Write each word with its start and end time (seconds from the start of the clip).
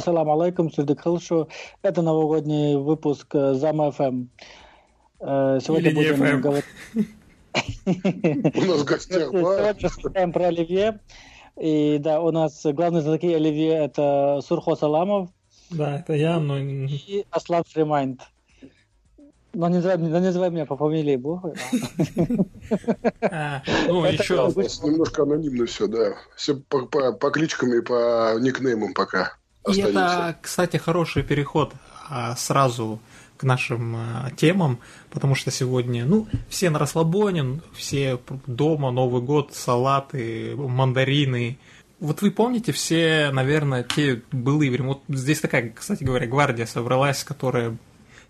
Ассаламу 0.00 0.40
алейкум, 0.40 0.72
Сульдик 0.72 1.02
Хилшу. 1.02 1.48
Это 1.82 2.00
новогодний 2.00 2.74
выпуск 2.74 3.34
э, 3.34 3.52
Зама 3.52 3.92
ФМ. 3.92 4.28
Э, 5.20 5.58
сегодня 5.62 5.90
Или 5.90 5.94
будем 5.94 6.22
FM. 6.22 6.40
говорить... 6.40 6.64
У 8.56 8.64
нас 8.64 8.80
в 8.80 8.84
гостях 8.84 9.30
Сегодня 9.30 10.32
про 10.32 10.46
Оливье. 10.46 11.00
И 11.60 11.98
да, 12.00 12.22
у 12.22 12.30
нас 12.30 12.62
главный 12.64 13.02
знатоки 13.02 13.26
Оливье 13.26 13.74
это 13.74 14.40
Сурхо 14.42 14.74
Саламов. 14.74 15.28
Да, 15.68 15.98
это 15.98 16.14
я, 16.14 16.40
но... 16.40 16.56
И 16.58 17.26
Аслан 17.30 17.64
Фримайнд. 17.68 18.22
Но 19.52 19.68
не 19.68 19.76
называй, 19.76 19.98
не 19.98 20.08
называй 20.08 20.50
меня 20.50 20.64
по 20.64 20.78
фамилии 20.78 21.16
Бога. 21.16 21.52
Ну, 23.86 24.04
еще... 24.06 24.50
Немножко 24.82 25.24
анонимно 25.24 25.66
все, 25.66 25.88
да. 25.88 26.14
Все 26.36 26.54
по 26.54 27.30
кличкам 27.30 27.74
и 27.74 27.82
по 27.82 28.38
никнеймам 28.40 28.94
пока. 28.94 29.39
И 29.68 29.80
это, 29.80 30.36
кстати, 30.40 30.76
хороший 30.78 31.22
переход 31.22 31.74
а, 32.08 32.34
сразу 32.36 33.00
к 33.36 33.42
нашим 33.42 33.96
а, 33.96 34.30
темам, 34.36 34.80
потому 35.10 35.34
что 35.34 35.50
сегодня, 35.50 36.04
ну, 36.04 36.26
все 36.48 36.70
на 36.70 36.78
расслабоне, 36.78 37.60
все 37.74 38.18
дома, 38.46 38.90
Новый 38.90 39.22
год, 39.22 39.54
салаты, 39.54 40.54
мандарины. 40.56 41.58
Вот 42.00 42.22
вы 42.22 42.30
помните 42.30 42.72
все, 42.72 43.30
наверное, 43.32 43.82
те 43.82 44.22
былые 44.32 44.70
времена. 44.70 44.94
Вот 44.94 45.02
здесь 45.08 45.40
такая, 45.40 45.70
кстати 45.70 46.04
говоря, 46.04 46.26
гвардия 46.26 46.66
собралась, 46.66 47.22
которая 47.24 47.76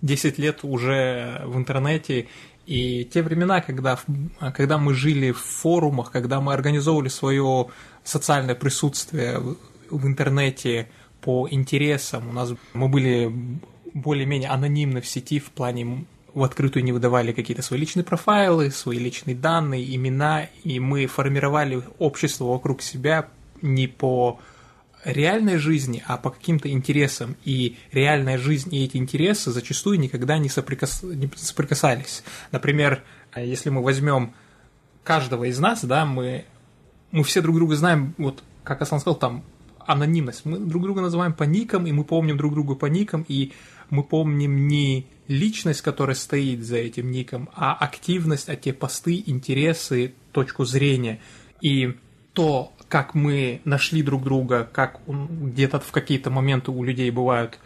10 0.02 0.38
лет 0.38 0.60
уже 0.62 1.42
в 1.44 1.56
интернете, 1.56 2.26
и 2.66 3.04
те 3.04 3.22
времена, 3.22 3.60
когда, 3.60 3.98
когда 4.54 4.78
мы 4.78 4.94
жили 4.94 5.32
в 5.32 5.38
форумах, 5.38 6.12
когда 6.12 6.40
мы 6.40 6.52
организовывали 6.52 7.08
свое 7.08 7.66
социальное 8.04 8.54
присутствие 8.54 9.40
в 9.90 10.06
интернете 10.06 10.88
по 11.20 11.48
интересам, 11.50 12.28
у 12.28 12.32
нас 12.32 12.52
мы 12.72 12.88
были 12.88 13.32
более-менее 13.92 14.48
анонимны 14.48 15.00
в 15.00 15.06
сети 15.06 15.38
в 15.38 15.50
плане 15.50 16.04
в 16.34 16.42
открытую 16.42 16.84
не 16.84 16.92
выдавали 16.92 17.32
какие-то 17.32 17.62
свои 17.62 17.80
личные 17.80 18.04
профайлы, 18.04 18.70
свои 18.70 18.98
личные 18.98 19.34
данные, 19.34 19.94
имена, 19.94 20.46
и 20.62 20.78
мы 20.78 21.06
формировали 21.06 21.82
общество 21.98 22.44
вокруг 22.44 22.82
себя 22.82 23.28
не 23.62 23.86
по 23.88 24.38
реальной 25.04 25.56
жизни, 25.56 26.02
а 26.06 26.16
по 26.16 26.30
каким-то 26.30 26.70
интересам. 26.70 27.36
И 27.44 27.76
реальная 27.92 28.38
жизнь 28.38 28.74
и 28.74 28.84
эти 28.84 28.96
интересы 28.96 29.50
зачастую 29.50 29.98
никогда 29.98 30.38
не, 30.38 30.48
соприкас... 30.48 31.02
не 31.02 31.30
соприкасались. 31.36 32.22
Например, 32.52 33.02
если 33.34 33.70
мы 33.70 33.82
возьмем 33.82 34.32
каждого 35.02 35.44
из 35.44 35.58
нас, 35.58 35.84
да, 35.84 36.04
мы, 36.04 36.44
мы 37.12 37.24
все 37.24 37.40
друг 37.40 37.56
друга 37.56 37.76
знаем, 37.76 38.14
вот 38.18 38.42
как 38.62 38.82
Аслан 38.82 39.00
сказал, 39.00 39.18
там 39.18 39.42
анонимность. 39.92 40.44
Мы 40.44 40.58
друг 40.58 40.82
друга 40.82 41.00
называем 41.00 41.32
по 41.32 41.44
никам, 41.44 41.86
и 41.86 41.92
мы 41.92 42.04
помним 42.04 42.36
друг 42.36 42.54
друга 42.54 42.74
по 42.74 42.86
никам, 42.86 43.24
и 43.28 43.52
мы 43.90 44.02
помним 44.04 44.68
не 44.68 45.06
личность, 45.28 45.82
которая 45.82 46.14
стоит 46.14 46.64
за 46.64 46.76
этим 46.76 47.10
ником, 47.10 47.48
а 47.54 47.74
активность, 47.74 48.48
а 48.48 48.56
те 48.56 48.72
посты, 48.72 49.22
интересы, 49.26 50.14
точку 50.32 50.64
зрения. 50.64 51.20
И 51.60 51.94
то, 52.32 52.72
как 52.88 53.14
мы 53.14 53.60
нашли 53.64 54.02
друг 54.02 54.24
друга, 54.24 54.68
как 54.72 55.00
где-то 55.06 55.80
в 55.80 55.90
какие-то 55.90 56.30
моменты 56.30 56.70
у 56.70 56.82
людей 56.82 57.10
бывают 57.10 57.58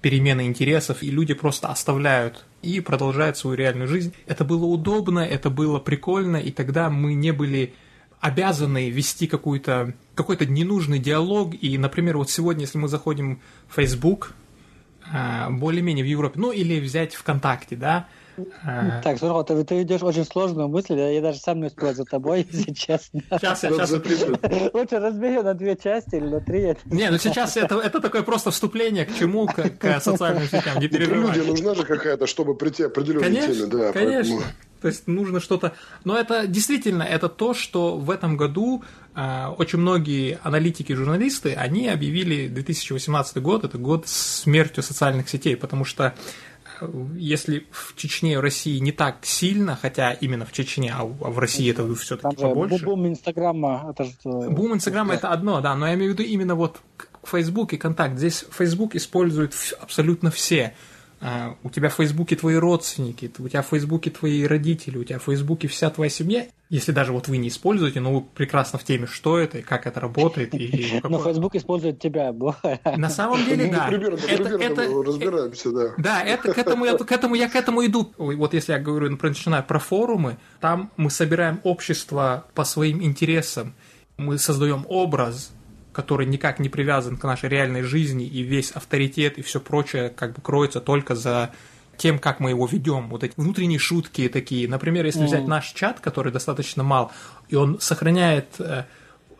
перемены 0.00 0.46
интересов, 0.46 1.02
и 1.02 1.10
люди 1.10 1.34
просто 1.34 1.68
оставляют 1.68 2.44
и 2.60 2.80
продолжают 2.80 3.36
свою 3.36 3.56
реальную 3.56 3.88
жизнь. 3.88 4.12
Это 4.26 4.44
было 4.44 4.66
удобно, 4.66 5.20
это 5.20 5.48
было 5.48 5.78
прикольно, 5.78 6.36
и 6.36 6.50
тогда 6.50 6.90
мы 6.90 7.14
не 7.14 7.32
были 7.32 7.74
обязаны 8.22 8.88
вести 8.88 9.26
какой-то 9.26 9.92
какой-то 10.14 10.46
ненужный 10.46 10.98
диалог. 10.98 11.54
И, 11.60 11.76
например, 11.76 12.16
вот 12.16 12.30
сегодня, 12.30 12.62
если 12.62 12.78
мы 12.78 12.88
заходим 12.88 13.40
в 13.68 13.74
Facebook, 13.74 14.32
а, 15.12 15.50
более-менее 15.50 16.04
в 16.04 16.08
Европе, 16.08 16.38
ну 16.40 16.52
или 16.52 16.80
взять 16.80 17.14
ВКонтакте, 17.14 17.76
да, 17.76 18.06
а. 18.64 19.02
Так, 19.02 19.18
Сурхо, 19.18 19.42
ты, 19.42 19.62
ты 19.64 19.82
идешь 19.82 20.02
очень 20.02 20.24
сложную 20.24 20.68
мысль, 20.68 20.94
я, 20.94 21.20
даже 21.20 21.38
сам 21.38 21.60
не 21.60 21.66
успел 21.66 21.92
за 21.92 22.04
тобой, 22.04 22.46
если 22.50 22.72
честно. 22.72 23.20
Сейчас 23.30 23.62
я 23.62 23.70
сейчас 23.70 23.90
запишу. 23.90 24.38
Лучше 24.72 24.98
разбери 25.00 25.42
на 25.42 25.52
две 25.52 25.76
части 25.76 26.14
или 26.14 26.26
на 26.26 26.40
три. 26.40 26.74
Не, 26.86 27.10
ну 27.10 27.18
сейчас 27.18 27.56
это, 27.56 27.78
это 27.78 28.00
такое 28.00 28.22
просто 28.22 28.50
вступление 28.50 29.04
к 29.04 29.14
чему, 29.14 29.46
к, 29.46 29.68
к 29.78 30.00
социальным 30.00 30.44
сетям, 30.44 30.78
не 30.80 30.88
переживай. 30.88 31.36
Люди 31.36 31.46
нужна 31.46 31.74
же 31.74 31.84
какая-то, 31.84 32.26
чтобы 32.26 32.54
прийти 32.54 32.84
определенной 32.84 33.24
конечно, 33.24 33.54
теме, 33.54 33.66
да. 33.66 33.92
Конечно, 33.92 34.36
поэтому... 34.36 34.71
То 34.82 34.88
есть 34.88 35.06
нужно 35.06 35.40
что-то... 35.40 35.72
Но 36.04 36.18
это 36.18 36.46
действительно, 36.46 37.04
это 37.04 37.28
то, 37.28 37.54
что 37.54 37.96
в 37.96 38.10
этом 38.10 38.36
году 38.36 38.82
э, 39.14 39.46
очень 39.56 39.78
многие 39.78 40.40
аналитики 40.42 40.92
журналисты, 40.92 41.54
они 41.54 41.88
объявили 41.88 42.48
2018 42.48 43.38
год, 43.38 43.64
это 43.64 43.78
год 43.78 44.08
смертью 44.08 44.82
социальных 44.82 45.28
сетей, 45.28 45.56
потому 45.56 45.84
что 45.84 46.14
если 47.14 47.66
в 47.70 47.94
Чечне 47.96 48.32
и 48.32 48.36
в 48.36 48.40
России 48.40 48.78
не 48.78 48.92
так 48.92 49.18
сильно, 49.22 49.78
хотя 49.80 50.12
именно 50.12 50.44
в 50.44 50.52
Чечне, 50.52 50.92
а 50.92 51.04
в 51.04 51.38
России 51.38 51.70
это 51.70 51.94
все-таки 51.94 52.36
побольше. 52.36 52.84
Бум 52.84 53.06
Инстаграма, 53.06 53.86
это 53.90 54.04
же... 54.04 54.50
Бум 54.50 54.74
Инстаграма 54.74 55.14
это 55.14 55.28
одно, 55.28 55.60
да, 55.60 55.74
но 55.76 55.86
я 55.86 55.94
имею 55.94 56.12
в 56.12 56.18
виду 56.18 56.28
именно 56.28 56.54
вот 56.54 56.80
Facebook 57.24 57.72
и 57.72 57.76
Контакт. 57.76 58.18
Здесь 58.18 58.44
Facebook 58.50 58.96
используют 58.96 59.54
абсолютно 59.80 60.30
все. 60.30 60.74
А, 61.24 61.56
у 61.62 61.70
тебя 61.70 61.88
в 61.88 61.94
Фейсбуке 61.94 62.34
твои 62.34 62.56
родственники, 62.56 63.30
у 63.38 63.48
тебя 63.48 63.62
в 63.62 63.66
Фейсбуке 63.68 64.10
твои 64.10 64.44
родители, 64.44 64.98
у 64.98 65.04
тебя 65.04 65.20
в 65.20 65.22
Фейсбуке 65.22 65.68
вся 65.68 65.88
твоя 65.88 66.10
семья. 66.10 66.46
Если 66.68 66.90
даже 66.90 67.12
вот 67.12 67.28
вы 67.28 67.36
не 67.36 67.46
используете, 67.46 68.00
но 68.00 68.12
вы 68.12 68.20
прекрасно 68.22 68.78
в 68.78 68.84
теме, 68.84 69.06
что 69.06 69.38
это 69.38 69.58
и 69.58 69.62
как 69.62 69.86
это 69.86 70.00
работает. 70.00 70.52
И 70.54 71.00
но 71.04 71.22
Фейсбук 71.22 71.54
использует 71.54 72.00
тебя. 72.00 72.34
На 72.96 73.08
самом 73.08 73.44
деле, 73.46 73.70
да. 73.70 73.88
это, 73.88 74.82
разбираемся, 74.82 75.70
да. 75.70 75.94
Да, 75.96 76.22
это 76.24 76.52
к 76.52 76.58
этому, 76.58 76.86
я, 76.86 76.98
к 76.98 77.12
этому 77.12 77.36
я 77.36 77.48
к 77.48 77.54
этому 77.54 77.86
иду. 77.86 78.12
Вот 78.18 78.52
если 78.52 78.72
я 78.72 78.80
говорю, 78.80 79.08
например, 79.08 79.36
начинаю 79.36 79.62
про 79.62 79.78
форумы, 79.78 80.38
там 80.60 80.90
мы 80.96 81.08
собираем 81.08 81.60
общество 81.62 82.46
по 82.54 82.64
своим 82.64 83.00
интересам, 83.00 83.74
мы 84.16 84.38
создаем 84.38 84.84
образ, 84.88 85.52
который 85.92 86.26
никак 86.26 86.58
не 86.58 86.68
привязан 86.68 87.16
к 87.16 87.24
нашей 87.24 87.48
реальной 87.48 87.82
жизни, 87.82 88.26
и 88.26 88.42
весь 88.42 88.70
авторитет 88.70 89.38
и 89.38 89.42
все 89.42 89.60
прочее 89.60 90.10
как 90.10 90.34
бы 90.34 90.42
кроется 90.42 90.80
только 90.80 91.14
за 91.14 91.52
тем, 91.96 92.18
как 92.18 92.40
мы 92.40 92.50
его 92.50 92.66
ведем, 92.66 93.08
вот 93.08 93.22
эти 93.22 93.34
внутренние 93.36 93.78
шутки 93.78 94.28
такие. 94.28 94.68
Например, 94.68 95.04
если 95.04 95.22
mm. 95.22 95.26
взять 95.26 95.46
наш 95.46 95.72
чат, 95.72 96.00
который 96.00 96.32
достаточно 96.32 96.82
мал, 96.82 97.12
и 97.48 97.56
он 97.56 97.80
сохраняет... 97.80 98.46
Э, 98.58 98.84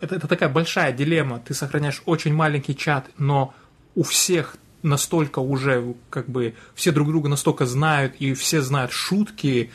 это, 0.01 0.17
это 0.17 0.29
такая 0.29 0.49
большая 0.49 0.93
дилемма. 0.93 1.41
Ты 1.41 1.55
сохраняешь 1.55 2.03
очень 2.07 2.35
маленький 2.35 2.77
чат, 2.77 3.09
но 3.19 3.55
у 3.95 4.03
всех 4.03 4.57
настолько 4.83 5.39
уже, 5.39 5.95
как 6.11 6.29
бы, 6.29 6.55
все 6.75 6.93
друг 6.93 7.09
друга 7.09 7.29
настолько 7.29 7.67
знают, 7.67 8.15
и 8.19 8.35
все 8.35 8.61
знают 8.61 8.93
шутки 8.93 9.71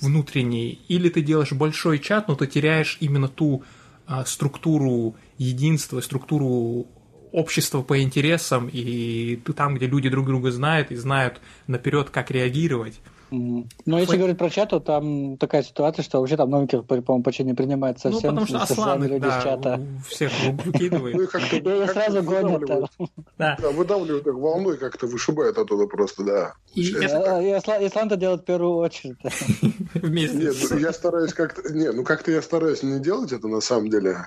внутренние, 0.00 0.72
или 0.88 1.08
ты 1.08 1.22
делаешь 1.22 1.52
большой 1.52 1.98
чат, 1.98 2.28
но 2.28 2.34
ты 2.34 2.46
теряешь 2.46 2.96
именно 3.00 3.28
ту 3.28 3.64
а, 4.06 4.24
структуру 4.24 5.14
единства, 5.40 6.00
структуру 6.00 6.86
общества 7.32 7.82
по 7.82 8.02
интересам, 8.02 8.68
и 8.70 9.36
ты 9.36 9.52
там, 9.52 9.74
где 9.74 9.86
люди 9.86 10.08
друг 10.08 10.26
друга 10.26 10.50
знают 10.50 10.90
и 10.90 10.96
знают 10.96 11.40
наперед, 11.66 12.10
как 12.10 12.30
реагировать. 12.30 13.00
Но 13.30 13.98
если 13.98 14.16
говорить 14.16 14.38
про 14.38 14.50
чат, 14.50 14.70
то 14.70 14.80
там 14.80 15.36
такая 15.36 15.62
ситуация, 15.62 16.02
что 16.02 16.18
вообще 16.18 16.36
там 16.36 16.50
новеньких, 16.50 16.84
по-моему, 16.84 17.22
почти 17.22 17.44
не 17.44 17.54
принимают 17.54 17.98
ну, 18.02 18.10
совсем. 18.10 18.34
Ну, 18.34 18.40
потому 18.40 18.64
что 18.64 18.72
Аслан 18.72 19.04
люди 19.04 19.20
да, 19.24 19.40
чата. 19.40 19.80
всех 20.08 20.32
выкидывает. 20.64 21.14
Ну, 21.14 21.22
и 21.22 21.86
сразу 21.86 22.22
гонят. 22.24 22.90
Да, 23.38 23.56
выдавливают 23.72 24.26
их 24.26 24.34
волной, 24.34 24.78
как-то 24.78 25.06
вышибают 25.06 25.58
оттуда 25.58 25.86
просто, 25.86 26.24
да. 26.24 26.54
И 26.74 26.82
Ислам-то 26.82 28.16
делает 28.16 28.42
в 28.42 28.44
первую 28.44 28.78
очередь. 28.78 29.18
Вместе. 29.94 30.36
Нет, 30.36 30.56
ну, 30.68 30.78
я 30.78 30.92
стараюсь 30.92 31.32
как-то... 31.32 31.72
Не, 31.72 31.92
ну 31.92 32.02
как-то 32.02 32.32
я 32.32 32.42
стараюсь 32.42 32.82
не 32.82 32.98
делать 32.98 33.30
это 33.30 33.46
на 33.46 33.60
самом 33.60 33.90
деле. 33.90 34.26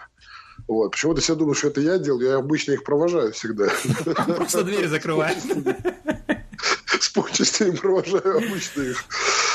Вот. 0.68 0.92
Почему-то 0.92 1.21
все 1.21 1.36
думают, 1.36 1.57
что 1.57 1.68
это 1.68 1.81
я 1.81 1.98
делаю, 1.98 2.27
я 2.27 2.36
обычно 2.38 2.74
их 2.74 2.83
провожаю 2.83 3.31
всегда. 3.33 3.68
Просто 4.36 4.63
дверь 4.63 4.88
закрывает. 4.88 5.38
С 7.00 7.10
почестями 7.10 7.75
провожаю 7.75 8.38
обычно 8.38 8.81
их. 8.81 9.04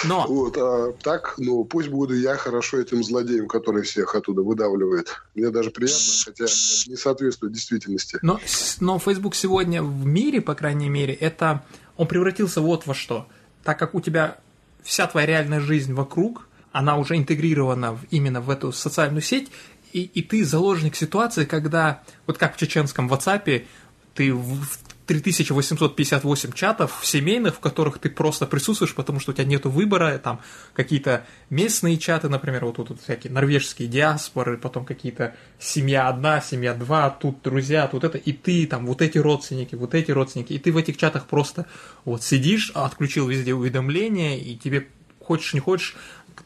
Но. 0.04 0.26
Вот, 0.28 0.56
а 0.58 0.92
так, 1.02 1.34
ну, 1.38 1.64
пусть 1.64 1.88
буду 1.88 2.14
я 2.14 2.36
хорошо 2.36 2.78
этим 2.78 3.02
злодеем, 3.02 3.48
который 3.48 3.82
всех 3.82 4.14
оттуда 4.14 4.42
выдавливает. 4.42 5.08
Мне 5.34 5.50
даже 5.50 5.70
приятно, 5.70 6.00
хотя 6.24 6.44
не 6.44 6.96
соответствует 6.96 7.52
действительности. 7.52 8.18
Но, 8.22 8.38
но 8.80 8.98
Facebook 8.98 9.34
сегодня 9.34 9.82
в 9.82 10.06
мире, 10.06 10.40
по 10.40 10.54
крайней 10.54 10.88
мере, 10.88 11.14
это 11.14 11.64
он 11.96 12.06
превратился 12.06 12.60
вот 12.60 12.86
во 12.86 12.94
что. 12.94 13.26
Так 13.64 13.78
как 13.78 13.94
у 13.94 14.00
тебя 14.00 14.38
вся 14.82 15.06
твоя 15.06 15.26
реальная 15.26 15.60
жизнь 15.60 15.92
вокруг, 15.94 16.46
она 16.70 16.96
уже 16.96 17.16
интегрирована 17.16 17.94
в, 17.94 18.04
именно 18.10 18.40
в 18.40 18.50
эту 18.50 18.72
социальную 18.72 19.22
сеть, 19.22 19.50
и, 19.92 20.02
и 20.02 20.22
ты 20.22 20.44
заложник 20.44 20.96
ситуации, 20.96 21.44
когда, 21.44 22.02
вот 22.26 22.38
как 22.38 22.56
в 22.56 22.58
чеченском 22.58 23.12
WhatsApp, 23.12 23.64
ты 24.14 24.34
в, 24.34 24.66
3858 25.08 26.52
чатов 26.52 27.00
семейных, 27.02 27.54
в 27.56 27.60
которых 27.60 27.98
ты 27.98 28.10
просто 28.10 28.46
присутствуешь, 28.46 28.94
потому 28.94 29.20
что 29.20 29.32
у 29.32 29.34
тебя 29.34 29.46
нет 29.46 29.64
выбора, 29.64 30.18
там 30.18 30.40
какие-то 30.74 31.24
местные 31.48 31.96
чаты, 31.96 32.28
например, 32.28 32.66
вот 32.66 32.76
тут 32.76 33.00
всякие 33.00 33.32
норвежские 33.32 33.88
диаспоры, 33.88 34.58
потом 34.58 34.84
какие-то 34.84 35.34
семья 35.58 36.08
одна, 36.08 36.42
семья 36.42 36.74
два, 36.74 37.08
тут 37.08 37.40
друзья, 37.42 37.86
тут 37.86 38.04
это, 38.04 38.18
и 38.18 38.32
ты 38.32 38.66
там 38.66 38.86
вот 38.86 39.00
эти 39.00 39.16
родственники, 39.16 39.74
вот 39.74 39.94
эти 39.94 40.10
родственники, 40.10 40.52
и 40.52 40.58
ты 40.58 40.72
в 40.72 40.76
этих 40.76 40.98
чатах 40.98 41.26
просто 41.26 41.64
вот 42.04 42.22
сидишь, 42.22 42.70
отключил 42.74 43.28
везде 43.28 43.54
уведомления, 43.54 44.36
и 44.36 44.56
тебе 44.56 44.88
хочешь 45.28 45.54
не 45.54 45.60
хочешь, 45.60 45.96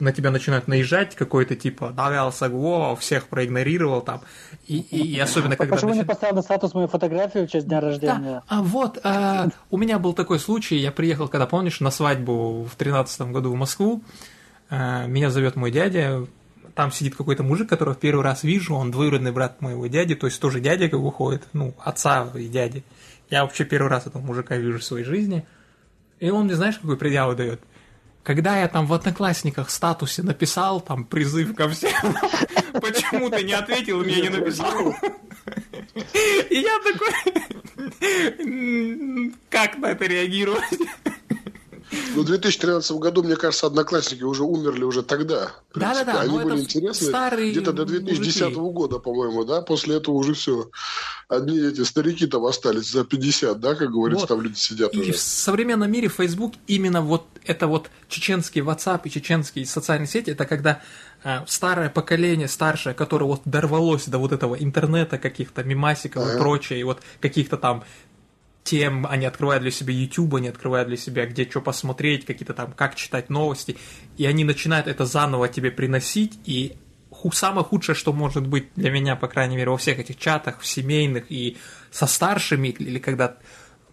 на 0.02 0.12
тебя 0.12 0.30
начинают 0.30 0.66
наезжать 0.66 1.14
какой-то 1.14 1.54
типа 1.54 1.90
Давял 1.90 2.32
Сагво, 2.32 2.96
всех 2.96 3.28
проигнорировал 3.28 4.00
там. 4.00 4.22
И, 4.66 4.78
и, 4.78 5.14
и 5.14 5.18
особенно 5.18 5.56
когда... 5.56 5.76
Почему 5.76 5.90
начи... 5.90 6.00
не 6.00 6.04
поставил 6.04 6.36
на 6.36 6.42
статус 6.42 6.74
мою 6.74 6.88
фотографию 6.88 7.46
в 7.46 7.50
честь 7.50 7.68
дня 7.68 7.80
рождения? 7.80 8.18
Да, 8.18 8.42
а 8.48 8.62
вот, 8.62 8.98
а, 9.04 9.48
у 9.70 9.78
меня 9.78 10.00
был 10.00 10.12
такой 10.12 10.40
случай, 10.40 10.76
я 10.76 10.90
приехал, 10.90 11.28
когда, 11.28 11.46
помнишь, 11.46 11.78
на 11.78 11.92
свадьбу 11.92 12.64
в 12.64 12.74
тринадцатом 12.74 13.32
году 13.32 13.52
в 13.52 13.54
Москву, 13.54 14.02
а, 14.68 15.06
меня 15.06 15.30
зовет 15.30 15.54
мой 15.54 15.70
дядя, 15.70 16.26
там 16.74 16.90
сидит 16.90 17.14
какой-то 17.14 17.44
мужик, 17.44 17.68
которого 17.68 17.94
в 17.94 17.98
первый 17.98 18.24
раз 18.24 18.42
вижу, 18.42 18.74
он 18.74 18.90
двоюродный 18.90 19.30
брат 19.30 19.60
моего 19.60 19.86
дяди, 19.86 20.16
то 20.16 20.26
есть 20.26 20.40
тоже 20.40 20.58
дядя 20.58 20.88
как 20.88 20.98
выходит, 20.98 21.44
ну, 21.52 21.74
отца 21.78 22.28
и 22.34 22.48
дяди. 22.48 22.82
Я 23.30 23.42
вообще 23.42 23.64
первый 23.64 23.88
раз 23.88 24.08
этого 24.08 24.20
мужика 24.20 24.56
вижу 24.56 24.78
в 24.78 24.84
своей 24.84 25.04
жизни. 25.04 25.46
И 26.18 26.30
он 26.30 26.46
мне, 26.46 26.56
знаешь, 26.56 26.78
какой 26.78 26.96
предъяву 26.96 27.34
дает? 27.34 27.60
Когда 28.22 28.60
я 28.60 28.68
там 28.68 28.86
в 28.86 28.92
Одноклассниках 28.92 29.70
статусе 29.70 30.22
написал 30.22 30.80
там 30.80 31.04
призыв 31.04 31.56
ко 31.56 31.68
всем, 31.68 31.92
почему 32.74 33.28
ты 33.30 33.42
не 33.42 33.52
ответил 33.52 34.00
и 34.02 34.04
мне 34.04 34.22
не 34.22 34.28
написал? 34.28 34.94
И 36.50 36.60
я 36.60 36.78
такой, 36.78 37.12
как 39.50 39.76
на 39.78 39.86
это 39.86 40.04
реагировать? 40.06 40.78
Ну, 42.14 42.22
в 42.22 42.24
2013 42.24 42.92
году, 42.92 43.22
мне 43.22 43.36
кажется, 43.36 43.66
одноклассники 43.66 44.22
уже 44.22 44.44
умерли 44.44 44.84
уже 44.84 45.02
тогда. 45.02 45.52
Да-да-да. 45.74 46.20
Они 46.20 46.38
были 46.38 46.60
интересны 46.60 47.10
где-то 47.50 47.72
до 47.72 47.84
2010 47.84 48.42
мужики. 48.42 48.60
года, 48.60 48.98
по-моему, 48.98 49.44
да? 49.44 49.62
После 49.62 49.96
этого 49.96 50.14
уже 50.14 50.34
все. 50.34 50.70
Одни 51.28 51.58
эти 51.58 51.82
старики 51.82 52.26
там 52.26 52.44
остались 52.44 52.90
за 52.90 53.04
50, 53.04 53.60
да, 53.60 53.74
как 53.74 53.90
говорится, 53.90 54.22
вот. 54.22 54.28
там 54.28 54.40
люди 54.42 54.56
сидят 54.56 54.94
и 54.94 55.00
уже. 55.00 55.12
в 55.12 55.18
современном 55.18 55.90
мире 55.90 56.08
Facebook 56.08 56.54
именно 56.66 57.00
вот 57.00 57.24
это 57.44 57.66
вот 57.66 57.90
чеченский 58.08 58.60
WhatsApp 58.60 59.00
и 59.04 59.10
чеченские 59.10 59.66
социальные 59.66 60.08
сети, 60.08 60.30
это 60.30 60.44
когда 60.44 60.80
э, 61.24 61.40
старое 61.46 61.88
поколение, 61.88 62.48
старшее, 62.48 62.94
которое 62.94 63.26
вот 63.26 63.42
дорвалось 63.44 64.06
до 64.06 64.18
вот 64.18 64.32
этого 64.32 64.54
интернета, 64.54 65.18
каких-то 65.18 65.62
мимасиков 65.64 66.22
ага. 66.22 66.34
и 66.34 66.38
прочее, 66.38 66.80
и 66.80 66.84
вот 66.84 67.00
каких-то 67.20 67.56
там 67.56 67.84
тем, 68.64 69.06
они 69.06 69.26
открывают 69.26 69.62
для 69.62 69.70
себя 69.70 69.92
YouTube, 69.92 70.36
они 70.36 70.48
открывают 70.48 70.88
для 70.88 70.96
себя, 70.96 71.26
где 71.26 71.48
что 71.48 71.60
посмотреть, 71.60 72.24
какие-то 72.24 72.54
там, 72.54 72.72
как 72.72 72.94
читать 72.94 73.28
новости, 73.30 73.76
и 74.16 74.26
они 74.26 74.44
начинают 74.44 74.86
это 74.86 75.04
заново 75.04 75.48
тебе 75.48 75.70
приносить, 75.70 76.38
и 76.44 76.76
самое 77.32 77.64
худшее, 77.64 77.94
что 77.94 78.12
может 78.12 78.46
быть 78.46 78.68
для 78.74 78.90
меня, 78.90 79.16
по 79.16 79.28
крайней 79.28 79.56
мере, 79.56 79.70
во 79.70 79.76
всех 79.76 79.98
этих 79.98 80.16
чатах, 80.16 80.60
в 80.60 80.66
семейных 80.66 81.30
и 81.30 81.56
со 81.90 82.06
старшими, 82.06 82.68
или 82.68 82.98
когда 82.98 83.36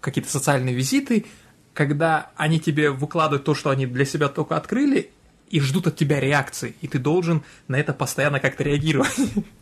какие-то 0.01 0.29
социальные 0.29 0.75
визиты, 0.75 1.25
когда 1.73 2.31
они 2.35 2.59
тебе 2.59 2.91
выкладывают 2.91 3.43
то, 3.43 3.53
что 3.53 3.69
они 3.69 3.85
для 3.85 4.05
себя 4.05 4.27
только 4.29 4.55
открыли, 4.55 5.11
и 5.49 5.59
ждут 5.59 5.87
от 5.87 5.95
тебя 5.95 6.19
реакции, 6.19 6.75
и 6.81 6.87
ты 6.87 6.99
должен 6.99 7.43
на 7.67 7.77
это 7.79 7.93
постоянно 7.93 8.39
как-то 8.39 8.63
реагировать. 8.63 9.15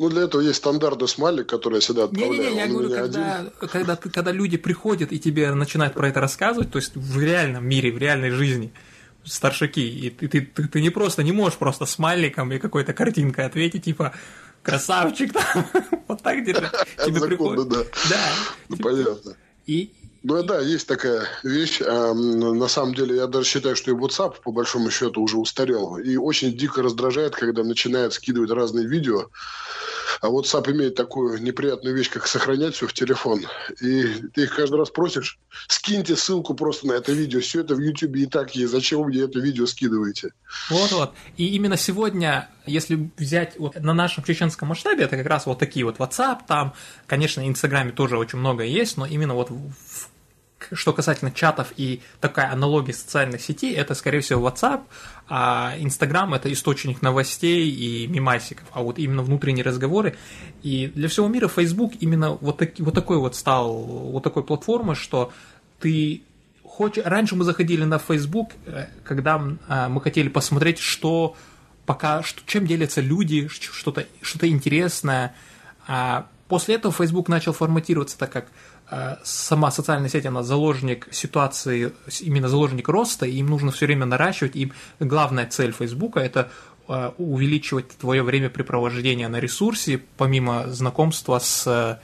Ну, 0.00 0.08
для 0.08 0.22
этого 0.22 0.40
есть 0.40 0.56
стандартный 0.56 1.08
смайлик, 1.08 1.46
который 1.46 1.74
я 1.74 1.80
всегда 1.80 2.04
отправляю. 2.04 2.32
Не-не-не, 2.32 2.56
я 2.56 2.68
говорю, 2.68 2.88
когда, 2.88 3.44
когда, 3.70 3.96
ты, 3.96 4.08
когда 4.08 4.32
люди 4.32 4.56
приходят 4.56 5.12
и 5.12 5.18
тебе 5.18 5.52
начинают 5.52 5.92
про 5.92 6.08
это 6.08 6.20
рассказывать, 6.20 6.70
то 6.70 6.78
есть 6.78 6.96
в 6.96 7.20
реальном 7.20 7.68
мире, 7.68 7.92
в 7.92 7.98
реальной 7.98 8.30
жизни, 8.30 8.72
старшаки, 9.24 9.86
и 9.86 10.08
ты, 10.08 10.26
ты, 10.26 10.40
ты, 10.40 10.68
ты 10.68 10.80
не 10.80 10.88
просто, 10.88 11.22
не 11.22 11.32
можешь 11.32 11.58
просто 11.58 11.84
смайликом 11.84 12.50
и 12.50 12.58
какой-то 12.58 12.94
картинкой 12.94 13.44
ответить, 13.44 13.84
типа, 13.84 14.14
красавчик, 14.62 15.32
там, 15.34 15.66
вот 16.08 16.22
так 16.22 16.46
держать. 16.46 16.72
Тебе 17.04 17.20
приходит. 17.20 17.68
Да, 17.68 17.84
да. 18.08 18.30
Ну, 18.70 18.76
понятно. 18.78 19.36
И, 19.66 19.92
ну 20.22 20.42
да, 20.42 20.60
есть 20.60 20.86
такая 20.86 21.26
вещь. 21.42 21.80
А, 21.80 22.12
на 22.12 22.68
самом 22.68 22.94
деле, 22.94 23.16
я 23.16 23.26
даже 23.26 23.48
считаю, 23.48 23.74
что 23.74 23.90
и 23.90 23.94
WhatsApp, 23.94 24.36
по 24.42 24.52
большому 24.52 24.90
счету, 24.90 25.22
уже 25.22 25.38
устарел. 25.38 25.96
И 25.96 26.16
очень 26.16 26.56
дико 26.56 26.82
раздражает, 26.82 27.34
когда 27.34 27.64
начинает 27.64 28.12
скидывать 28.12 28.50
разные 28.50 28.86
видео. 28.86 29.28
А 30.20 30.28
WhatsApp 30.28 30.70
имеет 30.72 30.96
такую 30.96 31.42
неприятную 31.42 31.96
вещь, 31.96 32.10
как 32.10 32.26
сохранять 32.26 32.74
все 32.74 32.86
в 32.86 32.92
телефон. 32.92 33.46
И 33.80 34.04
ты 34.34 34.42
их 34.42 34.54
каждый 34.54 34.78
раз 34.78 34.90
просишь, 34.90 35.38
скиньте 35.68 36.16
ссылку 36.16 36.52
просто 36.52 36.86
на 36.86 36.92
это 36.92 37.12
видео. 37.12 37.40
Все 37.40 37.60
это 37.60 37.74
в 37.74 37.78
YouTube 37.78 38.16
и 38.16 38.26
так 38.26 38.54
есть. 38.54 38.72
Зачем 38.72 39.00
вы 39.00 39.08
мне 39.08 39.22
это 39.22 39.38
видео 39.38 39.64
скидываете? 39.64 40.32
Вот-вот. 40.68 41.14
И 41.38 41.46
именно 41.54 41.78
сегодня, 41.78 42.50
если 42.66 43.10
взять 43.16 43.58
вот 43.58 43.80
на 43.80 43.94
нашем 43.94 44.22
чеченском 44.22 44.68
масштабе, 44.68 45.04
это 45.04 45.16
как 45.16 45.26
раз 45.26 45.46
вот 45.46 45.58
такие 45.58 45.86
вот 45.86 45.96
WhatsApp, 45.96 46.40
там, 46.46 46.74
конечно, 47.06 47.46
Инстаграме 47.48 47.92
тоже 47.92 48.18
очень 48.18 48.38
много 48.38 48.64
есть, 48.64 48.98
но 48.98 49.06
именно 49.06 49.34
вот 49.34 49.48
в 49.48 50.09
что 50.72 50.92
касательно 50.92 51.30
чатов 51.30 51.72
и 51.76 52.00
такая 52.20 52.52
аналогия 52.52 52.92
социальных 52.92 53.40
сетей, 53.40 53.74
это, 53.74 53.94
скорее 53.94 54.20
всего, 54.20 54.48
WhatsApp, 54.48 54.82
а 55.28 55.74
Instagram– 55.78 56.34
это 56.34 56.52
источник 56.52 57.02
новостей 57.02 57.70
и 57.70 58.06
мимасиков, 58.06 58.66
а 58.72 58.82
вот 58.82 58.98
именно 58.98 59.22
внутренние 59.22 59.64
разговоры. 59.64 60.16
И 60.62 60.88
для 60.88 61.08
всего 61.08 61.28
мира 61.28 61.48
Facebook 61.48 61.92
именно 62.00 62.32
вот, 62.32 62.58
так, 62.58 62.78
вот 62.78 62.94
такой 62.94 63.18
вот 63.18 63.36
стал, 63.36 63.72
вот 63.74 64.22
такой 64.22 64.42
платформой, 64.42 64.96
что 64.96 65.32
ты 65.78 66.22
хочешь... 66.64 67.04
Раньше 67.04 67.36
мы 67.36 67.44
заходили 67.44 67.84
на 67.84 67.98
Facebook, 67.98 68.50
э, 68.66 68.86
когда 69.04 69.42
а, 69.68 69.88
мы 69.88 70.00
хотели 70.00 70.28
посмотреть, 70.28 70.78
что 70.78 71.36
пока, 71.86 72.22
что, 72.22 72.42
чем 72.46 72.66
делятся 72.66 73.00
люди, 73.00 73.48
что-то 73.48 74.06
что 74.22 74.48
интересное. 74.48 75.34
А 75.86 76.26
после 76.48 76.76
этого 76.76 76.92
Facebook 76.92 77.28
начал 77.28 77.52
форматироваться 77.52 78.16
так, 78.18 78.30
как 78.30 78.46
сама 79.22 79.70
социальная 79.70 80.08
сеть, 80.08 80.26
она 80.26 80.42
заложник 80.42 81.08
ситуации, 81.12 81.92
именно 82.20 82.48
заложник 82.48 82.88
роста, 82.88 83.26
и 83.26 83.36
им 83.36 83.46
нужно 83.46 83.70
все 83.70 83.86
время 83.86 84.06
наращивать, 84.06 84.56
и 84.56 84.72
главная 84.98 85.46
цель 85.46 85.72
Фейсбука– 85.72 86.20
это 86.20 86.50
э, 86.88 87.12
увеличивать 87.18 87.88
твое 87.98 88.22
времяпрепровождение 88.22 89.28
на 89.28 89.38
ресурсе, 89.38 90.02
помимо 90.16 90.68
знакомства 90.68 91.38
с 91.38 91.66
э, 91.66 91.98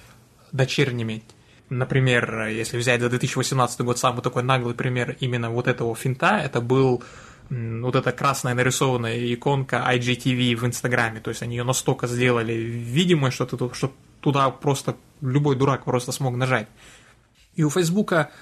дочерними. 0.52 1.24
Например, 1.70 2.46
если 2.46 2.78
взять 2.78 3.00
за 3.00 3.08
2018 3.08 3.80
год 3.80 3.98
самый 3.98 4.22
такой 4.22 4.44
наглый 4.44 4.74
пример 4.74 5.16
именно 5.18 5.50
вот 5.50 5.66
этого 5.66 5.96
финта, 5.96 6.38
это 6.38 6.60
был 6.60 7.02
вот 7.50 7.94
эта 7.96 8.12
красная 8.12 8.54
нарисованная 8.54 9.32
иконка 9.34 9.84
IGTV 9.92 10.56
в 10.56 10.66
Инстаграме, 10.66 11.20
то 11.20 11.30
есть 11.30 11.42
они 11.42 11.56
ее 11.56 11.64
настолько 11.64 12.06
сделали 12.06 12.52
видимой, 12.52 13.30
что, 13.30 13.46
ты, 13.46 13.74
что 13.74 13.92
туда 14.26 14.50
просто 14.50 14.96
любой 15.20 15.54
дурак 15.54 15.84
просто 15.84 16.10
смог 16.10 16.34
нажать. 16.34 16.66
И 17.54 17.62
у 17.62 17.70
Фейсбука 17.70 18.32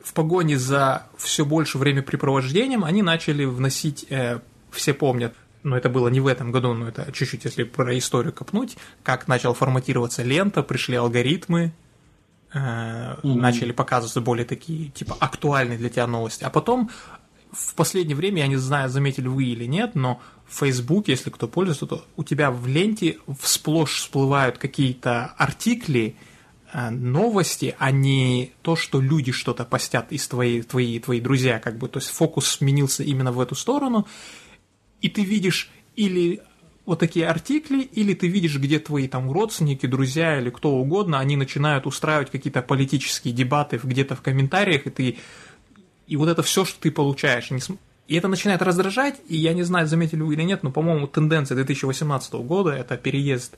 в 0.00 0.12
погоне 0.12 0.56
за 0.56 1.08
все 1.18 1.44
больше 1.44 1.78
времяпрепровождением 1.78 2.84
они 2.84 3.02
начали 3.02 3.44
вносить, 3.44 4.06
э, 4.08 4.38
все 4.70 4.94
помнят, 4.94 5.34
но 5.64 5.76
это 5.76 5.88
было 5.88 6.06
не 6.06 6.20
в 6.20 6.28
этом 6.28 6.52
году, 6.52 6.74
но 6.74 6.86
это 6.86 7.10
чуть-чуть, 7.10 7.44
если 7.44 7.64
про 7.64 7.98
историю 7.98 8.32
копнуть, 8.32 8.76
как 9.02 9.26
начала 9.26 9.52
форматироваться 9.52 10.22
лента, 10.22 10.62
пришли 10.62 10.94
алгоритмы, 10.94 11.72
э, 12.54 12.58
mm-hmm. 12.58 13.34
начали 13.34 13.72
показываться 13.72 14.20
более 14.20 14.44
такие, 14.44 14.90
типа, 14.90 15.16
актуальные 15.18 15.76
для 15.76 15.88
тебя 15.88 16.06
новости. 16.06 16.44
А 16.44 16.50
потом 16.50 16.88
в 17.52 17.74
последнее 17.74 18.16
время, 18.16 18.42
я 18.42 18.46
не 18.48 18.56
знаю, 18.56 18.88
заметили 18.88 19.28
вы 19.28 19.44
или 19.44 19.66
нет, 19.66 19.94
но 19.94 20.20
в 20.46 20.58
Facebook, 20.58 21.08
если 21.08 21.30
кто 21.30 21.46
пользуется, 21.46 21.86
то 21.86 22.04
у 22.16 22.24
тебя 22.24 22.50
в 22.50 22.66
ленте 22.66 23.18
всплошь 23.40 23.96
всплывают 23.96 24.58
какие-то 24.58 25.34
артикли, 25.36 26.16
э, 26.72 26.90
новости, 26.90 27.74
а 27.78 27.90
не 27.90 28.52
то, 28.62 28.74
что 28.74 29.00
люди 29.00 29.32
что-то 29.32 29.64
постят 29.64 30.12
из 30.12 30.26
твоей, 30.26 30.62
твои, 30.62 30.98
твои 30.98 31.20
друзья, 31.20 31.58
как 31.58 31.76
бы, 31.76 31.88
то 31.88 31.98
есть 31.98 32.10
фокус 32.10 32.48
сменился 32.48 33.02
именно 33.02 33.32
в 33.32 33.40
эту 33.40 33.54
сторону, 33.54 34.06
и 35.02 35.10
ты 35.10 35.22
видишь 35.22 35.70
или 35.94 36.40
вот 36.84 36.98
такие 36.98 37.28
артикли, 37.28 37.82
или 37.82 38.14
ты 38.14 38.28
видишь, 38.28 38.56
где 38.56 38.78
твои 38.78 39.06
там 39.08 39.30
родственники, 39.30 39.86
друзья 39.86 40.40
или 40.40 40.50
кто 40.50 40.72
угодно, 40.72 41.20
они 41.20 41.36
начинают 41.36 41.86
устраивать 41.86 42.30
какие-то 42.30 42.62
политические 42.62 43.32
дебаты 43.32 43.78
где-то 43.82 44.16
в 44.16 44.22
комментариях, 44.22 44.86
и 44.86 44.90
ты 44.90 45.18
и 46.12 46.16
вот 46.16 46.28
это 46.28 46.42
все, 46.42 46.66
что 46.66 46.78
ты 46.78 46.90
получаешь. 46.90 47.48
И 48.06 48.14
это 48.14 48.28
начинает 48.28 48.60
раздражать, 48.60 49.18
и 49.28 49.36
я 49.36 49.54
не 49.54 49.62
знаю, 49.62 49.86
заметили 49.86 50.20
вы 50.20 50.34
или 50.34 50.42
нет, 50.42 50.62
но, 50.62 50.70
по-моему, 50.70 51.06
тенденция 51.06 51.54
2018 51.54 52.34
года– 52.34 52.70
это 52.72 52.98
переезд. 52.98 53.56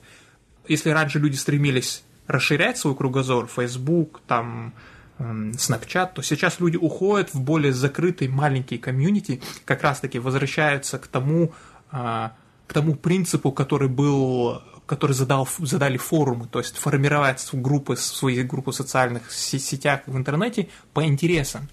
Если 0.65 0.89
раньше 0.91 1.19
люди 1.19 1.35
стремились 1.35 2.05
расширять 2.27 2.77
свой 2.77 2.95
кругозор, 2.95 3.47
Facebook, 3.53 4.21
там, 4.25 4.73
Snapchat, 5.19 6.11
то 6.15 6.21
сейчас 6.21 6.61
люди 6.61 6.77
уходят 6.77 7.33
в 7.33 7.41
более 7.41 7.73
закрытый 7.73 8.29
маленький 8.29 8.77
комьюнити, 8.77 9.41
как 9.65 9.83
раз-таки 9.83 10.19
возвращаются 10.19 10.97
к 10.97 11.07
тому, 11.07 11.51
а, 11.91 12.37
к 12.67 12.73
тому 12.73 12.95
принципу, 12.95 13.51
который 13.51 13.89
был 13.89 14.61
которые 14.85 15.15
задал, 15.15 15.49
задали 15.59 15.97
форумы, 15.97 16.47
то 16.47 16.59
есть 16.59 16.77
формировать 16.77 17.49
группы, 17.53 17.97
свои 17.97 18.43
группы 18.43 18.71
в 18.71 18.75
социальных 18.75 19.31
сетях 19.31 20.01
в 20.05 20.15
интернете 20.15 20.69
по 20.93 21.03
интересам. 21.03 21.67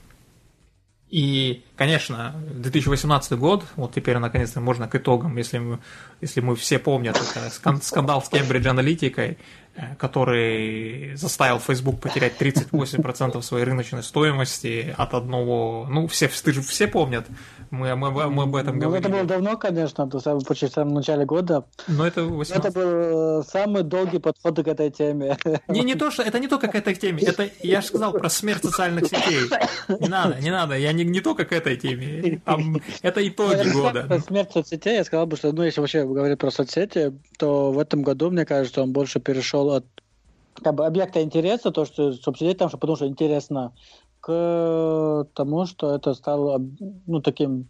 И, 1.12 1.62
конечно, 1.76 2.34
2018 2.54 3.32
год, 3.32 3.64
вот 3.76 3.94
теперь 3.94 4.16
наконец-то 4.16 4.62
можно 4.62 4.88
к 4.88 4.94
итогам, 4.94 5.36
если 5.36 5.58
мы, 5.58 5.78
если 6.22 6.40
мы 6.40 6.56
все 6.56 6.78
помнят, 6.78 7.20
это 7.20 7.50
скандал 7.82 8.22
с 8.22 8.30
Кембридж 8.30 8.66
Аналитикой, 8.66 9.36
который 9.98 11.14
заставил 11.16 11.58
Facebook 11.58 12.00
потерять 12.00 12.34
38% 12.38 13.40
своей 13.42 13.64
рыночной 13.64 14.02
стоимости 14.02 14.94
от 14.96 15.14
одного, 15.14 15.86
ну, 15.90 16.06
все, 16.08 16.28
все 16.28 16.86
помнят, 16.86 17.26
мы, 17.72 17.96
мы, 17.96 18.10
мы 18.10 18.42
об 18.42 18.54
этом 18.54 18.76
ну, 18.76 18.82
говорили. 18.82 19.08
Это 19.08 19.16
было 19.16 19.24
давно, 19.24 19.56
конечно, 19.56 20.06
то 20.06 20.20
самое, 20.20 20.44
почти 20.44 20.66
в 20.66 20.72
самом 20.72 20.92
начале 20.92 21.24
года. 21.24 21.64
Но 21.88 22.06
это 22.06 22.24
18... 22.24 22.66
Это 22.66 22.78
был 22.78 23.40
э, 23.40 23.42
самый 23.50 23.82
долгий 23.82 24.18
подход 24.18 24.62
к 24.62 24.68
этой 24.68 24.90
теме. 24.90 25.38
Не, 25.68 25.80
не 25.80 25.94
то, 25.94 26.10
что 26.10 26.22
это 26.22 26.38
не 26.38 26.48
только 26.48 26.68
к 26.68 26.74
этой 26.74 26.94
теме. 26.94 27.22
Это 27.22 27.48
я 27.62 27.80
же 27.80 27.86
сказал 27.86 28.12
про 28.12 28.28
смерть 28.28 28.62
социальных 28.62 29.06
сетей. 29.06 29.48
Не 29.88 30.08
надо, 30.08 30.38
не 30.40 30.50
надо. 30.50 30.76
Я 30.76 30.92
не, 30.92 31.02
не 31.02 31.20
только 31.20 31.46
к 31.46 31.52
этой 31.52 31.76
теме. 31.76 32.42
Там, 32.44 32.76
это 33.00 33.26
итоги 33.26 33.66
ну, 33.72 33.82
года. 33.82 34.20
Смерть 34.26 34.52
соцсетей, 34.52 34.96
я 34.96 35.04
сказал 35.04 35.26
бы, 35.26 35.38
что 35.38 35.52
ну, 35.52 35.62
если 35.62 35.80
вообще 35.80 36.04
говорить 36.04 36.38
про 36.38 36.50
соцсети, 36.50 37.18
то 37.38 37.72
в 37.72 37.78
этом 37.78 38.02
году, 38.02 38.30
мне 38.30 38.44
кажется, 38.44 38.82
он 38.82 38.92
больше 38.92 39.18
перешел 39.18 39.61
от 39.70 39.86
как 40.62 40.74
бы 40.74 40.86
объекта 40.86 41.22
интереса, 41.22 41.70
то, 41.70 41.84
что 41.84 42.12
соцсетей 42.12 42.54
там, 42.54 42.68
что 42.68 42.78
потому 42.78 42.96
что 42.96 43.06
интересно 43.06 43.72
к 44.20 45.26
тому, 45.34 45.66
что 45.66 45.94
это 45.94 46.14
стало 46.14 46.62
ну, 47.06 47.20
таким 47.20 47.68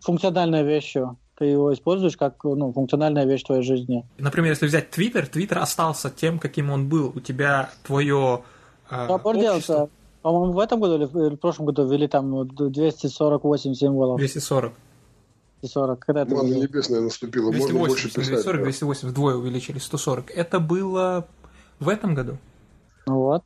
функциональной 0.00 0.62
вещью. 0.62 1.16
Ты 1.38 1.46
его 1.46 1.72
используешь 1.72 2.16
как 2.16 2.44
ну, 2.44 2.72
функциональная 2.72 3.24
вещь 3.24 3.42
в 3.42 3.46
твоей 3.46 3.62
жизни. 3.62 4.06
Например, 4.18 4.50
если 4.50 4.66
взять 4.66 4.90
Твиттер, 4.90 5.26
Твиттер 5.26 5.58
остался 5.58 6.10
тем, 6.10 6.38
каким 6.38 6.70
он 6.70 6.88
был. 6.88 7.12
У 7.14 7.20
тебя 7.20 7.70
твое 7.84 8.42
э, 8.90 9.06
общество... 9.06 9.88
По-моему, 10.22 10.54
в 10.54 10.58
этом 10.58 10.80
году 10.80 10.96
или 10.96 11.34
в 11.34 11.36
прошлом 11.36 11.66
году 11.66 11.86
ввели 11.86 12.08
там 12.08 12.48
248 12.48 13.74
символов. 13.74 14.18
240. 14.18 14.72
240. 15.64 16.04
Когда 16.04 16.22
это 16.22 16.34
Мана 16.34 16.54
небесная 16.54 17.00
наступила. 17.00 17.50
280, 17.50 17.72
Можно 17.72 17.88
больше 17.88 18.08
писать. 18.08 18.28
240, 18.28 18.62
280, 18.62 19.04
вдвое 19.04 19.34
увеличили, 19.36 19.78
140. 19.78 20.30
Это 20.30 20.60
было 20.60 21.26
в 21.80 21.88
этом 21.88 22.14
году? 22.14 22.38
Ну 23.06 23.14
вот. 23.14 23.44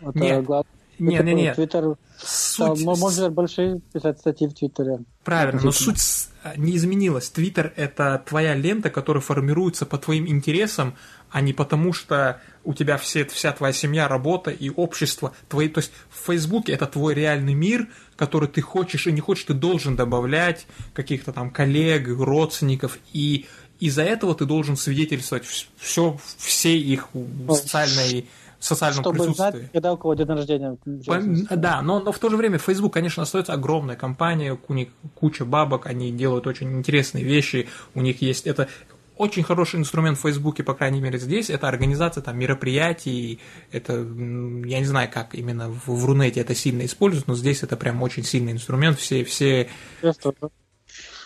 Это 0.00 0.18
Нет, 0.18 0.44
глав... 0.44 0.66
Не, 0.98 1.18
не, 1.18 1.34
не. 1.34 1.54
Твиттер 1.54 1.96
суть... 2.18 2.84
Можно 2.84 3.30
больше 3.30 3.80
писать 3.92 4.18
статьи 4.18 4.46
в 4.46 4.54
Твиттере. 4.54 5.00
Правильно, 5.24 5.60
но 5.64 5.72
суть 5.72 6.28
не 6.56 6.76
изменилась. 6.76 7.30
Твиттер— 7.30 7.72
это 7.76 8.22
твоя 8.26 8.54
лента, 8.54 8.90
которая 8.90 9.22
формируется 9.22 9.86
по 9.86 9.98
твоим 9.98 10.28
интересам, 10.28 10.94
а 11.30 11.40
не 11.40 11.52
потому, 11.52 11.92
что 11.92 12.40
у 12.62 12.74
тебя 12.74 12.96
все, 12.96 13.24
вся 13.24 13.52
твоя 13.52 13.72
семья, 13.72 14.06
работа 14.06 14.50
и 14.50 14.70
общество. 14.70 15.32
Твои, 15.48 15.68
то 15.68 15.80
есть 15.80 15.90
в 16.10 16.26
Фейсбуке 16.26 16.72
это 16.72 16.86
твой 16.86 17.14
реальный 17.14 17.54
мир, 17.54 17.88
который 18.16 18.48
ты 18.48 18.60
хочешь 18.60 19.06
и 19.06 19.12
не 19.12 19.20
хочешь, 19.20 19.44
ты 19.44 19.54
должен 19.54 19.96
добавлять 19.96 20.66
каких-то 20.92 21.32
там 21.32 21.50
коллег, 21.50 22.08
родственников, 22.08 22.98
и 23.12 23.46
из-за 23.80 24.02
этого 24.02 24.34
ты 24.34 24.44
должен 24.44 24.76
свидетельствовать 24.76 25.44
все, 25.76 26.18
все 26.38 26.78
их 26.78 27.08
социальные 27.48 28.26
социальном 28.64 29.02
Чтобы 29.02 29.18
присутствии. 29.18 29.50
знать, 29.50 29.72
когда 29.72 29.92
у 29.92 29.96
кого 29.96 30.14
день 30.14 30.26
рождения. 30.26 30.78
По, 31.06 31.56
да, 31.56 31.82
но, 31.82 32.00
но 32.00 32.12
в 32.12 32.18
то 32.18 32.30
же 32.30 32.36
время 32.36 32.58
Facebook, 32.58 32.94
конечно, 32.94 33.22
остается 33.22 33.52
огромная 33.52 33.96
компания, 33.96 34.58
у 34.68 34.72
них 34.72 34.88
куча 35.14 35.44
бабок, 35.44 35.86
они 35.86 36.10
делают 36.12 36.46
очень 36.46 36.72
интересные 36.78 37.24
вещи, 37.24 37.68
у 37.94 38.00
них 38.00 38.22
есть 38.22 38.46
это 38.46 38.68
очень 39.16 39.42
хороший 39.42 39.78
инструмент 39.78 40.18
в 40.18 40.22
Фейсбуке, 40.22 40.62
по 40.62 40.74
крайней 40.74 41.00
мере, 41.00 41.18
здесь, 41.18 41.50
это 41.50 41.68
организация 41.68 42.22
там, 42.22 42.38
мероприятий, 42.38 43.40
это, 43.70 43.92
я 43.94 44.78
не 44.80 44.84
знаю, 44.84 45.08
как 45.12 45.34
именно 45.34 45.70
в, 45.70 45.88
в 45.88 46.04
Рунете 46.04 46.40
это 46.40 46.54
сильно 46.54 46.84
используют, 46.84 47.28
но 47.28 47.34
здесь 47.34 47.62
это 47.62 47.76
прям 47.76 48.02
очень 48.02 48.24
сильный 48.24 48.52
инструмент, 48.52 48.98
все, 48.98 49.24
все... 49.24 49.68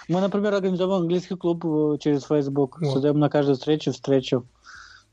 Мы, 0.09 0.23
например, 0.23 0.55
организовываем 0.55 1.03
английский 1.03 1.37
клуб 1.37 1.65
э, 1.67 1.99
через 2.01 2.25
Facebook, 2.25 2.79
вот. 2.81 2.95
создаем 2.95 3.19
на 3.19 3.29
каждую 3.29 3.57
встречу 3.57 3.93
встречу. 3.93 4.47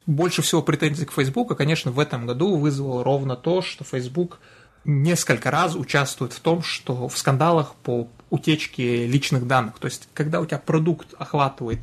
Больше 0.05 0.41
всего 0.41 0.61
претензий 0.61 1.05
к 1.05 1.11
Facebook, 1.11 1.57
конечно, 1.57 1.91
в 1.91 1.99
этом 1.99 2.25
году 2.25 2.55
вызвало 2.55 3.03
ровно 3.03 3.35
то, 3.35 3.61
что 3.61 3.83
Facebook 3.83 4.39
несколько 4.85 5.51
раз 5.51 5.75
участвует 5.75 6.31
в 6.31 6.39
том, 6.39 6.61
что 6.61 7.09
в 7.09 7.17
скандалах 7.17 7.75
по 7.75 8.07
утечке 8.29 9.05
личных 9.05 9.47
данных. 9.47 9.79
То 9.79 9.87
есть, 9.87 10.07
когда 10.13 10.39
у 10.39 10.45
тебя 10.45 10.59
продукт 10.59 11.13
охватывает 11.17 11.79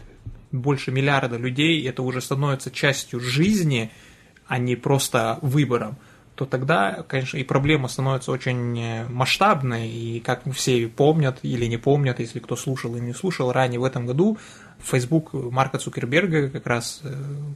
больше 0.52 0.92
миллиарда 0.92 1.36
людей, 1.36 1.86
это 1.88 2.02
уже 2.02 2.20
становится 2.20 2.70
частью 2.70 3.20
жизни, 3.20 3.90
а 4.46 4.58
не 4.58 4.76
просто 4.76 5.38
выбором 5.42 5.96
то 6.34 6.46
тогда, 6.46 7.04
конечно, 7.08 7.36
и 7.36 7.44
проблема 7.44 7.88
становится 7.88 8.32
очень 8.32 8.78
э, 8.80 9.08
масштабной, 9.08 9.88
и 9.88 10.20
как 10.20 10.42
все 10.54 10.88
помнят 10.88 11.38
или 11.42 11.66
не 11.66 11.76
помнят, 11.76 12.20
если 12.20 12.38
кто 12.38 12.56
слушал 12.56 12.96
или 12.96 13.02
не 13.02 13.12
слушал, 13.12 13.52
ранее 13.52 13.78
в 13.78 13.84
этом 13.84 14.06
году 14.06 14.38
Facebook 14.82 15.34
Марка 15.34 15.78
Цукерберга, 15.78 16.48
как 16.48 16.66
раз 16.66 17.00
э, 17.04 17.14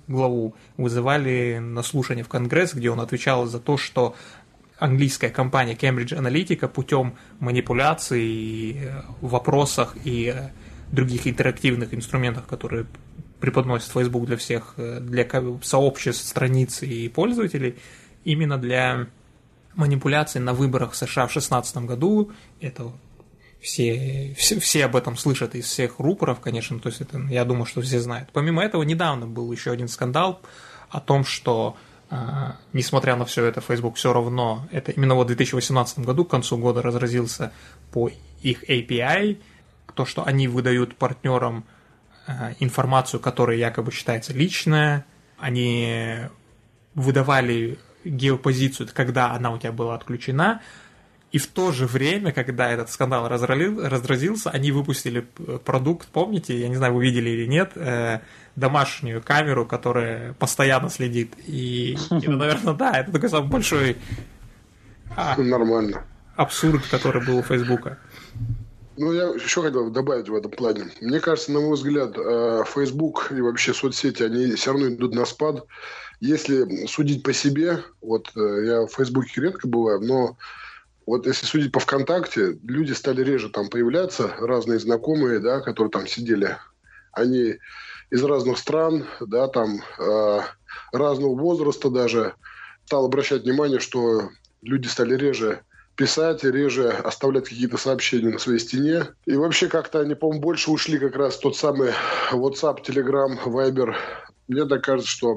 главу, 0.09 0.55
вызывали 0.77 1.59
на 1.59 1.83
слушание 1.83 2.23
в 2.23 2.29
Конгресс, 2.29 2.75
где 2.75 2.91
он 2.91 3.01
отвечал 3.01 3.47
за 3.47 3.61
то, 3.61 3.79
что 3.79 4.15
английская 4.79 5.31
компания 5.31 5.75
Cambridge 5.75 6.17
Analytica 6.17 6.69
путем 6.69 7.15
манипуляций 7.41 8.73
э, 8.73 9.03
в 9.23 9.31
вопросах 9.31 9.97
и 10.05 10.35
других 10.93 11.27
интерактивных 11.27 11.95
инструментах, 11.95 12.47
которые 12.47 12.87
преподносит 13.41 13.91
Facebook 13.91 14.27
для 14.27 14.37
всех, 14.37 14.75
для 14.77 15.29
сообществ, 15.63 16.27
страниц 16.27 16.83
и 16.83 17.09
пользователей– 17.09 17.77
именно 18.27 18.59
для 18.59 19.07
манипуляций 19.77 20.41
на 20.41 20.53
выборах 20.53 20.95
США 20.95 21.27
в 21.27 21.33
2016 21.33 21.77
году. 21.79 22.33
Это 22.61 22.93
все, 23.61 24.35
все, 24.37 24.61
все 24.61 24.85
об 24.85 24.97
этом 24.97 25.17
слышат 25.17 25.55
из 25.55 25.67
всех 25.67 25.99
рупоров, 25.99 26.41
конечно, 26.41 26.79
то 26.79 26.89
есть 26.89 27.01
это, 27.01 27.19
я 27.31 27.45
думаю, 27.45 27.65
что 27.65 27.81
все 27.81 28.01
знают. 28.01 28.29
Помимо 28.33 28.63
этого, 28.63 28.83
недавно 28.83 29.27
был 29.27 29.51
еще 29.53 29.71
один 29.71 29.89
скандал 29.89 30.41
о 30.91 31.01
том, 31.01 31.25
что 31.25 31.77
а, 32.11 32.57
несмотря 32.73 33.17
на 33.17 33.25
все 33.25 33.45
это, 33.45 33.61
Facebook 33.61 33.97
все 33.97 34.13
равно, 34.13 34.69
это 34.73 34.93
именно 34.93 35.15
вот 35.15 35.25
в 35.25 35.29
2018 35.29 36.01
году, 36.01 36.25
к 36.25 36.31
концу 36.31 36.59
года 36.59 36.83
разразился 36.83 37.53
по 37.93 38.11
их 38.43 38.69
API, 38.69 39.39
то, 39.97 40.05
что 40.05 40.25
они 40.25 40.47
выдают 40.47 40.95
партнерам 40.95 41.65
а, 42.27 42.53
информацию, 42.61 43.19
которая 43.19 43.57
якобы 43.57 43.91
считается 43.91 44.33
личная, 44.33 45.05
они 45.39 46.29
выдавали 46.95 47.79
геопозицию, 48.05 48.89
когда 48.93 49.33
она 49.33 49.51
у 49.51 49.59
тебя 49.59 49.73
была 49.73 49.95
отключена, 49.97 50.61
и 51.33 51.39
в 51.39 51.49
то 51.49 51.73
же 51.73 51.87
время, 51.87 52.33
когда 52.33 52.71
этот 52.71 52.91
скандал 52.91 53.29
разралил, 53.29 53.87
разразился, 53.87 54.51
они 54.51 54.71
выпустили 54.71 55.27
продукт, 55.65 56.09
помните, 56.09 56.59
я 56.59 56.69
не 56.69 56.77
знаю, 56.77 56.95
вы 56.95 57.05
видели 57.05 57.29
или 57.31 57.47
нет, 57.47 57.73
э, 57.75 58.21
домашнюю 58.55 59.21
камеру, 59.23 59.67
которая 59.67 60.35
постоянно 60.35 60.89
следит. 60.89 61.35
И, 61.47 61.99
и 62.11 62.29
наверное, 62.29 62.75
да, 62.75 62.93
это 63.01 63.13
такой 63.13 63.29
самый 63.29 63.51
большой 63.51 63.97
а, 65.15 65.37
Нормально. 65.37 66.05
абсурд, 66.37 66.87
который 66.87 67.25
был 67.25 67.39
у 67.39 67.43
Фейсбука. 67.43 67.99
Ну, 68.99 69.13
я 69.13 69.25
еще 69.25 69.63
хотел 69.63 69.91
добавить 69.91 70.29
в 70.29 70.35
этом 70.35 70.51
плане. 70.51 70.91
Мне 71.01 71.21
кажется, 71.21 71.53
на 71.53 71.61
мой 71.61 71.75
взгляд, 71.75 72.17
э, 72.17 72.65
Facebook 72.67 73.31
и 73.31 73.41
вообще 73.41 73.75
соцсети, 73.75 74.23
они 74.23 74.55
все 74.55 74.73
равно 74.73 74.89
идут 74.89 75.15
на 75.15 75.27
спад. 75.27 75.67
Если 76.21 76.87
судить 76.87 77.23
по 77.23 77.35
себе, 77.35 77.83
вот 78.01 78.31
э, 78.35 78.65
я 78.65 78.87
в 78.87 78.89
Фейсбуке 78.89 79.43
редко 79.43 79.69
бываю, 79.69 80.01
но 80.01 80.39
вот 81.05 81.27
если 81.27 81.45
судить 81.45 81.73
по 81.73 81.81
ВКонтакте, 81.81 82.59
люди 82.65 82.93
стали 82.93 83.23
реже 83.23 83.51
там 83.51 83.69
появляться, 83.69 84.35
разные 84.39 84.79
знакомые, 84.79 85.41
да, 85.41 85.61
которые 85.61 85.91
там 85.91 86.07
сидели. 86.07 86.57
Они 87.13 87.57
из 88.11 88.25
разных 88.25 88.57
стран, 88.57 89.05
да, 89.21 89.49
там 89.49 89.83
э, 89.99 90.41
разного 90.93 91.35
возраста 91.35 91.91
даже. 91.91 92.35
Стал 92.87 93.05
обращать 93.05 93.43
внимание, 93.43 93.79
что 93.79 94.31
люди 94.63 94.87
стали 94.87 95.17
реже 95.17 95.61
писать, 95.97 96.45
реже 96.45 96.91
оставлять 96.91 97.49
какие-то 97.49 97.79
сообщения 97.79 98.31
на 98.31 98.39
своей 98.39 98.59
стене. 98.59 99.07
И 99.25 99.35
вообще 99.35 99.69
как-то 99.69 100.01
они, 100.01 100.15
по-моему, 100.15 100.43
больше 100.43 100.71
ушли 100.71 100.99
как 100.99 101.17
раз 101.17 101.39
тот 101.39 101.57
самый 101.57 101.93
WhatsApp, 102.33 102.85
Telegram, 102.85 103.37
Viber. 103.45 103.95
Мне 104.47 104.67
так 104.67 104.85
кажется, 104.85 105.11
что 105.11 105.37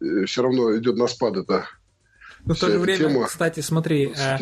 э, 0.00 0.24
все 0.26 0.42
равно 0.42 0.76
идет 0.76 0.96
на 0.96 1.06
спад 1.06 1.36
это. 1.36 1.66
Но 2.44 2.54
в 2.54 2.58
то 2.58 2.70
же 2.70 2.78
время, 2.78 3.24
кстати, 3.24 3.60
смотри, 3.60 4.12
э, 4.14 4.38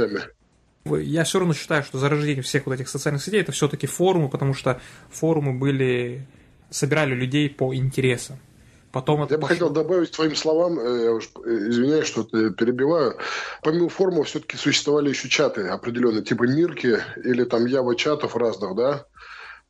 я 0.84 1.24
все 1.24 1.38
равно 1.38 1.54
считаю, 1.54 1.84
что 1.84 1.98
зарождение 1.98 2.42
всех 2.42 2.66
вот 2.66 2.74
этих 2.74 2.88
социальных 2.88 3.22
сетей 3.22 3.40
это 3.40 3.52
все-таки 3.52 3.86
форумы, 3.86 4.28
потому 4.28 4.54
что 4.54 4.80
форумы 5.10 5.58
были 5.58 6.26
собирали 6.70 7.14
людей 7.14 7.48
по 7.50 7.74
интересам. 7.74 8.38
Потом 8.92 9.22
это 9.22 9.34
Я 9.34 9.38
бы 9.38 9.46
хотел 9.46 9.70
добавить 9.70 10.10
твоим 10.10 10.34
словам, 10.34 10.78
э, 10.78 11.04
я 11.04 11.12
уж 11.12 11.30
э, 11.44 11.48
извиняюсь, 11.68 12.06
что 12.06 12.24
перебиваю. 12.24 13.16
Помимо 13.62 13.88
форумов 13.88 14.26
все-таки 14.26 14.56
существовали 14.56 15.10
еще 15.10 15.28
чаты 15.28 15.68
определенные, 15.68 16.22
типа 16.22 16.44
Мирки 16.44 16.98
или 17.16 17.44
там 17.44 17.66
Ява 17.66 17.94
чатов 17.94 18.36
разных, 18.36 18.74
да. 18.74 19.06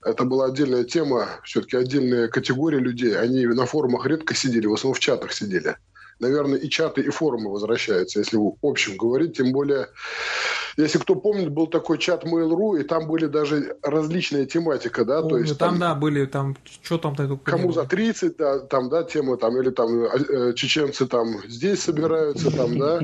Это 0.02 0.24
была 0.24 0.46
отдельная 0.46 0.84
тема, 0.84 1.28
все-таки 1.44 1.76
отдельная 1.76 2.28
категория 2.28 2.78
людей. 2.78 3.18
Они 3.18 3.44
на 3.46 3.66
форумах 3.66 4.06
редко 4.06 4.34
сидели, 4.34 4.66
в 4.66 4.72
основном 4.72 4.94
в 4.94 5.00
чатах 5.00 5.32
сидели 5.32 5.76
наверное, 6.20 6.58
и 6.58 6.68
чаты, 6.68 7.00
и 7.00 7.08
форумы 7.10 7.50
возвращаются, 7.50 8.18
если 8.18 8.36
в 8.36 8.54
общем 8.62 8.96
говорить. 8.96 9.36
Тем 9.36 9.52
более, 9.52 9.88
если 10.76 10.98
кто 10.98 11.14
помнит, 11.14 11.50
был 11.50 11.66
такой 11.66 11.98
чат 11.98 12.24
Mail.ru, 12.24 12.80
и 12.80 12.84
там 12.84 13.08
были 13.08 13.26
даже 13.26 13.76
различная 13.82 14.46
тематика, 14.46 15.04
да, 15.04 15.22
Помню, 15.22 15.30
то 15.30 15.38
есть 15.38 15.58
там, 15.58 15.70
там, 15.70 15.78
да, 15.78 15.94
были 15.94 16.26
там, 16.26 16.56
что 16.82 16.98
там 16.98 17.16
такое? 17.16 17.38
Кому 17.38 17.72
за 17.72 17.84
30, 17.84 18.36
да, 18.36 18.58
там, 18.60 18.88
да, 18.88 19.02
тема 19.02 19.36
там, 19.36 19.60
или 19.60 19.70
там 19.70 20.04
э, 20.04 20.52
чеченцы 20.54 21.06
там 21.06 21.40
здесь 21.48 21.82
собираются, 21.82 22.50
там, 22.54 22.78
да, 22.78 23.00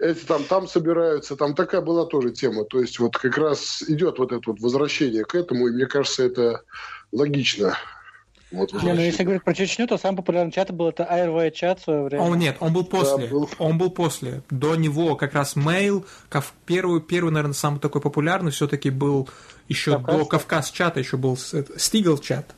эти 0.00 0.24
там, 0.24 0.44
там 0.44 0.68
собираются, 0.68 1.36
там 1.36 1.54
такая 1.54 1.80
была 1.80 2.06
тоже 2.06 2.30
тема. 2.30 2.64
То 2.64 2.80
есть 2.80 2.98
вот 2.98 3.16
как 3.16 3.38
раз 3.38 3.82
идет 3.86 4.18
вот 4.18 4.32
это 4.32 4.42
вот 4.46 4.60
возвращение 4.60 5.24
к 5.24 5.34
этому, 5.34 5.68
и 5.68 5.70
мне 5.70 5.86
кажется, 5.86 6.24
это 6.24 6.62
логично. 7.12 7.76
Вот 8.50 8.72
не, 8.72 8.94
ну 8.94 9.00
если 9.00 9.24
говорить 9.24 9.44
про 9.44 9.52
Чечню, 9.52 9.86
то 9.86 9.98
самый 9.98 10.16
популярный 10.16 10.52
чат 10.52 10.72
был 10.72 10.88
это 10.88 11.02
AirWay 11.02 11.50
чат 11.50 11.80
в 11.80 11.84
свое 11.84 12.02
время. 12.04 12.24
Он 12.24 12.38
нет, 12.38 12.56
он 12.60 12.72
был 12.72 12.84
после. 12.84 13.26
Да, 13.26 13.32
был. 13.32 13.50
Он 13.58 13.76
был 13.76 13.90
после. 13.90 14.42
До 14.48 14.74
него 14.74 15.16
как 15.16 15.34
раз 15.34 15.54
Mail, 15.54 16.06
как 16.30 16.44
первый, 16.64 17.02
первый, 17.02 17.30
наверное, 17.30 17.52
самый 17.52 17.78
такой 17.78 18.00
популярный, 18.00 18.50
все-таки 18.50 18.88
был 18.88 19.28
еще 19.68 19.92
Кавказ, 19.92 20.16
до 20.16 20.24
Кавказ 20.24 20.70
чата, 20.70 20.98
еще 20.98 21.18
был 21.18 21.36
Стигл 21.36 22.16
чат. 22.16 22.54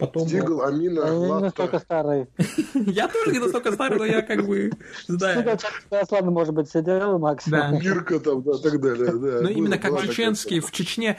Потом... 0.00 0.26
Стигл, 0.26 0.62
Амина, 0.62 1.00
Я 1.00 1.10
не 1.10 1.40
настолько 1.42 1.78
старый. 1.78 2.26
Я 2.74 3.06
тоже 3.06 3.32
не 3.32 3.38
настолько 3.38 3.72
старый, 3.72 3.98
но 3.98 4.06
я 4.06 4.22
как 4.22 4.46
бы 4.46 4.70
знаю. 5.06 5.42
Стигл 5.42 5.58
чат 5.58 6.22
может 6.22 6.54
быть, 6.54 6.70
сидел, 6.70 7.18
Макс. 7.18 7.46
Да. 7.46 7.68
Мирка 7.68 8.18
там, 8.18 8.42
да, 8.42 8.52
так 8.56 8.80
далее. 8.80 9.12
Ну, 9.12 9.48
именно 9.50 9.76
как 9.76 10.00
чеченский, 10.00 10.60
в 10.60 10.72
Чечне 10.72 11.18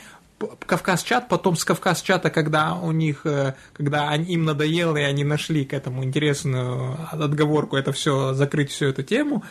Кавказ-чат, 0.65 1.27
потом 1.29 1.55
с 1.55 1.65
Кавказ-чата, 1.65 2.29
когда 2.29 2.75
у 2.75 2.91
них, 2.91 3.25
э, 3.25 3.55
когда 3.73 4.13
им 4.15 4.45
надоело, 4.45 4.97
и 4.97 5.03
они 5.03 5.23
нашли 5.23 5.65
к 5.65 5.73
этому 5.73 6.03
интересную 6.03 6.97
отговорку, 7.11 7.75
это 7.77 7.91
все 7.91 8.33
закрыть 8.33 8.71
всю 8.71 8.87
эту 8.87 9.03
тему, 9.03 9.43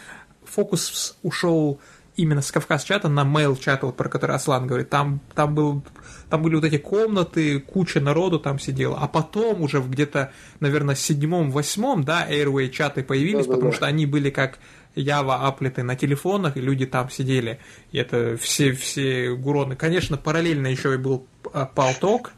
фокус 0.45 1.17
ушел 1.23 1.81
именно 2.17 2.43
с 2.43 2.51
Кавказ-чата 2.51 3.09
на 3.09 3.23
mail-чат, 3.23 3.83
вот, 3.83 3.97
про 3.97 4.09
который 4.09 4.37
Аслан 4.37 4.67
говорит, 4.67 4.91
там, 4.91 5.21
там, 5.35 5.55
был, 5.55 5.83
там 6.29 6.43
были 6.43 6.57
вот 6.57 6.65
эти 6.65 6.77
комнаты, 6.77 7.61
куча 7.61 8.01
народу 8.01 8.39
там 8.39 8.59
сидела, 8.59 8.99
а 9.01 9.09
потом 9.09 9.63
уже 9.63 9.81
где-то, 9.81 10.33
наверное, 10.61 10.95
в 10.95 10.99
седьмом-восьмом, 10.99 12.05
да, 12.05 12.27
Airway 12.29 12.69
чаты 12.69 13.03
появились, 13.03 13.47
да, 13.47 13.53
потому 13.55 13.71
да. 13.71 13.77
что 13.77 13.87
они 13.87 14.07
были 14.07 14.31
как 14.31 14.59
Ява 14.95 15.47
аплеты 15.47 15.83
на 15.83 15.97
телефонах, 15.97 16.57
и 16.57 16.61
люди 16.61 16.87
там 16.87 17.11
сидели. 17.11 17.61
И 17.93 17.99
это 17.99 18.37
все, 18.37 18.73
все 18.73 19.35
гуроны. 19.35 19.77
Конечно, 19.77 20.17
параллельно 20.17 20.67
еще 20.67 20.95
и 20.95 20.97
был 20.97 21.27
Палток, 21.75 22.33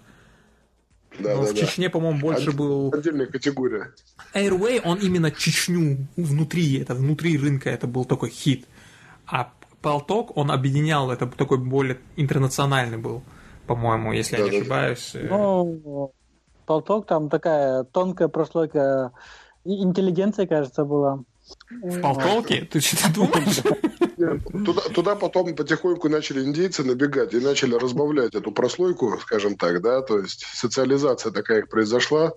да, 1.18 1.34
но 1.34 1.44
да, 1.44 1.52
в 1.52 1.54
Чечне, 1.54 1.88
да. 1.88 1.92
по-моему, 1.92 2.20
больше 2.20 2.48
Отдель, 2.48 2.56
был... 2.56 2.94
Отдельная 2.94 3.26
категория. 3.26 3.92
Airway, 4.34 4.80
он 4.84 4.98
именно 4.98 5.30
Чечню 5.30 6.06
внутри, 6.16 6.78
это 6.80 6.94
внутри 6.94 7.36
рынка, 7.36 7.70
это 7.70 7.86
был 7.86 8.04
такой 8.04 8.30
хит. 8.30 8.66
А 9.26 9.52
Палток, 9.80 10.36
он 10.36 10.50
объединял, 10.50 11.10
это 11.10 11.26
такой 11.26 11.58
более 11.58 11.98
интернациональный 12.16 12.98
был, 12.98 13.22
по-моему, 13.66 14.12
если 14.12 14.36
да, 14.36 14.44
я 14.44 14.50
не 14.50 14.50
да, 14.50 14.58
ошибаюсь. 14.58 15.12
Ну, 15.14 16.12
Палток 16.66 17.06
там 17.06 17.28
такая 17.28 17.84
тонкая 17.84 18.28
прослойка 18.28 19.12
интеллигенция, 19.64 20.46
кажется, 20.46 20.84
была. 20.84 21.24
В 21.70 22.00
полтолке? 22.00 22.68
Ты 22.70 22.80
что 22.80 23.12
думаешь? 23.12 23.62
Туда, 24.64 24.82
туда 24.94 25.16
потом 25.16 25.54
потихоньку 25.56 26.08
начали 26.08 26.44
индейцы 26.44 26.84
набегать 26.84 27.34
и 27.34 27.40
начали 27.40 27.74
разбавлять 27.74 28.34
эту 28.34 28.52
прослойку, 28.52 29.18
скажем 29.20 29.56
так, 29.56 29.82
да, 29.82 30.00
то 30.02 30.18
есть 30.18 30.44
социализация 30.54 31.32
такая 31.32 31.66
произошла. 31.66 32.32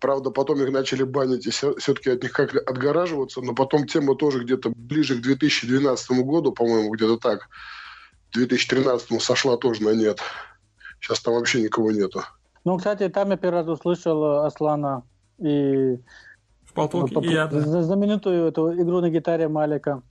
Правда, 0.00 0.30
потом 0.30 0.60
их 0.62 0.70
начали 0.70 1.02
банить 1.02 1.46
и 1.46 1.50
все-таки 1.50 2.10
от 2.10 2.22
них 2.22 2.32
как 2.32 2.54
отгораживаться, 2.54 3.40
но 3.40 3.54
потом 3.54 3.86
тема 3.86 4.16
тоже 4.16 4.44
где-то 4.44 4.70
ближе 4.76 5.16
к 5.16 5.22
2012 5.22 6.10
году, 6.22 6.52
по-моему, 6.52 6.90
где-то 6.90 7.16
так, 7.16 7.48
2013 8.32 9.22
сошла 9.22 9.56
тоже 9.56 9.82
на 9.82 9.90
нет. 9.90 10.20
Сейчас 11.00 11.20
там 11.20 11.34
вообще 11.34 11.62
никого 11.62 11.90
нету. 11.90 12.22
Ну, 12.64 12.76
кстати, 12.76 13.08
там 13.08 13.30
я 13.30 13.36
первый 13.36 13.60
раз 13.60 13.68
услышал 13.68 14.44
Аслана 14.44 15.04
и 15.38 15.98
Полтолки 16.74 17.24
и 17.24 17.32
я, 17.32 17.46
да. 17.46 17.60
Знаменитую 17.60 18.48
эту 18.48 18.74
игру 18.74 19.00
на 19.00 19.10
гитаре 19.10 19.48
Малика. 19.48 20.02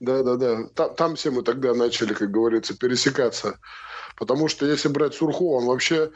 Да, 0.00 0.22
да, 0.22 0.36
да. 0.36 0.64
Там, 0.74 0.94
там 0.94 1.16
все 1.16 1.30
мы 1.30 1.42
тогда 1.42 1.74
начали, 1.74 2.12
как 2.12 2.30
говорится, 2.30 2.76
пересекаться. 2.76 3.58
Потому 4.16 4.48
что 4.48 4.66
если 4.66 4.88
брать 4.88 5.14
Сурхо, 5.14 5.56
он 5.56 5.66
вообще 5.66 6.10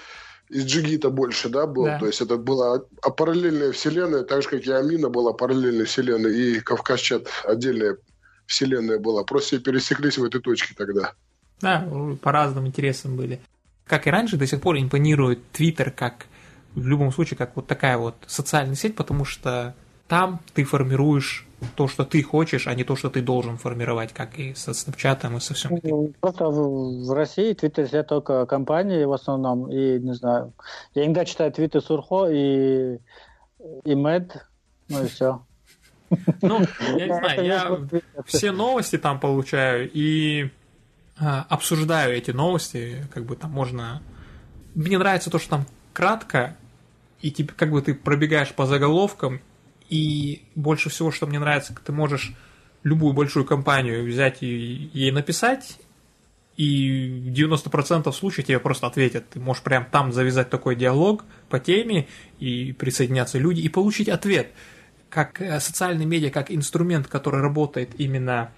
из 0.48 0.64
Джигита 0.64 1.10
больше, 1.10 1.48
да, 1.48 1.66
был. 1.66 1.84
Да. 1.84 1.98
То 1.98 2.06
есть 2.06 2.20
это 2.20 2.36
была 2.36 2.82
а 3.02 3.10
параллельная 3.10 3.72
вселенная, 3.72 4.24
так 4.24 4.42
же, 4.42 4.48
как 4.48 4.66
и 4.66 4.70
Амина 4.70 5.08
была 5.08 5.32
параллельной 5.32 5.84
вселенной, 5.84 6.36
и 6.36 6.60
Кавказчат 6.60 7.28
отдельная 7.44 7.96
вселенная 8.46 8.98
была. 8.98 9.22
Просто 9.22 9.48
все 9.48 9.60
пересеклись 9.60 10.18
в 10.18 10.24
этой 10.24 10.40
точке 10.40 10.74
тогда. 10.76 11.12
Да, 11.60 11.88
по 12.22 12.32
разным 12.32 12.66
интересам 12.66 13.16
были. 13.16 13.40
Как 13.86 14.06
и 14.06 14.10
раньше, 14.10 14.36
до 14.36 14.46
сих 14.46 14.60
пор 14.60 14.78
импонирует 14.78 15.38
Твиттер 15.52 15.90
как 15.90 16.26
в 16.74 16.86
любом 16.86 17.12
случае 17.12 17.36
как 17.36 17.56
вот 17.56 17.66
такая 17.66 17.98
вот 17.98 18.14
социальная 18.26 18.74
сеть, 18.74 18.96
потому 18.96 19.24
что 19.24 19.74
там 20.08 20.40
ты 20.54 20.64
формируешь 20.64 21.46
то, 21.76 21.86
что 21.88 22.04
ты 22.04 22.22
хочешь, 22.22 22.66
а 22.66 22.74
не 22.74 22.84
то, 22.84 22.96
что 22.96 23.10
ты 23.10 23.22
должен 23.22 23.58
формировать, 23.58 24.12
как 24.12 24.38
и 24.38 24.54
со 24.54 24.72
Snapchat 24.72 25.36
и 25.36 25.40
со 25.40 25.54
всем 25.54 25.76
этим. 25.76 25.88
Ну, 25.90 26.12
просто 26.20 26.46
в, 26.46 27.12
России 27.12 27.52
твиттер 27.52 27.86
сидят 27.86 28.08
только 28.08 28.46
компании 28.46 29.04
в 29.04 29.12
основном, 29.12 29.70
и 29.70 29.98
не 29.98 30.14
знаю, 30.14 30.52
я 30.94 31.04
иногда 31.04 31.24
читаю 31.24 31.52
твиты 31.52 31.80
Сурхо 31.80 32.28
и, 32.28 32.98
и 33.84 33.94
Мед, 33.94 34.46
ну 34.88 35.04
и 35.04 35.06
все. 35.06 35.42
Ну, 36.42 36.60
я 36.96 37.06
не 37.06 37.14
знаю, 37.14 37.44
я 37.44 37.80
все 38.24 38.50
новости 38.50 38.98
там 38.98 39.20
получаю 39.20 39.88
и 39.92 40.50
а, 41.18 41.46
обсуждаю 41.48 42.16
эти 42.16 42.30
новости, 42.30 43.06
как 43.12 43.24
бы 43.24 43.36
там 43.36 43.50
можно... 43.50 44.02
Мне 44.74 44.98
нравится 44.98 45.30
то, 45.30 45.38
что 45.38 45.50
там 45.50 45.66
кратко, 45.92 46.56
и 47.20 47.30
тебе, 47.30 47.52
как 47.54 47.70
бы 47.70 47.82
ты 47.82 47.94
пробегаешь 47.94 48.52
по 48.52 48.66
заголовкам, 48.66 49.40
и 49.88 50.42
больше 50.54 50.88
всего, 50.88 51.10
что 51.10 51.26
мне 51.26 51.38
нравится, 51.38 51.74
ты 51.84 51.92
можешь 51.92 52.32
любую 52.82 53.12
большую 53.12 53.44
компанию 53.44 54.04
взять 54.04 54.42
и 54.42 54.90
ей 54.92 55.10
написать, 55.10 55.78
и 56.56 57.24
в 57.26 57.32
90% 57.32 58.12
случаев 58.12 58.46
тебе 58.46 58.58
просто 58.58 58.86
ответят. 58.86 59.28
Ты 59.30 59.40
можешь 59.40 59.62
прям 59.62 59.86
там 59.86 60.12
завязать 60.12 60.50
такой 60.50 60.76
диалог 60.76 61.24
по 61.48 61.58
теме, 61.58 62.06
и 62.38 62.72
присоединяться 62.72 63.38
люди, 63.38 63.60
и 63.60 63.68
получить 63.68 64.08
ответ. 64.08 64.52
Как 65.08 65.40
э, 65.40 65.58
социальный 65.58 66.04
медиа, 66.04 66.30
как 66.30 66.50
инструмент, 66.50 67.06
который 67.06 67.40
работает 67.40 67.98
именно 67.98 68.52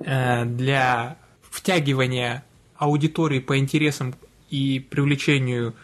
э, 0.00 0.44
для 0.44 1.16
втягивания 1.50 2.44
аудитории 2.76 3.40
по 3.40 3.58
интересам 3.58 4.14
и 4.50 4.78
привлечению 4.78 5.74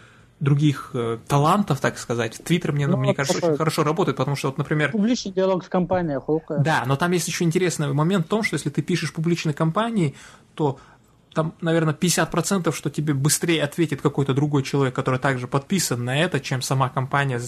других 0.41 0.91
э, 0.95 1.19
талантов, 1.29 1.81
так 1.81 1.99
сказать. 1.99 2.41
Твиттер, 2.43 2.73
мне, 2.73 2.87
ну, 2.87 2.97
мне 2.97 3.15
кажется, 3.15 3.41
такой... 3.41 3.51
очень 3.51 3.59
хорошо 3.59 3.85
работает, 3.85 4.17
потому 4.17 4.37
что, 4.37 4.49
вот, 4.49 4.59
например... 4.59 4.91
Публичный 4.91 5.33
диалог 5.33 5.65
с 5.65 5.69
компанией, 5.69 6.19
хука. 6.19 6.59
Да, 6.59 6.85
но 6.87 6.97
там 6.97 7.13
есть 7.13 7.29
еще 7.29 7.45
интересный 7.45 7.93
момент 7.93 8.27
в 8.27 8.29
том, 8.29 8.43
что 8.43 8.55
если 8.55 8.71
ты 8.71 8.83
пишешь 8.83 9.13
публичной 9.13 9.53
компании, 9.53 10.15
то 10.55 10.79
там, 11.35 11.55
наверное, 11.61 11.95
50%, 11.95 12.73
что 12.75 12.91
тебе 12.91 13.15
быстрее 13.15 13.63
ответит 13.63 14.01
какой-то 14.01 14.35
другой 14.35 14.63
человек, 14.63 14.95
который 14.95 15.21
также 15.21 15.47
подписан 15.47 16.05
на 16.05 16.19
это, 16.19 16.41
чем 16.41 16.63
сама 16.63 16.89
компания 16.89 17.41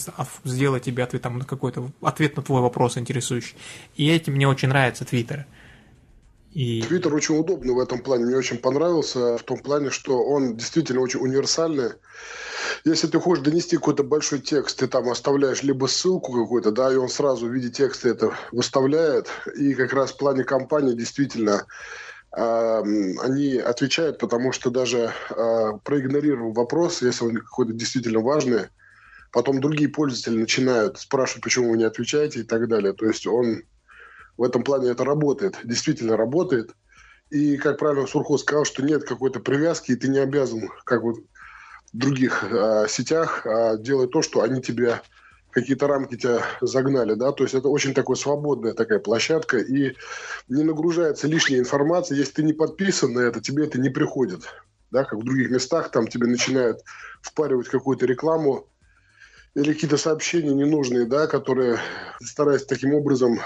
сделает 0.45 0.85
тебе 0.85 1.03
ответ 1.03 1.23
там, 1.23 1.39
на 1.39 1.45
какой-то 1.45 1.91
ответ 2.03 2.37
на 2.37 2.43
твой 2.43 2.61
вопрос 2.61 2.97
интересующий. 2.99 3.57
И 3.97 4.09
этим 4.09 4.35
мне 4.35 4.47
очень 4.47 4.69
нравится 4.69 5.05
Твиттер. 5.05 5.47
И... 6.53 6.83
Твиттер 6.83 7.15
очень 7.15 7.39
удобный 7.39 7.73
в 7.73 7.79
этом 7.79 8.03
плане. 8.03 8.27
Мне 8.27 8.37
очень 8.37 8.59
понравился 8.59 9.39
в 9.39 9.43
том 9.43 9.59
плане, 9.59 9.91
что 9.91 10.23
он 10.23 10.57
действительно 10.57 11.01
очень 11.01 11.21
универсальный. 11.21 11.93
Если 12.85 13.07
ты 13.07 13.19
хочешь 13.19 13.45
донести 13.45 13.77
какой-то 13.77 14.03
большой 14.03 14.41
текст, 14.41 14.79
ты 14.79 14.87
там 14.87 15.09
оставляешь 15.09 15.63
либо 15.63 15.87
ссылку 15.87 16.33
какую-то, 16.33 16.71
да, 16.71 16.93
и 16.93 16.97
он 16.97 17.09
сразу 17.09 17.47
в 17.47 17.51
виде 17.51 17.71
текста 17.71 18.11
это 18.11 18.35
выставляет. 18.53 19.29
И 19.57 19.75
как 19.75 19.95
раз 19.95 20.13
в 20.13 20.19
плане 20.19 20.45
компании 20.45 20.95
действительно 20.95 21.67
э, 22.37 22.83
они 23.23 23.57
отвечают, 23.57 24.19
потому 24.19 24.53
что 24.53 24.71
даже 24.71 25.13
э, 25.31 25.73
проигнорировав 25.85 26.55
вопрос, 26.55 27.01
если 27.01 27.25
он 27.25 27.37
какой-то 27.37 27.73
действительно 27.73 28.21
важный, 28.21 28.69
потом 29.33 29.61
другие 29.61 29.89
пользователи 29.89 30.39
начинают 30.39 30.99
спрашивать, 30.99 31.45
почему 31.45 31.71
вы 31.71 31.79
не 31.79 31.85
отвечаете 31.85 32.41
и 32.41 32.45
так 32.45 32.69
далее. 32.69 32.93
То 32.93 33.07
есть 33.07 33.27
он 33.27 33.63
в 34.43 34.45
этом 34.45 34.65
плане 34.65 34.91
это 34.91 35.05
работает, 35.05 35.57
действительно 35.63 36.17
работает. 36.17 36.75
И, 37.31 37.57
как 37.57 37.79
правильно 37.79 38.09
Сурхо 38.09 38.37
сказал, 38.39 38.65
что 38.65 38.83
нет 38.83 39.05
какой-то 39.05 39.39
привязки, 39.39 39.93
и 39.93 39.95
ты 39.95 40.09
не 40.09 40.19
обязан, 40.19 40.69
как 40.85 41.03
вот 41.03 41.19
в 41.93 41.97
других 41.97 42.43
э, 42.43 42.87
сетях, 42.89 43.47
э, 43.47 43.79
делать 43.79 44.11
то, 44.11 44.21
что 44.21 44.43
они 44.43 44.61
тебе 44.61 45.01
какие-то 45.53 45.87
рамки 45.87 46.17
тебя 46.17 46.41
загнали, 46.61 47.15
да, 47.15 47.31
то 47.31 47.45
есть 47.45 47.55
это 47.55 47.69
очень 47.69 47.95
такая 47.95 48.17
свободная 48.17 48.73
такая 48.73 48.99
площадка, 48.99 49.59
и 49.59 49.95
не 50.49 50.65
нагружается 50.65 51.29
лишняя 51.29 51.61
информация, 51.61 52.19
если 52.19 52.33
ты 52.33 52.43
не 52.43 52.53
подписан 52.53 53.13
на 53.13 53.21
это, 53.21 53.41
тебе 53.41 53.65
это 53.67 53.79
не 53.79 53.91
приходит. 53.91 54.43
да, 54.91 55.05
как 55.05 55.21
в 55.21 55.25
других 55.25 55.51
местах, 55.51 55.93
там 55.93 56.09
тебе 56.09 56.27
начинают 56.27 56.81
впаривать 57.23 57.69
какую-то 57.69 58.07
рекламу 58.07 58.67
или 59.55 59.73
какие-то 59.73 59.99
сообщения 59.99 60.53
ненужные, 60.53 61.07
да, 61.07 61.29
которые 61.29 61.79
стараются 62.21 62.67
таким 62.67 62.93
образом 62.95 63.39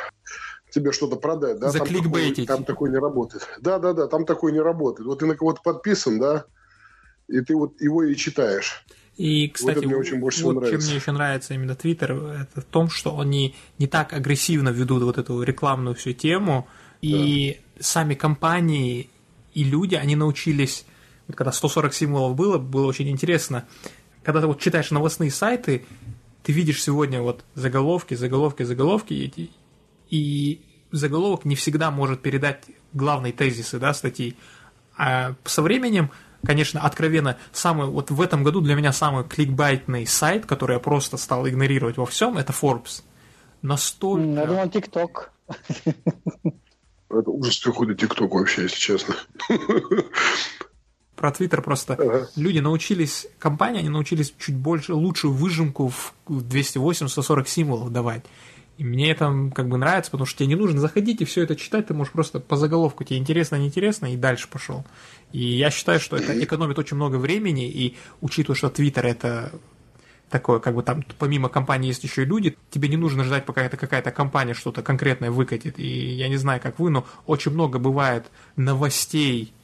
тебе 0.77 0.93
что-то 0.93 1.17
продать, 1.17 1.59
да, 1.59 1.73
там 1.73 1.87
такой, 1.87 2.47
там 2.47 2.65
такой 2.65 2.91
не 2.91 2.99
работает. 2.99 3.49
Да, 3.61 3.79
да, 3.79 3.95
да, 3.95 4.07
там 4.07 4.27
такой 4.27 4.53
не 4.53 4.61
работает. 4.61 5.07
Вот 5.07 5.21
ты 5.21 5.27
на 5.27 5.35
кого-то 5.35 5.63
подписан, 5.63 6.21
да, 6.21 6.45
и 7.29 7.41
ты 7.41 7.57
вот 7.57 7.81
его 7.81 8.05
и 8.05 8.15
читаешь. 8.15 8.85
И, 9.17 9.49
кстати, 9.49 9.77
вот, 9.77 9.87
мне 9.87 9.97
очень 9.97 10.21
больше 10.21 10.45
вот 10.45 10.69
чем 10.69 10.81
мне 10.81 10.97
еще 10.97 11.13
нравится 11.13 11.55
именно 11.55 11.75
Твиттер, 11.75 12.13
это 12.13 12.61
в 12.61 12.65
том, 12.65 12.91
что 12.91 13.19
они 13.19 13.55
не 13.79 13.87
так 13.87 14.13
агрессивно 14.13 14.69
ведут 14.69 15.03
вот 15.03 15.17
эту 15.17 15.43
рекламную 15.43 15.97
всю 15.97 16.13
тему, 16.13 16.69
и 17.01 17.59
да. 17.77 17.83
сами 17.83 18.15
компании 18.15 19.09
и 19.55 19.65
люди, 19.65 19.95
они 19.95 20.17
научились, 20.17 20.85
вот 21.27 21.37
когда 21.37 21.53
140 21.53 21.95
символов 21.95 22.37
было, 22.37 22.59
было 22.59 22.87
очень 22.87 23.09
интересно, 23.09 23.65
когда 24.23 24.43
ты 24.43 24.47
вот 24.47 24.61
читаешь 24.61 24.91
новостные 24.91 25.31
сайты, 25.31 25.87
ты 26.43 26.53
видишь 26.53 26.83
сегодня 26.83 27.23
вот 27.23 27.43
заголовки, 27.55 28.13
заголовки, 28.15 28.65
заголовки, 28.65 29.15
и, 29.15 29.51
и 30.17 30.63
заголовок 30.93 31.45
не 31.45 31.55
всегда 31.55 31.91
может 31.91 32.23
передать 32.23 32.65
главные 32.93 33.33
тезисы 33.33 33.79
да, 33.79 33.95
статьи. 33.95 34.37
А 34.97 35.35
со 35.45 35.63
временем 35.63 36.11
конечно, 36.45 36.81
откровенно, 36.81 37.37
самый, 37.53 37.89
вот 37.89 38.11
в 38.11 38.21
этом 38.21 38.45
году 38.45 38.61
для 38.61 38.77
меня 38.77 38.93
самый 38.93 39.25
кликбайтный 39.25 40.07
сайт, 40.07 40.47
который 40.47 40.75
я 40.75 40.81
просто 40.81 41.17
стал 41.17 41.49
игнорировать 41.49 41.97
во 41.97 42.07
всем, 42.07 42.39
это 42.39 42.53
Forbes. 42.53 43.03
Настолько... 43.63 44.23
Я 44.23 44.47
думал, 44.47 44.67
TikTok. 44.67 45.11
Это 47.09 47.31
ужас 47.31 47.61
какой-то 47.61 47.95
ТикТок 47.95 48.33
вообще, 48.33 48.63
если 48.63 48.77
честно. 48.77 49.17
Про 51.17 51.33
Твиттер 51.33 51.63
просто 51.63 51.95
ага. 51.95 52.29
люди 52.37 52.59
научились, 52.59 53.27
компании, 53.39 53.81
они 53.81 53.89
научились 53.89 54.35
чуть 54.39 54.55
больше, 54.55 54.93
лучшую 54.93 55.33
выжимку 55.33 55.89
в 55.89 56.15
208-140 56.29 57.47
символов 57.47 57.91
давать. 57.91 58.25
И 58.79 58.85
мне 58.85 59.11
это 59.11 59.51
как 59.55 59.69
бы 59.69 59.79
нравится, 59.79 60.11
потому 60.11 60.27
что 60.27 60.39
тебе 60.39 60.49
не 60.49 60.55
нужно 60.55 60.81
заходить 60.81 61.23
и 61.23 61.25
все 61.25 61.43
это 61.43 61.57
читать, 61.57 61.87
ты 61.87 61.95
можешь 61.95 62.13
просто 62.13 62.41
по 62.41 62.57
заголовку, 62.57 63.05
тебе 63.05 63.19
интересно, 63.19 63.57
неинтересно, 63.57 64.13
и 64.13 64.17
дальше 64.17 64.49
пошел. 64.49 64.85
И 65.33 65.43
я 65.43 65.71
считаю, 65.71 65.99
что 65.99 66.17
это 66.17 66.39
экономит 66.43 66.79
очень 66.79 66.97
много 66.97 67.17
времени, 67.17 67.71
и 67.71 67.97
учитывая, 68.21 68.57
что 68.57 68.69
Твиттер 68.69 69.07
это 69.07 69.53
такое, 70.29 70.59
как 70.59 70.75
бы 70.75 70.83
там 70.83 71.05
помимо 71.19 71.49
компании 71.49 71.89
есть 71.89 72.05
еще 72.05 72.23
и 72.23 72.27
люди, 72.27 72.57
тебе 72.71 72.89
не 72.89 72.97
нужно 72.97 73.25
ждать, 73.25 73.47
пока 73.47 73.63
это 73.63 73.77
какая-то 73.77 74.11
компания 74.11 74.55
что-то 74.55 74.83
конкретное 74.83 75.31
выкатит. 75.31 75.79
И 75.79 75.87
я 75.87 76.29
не 76.29 76.37
знаю, 76.37 76.61
как 76.61 76.79
вы, 76.79 76.91
но 76.91 77.07
очень 77.27 77.53
много 77.53 77.79
бывает 77.79 78.27
новостей, 78.57 79.55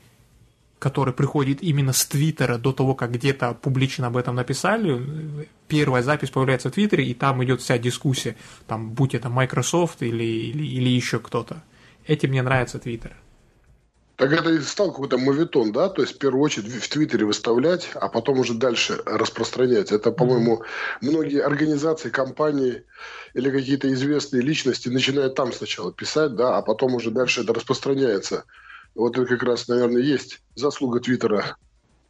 который 0.82 1.14
приходит 1.14 1.62
именно 1.62 1.92
с 1.92 2.04
Твиттера 2.06 2.58
до 2.58 2.72
того, 2.72 2.96
как 2.96 3.12
где-то 3.12 3.54
публично 3.54 4.08
об 4.08 4.16
этом 4.16 4.34
написали. 4.34 5.46
Первая 5.68 6.02
запись 6.02 6.30
появляется 6.30 6.70
в 6.70 6.72
Твиттере, 6.72 7.04
и 7.06 7.14
там 7.14 7.42
идет 7.44 7.60
вся 7.60 7.78
дискуссия, 7.78 8.34
там, 8.66 8.90
будь 8.90 9.14
это 9.14 9.28
Microsoft 9.28 10.02
или, 10.02 10.24
или, 10.24 10.66
или 10.66 10.88
еще 10.88 11.20
кто-то. 11.20 11.62
Этим 12.04 12.30
мне 12.30 12.42
нравится 12.42 12.80
Твиттер. 12.80 13.16
Так 14.16 14.32
это 14.32 14.50
и 14.50 14.60
стал 14.60 14.90
какой-то 14.90 15.18
мовитон, 15.18 15.70
да? 15.70 15.88
То 15.88 16.02
есть, 16.02 16.16
в 16.16 16.18
первую 16.18 16.42
очередь, 16.42 16.72
в 16.72 16.88
Твиттере 16.88 17.26
выставлять, 17.26 17.90
а 17.94 18.08
потом 18.08 18.40
уже 18.40 18.54
дальше 18.54 19.00
распространять. 19.06 19.92
Это, 19.92 20.10
по-моему, 20.10 20.56
mm-hmm. 20.56 21.10
многие 21.10 21.44
организации, 21.44 22.10
компании 22.10 22.82
или 23.34 23.50
какие-то 23.50 23.92
известные 23.92 24.42
личности 24.42 24.88
начинают 24.88 25.36
там 25.36 25.52
сначала 25.52 25.92
писать, 25.92 26.34
да, 26.34 26.58
а 26.58 26.62
потом 26.62 26.96
уже 26.96 27.12
дальше 27.12 27.42
это 27.42 27.54
распространяется 27.54 28.44
вот 28.94 29.16
это 29.16 29.26
как 29.26 29.42
раз, 29.42 29.68
наверное, 29.68 30.02
есть 30.02 30.40
заслуга 30.54 31.00
Твиттера. 31.00 31.56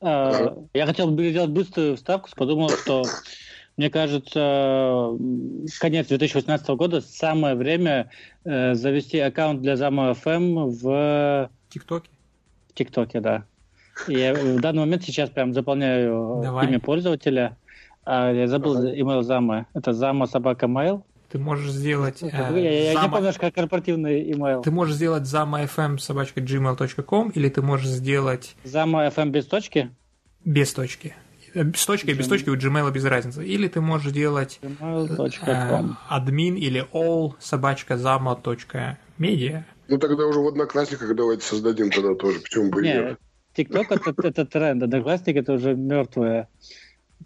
А, 0.01 0.57
я 0.75 0.87
хотел 0.87 1.11
бы 1.11 1.31
сделать 1.31 1.51
быструю 1.51 1.97
вставку, 1.97 2.29
подумал, 2.35 2.71
что 2.71 3.05
мне 3.77 3.89
кажется, 3.89 5.17
конец 5.81 6.09
2018 6.09 6.69
года 6.71 7.01
самое 7.01 7.55
время 7.55 8.11
э, 8.45 8.75
завести 8.75 9.19
аккаунт 9.19 9.63
для 9.63 9.77
Зама 9.77 10.15
ФМ 10.15 10.67
в 10.69 11.51
ТикТоке. 11.71 12.11
В 12.69 12.75
ТикТоке, 12.75 13.21
да. 13.21 13.45
Я 14.09 14.35
в 14.35 14.61
данный 14.61 14.81
момент 14.81 15.05
сейчас 15.05 15.31
прям 15.31 15.55
заполняю 15.55 16.41
Давай. 16.43 16.67
имя 16.67 16.81
пользователя. 16.81 17.57
А 18.05 18.33
я 18.33 18.49
забыл 18.49 18.77
имейл 18.85 19.23
Зама. 19.23 19.67
Это 19.75 19.93
Зама 19.93 20.27
собака 20.27 20.67
mail. 20.67 21.03
Ты 21.33 21.39
можешь 21.39 21.71
сделать... 21.71 22.23
Э, 22.23 22.27
я, 22.27 22.93
зама... 22.93 23.07
не 23.07 23.11
помню, 23.11 23.33
как 23.41 23.55
корпоративный 23.55 24.31
email. 24.31 24.63
Ты 24.63 24.71
можешь 24.71 24.97
сделать 24.97 25.23
zamafm 25.23 25.97
собачка 25.97 26.41
gmail.com 26.41 27.31
или 27.31 27.49
ты 27.49 27.63
можешь 27.63 27.89
сделать... 27.89 28.55
Zamafm 28.65 29.31
без 29.31 29.47
точки? 29.47 29.91
Без 30.45 30.75
точки. 30.75 31.15
Э, 31.55 31.65
с 31.75 31.87
точкой, 31.87 32.13
без 32.13 32.29
точки 32.29 32.51
у 32.51 32.57
Gmail 32.57 32.93
без 32.93 33.07
разницы. 33.07 33.47
Или 33.47 33.69
ты 33.69 33.81
можешь 33.81 34.11
сделать 34.11 34.61
э, 34.63 35.83
админ 36.11 36.57
или 36.57 36.87
all 36.93 37.33
собачка 37.39 37.97
zama.media. 37.97 39.63
Ну 39.89 39.97
тогда 39.97 40.27
уже 40.27 40.41
в 40.41 40.49
Одноклассниках 40.49 41.17
давайте 41.17 41.47
создадим 41.47 41.91
тогда 41.91 42.15
тоже, 42.15 42.41
почему 42.41 42.71
бы 42.71 42.83
нет. 42.83 43.05
нет. 43.05 43.19
ТикТок 43.55 43.91
это, 43.91 44.29
это 44.29 44.45
тренд, 44.45 44.83
Одноклассники 44.83 45.39
это 45.39 45.55
уже 45.55 45.75
мертвая 45.75 46.51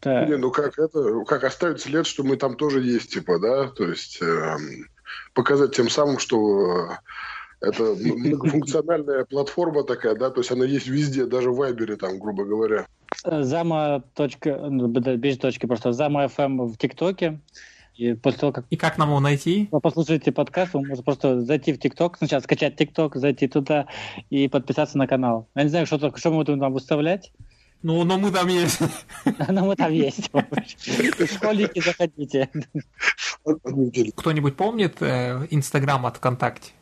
да. 0.03 0.25
Не, 0.27 0.37
ну 0.37 0.51
как 0.51 0.79
это, 0.79 1.25
как 1.25 1.45
оставить 1.45 1.81
след, 1.81 2.07
что 2.07 2.23
мы 2.23 2.37
там 2.37 2.57
тоже 2.57 2.81
есть, 2.81 3.13
типа, 3.13 3.39
да, 3.39 3.69
то 3.69 3.85
есть 3.85 4.21
э, 4.23 4.57
показать 5.35 5.75
тем 5.75 5.89
самым, 5.89 6.19
что 6.19 6.91
это 7.61 7.83
многофункциональная 8.01 9.25
платформа 9.25 9.85
такая, 9.85 10.15
да, 10.15 10.31
то 10.31 10.41
есть 10.41 10.51
она 10.51 10.65
есть 10.65 10.87
везде, 10.87 11.27
даже 11.27 11.51
в 11.51 11.57
Вайбере 11.57 11.97
там, 11.97 12.19
грубо 12.19 12.45
говоря. 12.45 12.87
Зама. 13.25 14.03
Точка, 14.15 14.57
ну, 14.57 14.89
без 14.89 15.39
точки, 15.39 15.67
просто 15.67 15.93
Зама 15.93 16.25
FM 16.25 16.67
в 16.67 16.77
ТикТоке. 16.77 17.41
И 17.97 18.13
после 18.13 18.41
того, 18.41 18.53
как... 18.53 18.67
И 18.69 18.77
как 18.77 18.99
нам 18.99 19.09
его 19.09 19.21
найти? 19.21 19.69
Вы 19.73 19.81
послушаете 19.81 20.31
подкаст, 20.31 20.75
вы 20.75 20.81
можете 20.81 21.03
просто 21.03 21.41
зайти 21.41 21.73
в 21.73 21.79
ТикТок, 21.79 22.19
сначала 22.19 22.41
скачать 22.43 22.77
ТикТок, 22.77 23.17
зайти 23.17 23.49
туда 23.49 23.87
и 24.29 24.49
подписаться 24.49 24.99
на 24.99 25.07
канал. 25.07 25.49
Я 25.55 25.63
не 25.63 25.71
знаю, 25.71 25.87
что, 25.87 26.15
что 26.15 26.31
мы 26.31 26.45
будем 26.45 26.61
там 26.61 26.75
выставлять. 26.75 27.33
Ну, 27.87 28.03
но 28.03 28.19
мы 28.19 28.33
там 28.33 28.49
есть. 28.49 28.81
Но 29.49 29.65
мы 29.65 29.77
там 29.77 29.93
есть. 29.93 30.29
Школьники, 31.37 31.81
заходите. 31.81 32.51
Кто-нибудь 34.17 34.57
помнит 34.57 34.97
э, 34.99 35.47
Инстаграм 35.51 36.05
от 36.05 36.17
ВКонтакте? 36.17 36.73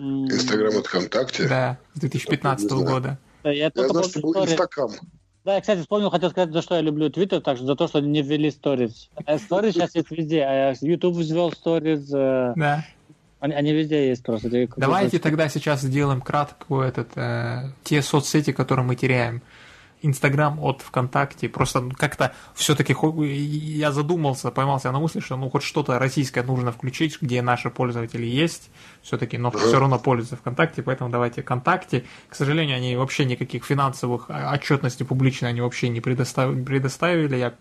Инстаграм 0.00 0.76
от 0.76 0.88
ВКонтакте? 0.88 1.46
Да, 1.46 1.78
с 1.94 2.00
2015 2.00 2.68
года. 2.72 3.16
Я, 3.44 3.70
знаю, 3.72 4.02
что 4.02 4.20
был. 4.20 4.34
Да, 5.44 5.54
я, 5.54 5.60
кстати, 5.60 5.82
вспомнил, 5.82 6.10
хотел 6.10 6.30
сказать, 6.30 6.52
за 6.52 6.62
что 6.62 6.74
я 6.74 6.80
люблю 6.80 7.10
Твиттер, 7.10 7.40
также 7.42 7.64
за 7.64 7.76
то, 7.76 7.86
что 7.86 8.00
не 8.00 8.20
ввели 8.20 8.50
сторис. 8.50 9.08
Сторис 9.44 9.74
сейчас 9.74 9.94
есть 9.94 10.10
везде, 10.10 10.42
а 10.42 10.74
YouTube 10.80 11.16
ввел 11.16 11.52
сторис. 11.52 12.12
Э, 12.12 12.54
да. 12.56 12.84
Они, 13.38 13.54
они 13.54 13.72
везде 13.72 14.08
есть 14.08 14.24
просто. 14.24 14.50
Давайте 14.76 15.20
тогда 15.20 15.48
сейчас 15.48 15.82
сделаем 15.82 16.20
кратко 16.20 16.82
этот, 16.82 17.10
э, 17.14 17.70
те 17.84 18.02
соцсети, 18.02 18.50
которые 18.50 18.84
мы 18.84 18.96
теряем. 18.96 19.42
Инстаграм 20.02 20.58
от 20.60 20.82
ВКонтакте. 20.82 21.48
Просто 21.48 21.88
как-то 21.96 22.34
все-таки 22.54 22.94
я 23.26 23.92
задумался, 23.92 24.50
поймался 24.50 24.90
на 24.92 24.98
мысли, 24.98 25.20
что 25.20 25.36
ну 25.36 25.50
хоть 25.50 25.62
что-то 25.62 25.98
российское 25.98 26.42
нужно 26.42 26.72
включить, 26.72 27.20
где 27.20 27.42
наши 27.42 27.70
пользователи 27.70 28.26
есть, 28.26 28.70
все-таки, 29.02 29.38
но 29.38 29.50
все 29.50 29.78
равно 29.78 29.98
пользуются 29.98 30.36
ВКонтакте, 30.36 30.82
поэтому 30.82 31.10
давайте 31.10 31.42
ВКонтакте. 31.42 32.04
К 32.28 32.34
сожалению, 32.34 32.76
они 32.76 32.96
вообще 32.96 33.24
никаких 33.24 33.64
финансовых 33.64 34.26
а, 34.28 34.52
отчетностей 34.52 35.04
публичной 35.06 35.50
они 35.50 35.60
вообще 35.60 35.88
не 35.88 36.00
предоставили. 36.00 37.36
Я 37.36 37.54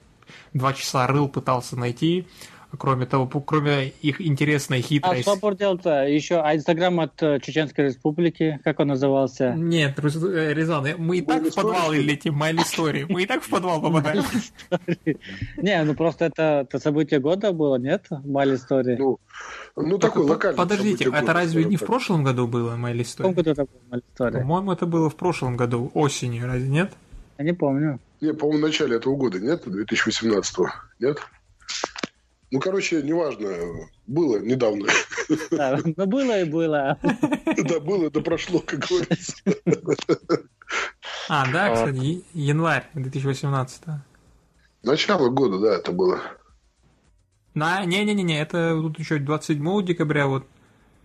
два 0.53 0.73
часа 0.73 1.07
рыл, 1.07 1.27
пытался 1.27 1.75
найти. 1.75 2.27
Кроме 2.77 3.07
того, 3.07 3.27
кроме 3.27 3.87
их 4.01 4.21
интересной 4.21 4.81
хитрой... 4.81 5.19
А 5.19 5.21
что 5.21 5.35
бурдел-то? 5.37 6.05
Еще 6.05 6.39
а 6.39 6.55
Инстаграм 6.55 6.99
от 6.99 7.21
э, 7.23 7.39
Чеченской 7.39 7.85
Республики, 7.85 8.59
как 8.63 8.79
он 8.79 8.89
назывался? 8.89 9.53
Нет, 9.53 9.97
э, 9.97 10.53
Рязан, 10.53 10.85
мы 10.99 11.17
и 11.17 11.21
так 11.21 11.41
в 11.43 11.55
подвал 11.55 11.91
летим, 11.91 12.35
моя 12.35 12.55
история. 12.61 13.07
Мы 13.09 13.23
и 13.23 13.25
так 13.25 13.41
в 13.41 13.49
подвал 13.49 13.81
попадаем. 13.81 14.23
Не, 15.57 15.83
ну 15.83 15.95
просто 15.95 16.25
это 16.25 16.67
событие 16.77 17.19
года 17.19 17.51
было, 17.53 17.77
нет? 17.77 18.05
Мали 18.23 18.55
истории. 18.55 18.97
Ну, 18.97 19.19
ну 19.75 19.97
такой 19.97 20.25
локальный. 20.25 20.57
Подождите, 20.57 21.05
это 21.11 21.33
разве 21.33 21.65
не 21.65 21.75
в 21.75 21.85
прошлом 21.85 22.23
году 22.23 22.47
было 22.47 22.75
Мали 22.75 23.01
история? 23.01 23.31
В 23.31 23.35
каком 23.35 23.43
году 23.43 23.51
это 23.51 23.63
было 23.63 23.81
Мали 23.89 24.03
история? 24.13 24.39
По-моему, 24.39 24.71
это 24.71 24.85
было 24.85 25.09
в 25.09 25.15
прошлом 25.15 25.57
году, 25.57 25.91
осенью, 25.95 26.45
разве 26.45 26.69
нет? 26.69 26.91
Я 27.39 27.45
не 27.45 27.53
помню. 27.53 27.99
Не, 28.21 28.33
по-моему, 28.33 28.59
в 28.59 28.67
начале 28.67 28.97
этого 28.97 29.15
года, 29.15 29.39
нет? 29.39 29.63
2018 29.65 30.57
нет? 30.99 31.17
Ну, 32.51 32.59
короче, 32.59 33.01
неважно. 33.03 33.49
Было 34.07 34.39
недавно. 34.39 34.87
Да, 35.51 35.79
ну, 35.83 36.07
было 36.07 36.41
и 36.41 36.43
было. 36.45 36.97
Да, 37.01 37.79
было, 37.79 38.09
да 38.09 38.21
прошло, 38.21 38.59
как 38.59 38.79
говорится. 38.79 39.35
А, 41.27 41.51
да, 41.51 41.73
кстати, 41.75 42.23
январь 42.33 42.89
2018. 42.95 43.83
Начало 44.81 45.29
года, 45.29 45.59
да, 45.59 45.75
это 45.75 45.91
было. 45.91 46.21
На, 47.53 47.85
не-не-не, 47.85 48.39
это 48.39 48.79
тут 48.81 48.97
еще 48.97 49.19
27 49.19 49.85
декабря 49.85 50.27
вот 50.27 50.47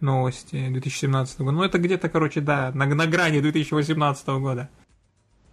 новости 0.01 0.69
2017 0.69 1.41
года. 1.41 1.53
Ну, 1.53 1.63
это 1.65 1.79
где-то, 1.79 2.09
короче, 2.09 2.41
да, 2.41 2.71
на, 2.75 2.87
на 2.87 3.07
грани 3.07 3.41
2018 3.41 4.27
года. 4.29 4.71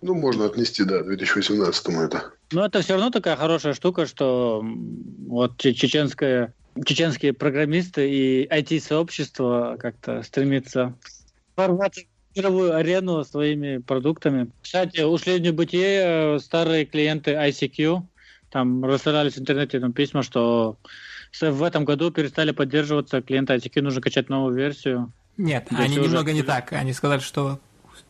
Ну, 0.01 0.15
можно 0.15 0.45
отнести, 0.45 0.83
да, 0.83 1.03
2018 1.03 1.87
это. 1.89 2.31
Но 2.51 2.65
это 2.65 2.81
все 2.81 2.93
равно 2.93 3.11
такая 3.11 3.35
хорошая 3.35 3.73
штука, 3.73 4.07
что 4.07 4.65
вот 5.27 5.57
чеченская, 5.57 6.53
чеченские 6.85 7.33
программисты 7.33 8.09
и 8.09 8.47
IT-сообщество 8.47 9.77
как-то 9.79 10.23
стремится 10.23 10.95
ворваться 11.55 12.01
в 12.01 12.37
мировую 12.37 12.75
арену 12.75 13.23
своими 13.23 13.77
продуктами. 13.77 14.49
Кстати, 14.61 15.01
ушли 15.01 15.37
в 15.37 15.41
небытие 15.41 16.35
э, 16.35 16.39
старые 16.39 16.85
клиенты 16.85 17.31
ICQ. 17.31 18.01
Там 18.49 18.83
рассылались 18.83 19.35
в 19.35 19.39
интернете 19.39 19.79
там, 19.79 19.93
письма, 19.93 20.23
что 20.23 20.77
в 21.39 21.63
этом 21.63 21.85
году 21.85 22.11
перестали 22.11 22.51
поддерживаться 22.51 23.21
клиенты 23.21 23.53
ICQ, 23.53 23.81
нужно 23.81 24.01
качать 24.01 24.29
новую 24.29 24.55
версию. 24.55 25.13
Нет, 25.37 25.67
они 25.69 25.95
немного 25.95 26.33
не 26.33 26.43
так. 26.43 26.73
Они 26.73 26.91
сказали, 26.91 27.19
что 27.19 27.59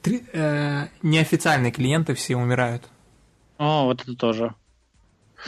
Три, 0.02 0.24
э, 0.34 0.88
неофициальные 1.02 1.72
клиенты 1.72 2.14
все 2.14 2.36
умирают. 2.36 2.84
О, 3.58 3.86
вот 3.86 4.02
это 4.02 4.16
тоже. 4.16 4.56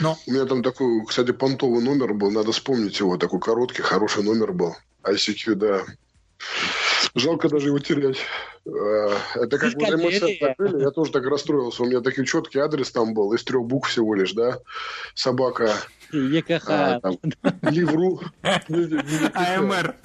Но... 0.00 0.16
У 0.26 0.32
меня 0.32 0.44
там 0.44 0.62
такой, 0.62 1.04
кстати, 1.06 1.32
понтовый 1.32 1.82
номер 1.82 2.14
был, 2.14 2.30
надо 2.30 2.52
вспомнить 2.52 2.98
его, 2.98 3.16
такой 3.16 3.40
короткий, 3.40 3.82
хороший 3.82 4.22
номер 4.22 4.52
был. 4.52 4.76
ICQ, 5.02 5.54
да. 5.54 5.82
Жалко 7.14 7.48
даже 7.48 7.68
его 7.68 7.78
терять. 7.78 8.18
Э, 8.66 9.16
это 9.36 9.58
как 9.58 9.74
вот 9.74 9.88
эмоции 9.88 10.38
закрыли, 10.40 10.82
я 10.82 10.90
тоже 10.90 11.12
так 11.12 11.24
расстроился. 11.26 11.82
У 11.82 11.86
меня 11.86 12.00
такой 12.00 12.26
четкий 12.26 12.58
адрес 12.58 12.90
там 12.90 13.14
был, 13.14 13.32
из 13.34 13.44
трех 13.44 13.64
букв 13.64 13.88
всего 13.88 14.14
лишь, 14.14 14.32
да. 14.32 14.58
Собака. 15.14 15.72
ЕКХ. 16.12 16.64
А, 16.68 17.00
там, 17.00 17.18
Ливру. 17.62 18.20
АМР. 18.42 19.96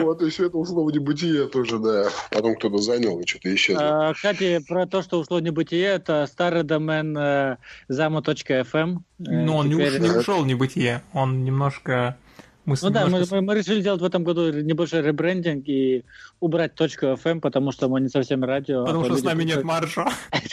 Вот, 0.00 0.22
и 0.22 0.30
все 0.30 0.46
это 0.46 0.58
ушло 0.58 0.84
в 0.84 0.92
небытие 0.92 1.46
тоже, 1.48 1.78
да. 1.78 2.08
Потом 2.30 2.56
кто-то 2.56 2.78
занял 2.78 3.18
и 3.20 3.26
что-то 3.26 3.54
исчезло. 3.54 4.08
А, 4.08 4.14
кстати, 4.14 4.60
про 4.66 4.86
то, 4.86 5.02
что 5.02 5.20
ушло 5.20 5.38
в 5.38 5.42
небытие, 5.42 5.86
это 5.86 6.26
старый 6.26 6.62
домен 6.62 7.16
э, 7.16 7.56
zamo.fm. 7.90 8.98
Но 9.18 9.56
он 9.56 9.68
не 9.68 9.74
ушел 9.74 10.42
в 10.42 10.46
небытие, 10.46 11.02
он 11.12 11.44
немножко 11.44 12.16
мы 12.64 12.76
ну 12.80 12.90
да, 12.90 13.06
мы, 13.06 13.24
мы, 13.40 13.54
решили 13.56 13.80
сделать 13.80 14.00
в 14.00 14.04
этом 14.04 14.22
году 14.22 14.52
небольшой 14.52 15.02
ребрендинг 15.02 15.66
и 15.68 16.04
убрать 16.38 16.74
точку 16.74 17.06
FM, 17.06 17.40
потому 17.40 17.72
что 17.72 17.88
мы 17.88 18.00
не 18.00 18.08
совсем 18.08 18.44
радио. 18.44 18.82
А 18.82 18.86
потому 18.86 19.02
а 19.02 19.06
что 19.06 19.16
с 19.16 19.22
нами 19.24 19.42
нет 19.42 19.64
марша. 19.64 20.06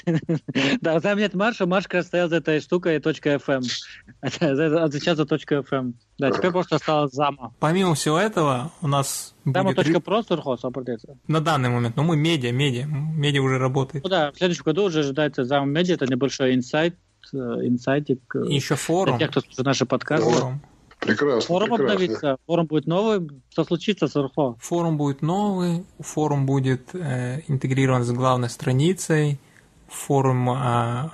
Да, 0.82 1.00
с 1.00 1.04
нами 1.04 1.22
нет 1.22 1.36
марша, 1.36 1.65
Марш 1.67 1.84
как 1.86 1.95
раз 1.95 2.08
стоял 2.08 2.30
за 2.30 2.38
этой 2.38 2.62
штукой 2.62 3.00
точка 3.00 3.36
FM. 3.36 3.63
Отвечал 4.22 5.15
за 5.15 5.26
точку 5.26 5.56
FM. 5.56 5.93
Да, 6.17 6.32
теперь 6.32 6.52
просто 6.52 6.78
осталось 6.78 7.13
зама. 7.13 7.54
Помимо 7.60 7.93
всего 7.93 8.17
этого, 8.17 8.72
у 8.82 8.88
нас 8.88 9.36
Зама 9.45 9.76
точка 9.76 10.00
про 10.00 10.24
сурхоз 10.24 10.63
определяется. 10.63 11.17
На 11.28 11.41
данный 11.41 11.69
момент, 11.69 11.95
но 11.95 12.04
мы 12.04 12.17
медиа, 12.17 12.52
медиа, 12.52 12.86
медиа 12.88 13.41
уже 13.41 13.58
работает. 13.58 14.04
Ну 14.04 14.10
да, 14.10 14.32
в 14.32 14.38
следующем 14.38 14.63
году 14.63 14.86
уже 14.86 15.00
ожидается 15.00 15.43
зама 15.43 15.67
медиа, 15.67 15.93
это 15.93 16.08
небольшой 16.08 16.56
инсайт, 16.56 16.95
э, 17.34 17.38
инсайтик. 17.38 18.19
Э, 18.36 18.45
Еще 18.48 18.76
форум. 18.76 19.17
Для 19.17 19.28
тех, 19.28 19.32
кто 19.32 19.41
слушает 19.41 19.65
наши 19.65 19.86
подкасты. 19.86 20.30
Форум. 20.30 20.62
Прекрасно. 20.99 21.41
Форум 21.41 21.69
прекрасно. 21.69 21.93
обновится, 21.93 22.38
форум 22.45 22.65
будет 22.65 22.85
новый. 22.85 23.29
Что 23.49 23.63
случится 23.63 24.07
с 24.07 24.15
Урхо? 24.15 24.55
Форум 24.59 24.97
будет 24.97 25.21
новый, 25.21 25.85
форум 25.99 26.45
будет 26.45 26.93
э, 26.93 27.41
интегрирован 27.47 28.03
с 28.03 28.12
главной 28.12 28.49
страницей, 28.49 29.39
форум, 29.88 30.49
э, 30.49 31.09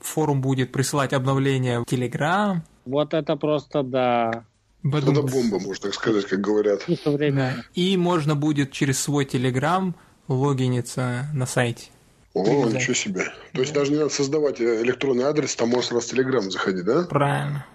форум 0.00 0.40
будет 0.40 0.72
присылать 0.72 1.12
обновления 1.12 1.80
в 1.80 1.84
Telegram. 1.84 2.58
Вот 2.84 3.14
это 3.14 3.36
просто 3.36 3.82
да. 3.82 4.44
Это 4.84 5.12
бомба, 5.12 5.58
можно 5.60 5.82
так 5.82 5.94
сказать, 5.94 6.24
как 6.26 6.40
говорят. 6.40 6.80
Время. 7.04 7.64
И 7.74 7.96
можно 7.96 8.34
будет 8.34 8.72
через 8.72 8.98
свой 9.00 9.24
Telegram 9.24 9.92
логиниться 10.28 11.26
на 11.32 11.46
сайте. 11.46 11.90
О, 12.34 12.44
Привязать. 12.44 12.74
ничего 12.74 12.94
себе. 12.94 13.24
То 13.52 13.60
есть 13.60 13.72
даже 13.72 13.90
не 13.92 13.98
надо 13.98 14.10
создавать 14.10 14.60
э, 14.60 14.82
электронный 14.82 15.24
адрес, 15.24 15.56
там 15.56 15.70
можно 15.70 16.00
сразу 16.00 16.08
в 16.08 16.18
Telegram 16.18 16.40
заходить, 16.50 16.84
да? 16.84 17.04
Правильно. 17.04 17.66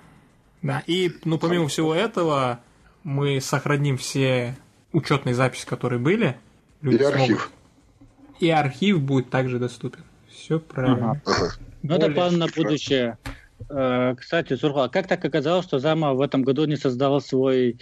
Да, 0.64 0.82
и, 0.88 1.12
ну, 1.26 1.38
помимо 1.38 1.68
всего 1.68 1.94
этого, 1.94 2.62
мы 3.04 3.42
сохраним 3.42 3.98
все 3.98 4.56
учетные 4.94 5.36
записи, 5.36 5.66
которые 5.66 6.00
были. 6.00 6.38
Люди 6.82 7.02
и 7.02 7.06
архив. 7.06 7.26
Смогут... 7.26 7.52
И 8.40 8.50
архив 8.50 9.02
будет 9.02 9.30
также 9.30 9.60
доступен. 9.60 10.04
Все 10.32 10.60
правильно. 10.60 11.22
Ага. 11.26 11.52
Ну, 11.84 11.96
это 11.96 12.10
план 12.10 12.38
на 12.38 12.48
будущее. 12.48 13.18
Э, 13.70 14.16
кстати, 14.18 14.56
Сурха, 14.56 14.88
как 14.88 15.08
так 15.08 15.24
оказалось, 15.24 15.66
что 15.66 15.80
Зама 15.80 16.14
в 16.14 16.22
этом 16.22 16.44
году 16.44 16.66
не 16.66 16.78
создала 16.78 17.20
свой, 17.20 17.78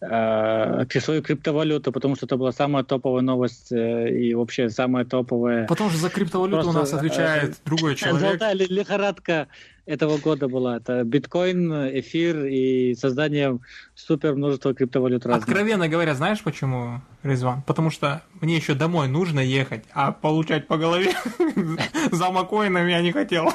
э, 0.00 0.86
свою 1.00 1.22
криптовалюту, 1.22 1.90
потому 1.90 2.16
что 2.16 2.26
это 2.26 2.36
была 2.36 2.52
самая 2.52 2.84
топовая 2.84 3.22
новость 3.22 3.72
э, 3.72 4.10
и 4.10 4.34
вообще 4.34 4.68
самая 4.68 5.04
топовая... 5.04 5.66
Потому 5.66 5.90
что 5.90 5.98
за 5.98 6.10
криптовалюту 6.10 6.62
Просто, 6.62 6.78
у 6.78 6.80
нас 6.82 6.92
отвечает 6.92 7.50
э, 7.50 7.54
другой 7.64 7.94
человек. 7.96 8.20
Золотая 8.20 8.54
лихорадка 8.54 9.48
этого 9.86 10.18
года 10.18 10.48
была. 10.48 10.76
Это 10.76 11.04
биткоин, 11.04 11.72
эфир 12.00 12.44
и 12.44 12.94
создание 12.94 13.58
супер 13.94 14.34
множества 14.34 14.74
криптовалют 14.74 15.24
разных. 15.24 15.48
Откровенно 15.48 15.88
говоря, 15.88 16.14
знаешь 16.14 16.42
почему, 16.42 17.00
Резван? 17.22 17.62
Потому 17.62 17.90
что 17.90 18.22
мне 18.40 18.56
еще 18.56 18.74
домой 18.74 19.08
нужно 19.08 19.40
ехать, 19.40 19.84
а 19.92 20.12
получать 20.12 20.66
по 20.66 20.76
голове 20.76 21.14
за 22.12 22.30
макоинами 22.30 22.90
я 22.90 23.00
не 23.00 23.12
хотел. 23.12 23.48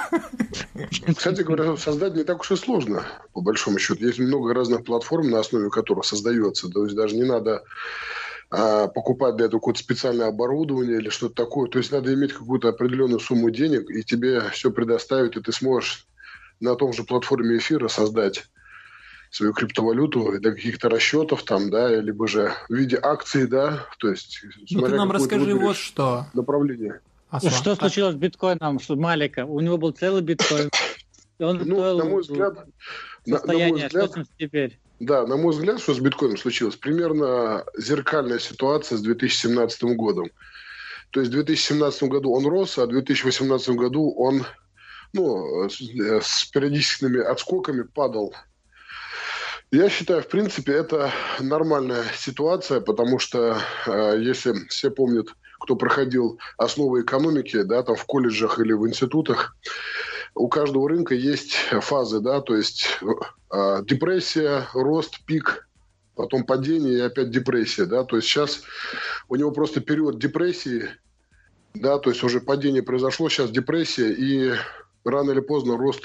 Кстати 1.15 1.41
говоря, 1.41 1.75
создать 1.75 2.15
не 2.15 2.23
так 2.23 2.39
уж 2.39 2.51
и 2.51 2.55
сложно, 2.55 3.03
по 3.33 3.41
большому 3.41 3.77
счету. 3.77 4.05
Есть 4.05 4.19
много 4.19 4.53
разных 4.53 4.85
платформ, 4.85 5.29
на 5.29 5.39
основе 5.39 5.69
которых 5.69 6.05
создается. 6.05 6.69
То 6.69 6.85
есть 6.85 6.95
даже 6.95 7.15
не 7.15 7.23
надо 7.23 7.63
а, 8.49 8.87
покупать 8.87 9.35
для 9.35 9.47
этого 9.47 9.59
какое-то 9.59 9.79
специальное 9.79 10.27
оборудование 10.27 10.97
или 10.97 11.09
что-то 11.09 11.35
такое. 11.35 11.69
То 11.69 11.77
есть 11.77 11.91
надо 11.91 12.13
иметь 12.13 12.33
какую-то 12.33 12.69
определенную 12.69 13.19
сумму 13.19 13.49
денег, 13.49 13.89
и 13.89 14.03
тебе 14.03 14.41
все 14.51 14.71
предоставят, 14.71 15.35
и 15.35 15.41
ты 15.41 15.51
сможешь 15.51 16.05
на 16.61 16.75
том 16.75 16.93
же 16.93 17.03
платформе 17.03 17.57
эфира 17.57 17.87
создать 17.87 18.45
свою 19.31 19.53
криптовалюту 19.53 20.39
до 20.39 20.51
каких-то 20.51 20.89
расчетов 20.89 21.43
там, 21.43 21.69
да, 21.69 21.89
либо 22.01 22.27
же 22.27 22.53
в 22.69 22.73
виде 22.73 22.99
акций, 23.01 23.47
да, 23.47 23.85
то 23.97 24.09
есть... 24.09 24.43
Ну 24.71 24.81
ты 24.81 24.95
нам 24.95 25.11
расскажи 25.11 25.55
вот 25.55 25.77
что. 25.77 26.25
Направление. 26.33 26.99
Аслан. 27.29 27.53
Что 27.53 27.75
случилось 27.75 28.15
с 28.15 28.17
биткоином, 28.17 28.79
что 28.79 28.97
Малика? 28.97 29.45
У 29.45 29.61
него 29.61 29.77
был 29.77 29.91
целый 29.91 30.21
биткоин. 30.21 30.69
Он 31.39 31.57
ну, 31.57 31.77
стоил 31.77 31.97
на 31.97 32.05
мой 32.05 32.21
взгляд, 32.21 32.65
состояние, 33.25 33.67
на, 33.67 33.71
на 33.71 33.77
мой 33.77 33.87
взгляд, 33.87 34.11
что 34.11 34.25
теперь? 34.37 34.79
Да, 34.99 35.25
на 35.25 35.37
мой 35.37 35.53
взгляд, 35.53 35.79
что 35.79 35.93
с 35.93 35.99
биткоином 35.99 36.37
случилось? 36.37 36.75
Примерно 36.75 37.63
зеркальная 37.77 38.37
ситуация 38.37 38.97
с 38.97 39.01
2017 39.01 39.83
годом. 39.95 40.29
То 41.11 41.21
есть 41.21 41.31
в 41.31 41.33
2017 41.33 42.03
году 42.03 42.33
он 42.33 42.45
рос, 42.45 42.77
а 42.77 42.85
в 42.85 42.89
2018 42.89 43.69
году 43.69 44.11
он 44.11 44.45
ну, 45.13 45.69
с, 45.69 45.79
с 45.79 46.45
периодическими 46.45 47.19
отскоками 47.19 47.83
падал. 47.83 48.33
Я 49.71 49.89
считаю, 49.89 50.21
в 50.21 50.27
принципе, 50.27 50.73
это 50.73 51.11
нормальная 51.39 52.03
ситуация, 52.17 52.81
потому 52.81 53.19
что, 53.19 53.57
э, 53.87 54.17
если 54.19 54.53
все 54.67 54.91
помнят, 54.91 55.27
кто 55.61 55.77
проходил 55.77 56.39
основы 56.57 57.03
экономики, 57.03 57.61
да, 57.61 57.81
там 57.83 57.95
в 57.95 58.05
колледжах 58.05 58.59
или 58.59 58.73
в 58.73 58.85
институтах, 58.87 59.55
у 60.35 60.49
каждого 60.49 60.89
рынка 60.89 61.15
есть 61.15 61.53
фазы, 61.53 62.19
да, 62.19 62.41
то 62.41 62.55
есть 62.55 62.99
э, 63.53 63.83
депрессия, 63.83 64.67
рост, 64.73 65.23
пик, 65.25 65.67
потом 66.15 66.43
падение 66.43 66.97
и 66.97 67.01
опять 67.01 67.31
депрессия, 67.31 67.85
да, 67.85 68.03
то 68.03 68.17
есть 68.17 68.27
сейчас 68.27 68.63
у 69.29 69.35
него 69.35 69.51
просто 69.51 69.79
период 69.79 70.19
депрессии, 70.19 70.89
да, 71.73 71.97
то 71.99 72.09
есть 72.09 72.23
уже 72.23 72.41
падение 72.41 72.83
произошло, 72.83 73.29
сейчас 73.29 73.51
депрессия, 73.51 74.11
и 74.11 74.53
рано 75.03 75.31
или 75.31 75.39
поздно 75.39 75.77
рост 75.77 76.03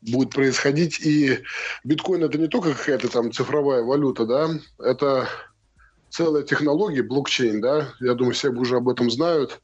будет 0.00 0.30
происходить. 0.30 1.00
И 1.00 1.40
биткоин 1.84 2.24
это 2.24 2.38
не 2.38 2.48
только 2.48 2.74
какая-то 2.74 3.08
там 3.08 3.32
цифровая 3.32 3.82
валюта, 3.82 4.26
да, 4.26 4.50
это 4.78 5.28
целая 6.10 6.42
технология, 6.42 7.02
блокчейн, 7.02 7.60
да, 7.60 7.92
я 8.00 8.14
думаю, 8.14 8.34
все 8.34 8.50
уже 8.50 8.76
об 8.76 8.88
этом 8.88 9.10
знают. 9.10 9.60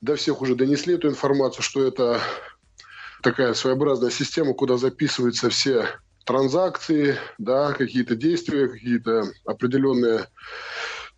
До 0.00 0.16
всех 0.16 0.42
уже 0.42 0.54
донесли 0.54 0.94
эту 0.94 1.08
информацию, 1.08 1.62
что 1.62 1.86
это 1.86 2.20
такая 3.22 3.54
своеобразная 3.54 4.10
система, 4.10 4.52
куда 4.52 4.76
записываются 4.76 5.48
все 5.48 5.88
транзакции, 6.24 7.16
да, 7.38 7.72
какие-то 7.72 8.14
действия, 8.16 8.68
какие-то 8.68 9.32
определенные 9.44 10.26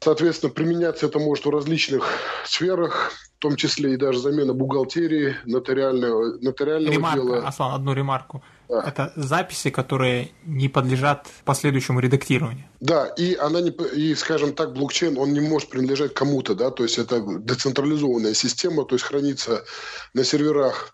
Соответственно, 0.00 0.52
применяться 0.52 1.06
это 1.06 1.18
может 1.18 1.44
в 1.44 1.50
различных 1.50 2.06
сферах, 2.44 3.12
в 3.38 3.40
том 3.40 3.54
числе 3.54 3.94
и 3.94 3.96
даже 3.96 4.18
замена 4.18 4.52
бухгалтерии, 4.52 5.36
нотариального, 5.44 6.38
нотариального 6.40 6.92
Ремарка, 6.92 7.20
дела. 7.20 7.46
Аслан, 7.46 7.72
одну 7.72 7.94
ремарку. 7.94 8.42
Да. 8.68 8.82
Это 8.82 9.12
записи, 9.14 9.70
которые 9.70 10.32
не 10.44 10.68
подлежат 10.68 11.28
последующему 11.44 12.00
редактированию. 12.00 12.64
Да, 12.80 13.06
и 13.06 13.36
она 13.36 13.60
не, 13.60 13.70
и, 13.70 14.16
скажем 14.16 14.54
так, 14.54 14.72
блокчейн, 14.72 15.16
он 15.18 15.32
не 15.32 15.40
может 15.40 15.70
принадлежать 15.70 16.14
кому-то, 16.14 16.56
да, 16.56 16.72
то 16.72 16.82
есть 16.82 16.98
это 16.98 17.22
децентрализованная 17.38 18.34
система, 18.34 18.84
то 18.84 18.96
есть 18.96 19.04
хранится 19.04 19.64
на 20.14 20.24
серверах 20.24 20.92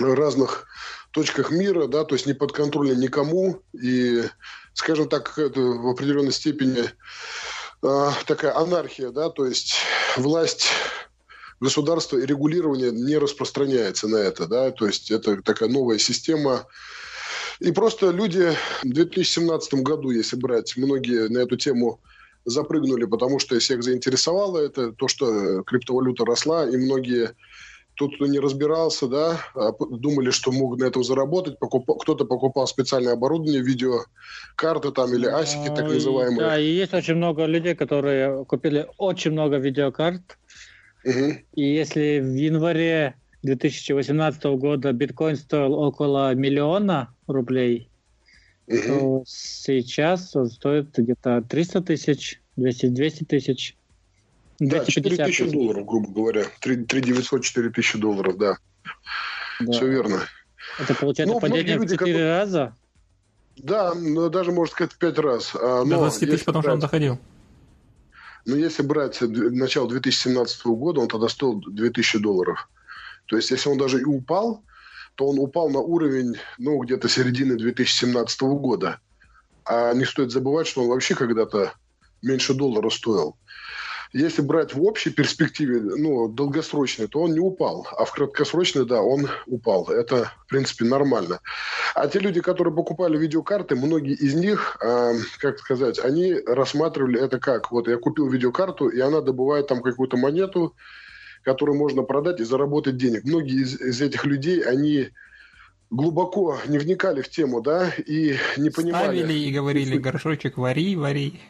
разных 0.00 0.66
точках 1.12 1.52
мира, 1.52 1.86
да, 1.86 2.02
то 2.02 2.16
есть 2.16 2.26
не 2.26 2.32
подконтрольно 2.32 2.98
никому, 2.98 3.62
и, 3.72 4.24
скажем 4.72 5.08
так, 5.08 5.38
это 5.38 5.60
в 5.60 5.88
определенной 5.88 6.32
степени 6.32 6.90
э, 7.84 8.10
такая 8.26 8.56
анархия, 8.56 9.10
да, 9.10 9.30
то 9.30 9.46
есть 9.46 9.76
власть 10.16 10.66
государства 11.64 12.18
и 12.18 12.26
регулирование 12.26 12.92
не 12.92 13.18
распространяется 13.18 14.06
на 14.06 14.16
это, 14.16 14.46
да, 14.46 14.70
то 14.70 14.86
есть 14.86 15.10
это 15.10 15.42
такая 15.42 15.68
новая 15.68 15.98
система. 15.98 16.66
И 17.60 17.72
просто 17.72 18.10
люди 18.10 18.52
в 18.82 18.92
2017 18.92 19.74
году, 19.74 20.10
если 20.10 20.36
брать, 20.36 20.76
многие 20.76 21.28
на 21.28 21.38
эту 21.38 21.56
тему 21.56 22.00
запрыгнули, 22.44 23.06
потому 23.06 23.38
что 23.38 23.58
всех 23.58 23.82
заинтересовало 23.82 24.58
это, 24.58 24.92
то, 24.92 25.08
что 25.08 25.62
криптовалюта 25.62 26.24
росла, 26.24 26.68
и 26.68 26.76
многие 26.76 27.30
тот, 27.96 28.16
кто 28.16 28.26
не 28.26 28.40
разбирался, 28.40 29.06
да, 29.06 29.40
а 29.54 29.72
думали, 29.88 30.30
что 30.30 30.50
могут 30.52 30.80
на 30.80 30.86
этом 30.86 31.04
заработать. 31.04 31.58
Покуп... 31.58 31.88
Кто-то 32.00 32.24
покупал 32.24 32.66
специальное 32.66 33.12
оборудование, 33.12 33.62
видеокарты 33.62 34.90
там 34.90 35.14
или 35.14 35.26
асики, 35.26 35.68
так 35.68 35.88
называемые. 35.88 36.40
Да, 36.40 36.58
и 36.58 36.66
есть 36.66 36.92
очень 36.92 37.14
много 37.14 37.46
людей, 37.46 37.74
которые 37.74 38.44
купили 38.46 38.86
очень 38.98 39.30
много 39.30 39.58
видеокарт. 39.58 40.38
Угу. 41.04 41.38
И 41.54 41.62
если 41.62 42.20
в 42.20 42.34
январе 42.34 43.14
2018 43.42 44.44
года 44.44 44.92
биткоин 44.92 45.36
стоил 45.36 45.74
около 45.74 46.34
миллиона 46.34 47.14
рублей, 47.26 47.88
угу. 48.66 48.78
то 48.86 49.24
сейчас 49.26 50.34
он 50.34 50.46
стоит 50.46 50.96
где-то 50.96 51.42
300 51.42 51.82
тысяч, 51.82 52.40
200, 52.56 52.86
200 52.86 53.24
тысяч. 53.24 53.76
Да, 54.60 54.84
4 54.84 55.16
тысячи 55.16 55.50
долларов, 55.50 55.84
грубо 55.84 56.08
говоря. 56.10 56.44
3, 56.60 56.84
3 56.84 57.00
900, 57.02 57.42
4 57.42 57.70
тысячи 57.70 57.98
долларов, 57.98 58.38
да. 58.38 58.56
да. 59.60 59.72
Все 59.72 59.88
верно. 59.88 60.20
Это 60.78 60.94
получается 60.94 61.34
ну, 61.34 61.40
падение 61.40 61.76
в 61.76 61.82
4 61.82 61.96
которые... 61.96 62.28
раза? 62.28 62.76
Да, 63.56 63.94
но 63.94 64.28
даже, 64.28 64.52
можно 64.52 64.72
сказать, 64.72 64.92
в 64.92 64.98
5 64.98 65.18
раз. 65.18 65.54
А, 65.54 65.84
но 65.84 65.90
До 65.90 65.96
20 65.96 66.30
тысяч, 66.30 66.44
потому 66.44 66.62
что 66.62 66.72
он 66.72 66.78
доходил. 66.80 67.18
Но 68.46 68.56
если 68.56 68.82
брать 68.82 69.20
начало 69.20 69.88
2017 69.88 70.66
года, 70.66 71.00
он 71.00 71.08
тогда 71.08 71.28
стоил 71.28 71.60
2000 71.60 72.18
долларов. 72.18 72.68
То 73.26 73.36
есть, 73.36 73.50
если 73.50 73.70
он 73.70 73.78
даже 73.78 74.00
и 74.00 74.04
упал, 74.04 74.62
то 75.14 75.26
он 75.26 75.38
упал 75.38 75.70
на 75.70 75.78
уровень, 75.78 76.36
ну, 76.58 76.78
где-то 76.82 77.08
середины 77.08 77.56
2017 77.56 78.42
года. 78.42 79.00
А 79.64 79.94
не 79.94 80.04
стоит 80.04 80.30
забывать, 80.30 80.66
что 80.66 80.82
он 80.82 80.88
вообще 80.88 81.14
когда-то 81.14 81.72
меньше 82.20 82.52
доллара 82.52 82.90
стоил 82.90 83.36
если 84.14 84.42
брать 84.42 84.74
в 84.74 84.82
общей 84.82 85.10
перспективе, 85.10 85.80
ну, 85.80 86.28
долгосрочной, 86.28 87.08
то 87.08 87.22
он 87.22 87.32
не 87.32 87.40
упал. 87.40 87.84
А 87.90 88.04
в 88.04 88.12
краткосрочной, 88.12 88.86
да, 88.86 89.02
он 89.02 89.28
упал. 89.46 89.88
Это, 89.90 90.30
в 90.46 90.46
принципе, 90.46 90.84
нормально. 90.84 91.40
А 91.96 92.06
те 92.06 92.20
люди, 92.20 92.40
которые 92.40 92.72
покупали 92.72 93.18
видеокарты, 93.18 93.74
многие 93.74 94.14
из 94.14 94.34
них, 94.34 94.76
э, 94.80 95.14
как 95.38 95.58
сказать, 95.58 95.98
они 95.98 96.32
рассматривали 96.46 97.20
это 97.20 97.40
как, 97.40 97.72
вот 97.72 97.88
я 97.88 97.96
купил 97.96 98.28
видеокарту, 98.28 98.88
и 98.88 99.00
она 99.00 99.20
добывает 99.20 99.66
там 99.66 99.82
какую-то 99.82 100.16
монету, 100.16 100.76
которую 101.42 101.76
можно 101.76 102.02
продать 102.02 102.38
и 102.38 102.44
заработать 102.44 102.96
денег. 102.96 103.24
Многие 103.24 103.62
из, 103.62 103.80
из 103.80 104.00
этих 104.00 104.24
людей, 104.26 104.60
они 104.60 105.08
глубоко 105.94 106.58
не 106.66 106.78
вникали 106.78 107.22
в 107.22 107.28
тему, 107.28 107.60
да, 107.60 107.90
и 107.90 108.36
не 108.56 108.70
понимали. 108.70 109.18
Ставили 109.18 109.32
и 109.32 109.52
говорили, 109.52 109.96
горшочек 109.96 110.58
вари, 110.58 110.96
вари. 110.96 111.40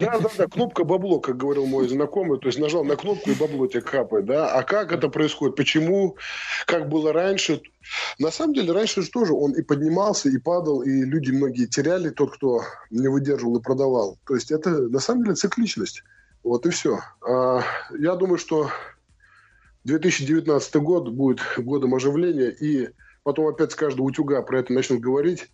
Да, 0.00 0.18
да, 0.18 0.28
да, 0.38 0.46
кнопка 0.46 0.84
бабло, 0.84 1.20
как 1.20 1.36
говорил 1.36 1.66
мой 1.66 1.88
знакомый, 1.88 2.38
то 2.38 2.46
есть 2.46 2.58
нажал 2.58 2.84
на 2.84 2.96
кнопку 2.96 3.30
и 3.30 3.34
бабло 3.34 3.66
тебе 3.66 3.82
капает, 3.82 4.24
да. 4.24 4.52
А 4.52 4.62
как 4.62 4.92
это 4.92 5.08
происходит, 5.08 5.56
почему, 5.56 6.16
как 6.66 6.88
было 6.88 7.12
раньше? 7.12 7.60
На 8.18 8.30
самом 8.30 8.54
деле, 8.54 8.72
раньше 8.72 9.02
же 9.02 9.10
тоже 9.10 9.34
он 9.34 9.52
и 9.52 9.62
поднимался, 9.62 10.30
и 10.30 10.38
падал, 10.38 10.82
и 10.82 10.90
люди 10.90 11.30
многие 11.30 11.66
теряли, 11.66 12.10
тот, 12.10 12.34
кто 12.34 12.62
не 12.90 13.08
выдерживал 13.08 13.58
и 13.58 13.62
продавал. 13.62 14.18
То 14.26 14.34
есть 14.34 14.50
это 14.50 14.70
на 14.70 15.00
самом 15.00 15.24
деле 15.24 15.36
цикличность. 15.36 16.02
Вот 16.42 16.64
и 16.64 16.70
все. 16.70 17.00
А, 17.28 17.62
я 17.98 18.14
думаю, 18.14 18.38
что 18.38 18.70
2019 19.84 20.76
год 20.76 21.08
будет 21.10 21.40
годом 21.58 21.94
оживления, 21.94 22.50
и 22.50 22.90
потом 23.26 23.48
опять 23.48 23.72
с 23.72 23.74
каждого 23.74 24.06
утюга 24.06 24.40
про 24.42 24.60
это 24.60 24.72
начнут 24.72 25.00
говорить, 25.00 25.48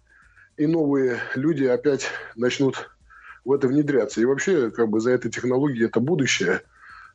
и 0.59 0.67
новые 0.67 1.21
люди 1.35 1.65
опять 1.65 2.05
начнут 2.37 2.91
в 3.47 3.53
это 3.53 3.67
внедряться. 3.67 4.21
И 4.21 4.27
вообще, 4.27 4.71
как 4.71 4.91
бы 4.91 5.01
за 5.01 5.13
этой 5.13 5.31
технологией 5.31 5.87
это 5.87 5.99
будущее. 5.99 6.61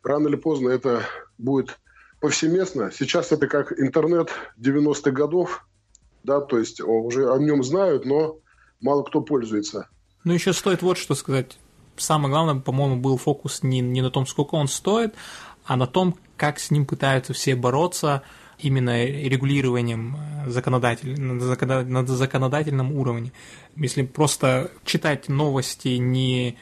Рано 0.02 0.30
или 0.30 0.36
поздно 0.36 0.70
это 0.70 1.04
будет 1.38 1.78
повсеместно. 2.20 2.92
Сейчас 2.92 3.32
это 3.32 3.46
как 3.46 3.72
интернет 3.80 4.32
90-х 4.60 5.12
годов, 5.12 5.64
да, 6.24 6.42
то 6.42 6.58
есть 6.58 6.82
уже 6.82 7.32
о 7.32 7.38
нем 7.38 7.64
знают, 7.64 8.06
но 8.06 8.40
мало 8.82 9.04
кто 9.04 9.22
пользуется. 9.22 9.88
Ну, 10.24 10.34
еще 10.34 10.54
стоит 10.54 10.82
вот 10.82 10.98
что 10.98 11.14
сказать. 11.14 11.60
Самое 11.98 12.32
главное, 12.32 12.60
по-моему, 12.60 12.96
был 13.00 13.18
фокус 13.18 13.62
не, 13.62 13.80
не 13.82 14.02
на 14.02 14.10
том, 14.10 14.26
сколько 14.26 14.56
он 14.56 14.68
стоит, 14.68 15.14
а 15.66 15.76
на 15.76 15.86
том, 15.86 16.18
как 16.36 16.58
с 16.58 16.72
ним 16.72 16.88
пытаются 16.88 17.34
все 17.34 17.56
бороться– 17.56 18.24
именно 18.60 19.06
регулированием 19.06 20.18
э, 20.46 20.50
законодатель, 20.50 21.20
на 21.20 22.06
законодательном 22.06 22.92
уровне. 22.94 23.32
Если 23.76 24.04
просто 24.04 24.72
читать 24.86 25.30
новости 25.30 25.90
не 25.90 26.58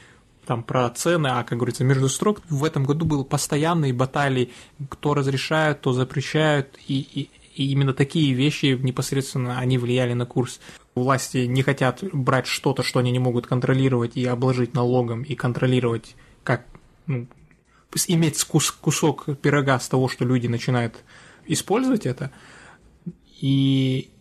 там 0.45 0.63
про 0.63 0.89
цены, 0.89 1.27
а, 1.27 1.43
как 1.43 1.58
говорится, 1.58 1.84
между 1.84 2.08
строк, 2.08 2.41
в 2.49 2.63
этом 2.63 2.84
году 2.86 3.05
был 3.05 3.25
постоянные 3.25 3.93
баталии, 3.93 4.51
кто 4.89 5.13
разрешают, 5.13 5.81
то 5.81 5.91
запрещают, 5.91 6.77
и, 6.88 6.99
и, 6.99 7.29
и 7.55 7.71
именно 7.71 7.93
такие 7.93 8.34
вещи 8.34 8.77
непосредственно 8.79 9.58
они 9.58 9.77
влияли 9.77 10.13
на 10.13 10.25
курс. 10.25 10.60
Власти 10.93 11.39
не 11.39 11.63
хотят 11.63 12.03
брать 12.13 12.47
что-то, 12.47 12.84
что 12.84 12.99
они 12.99 13.12
не 13.12 13.19
могут 13.19 13.47
контролировать, 13.47 14.15
и 14.15 14.25
обложить 14.25 14.73
налогом, 14.73 15.23
и 15.23 15.36
контролировать, 15.36 16.15
как 16.43 16.65
ну, 17.08 17.27
иметь 18.08 18.43
кус 18.43 18.71
кусок 18.71 19.25
пирога 19.41 19.79
с 19.79 19.89
того, 19.89 20.08
что 20.08 20.25
люди 20.25 20.47
начинают 20.47 21.03
использовать 21.47 22.05
это. 22.05 22.31
И 23.39 24.12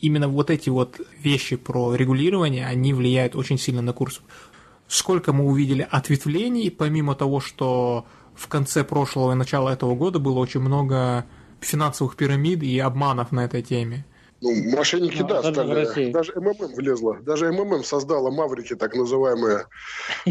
именно 0.00 0.28
вот 0.28 0.50
эти 0.50 0.68
вот 0.68 1.00
вещи 1.18 1.56
про 1.56 1.94
регулирование, 1.94 2.66
они 2.66 2.92
влияют 2.92 3.36
очень 3.36 3.58
сильно 3.58 3.82
на 3.82 3.92
курс. 3.92 4.20
Сколько 4.88 5.32
мы 5.32 5.44
увидели 5.44 5.86
ответвлений, 5.90 6.70
помимо 6.70 7.14
того, 7.14 7.40
что 7.40 8.06
в 8.34 8.48
конце 8.48 8.84
прошлого 8.84 9.32
и 9.32 9.36
начала 9.36 9.70
этого 9.70 9.94
года 9.94 10.18
было 10.18 10.38
очень 10.38 10.60
много 10.60 11.24
финансовых 11.60 12.16
пирамид 12.16 12.62
и 12.62 12.78
обманов 12.78 13.32
на 13.32 13.44
этой 13.44 13.62
теме. 13.62 14.04
Ну, 14.42 14.76
мошенники, 14.76 15.18
ну, 15.20 15.28
да, 15.28 15.40
стали. 15.40 16.10
Даже 16.10 16.32
МММ 16.34 16.74
влезла. 16.74 17.16
Даже 17.22 17.52
МММ 17.52 17.84
создала 17.84 18.28
маврики, 18.32 18.74
так 18.74 18.96
называемые, 18.96 19.66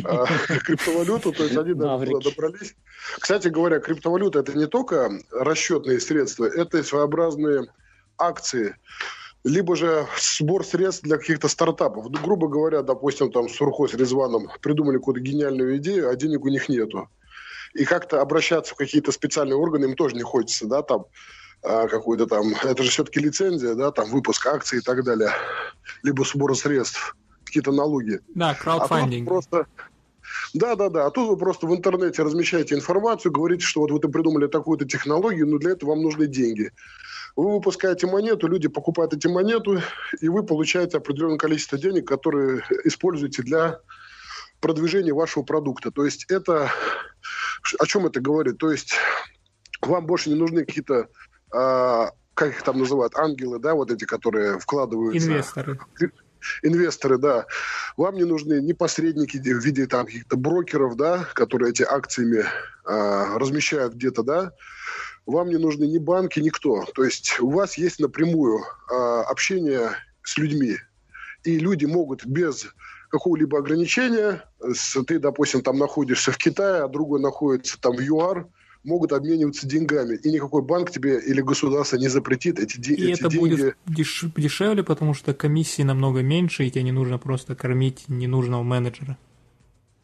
а, 0.03 0.25
криптовалюту. 0.65 1.31
То 1.31 1.43
есть 1.43 1.55
они 1.55 1.73
добрались. 1.73 2.75
Кстати 3.17 3.47
говоря, 3.47 3.79
криптовалюта 3.79 4.39
это 4.39 4.57
не 4.57 4.67
только 4.67 5.09
расчетные 5.31 6.01
средства, 6.01 6.43
это 6.43 6.83
своеобразные 6.83 7.67
акции 8.17 8.75
либо 9.45 9.77
же 9.77 10.05
сбор 10.19 10.65
средств 10.65 11.03
для 11.03 11.17
каких-то 11.17 11.47
стартапов. 11.47 12.09
Ну, 12.09 12.21
грубо 12.21 12.49
говоря, 12.49 12.81
допустим, 12.81 13.31
там 13.31 13.47
Сурхо 13.47 13.87
с 13.87 13.93
Резваном 13.93 14.49
придумали 14.61 14.97
какую-то 14.97 15.21
гениальную 15.21 15.77
идею, 15.77 16.09
а 16.09 16.15
денег 16.17 16.43
у 16.43 16.49
них 16.49 16.67
нету. 16.67 17.09
И 17.73 17.85
как-то 17.85 18.21
обращаться 18.21 18.73
в 18.73 18.77
какие-то 18.77 19.13
специальные 19.13 19.55
органы 19.55 19.85
им 19.85 19.95
тоже 19.95 20.15
не 20.17 20.21
хочется, 20.21 20.67
да, 20.67 20.81
там 20.81 21.01
а, 21.01 21.05
какой-то 21.61 22.27
там, 22.27 22.53
это 22.63 22.83
же 22.83 22.89
все-таки 22.89 23.19
лицензия, 23.19 23.75
да, 23.75 23.91
там 23.91 24.09
выпуск 24.09 24.45
акций 24.47 24.79
и 24.79 24.81
так 24.81 25.03
далее, 25.03 25.31
либо 26.03 26.23
сбор 26.23 26.55
средств, 26.55 27.15
какие-то 27.45 27.71
налоги. 27.71 28.19
Да, 28.35 28.53
краудфандинг. 28.55 29.27
А 29.27 29.29
просто 29.29 29.67
да, 30.53 30.75
да, 30.75 30.89
да. 30.89 31.05
А 31.05 31.11
тут 31.11 31.29
вы 31.29 31.37
просто 31.37 31.67
в 31.67 31.75
интернете 31.75 32.23
размещаете 32.23 32.75
информацию, 32.75 33.31
говорите, 33.31 33.65
что 33.65 33.81
вот 33.81 33.91
вы 33.91 33.99
придумали 33.99 34.47
такую-то 34.47 34.85
технологию, 34.85 35.47
но 35.47 35.57
для 35.57 35.71
этого 35.71 35.91
вам 35.91 36.01
нужны 36.01 36.27
деньги. 36.27 36.71
Вы 37.35 37.53
выпускаете 37.53 38.07
монету, 38.07 38.47
люди 38.47 38.67
покупают 38.67 39.13
эти 39.13 39.27
монету, 39.27 39.81
и 40.19 40.29
вы 40.29 40.43
получаете 40.43 40.97
определенное 40.97 41.37
количество 41.37 41.77
денег, 41.77 42.07
которые 42.07 42.63
используете 42.83 43.43
для 43.43 43.79
продвижения 44.59 45.13
вашего 45.13 45.43
продукта. 45.43 45.91
То 45.91 46.05
есть 46.05 46.25
это... 46.29 46.69
О 47.79 47.85
чем 47.85 48.05
это 48.07 48.19
говорит? 48.19 48.57
То 48.57 48.71
есть 48.71 48.95
вам 49.81 50.05
больше 50.05 50.29
не 50.29 50.35
нужны 50.35 50.65
какие-то 50.65 50.95
а, 50.95 51.07
как 51.51 52.49
их 52.49 52.63
там 52.63 52.79
называют, 52.79 53.15
ангелы, 53.15 53.59
да, 53.59 53.73
вот 53.75 53.91
эти, 53.91 54.05
которые 54.05 54.57
вкладываются. 54.59 55.27
Инвесторы. 55.27 55.79
Инвесторы, 56.63 57.17
да. 57.17 57.45
Вам 57.97 58.15
не 58.15 58.23
нужны 58.23 58.61
ни 58.61 58.73
посредники 58.73 59.37
в 59.37 59.63
виде 59.63 59.85
там 59.85 60.05
каких-то 60.05 60.37
брокеров, 60.37 60.95
да, 60.95 61.27
которые 61.33 61.71
эти 61.71 61.83
акциями 61.83 62.45
а, 62.83 63.37
размещают 63.37 63.93
где-то, 63.93 64.23
да. 64.23 64.53
Вам 65.25 65.49
не 65.49 65.57
нужны 65.57 65.83
ни 65.85 65.99
банки, 65.99 66.39
никто. 66.39 66.85
То 66.95 67.03
есть 67.03 67.39
у 67.39 67.51
вас 67.51 67.77
есть 67.77 67.99
напрямую 67.99 68.61
а, 68.89 69.21
общение 69.23 69.91
с 70.23 70.37
людьми. 70.37 70.77
И 71.43 71.57
люди 71.57 71.85
могут 71.85 72.25
без 72.25 72.67
какого-либо 73.09 73.59
ограничения, 73.59 74.43
с, 74.59 75.01
ты, 75.03 75.19
допустим, 75.19 75.61
там 75.61 75.77
находишься 75.77 76.31
в 76.31 76.37
Китае, 76.37 76.83
а 76.83 76.87
другой 76.87 77.19
находится 77.19 77.79
там 77.79 77.97
в 77.97 77.99
ЮАР, 77.99 78.47
могут 78.83 79.13
обмениваться 79.13 79.67
деньгами, 79.67 80.15
и 80.15 80.31
никакой 80.31 80.63
банк 80.63 80.91
тебе 80.91 81.19
или 81.19 81.41
государство 81.41 81.97
не 81.97 82.07
запретит 82.07 82.59
эти, 82.59 82.79
де- 82.79 82.95
и 82.95 83.11
эти 83.11 83.19
это 83.19 83.29
деньги. 83.29 83.49
будет 83.49 83.75
деш- 83.87 84.31
дешевле, 84.35 84.83
потому 84.83 85.13
что 85.13 85.33
комиссии 85.33 85.83
намного 85.83 86.21
меньше, 86.21 86.65
и 86.65 86.71
тебе 86.71 86.83
не 86.83 86.91
нужно 86.91 87.17
просто 87.17 87.55
кормить 87.55 88.05
ненужного 88.07 88.63
менеджера. 88.63 89.17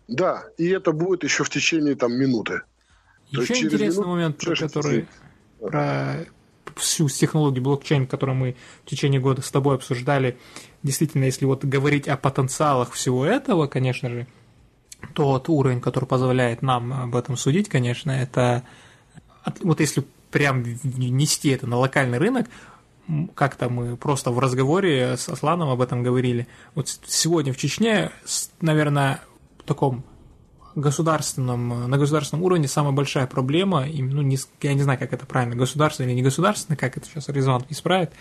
Да, 0.08 0.46
и 0.58 0.68
это 0.68 0.92
будет 0.92 1.24
еще 1.24 1.44
в 1.44 1.50
течение 1.50 1.96
там 1.96 2.14
минуты. 2.14 2.62
Еще 3.32 3.56
интересный 3.58 4.04
минуту, 4.04 4.08
момент, 4.10 4.38
про 4.38 4.56
который 4.56 5.08
про 5.60 6.26
всю 6.76 7.10
технологию 7.10 7.64
блокчейн, 7.64 8.08
которую 8.08 8.36
мы 8.36 8.56
в 8.86 8.90
течение 8.90 9.20
года 9.20 9.42
с 9.42 9.50
тобой 9.52 9.76
обсуждали, 9.76 10.38
действительно, 10.84 11.24
если 11.26 11.46
вот 11.46 11.66
говорить 11.66 12.08
о 12.08 12.16
потенциалах 12.16 12.92
всего 12.94 13.26
этого, 13.26 13.68
конечно 13.68 14.10
же, 14.10 14.28
тот 15.14 15.50
уровень, 15.50 15.82
который 15.82 16.06
позволяет 16.06 16.62
нам 16.62 16.94
об 16.94 17.16
этом 17.16 17.38
судить, 17.38 17.70
конечно, 17.70 18.12
это 18.12 18.64
вот 19.62 19.80
если 19.80 20.04
прям 20.32 20.64
нести 20.84 21.50
это 21.50 21.68
на 21.68 21.78
локальный 21.78 22.18
рынок, 22.18 22.48
как-то 23.36 23.70
мы 23.70 23.96
просто 23.96 24.32
в 24.32 24.40
разговоре 24.40 25.16
с 25.16 25.30
Асланом 25.30 25.70
об 25.70 25.82
этом 25.82 26.04
говорили. 26.04 26.48
Вот 26.76 26.90
сегодня 27.06 27.54
в 27.54 27.58
Чечне, 27.58 28.12
наверное, 28.60 29.22
в 29.60 29.64
таком 29.64 30.04
государственном, 30.76 31.90
на 31.90 31.98
государственном 31.98 32.44
уровне 32.44 32.68
самая 32.68 32.92
большая 32.92 33.26
проблема, 33.26 33.86
ну, 33.86 34.22
не, 34.22 34.38
я 34.62 34.74
не 34.74 34.84
знаю, 34.84 35.00
как 35.00 35.14
это 35.14 35.26
правильно, 35.26 35.56
государственный 35.56 36.10
или 36.10 36.18
не 36.18 36.22
государственный, 36.22 36.78
как 36.78 36.98
это 36.98 37.08
сейчас 37.08 37.30
Резон 37.30 37.66
исправит, 37.70 38.12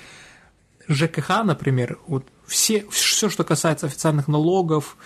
ЖКХ, 0.88 1.42
например, 1.44 1.98
вот 2.06 2.24
все, 2.46 2.86
все, 2.90 3.28
что 3.28 3.44
касается 3.44 3.86
официальных 3.86 4.28
налогов, 4.28 4.96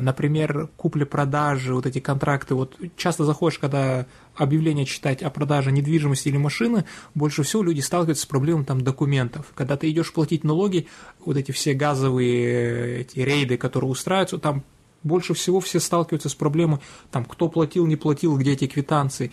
например, 0.00 0.68
купли-продажи, 0.76 1.74
вот 1.74 1.86
эти 1.86 2.00
контракты, 2.00 2.54
вот 2.54 2.76
часто 2.96 3.24
заходишь, 3.24 3.60
когда 3.60 4.06
объявление 4.34 4.84
читать 4.84 5.22
о 5.22 5.30
продаже 5.30 5.70
недвижимости 5.70 6.28
или 6.28 6.36
машины, 6.36 6.84
больше 7.14 7.44
всего 7.44 7.62
люди 7.62 7.80
сталкиваются 7.80 8.24
с 8.24 8.26
проблемой 8.26 8.64
там 8.64 8.80
документов. 8.80 9.52
Когда 9.54 9.76
ты 9.76 9.88
идешь 9.90 10.12
платить 10.12 10.42
налоги, 10.42 10.88
вот 11.24 11.36
эти 11.36 11.52
все 11.52 11.74
газовые 11.74 12.46
э, 12.46 13.00
эти 13.02 13.20
рейды, 13.20 13.56
которые 13.56 13.90
устраиваются, 13.90 14.38
там 14.38 14.64
больше 15.04 15.34
всего 15.34 15.60
все 15.60 15.78
сталкиваются 15.78 16.28
с 16.28 16.34
проблемой, 16.34 16.80
там, 17.12 17.24
кто 17.24 17.48
платил, 17.48 17.86
не 17.86 17.96
платил, 17.96 18.36
где 18.36 18.54
эти 18.54 18.66
квитанции. 18.66 19.30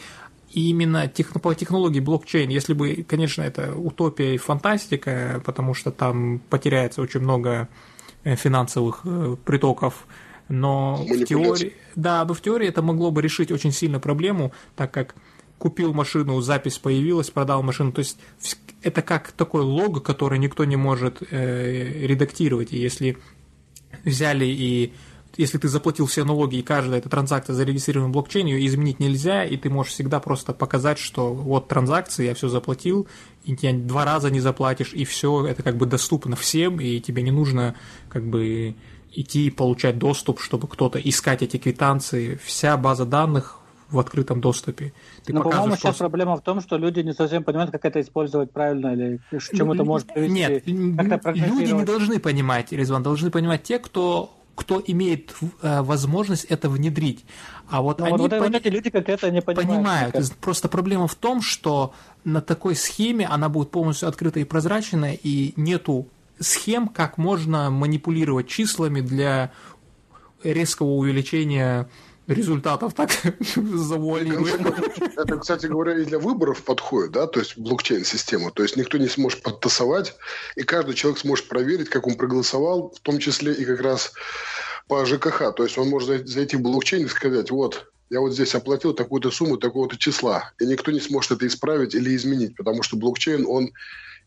И 0.52 0.70
именно 0.70 1.08
тех, 1.08 1.32
по 1.42 1.56
технологии 1.56 2.02
блокчейн, 2.02 2.50
если 2.50 2.74
бы, 2.74 3.06
конечно, 3.08 3.42
это 3.42 3.74
утопия 3.74 4.36
и 4.36 4.38
фантастика, 4.38 5.42
потому 5.46 5.74
что 5.74 5.92
там 5.92 6.40
потеряется 6.50 7.02
очень 7.02 7.22
много 7.22 7.50
э, 7.50 7.68
финансовых 8.24 9.02
э, 9.04 9.36
притоков, 9.44 10.06
но 10.50 10.98
в 10.98 11.26
теории, 11.26 11.74
да, 11.96 12.24
но 12.26 12.34
в 12.34 12.42
теории 12.42 12.68
это 12.68 12.82
могло 12.82 13.12
бы 13.12 13.22
решить 13.22 13.52
очень 13.52 13.72
сильно 13.72 14.00
проблему, 14.00 14.52
так 14.76 14.92
как 14.92 15.16
купил 15.58 15.94
машину, 15.94 16.42
запись 16.42 16.78
появилась, 16.80 17.30
продал 17.30 17.64
машину, 17.64 17.92
то 17.92 18.00
есть 18.00 18.18
это 18.82 19.02
как 19.02 19.32
такой 19.32 19.62
лог, 19.62 20.04
который 20.04 20.40
никто 20.40 20.66
не 20.66 20.76
может 20.76 21.22
э, 21.30 22.06
редактировать, 22.08 22.74
и 22.74 22.78
если 22.78 23.18
взяли 24.04 24.46
и 24.46 24.94
если 25.38 25.58
ты 25.58 25.68
заплатил 25.70 26.08
все 26.08 26.24
налоги 26.26 26.58
и 26.58 26.62
каждая 26.62 27.00
эта 27.00 27.10
транзакция 27.10 27.54
зарегистрирована 27.54 28.10
в 28.10 28.12
блокчейне, 28.12 28.54
ее 28.54 28.68
изменить 28.68 29.00
нельзя, 29.00 29.46
и 29.46 29.56
ты 29.56 29.70
можешь 29.70 29.94
всегда 29.94 30.20
просто 30.20 30.54
показать, 30.54 30.98
что 31.00 31.34
вот 31.34 31.68
транзакции, 31.68 32.26
я 32.26 32.34
все 32.34 32.50
заплатил, 32.50 33.08
и 33.44 33.74
два 33.74 34.06
раза 34.06 34.30
не 34.30 34.40
заплатишь, 34.40 34.94
и 34.94 35.06
все, 35.06 35.46
это 35.46 35.64
как 35.64 35.78
бы 35.78 35.86
доступно 35.86 36.36
всем, 36.36 36.80
и 36.80 37.00
тебе 37.00 37.24
не 37.24 37.32
нужно 37.32 37.76
как 38.10 38.24
бы 38.24 38.76
идти 39.14 39.48
и 39.48 39.50
получать 39.50 39.98
доступ, 39.98 40.40
чтобы 40.40 40.68
кто-то 40.68 41.00
искать 41.00 41.42
эти 41.42 41.58
квитанции. 41.58 42.40
Вся 42.44 42.78
база 42.78 43.06
данных 43.06 43.60
в 43.90 44.00
открытом 44.00 44.40
доступе. 44.40 44.94
Ты 45.26 45.34
Но, 45.34 45.44
по-моему, 45.44 45.76
сейчас 45.76 45.82
просто... 45.82 46.04
проблема 46.06 46.38
в 46.38 46.42
том, 46.42 46.62
что 46.62 46.78
люди 46.78 47.02
не 47.02 47.14
совсем 47.14 47.44
понимают, 47.44 47.72
как 47.72 47.84
это 47.84 48.00
использовать 48.00 48.52
правильно 48.52 48.94
или 48.94 49.20
к 49.30 49.40
чему 49.54 49.74
это 49.74 49.84
может 49.84 50.14
привести. 50.14 50.34
Нет, 50.34 50.66
люди 50.66 51.72
не 51.72 51.84
должны 51.84 52.20
понимать, 52.20 52.72
Резван, 52.72 53.04
должны 53.04 53.32
понимать 53.32 53.64
те, 53.64 53.80
кто 53.80 54.32
кто 54.62 54.80
имеет 54.86 55.34
э, 55.64 55.82
возможность 55.82 56.46
это 56.46 56.70
внедрить. 56.70 57.26
А 57.68 57.82
вот 57.82 57.98
Но 57.98 58.06
они 58.06 58.18
вот, 58.18 58.30
пони... 58.30 58.58
эти 58.58 58.68
люди 58.68 58.92
как 58.92 59.10
это 59.10 59.32
не 59.32 59.42
понимают. 59.42 60.14
понимают. 60.14 60.36
Просто 60.40 60.70
проблема 60.70 61.08
в 61.08 61.16
том, 61.16 61.42
что 61.42 61.96
на 62.24 62.42
такой 62.42 62.76
схеме 62.76 63.26
она 63.26 63.50
будет 63.50 63.72
полностью 63.72 64.08
открыта 64.08 64.40
и 64.40 64.44
прозрачная, 64.44 65.14
и 65.14 65.54
нету 65.56 66.08
схем, 66.40 66.88
как 66.90 67.18
можно 67.18 67.72
манипулировать 67.72 68.48
числами 68.48 69.02
для 69.02 69.52
резкого 70.44 70.90
увеличения 70.90 71.90
результатов 72.34 72.94
так 72.94 73.12
завуалируем. 73.56 74.76
Это, 75.18 75.38
кстати 75.38 75.68
говоря, 75.68 75.98
и 75.98 76.06
для 76.06 76.20
выборов 76.20 76.64
подходит, 76.64 77.12
да, 77.12 77.28
то 77.28 77.40
есть 77.40 77.58
блокчейн-система. 77.58 78.52
То 78.52 78.64
есть 78.64 78.78
никто 78.78 78.98
не 78.98 79.08
сможет 79.08 79.42
подтасовать, 79.42 80.16
и 80.56 80.64
каждый 80.64 80.96
человек 80.96 81.20
сможет 81.20 81.48
проверить, 81.48 81.90
как 81.90 82.08
он 82.08 82.16
проголосовал, 82.16 82.94
в 82.96 83.00
том 83.00 83.20
числе 83.20 83.54
и 83.54 83.66
как 83.66 83.82
раз 83.82 84.14
по 84.88 85.06
ЖКХ. 85.06 85.54
То 85.56 85.64
есть 85.64 85.78
он 85.78 85.90
может 85.90 86.28
зайти 86.28 86.58
в 86.58 86.62
блокчейн 86.62 87.06
и 87.06 87.10
сказать, 87.10 87.52
вот, 87.52 87.92
я 88.10 88.20
вот 88.20 88.34
здесь 88.34 88.54
оплатил 88.56 88.94
такую-то 88.94 89.32
сумму, 89.32 89.58
такого-то 89.58 89.98
числа. 89.98 90.52
И 90.60 90.66
никто 90.66 90.92
не 90.92 91.00
сможет 91.00 91.32
это 91.32 91.48
исправить 91.48 91.96
или 91.96 92.14
изменить, 92.16 92.58
потому 92.58 92.84
что 92.84 92.98
блокчейн, 92.98 93.46
он 93.48 93.72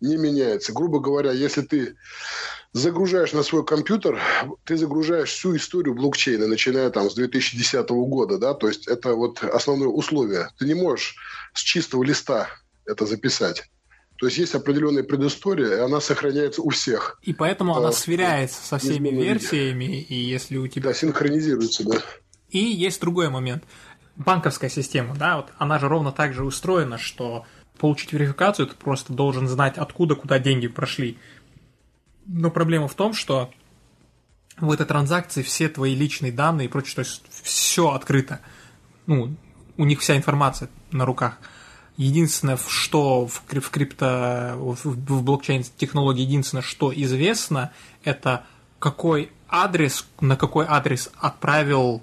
не 0.04 0.16
меняется. 0.16 0.72
Грубо 0.72 1.00
говоря, 1.00 1.32
если 1.32 1.62
ты 1.62 1.96
загружаешь 2.72 3.32
на 3.32 3.42
свой 3.42 3.64
компьютер, 3.64 4.20
ты 4.64 4.76
загружаешь 4.76 5.30
всю 5.30 5.56
историю 5.56 5.94
блокчейна, 5.94 6.46
начиная 6.46 6.90
там 6.90 7.08
с 7.08 7.14
2010 7.14 7.88
года, 7.88 8.38
да, 8.38 8.52
то 8.54 8.68
есть 8.68 8.86
это 8.88 9.14
вот 9.14 9.42
основное 9.42 9.88
условие. 9.88 10.50
Ты 10.58 10.66
не 10.66 10.74
можешь 10.74 11.16
с 11.54 11.60
чистого 11.60 12.02
листа 12.02 12.48
это 12.84 13.06
записать. 13.06 13.70
То 14.16 14.26
есть 14.26 14.38
есть 14.38 14.54
определенная 14.54 15.02
предыстория, 15.02 15.76
и 15.76 15.80
она 15.80 16.00
сохраняется 16.00 16.62
у 16.62 16.70
всех. 16.70 17.18
И 17.22 17.32
поэтому 17.32 17.74
а, 17.74 17.78
она 17.78 17.92
сверяется 17.92 18.64
со 18.64 18.78
всеми 18.78 19.08
версиями, 19.08 20.00
и 20.00 20.14
если 20.14 20.56
у 20.56 20.68
тебя... 20.68 20.90
Да, 20.90 20.94
синхронизируется, 20.94 21.84
да. 21.84 21.98
И 22.50 22.58
есть 22.58 23.00
другой 23.00 23.30
момент. 23.30 23.64
Банковская 24.16 24.70
система, 24.70 25.16
да, 25.16 25.38
вот 25.38 25.48
она 25.58 25.80
же 25.80 25.88
ровно 25.88 26.12
так 26.12 26.34
же 26.34 26.44
устроена, 26.44 26.98
что 26.98 27.44
получить 27.78 28.12
верификацию, 28.12 28.66
ты 28.66 28.74
просто 28.74 29.12
должен 29.12 29.48
знать, 29.48 29.78
откуда, 29.78 30.14
куда 30.14 30.38
деньги 30.38 30.68
прошли. 30.68 31.18
Но 32.26 32.50
проблема 32.50 32.88
в 32.88 32.94
том, 32.94 33.12
что 33.12 33.50
в 34.58 34.70
этой 34.70 34.86
транзакции 34.86 35.42
все 35.42 35.68
твои 35.68 35.94
личные 35.94 36.32
данные 36.32 36.66
и 36.66 36.70
прочее, 36.70 36.96
то 36.96 37.00
есть 37.00 37.22
все 37.42 37.90
открыто. 37.90 38.40
Ну, 39.06 39.34
у 39.76 39.84
них 39.84 40.00
вся 40.00 40.16
информация 40.16 40.70
на 40.90 41.04
руках. 41.04 41.38
Единственное, 41.96 42.58
что 42.68 43.26
в, 43.26 43.42
в 43.48 43.70
крипто, 43.70 44.54
в, 44.56 44.84
в 44.84 45.22
блокчейн-технологии 45.22 46.22
единственное, 46.22 46.62
что 46.62 46.92
известно, 46.94 47.72
это 48.02 48.44
какой 48.78 49.30
адрес, 49.48 50.06
на 50.20 50.36
какой 50.36 50.66
адрес 50.66 51.10
отправил 51.16 52.02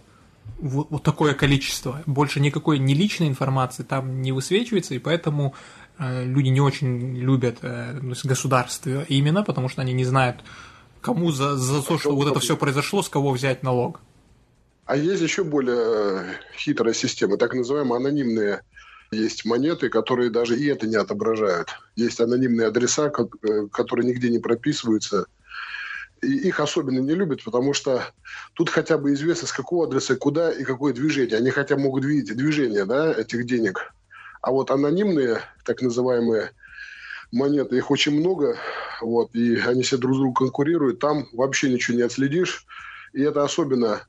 вот, 0.61 0.87
вот 0.89 1.03
такое 1.03 1.33
количество. 1.33 2.01
Больше 2.05 2.39
никакой 2.39 2.79
не 2.79 2.93
личной 2.93 3.27
информации 3.27 3.83
там 3.83 4.21
не 4.21 4.31
высвечивается, 4.31 4.93
и 4.93 4.99
поэтому 4.99 5.55
э, 5.97 6.23
люди 6.23 6.49
не 6.49 6.61
очень 6.61 7.17
любят 7.17 7.57
э, 7.61 7.99
государство 8.23 9.03
именно, 9.03 9.43
потому 9.43 9.69
что 9.69 9.81
они 9.81 9.93
не 9.93 10.05
знают, 10.05 10.43
кому 11.01 11.31
за, 11.31 11.55
за 11.57 11.81
то, 11.81 11.97
что 11.97 12.15
вот 12.15 12.29
это 12.29 12.39
все 12.39 12.55
произошло, 12.55 13.01
с 13.01 13.09
кого 13.09 13.31
взять 13.31 13.63
налог. 13.63 13.99
А 14.85 14.95
есть 14.95 15.21
еще 15.21 15.43
более 15.43 15.75
э, 15.75 16.25
хитрая 16.55 16.93
система, 16.93 17.37
так 17.37 17.53
называемые 17.53 17.97
анонимные 17.97 18.61
есть 19.11 19.43
монеты, 19.43 19.89
которые 19.89 20.29
даже 20.29 20.57
и 20.57 20.67
это 20.67 20.87
не 20.87 20.95
отображают. 20.95 21.69
Есть 21.97 22.21
анонимные 22.21 22.67
адреса, 22.67 23.11
э, 23.11 23.67
которые 23.71 24.07
нигде 24.07 24.29
не 24.29 24.39
прописываются– 24.39 25.25
и 26.22 26.47
их 26.47 26.59
особенно 26.59 26.99
не 26.99 27.15
любят, 27.15 27.43
потому 27.43 27.74
что 27.74 28.03
тут 28.53 28.69
хотя 28.69 28.97
бы 28.97 29.13
известно, 29.13 29.47
с 29.47 29.51
какого 29.51 29.88
адреса 29.88 30.15
куда 30.15 30.51
и 30.51 30.63
какое 30.63 30.93
движение. 30.93 31.38
Они 31.38 31.49
хотя 31.49 31.78
могут 31.78 32.05
видеть 32.05 32.36
движение 32.36 32.86
да, 32.86 33.11
этих 33.11 33.45
денег. 33.45 33.93
А 34.41 34.51
вот 34.51 34.72
анонимные, 34.72 35.39
так 35.65 35.82
называемые, 35.82 36.51
монеты, 37.32 37.78
их 37.78 37.91
очень 37.91 38.19
много, 38.19 38.57
вот, 39.01 39.34
и 39.34 39.55
они 39.57 39.84
все 39.84 39.97
друг 39.97 40.15
с 40.15 40.17
другом 40.17 40.34
конкурируют, 40.34 40.99
там 40.99 41.28
вообще 41.34 41.72
ничего 41.72 41.97
не 41.97 42.03
отследишь, 42.03 42.65
и 43.13 43.22
это 43.22 43.43
особенно 43.43 44.01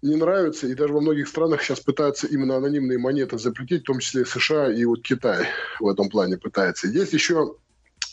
не 0.00 0.16
нравится, 0.16 0.66
и 0.66 0.74
даже 0.74 0.92
во 0.92 1.00
многих 1.00 1.28
странах 1.28 1.62
сейчас 1.62 1.80
пытаются 1.80 2.26
именно 2.26 2.56
анонимные 2.56 2.98
монеты 2.98 3.38
запретить, 3.38 3.82
в 3.82 3.86
том 3.86 3.98
числе 3.98 4.24
США 4.24 4.72
и 4.72 4.84
вот 4.84 5.02
Китай 5.02 5.46
в 5.80 5.88
этом 5.88 6.08
плане 6.08 6.38
пытается. 6.38 6.88
Есть 6.88 7.12
еще 7.12 7.56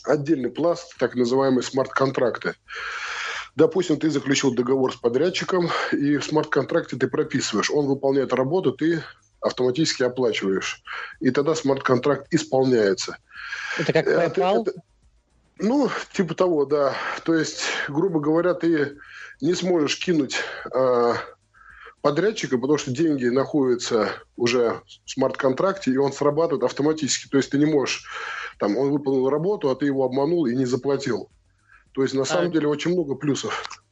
отдельный 0.06 0.50
пласт, 0.50 0.96
так 0.98 1.14
называемые 1.14 1.62
смарт-контракты. 1.62 2.54
Допустим, 3.54 3.98
ты 3.98 4.10
заключил 4.10 4.54
договор 4.54 4.92
с 4.92 4.96
подрядчиком, 4.96 5.70
и 5.92 6.18
в 6.18 6.24
смарт-контракте 6.24 6.96
ты 6.96 7.08
прописываешь, 7.08 7.70
он 7.70 7.86
выполняет 7.86 8.32
работу, 8.34 8.72
ты 8.72 9.02
автоматически 9.40 10.02
оплачиваешь. 10.02 10.82
И 11.20 11.30
тогда 11.30 11.54
смарт-контракт 11.54 12.26
исполняется. 12.30 13.18
Это 13.78 13.92
как 13.92 14.06
PayPal? 14.06 14.62
Это, 14.62 14.70
это, 14.70 14.72
ну, 15.58 15.90
типа 16.12 16.34
того, 16.34 16.66
да. 16.66 16.94
То 17.24 17.34
есть, 17.34 17.62
грубо 17.88 18.20
говоря, 18.20 18.54
ты 18.54 18.98
не 19.40 19.54
сможешь 19.54 19.98
кинуть 19.98 20.36
э, 20.72 21.14
подрядчика, 22.06 22.56
потому 22.56 22.78
что 22.78 22.92
деньги 22.92 23.24
находятся 23.24 24.10
уже 24.36 24.80
в 25.04 25.10
смарт-контракте, 25.10 25.90
и 25.90 25.96
он 25.96 26.12
срабатывает 26.12 26.62
автоматически. 26.62 27.28
То 27.28 27.36
есть 27.38 27.50
ты 27.50 27.58
не 27.58 27.66
можешь, 27.66 28.04
там, 28.60 28.76
он 28.76 28.92
выполнил 28.92 29.28
работу, 29.28 29.70
а 29.70 29.74
ты 29.74 29.86
его 29.86 30.04
обманул 30.04 30.46
и 30.46 30.54
не 30.54 30.66
заплатил. 30.66 31.28
То 31.90 32.02
есть, 32.02 32.14
на 32.14 32.24
самом 32.24 32.50
а... 32.50 32.52
деле, 32.52 32.68
очень 32.68 32.92
много 32.92 33.16
плюсов. 33.16 33.82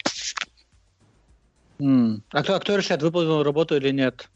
Mm. 1.80 2.20
А, 2.30 2.44
кто, 2.44 2.54
а 2.54 2.60
кто 2.60 2.76
решает, 2.76 3.02
выполнил 3.02 3.42
работу 3.42 3.74
или 3.74 3.90
нет? 3.90 4.28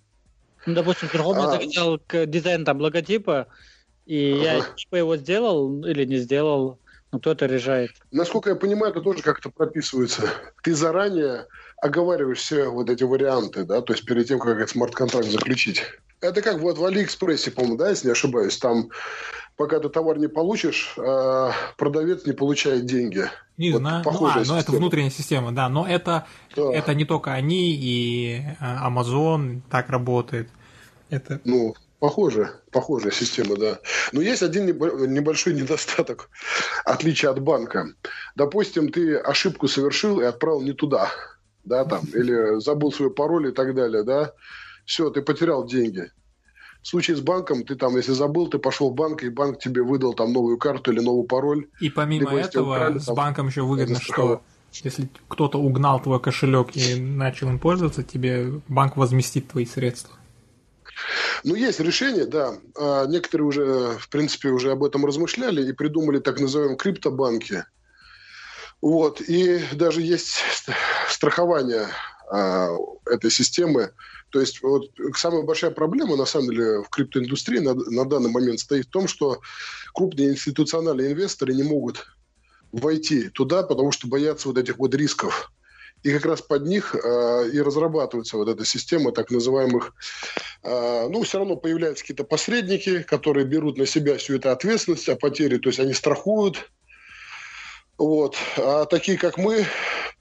Ну, 0.66 0.74
допустим, 0.74 1.08
Верховный 1.12 1.44
а... 1.44 1.50
захотел 1.52 2.00
к 2.04 2.26
дизайн 2.26 2.64
там 2.64 2.80
логотипа, 2.80 3.46
и 4.06 4.32
ага. 4.32 4.42
я 4.42 4.64
типа 4.74 4.96
его 4.96 5.16
сделал 5.16 5.84
или 5.84 6.04
не 6.04 6.16
сделал, 6.16 6.80
но 7.12 7.20
кто 7.20 7.30
это 7.30 7.46
решает. 7.46 7.92
Насколько 8.10 8.50
я 8.50 8.56
понимаю, 8.56 8.90
это 8.92 9.02
тоже 9.02 9.22
как-то 9.22 9.50
прописывается. 9.50 10.28
Ты 10.64 10.74
заранее 10.74 11.46
оговариваешь 11.80 12.38
все 12.38 12.68
вот 12.68 12.90
эти 12.90 13.04
варианты, 13.04 13.64
да, 13.64 13.80
то 13.80 13.92
есть 13.92 14.04
перед 14.04 14.26
тем, 14.26 14.38
как 14.38 14.56
этот 14.56 14.70
смарт-контракт 14.70 15.28
заключить. 15.28 15.82
Это 16.20 16.42
как 16.42 16.58
вот 16.58 16.78
в 16.78 16.84
Алиэкспрессе, 16.84 17.50
по-моему, 17.50 17.76
да, 17.76 17.90
если 17.90 18.08
не 18.08 18.12
ошибаюсь, 18.12 18.58
там 18.58 18.90
пока 19.56 19.78
ты 19.78 19.88
товар 19.88 20.18
не 20.18 20.28
получишь, 20.28 20.94
а 20.98 21.52
продавец 21.76 22.26
не 22.26 22.32
получает 22.32 22.86
деньги. 22.86 23.28
Не 23.56 23.72
вот 23.72 23.80
знаю. 23.80 24.04
Ну, 24.04 24.26
а, 24.26 24.42
но 24.46 24.58
это 24.58 24.72
внутренняя 24.72 25.10
система, 25.10 25.52
да. 25.52 25.68
Но 25.68 25.86
это, 25.86 26.26
да. 26.56 26.72
это 26.72 26.94
не 26.94 27.04
только 27.04 27.32
они 27.32 27.72
и 27.72 28.42
а, 28.60 28.88
Amazon 28.88 29.60
так 29.70 29.90
работает. 29.90 30.48
Это... 31.10 31.40
Ну, 31.44 31.74
похоже, 31.98 32.52
похожая 32.70 33.12
система, 33.12 33.56
да. 33.56 33.80
Но 34.12 34.20
есть 34.20 34.42
один 34.42 34.66
небольшой 34.66 35.54
недостаток, 35.54 36.30
отличие 36.84 37.30
от 37.30 37.40
банка. 37.40 37.88
Допустим, 38.36 38.90
ты 38.90 39.16
ошибку 39.16 39.66
совершил 39.66 40.20
и 40.20 40.24
отправил 40.24 40.62
не 40.62 40.72
туда, 40.72 41.10
да, 41.68 41.84
там, 41.84 42.04
или 42.12 42.60
забыл 42.60 42.90
свой 42.90 43.10
пароль 43.10 43.48
и 43.48 43.52
так 43.52 43.74
далее, 43.74 44.02
да 44.02 44.32
все, 44.88 45.10
ты 45.10 45.20
потерял 45.20 45.66
деньги. 45.66 46.10
В 46.82 46.88
случае 46.88 47.16
с 47.16 47.20
банком, 47.20 47.62
ты 47.62 47.76
там, 47.76 47.96
если 47.96 48.12
забыл, 48.12 48.48
ты 48.48 48.58
пошел 48.58 48.90
в 48.90 48.94
банк, 48.94 49.22
и 49.22 49.28
банк 49.28 49.58
тебе 49.58 49.82
выдал 49.82 50.14
там 50.14 50.32
новую 50.32 50.56
карту 50.56 50.92
или 50.92 51.00
новый 51.00 51.26
пароль. 51.26 51.66
И 51.80 51.90
помимо 51.90 52.30
Либо, 52.30 52.40
этого, 52.40 52.76
украли, 52.76 52.98
с 52.98 53.04
там, 53.04 53.14
банком 53.14 53.48
еще 53.48 53.62
выгодно, 53.62 54.00
что 54.00 54.42
если 54.72 55.10
кто-то 55.28 55.58
угнал 55.58 56.00
твой 56.00 56.20
кошелек 56.20 56.74
и 56.74 56.98
начал 56.98 57.50
им 57.50 57.58
пользоваться, 57.58 58.02
тебе 58.02 58.60
банк 58.68 58.96
возместит 58.96 59.48
твои 59.48 59.66
средства. 59.66 60.14
Ну, 61.44 61.54
есть 61.54 61.80
решение, 61.80 62.24
да. 62.24 62.54
А 62.78 63.04
некоторые 63.06 63.46
уже, 63.46 63.98
в 63.98 64.08
принципе, 64.08 64.48
уже 64.48 64.72
об 64.72 64.82
этом 64.82 65.04
размышляли 65.04 65.68
и 65.68 65.72
придумали 65.72 66.18
так 66.18 66.40
называемые 66.40 66.78
криптобанки. 66.78 67.64
Вот. 68.80 69.20
И 69.20 69.60
даже 69.72 70.02
есть 70.02 70.36
страхование 71.08 71.88
а, 72.30 72.68
этой 73.06 73.30
системы 73.30 73.92
то 74.30 74.40
есть 74.40 74.62
вот 74.62 74.90
самая 75.16 75.42
большая 75.42 75.70
проблема, 75.70 76.16
на 76.16 76.26
самом 76.26 76.50
деле, 76.50 76.82
в 76.82 76.90
криптоиндустрии 76.90 77.60
на, 77.60 77.74
на 77.74 78.04
данный 78.04 78.30
момент 78.30 78.60
стоит 78.60 78.86
в 78.86 78.90
том, 78.90 79.08
что 79.08 79.40
крупные 79.94 80.30
институциональные 80.30 81.12
инвесторы 81.12 81.54
не 81.54 81.62
могут 81.62 82.06
войти 82.72 83.30
туда, 83.30 83.62
потому 83.62 83.90
что 83.90 84.08
боятся 84.08 84.48
вот 84.48 84.58
этих 84.58 84.78
вот 84.78 84.94
рисков. 84.94 85.50
И 86.02 86.12
как 86.12 86.26
раз 86.26 86.42
под 86.42 86.64
них 86.64 86.94
э, 86.94 87.50
и 87.52 87.60
разрабатывается 87.60 88.36
вот 88.36 88.48
эта 88.48 88.64
система 88.64 89.10
так 89.10 89.30
называемых... 89.30 89.94
Э, 90.62 91.08
ну, 91.08 91.22
все 91.22 91.38
равно 91.38 91.56
появляются 91.56 92.04
какие-то 92.04 92.24
посредники, 92.24 93.02
которые 93.02 93.46
берут 93.46 93.78
на 93.78 93.86
себя 93.86 94.16
всю 94.18 94.36
эту 94.36 94.50
ответственность 94.50 95.08
о 95.08 95.16
потере, 95.16 95.58
то 95.58 95.70
есть 95.70 95.80
они 95.80 95.94
страхуют. 95.94 96.70
Вот. 97.98 98.36
А 98.56 98.84
такие, 98.86 99.18
как 99.18 99.36
мы, 99.36 99.66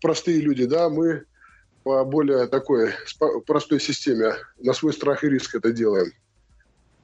простые 0.02 0.42
люди, 0.42 0.66
да, 0.66 0.90
мы 0.90 1.24
по 1.84 2.04
более 2.04 2.48
такой 2.48 2.92
простой 3.46 3.80
системе 3.80 4.34
на 4.60 4.74
свой 4.74 4.94
страх 4.94 5.24
и 5.24 5.30
риск 5.30 5.56
это 5.56 5.72
делаем. 5.72 6.12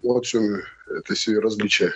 Вот 0.01 0.25
в 0.25 0.27
чем 0.27 0.61
это 0.87 1.13
все 1.13 1.39
различие. 1.39 1.93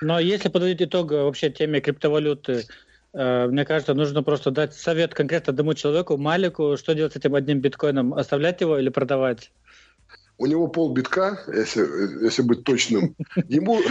Но 0.00 0.18
если 0.18 0.48
подводить 0.48 0.82
итог 0.82 1.12
вообще 1.12 1.50
теме 1.50 1.80
криптовалюты, 1.80 2.64
э, 3.12 3.46
мне 3.46 3.64
кажется, 3.66 3.92
нужно 3.92 4.22
просто 4.22 4.50
дать 4.50 4.74
совет 4.74 5.14
конкретно 5.14 5.52
одному 5.52 5.74
человеку, 5.74 6.16
Малику, 6.16 6.76
что 6.78 6.94
делать 6.94 7.12
с 7.12 7.16
этим 7.16 7.34
одним 7.34 7.60
биткоином, 7.60 8.14
оставлять 8.14 8.62
его 8.62 8.78
или 8.78 8.88
продавать? 8.88 9.52
У 10.38 10.46
него 10.46 10.68
пол 10.68 10.94
битка, 10.94 11.38
если, 11.48 12.24
если 12.24 12.40
быть 12.40 12.64
точным. 12.64 13.14
Ему, 13.48 13.82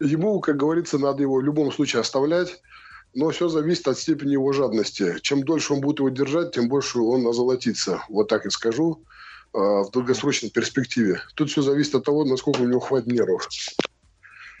ему, 0.00 0.40
как 0.40 0.56
говорится, 0.56 0.98
надо 0.98 1.22
его 1.22 1.36
в 1.36 1.44
любом 1.44 1.72
случае 1.72 2.00
оставлять 2.00 2.60
но 3.14 3.30
все 3.30 3.48
зависит 3.48 3.86
от 3.88 3.98
степени 3.98 4.32
его 4.32 4.52
жадности. 4.52 5.16
Чем 5.22 5.44
дольше 5.44 5.72
он 5.72 5.80
будет 5.80 6.00
его 6.00 6.08
держать, 6.08 6.52
тем 6.52 6.68
больше 6.68 6.98
он 6.98 7.26
озолотится. 7.26 8.02
Вот 8.08 8.28
так 8.28 8.44
и 8.46 8.50
скажу 8.50 9.04
а, 9.52 9.84
в 9.84 9.90
долгосрочной 9.90 10.50
перспективе. 10.50 11.20
Тут 11.34 11.50
все 11.50 11.62
зависит 11.62 11.94
от 11.94 12.04
того, 12.04 12.24
насколько 12.24 12.60
у 12.60 12.66
него 12.66 12.80
хватит 12.80 13.06
нервов. 13.06 13.48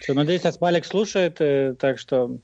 Все, 0.00 0.12
надеюсь, 0.12 0.44
нас 0.44 0.60
Малик 0.60 0.84
слушает, 0.84 1.40
э, 1.40 1.74
так 1.78 1.98
что 1.98 2.38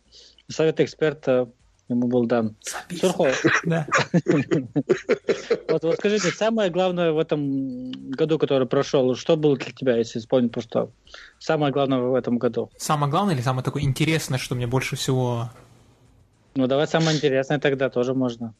совет 0.48 0.80
эксперта 0.80 1.50
ему 1.90 2.08
был 2.08 2.26
дан. 2.26 2.56
Сурхо. 2.90 3.30
Да. 3.64 3.86
Вот, 5.68 5.84
вот 5.84 5.94
скажите, 5.96 6.30
самое 6.30 6.70
главное 6.70 7.12
в 7.12 7.18
этом 7.18 7.92
году, 8.10 8.38
который 8.38 8.66
прошел, 8.66 9.14
что 9.14 9.36
было 9.36 9.56
для 9.56 9.72
тебя, 9.72 9.96
если 9.96 10.18
вспомнить 10.18 10.52
просто 10.52 10.90
самое 11.38 11.72
главное 11.72 12.00
в 12.00 12.14
этом 12.14 12.38
году? 12.38 12.70
Самое 12.76 13.10
главное 13.10 13.34
или 13.34 13.42
самое 13.42 13.62
такое 13.62 13.82
интересное, 13.82 14.38
что 14.38 14.54
мне 14.54 14.66
больше 14.66 14.96
всего 14.96 15.50
ну, 16.54 16.66
давай 16.66 16.86
самое 16.86 17.16
интересное 17.16 17.58
тогда 17.58 17.90
тоже 17.90 18.14
можно. 18.14 18.54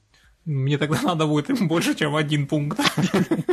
Мне 0.45 0.79
тогда 0.79 1.01
надо 1.03 1.27
будет 1.27 1.49
больше, 1.67 1.95
чем 1.95 2.17
один 2.17 2.47
пункт. 2.47 2.79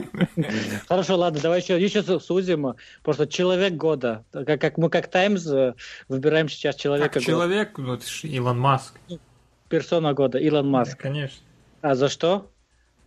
Хорошо, 0.87 1.17
ладно, 1.17 1.39
давай 1.41 1.61
еще, 1.61 1.81
еще 1.81 2.01
сузим. 2.19 2.75
Просто 3.03 3.27
человек 3.27 3.73
года. 3.73 4.23
Как, 4.31 4.61
как 4.61 4.77
мы 4.77 4.89
как 4.89 5.07
Таймс 5.09 5.45
э, 5.47 5.73
выбираем 6.07 6.49
сейчас 6.49 6.75
человека 6.75 7.15
как 7.15 7.23
человек, 7.23 7.73
года. 7.73 7.89
вот 7.89 8.03
Илон 8.23 8.59
Маск. 8.59 8.93
Персона 9.69 10.13
года, 10.13 10.37
Илон 10.37 10.69
Маск. 10.69 10.97
Да, 10.97 11.03
конечно. 11.03 11.41
А 11.81 11.95
за 11.95 12.09
что? 12.09 12.49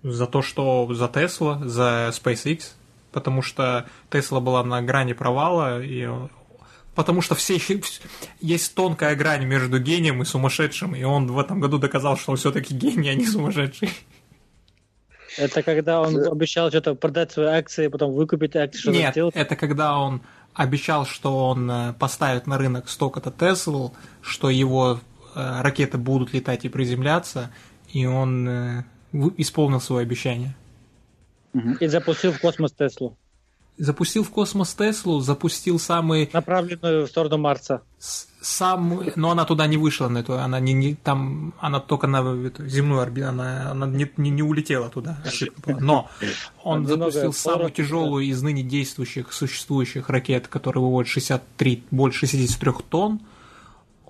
За 0.02 0.26
то, 0.26 0.42
что 0.42 0.92
за 0.92 1.08
Тесла, 1.08 1.60
за 1.64 2.10
SpaceX. 2.12 2.72
Потому 3.12 3.42
что 3.42 3.86
Тесла 4.10 4.40
была 4.40 4.62
на 4.62 4.82
грани 4.82 5.14
провала, 5.14 5.82
и 5.82 6.08
потому 6.94 7.22
что 7.22 7.34
все 7.34 7.58
есть 8.40 8.74
тонкая 8.74 9.16
грань 9.16 9.44
между 9.44 9.80
гением 9.80 10.22
и 10.22 10.24
сумасшедшим, 10.24 10.94
и 10.94 11.02
он 11.02 11.26
в 11.26 11.38
этом 11.38 11.60
году 11.60 11.78
доказал, 11.78 12.16
что 12.16 12.32
он 12.32 12.36
все-таки 12.36 12.74
гений, 12.74 13.08
а 13.08 13.14
не 13.14 13.26
сумасшедший. 13.26 13.90
Это 15.38 15.62
когда 15.62 16.00
он 16.00 16.16
обещал 16.16 16.70
что-то 16.70 16.94
продать 16.94 17.32
свои 17.32 17.46
акции, 17.46 17.88
потом 17.88 18.12
выкупить 18.12 18.56
акции, 18.56 18.80
что-то 18.80 18.98
Нет, 18.98 19.12
сделать? 19.12 19.34
это 19.36 19.56
когда 19.56 19.98
он 19.98 20.22
обещал, 20.54 21.06
что 21.06 21.46
он 21.48 21.70
э, 21.70 21.92
поставит 21.94 22.46
на 22.46 22.58
рынок 22.58 22.88
столько-то 22.88 23.30
Тесл, 23.30 23.90
что 24.20 24.50
его 24.50 24.98
э, 24.98 25.09
ракеты 25.34 25.98
будут 25.98 26.32
летать 26.32 26.64
и 26.64 26.68
приземляться, 26.68 27.50
и 27.92 28.06
он 28.06 28.48
э, 28.48 28.84
исполнил 29.36 29.80
свое 29.80 30.02
обещание. 30.02 30.54
И 31.80 31.86
запустил 31.86 32.32
в 32.32 32.40
космос 32.40 32.72
Теслу. 32.72 33.16
Запустил 33.76 34.24
в 34.24 34.30
космос 34.30 34.74
Теслу, 34.74 35.20
запустил 35.20 35.78
самый... 35.78 36.28
Направленную 36.32 37.06
в 37.06 37.08
сторону 37.08 37.38
Марса. 37.38 37.82
Сам, 37.98 39.02
но 39.16 39.30
она 39.30 39.44
туда 39.44 39.66
не 39.66 39.76
вышла, 39.76 40.08
на 40.08 40.18
эту, 40.18 40.38
она 40.38 40.60
не, 40.60 40.72
не 40.72 40.94
там, 40.94 41.54
она 41.58 41.80
только 41.80 42.06
на 42.06 42.18
эту 42.46 42.66
земную 42.66 43.00
орбиту, 43.00 43.28
она, 43.28 43.70
она 43.70 43.86
не, 43.86 44.10
не, 44.16 44.30
не 44.30 44.42
улетела 44.42 44.90
туда, 44.90 45.22
Но 45.66 46.10
он 46.62 46.86
запустил 46.86 47.32
самую 47.32 47.70
тяжелую 47.70 48.24
из 48.24 48.42
ныне 48.42 48.62
действующих, 48.62 49.32
существующих 49.32 50.08
ракет, 50.08 50.48
которая 50.48 50.82
выводит 50.82 51.10
63, 51.10 51.84
больше 51.90 52.26
63 52.26 52.72
тонн, 52.88 53.20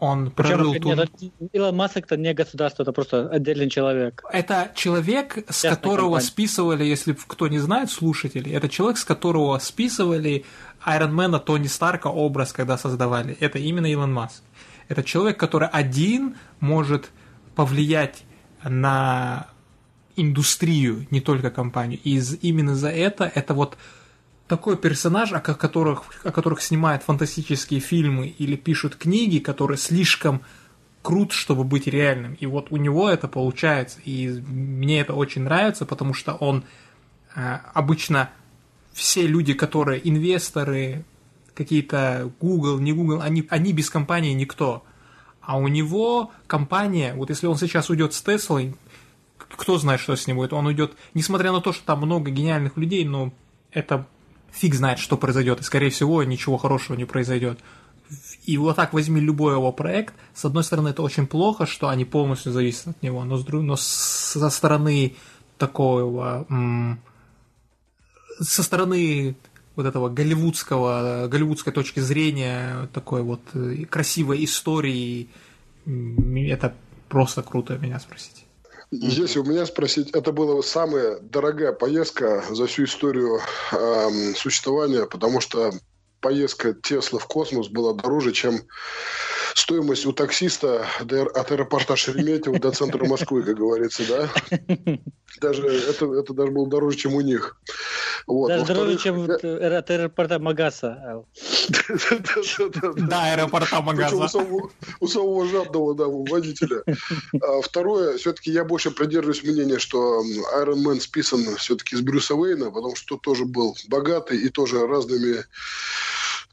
он 0.01 0.31
прорыл 0.31 0.73
Причем, 0.73 0.99
нет, 0.99 1.11
Илон 1.53 1.77
Маск 1.77 1.99
это 1.99 2.17
не 2.17 2.33
государство, 2.33 2.83
это 2.83 2.93
просто 2.93 3.29
отдельный 3.29 3.69
человек. 3.69 4.23
Это 4.33 4.71
человек, 4.75 5.45
с 5.49 5.63
которого 5.63 6.15
компания. 6.15 6.27
списывали, 6.27 6.85
если 6.85 7.13
кто 7.13 7.49
не 7.49 7.59
знает, 7.59 7.91
слушатели, 7.91 8.51
это 8.51 8.69
человек, 8.69 8.99
с 8.99 9.05
которого 9.05 9.59
списывали 9.59 10.45
Айронмена 10.83 11.39
Тони 11.39 11.67
Старка 11.67 12.09
образ, 12.09 12.53
когда 12.53 12.79
создавали. 12.79 13.37
Это 13.41 13.59
именно 13.59 13.87
Илон 13.87 14.13
Маск. 14.13 14.43
Это 14.89 15.03
человек, 15.03 15.39
который 15.39 15.69
один 15.69 16.37
может 16.61 17.11
повлиять 17.55 18.25
на 18.65 19.49
индустрию, 20.17 21.07
не 21.11 21.21
только 21.21 21.51
компанию. 21.51 22.01
И 22.03 22.19
именно 22.41 22.75
за 22.75 22.89
это 22.89 23.31
это 23.35 23.53
вот 23.53 23.77
такой 24.51 24.77
персонаж, 24.77 25.33
о 25.33 25.41
которых, 25.41 26.03
о 26.25 26.33
которых 26.33 26.61
снимают 26.61 27.05
фантастические 27.05 27.79
фильмы 27.79 28.27
или 28.27 28.57
пишут 28.57 28.97
книги, 28.97 29.39
который 29.39 29.79
слишком 29.79 30.43
крут, 31.03 31.31
чтобы 31.31 31.63
быть 31.63 31.87
реальным. 31.87 32.35
И 32.35 32.47
вот 32.47 32.67
у 32.71 32.77
него 32.77 33.09
это 33.09 33.29
получается. 33.29 34.01
И 34.05 34.29
мне 34.29 35.03
это 35.03 35.15
очень 35.15 35.43
нравится, 35.43 35.87
потому 35.87 36.15
что 36.15 36.33
он 36.35 36.65
э, 37.37 37.59
обычно 37.75 38.31
все 38.93 39.25
люди, 39.25 39.55
которые 39.55 40.01
инвесторы, 40.07 41.05
какие-то 41.55 42.33
Google, 42.41 42.81
не 42.81 42.93
Google, 42.93 43.21
они, 43.23 43.47
они 43.51 43.73
без 43.73 43.89
компании 43.89 44.33
никто. 44.33 44.83
А 45.41 45.59
у 45.59 45.69
него 45.69 46.33
компания, 46.49 47.15
вот 47.15 47.31
если 47.31 47.47
он 47.47 47.57
сейчас 47.57 47.89
уйдет 47.89 48.15
с 48.15 48.21
Теслой, 48.21 48.75
кто 49.39 49.79
знает, 49.79 50.01
что 50.01 50.17
с 50.17 50.27
ним 50.27 50.39
будет, 50.39 50.53
он 50.53 50.67
уйдет, 50.67 50.95
несмотря 51.15 51.53
на 51.53 51.61
то, 51.61 51.73
что 51.73 51.85
там 51.85 52.01
много 52.01 52.33
гениальных 52.33 52.77
людей, 52.77 53.05
но 53.05 53.33
это 53.71 54.09
фиг 54.53 54.75
знает, 54.75 54.99
что 54.99 55.17
произойдет, 55.17 55.61
и, 55.61 55.65
скорее 55.65 55.91
всего, 55.91 56.23
ничего 56.23 56.57
хорошего 56.57 56.97
не 56.97 57.05
произойдет. 57.05 57.59
и 58.45 58.57
вот 58.59 58.77
так 58.77 58.93
возьми 58.93 59.21
любой 59.21 59.55
его 59.55 59.73
проект, 59.73 60.15
с 60.35 60.45
одной 60.45 60.65
стороны, 60.65 60.89
это 60.89 61.03
очень 61.03 61.27
плохо, 61.27 61.67
что 61.67 61.89
они 61.89 62.05
полностью 62.05 62.53
зависят 62.53 62.89
от 62.89 63.03
него, 63.03 63.25
но, 63.25 63.37
с 63.37 63.45
другой, 63.45 63.67
но 63.67 63.77
со 63.77 64.51
стороны 64.51 65.15
такого, 65.59 66.47
со 68.41 68.63
стороны 68.63 69.37
вот 69.77 69.87
этого 69.87 70.09
голливудского, 70.09 71.29
голливудской 71.29 71.73
точки 71.73 72.01
зрения, 72.01 72.89
такой 72.93 73.23
вот 73.23 73.41
э, 73.55 73.85
красивой 73.85 74.45
истории, 74.45 75.29
это 75.87 76.75
просто 77.09 77.43
круто 77.43 77.79
меня 77.79 77.99
спросить. 78.01 78.45
Если 78.91 79.39
у 79.39 79.45
меня 79.45 79.67
спросить, 79.67 80.11
это 80.11 80.33
была 80.33 80.63
самая 80.63 81.21
дорогая 81.21 81.73
поездка 81.73 82.45
за 82.51 82.67
всю 82.67 82.85
историю 82.85 83.41
э, 83.71 84.35
существования, 84.35 85.07
потому 85.07 85.41
что 85.41 85.73
поездка 86.21 86.75
Тесла 86.75 87.21
в 87.21 87.27
космос 87.27 87.69
была 87.69 87.95
дороже, 87.95 88.33
чем 88.33 88.63
стоимость 89.55 90.07
у 90.07 90.13
таксиста 90.13 90.87
от 91.01 91.53
аэропорта 91.53 91.97
Шереметьево 91.97 92.59
до 92.59 92.71
центра 92.71 93.05
Москвы, 93.05 93.43
как 93.43 93.57
говорится, 93.57 94.03
да? 94.09 94.29
Даже, 95.41 95.69
это, 95.69 96.13
это 96.13 96.35
даже 96.35 96.51
было 96.51 96.69
дороже, 96.69 96.97
чем 96.97 97.15
у 97.15 97.21
них. 97.21 97.61
Вот. 98.27 98.49
Даже 98.49 98.67
дороже, 98.67 98.99
чем 98.99 99.27
я... 99.27 99.79
от 99.79 99.91
аэропорта 99.91 100.39
Магаса. 100.39 101.25
Да, 102.97 103.33
аэропорта 103.33 103.81
Магаса. 103.81 104.45
У 105.01 105.07
самого 105.07 105.47
жадного 105.49 105.95
да, 105.95 106.05
водителя. 106.07 106.83
А 107.41 107.63
второе, 107.63 108.19
все-таки 108.19 108.51
я 108.51 108.65
больше 108.65 108.91
придерживаюсь 108.91 109.43
мнения, 109.43 109.79
что 109.79 110.23
Iron 110.59 110.85
Man 110.85 111.01
списан 111.01 111.57
все-таки 111.57 111.97
с 111.97 112.01
Брюса 112.01 112.35
Уэйна, 112.35 112.71
потому 112.71 112.97
что 112.97 113.17
тоже 113.17 113.45
был 113.45 113.77
богатый 113.89 114.39
и 114.39 114.49
тоже 114.49 114.87
разными 114.87 115.45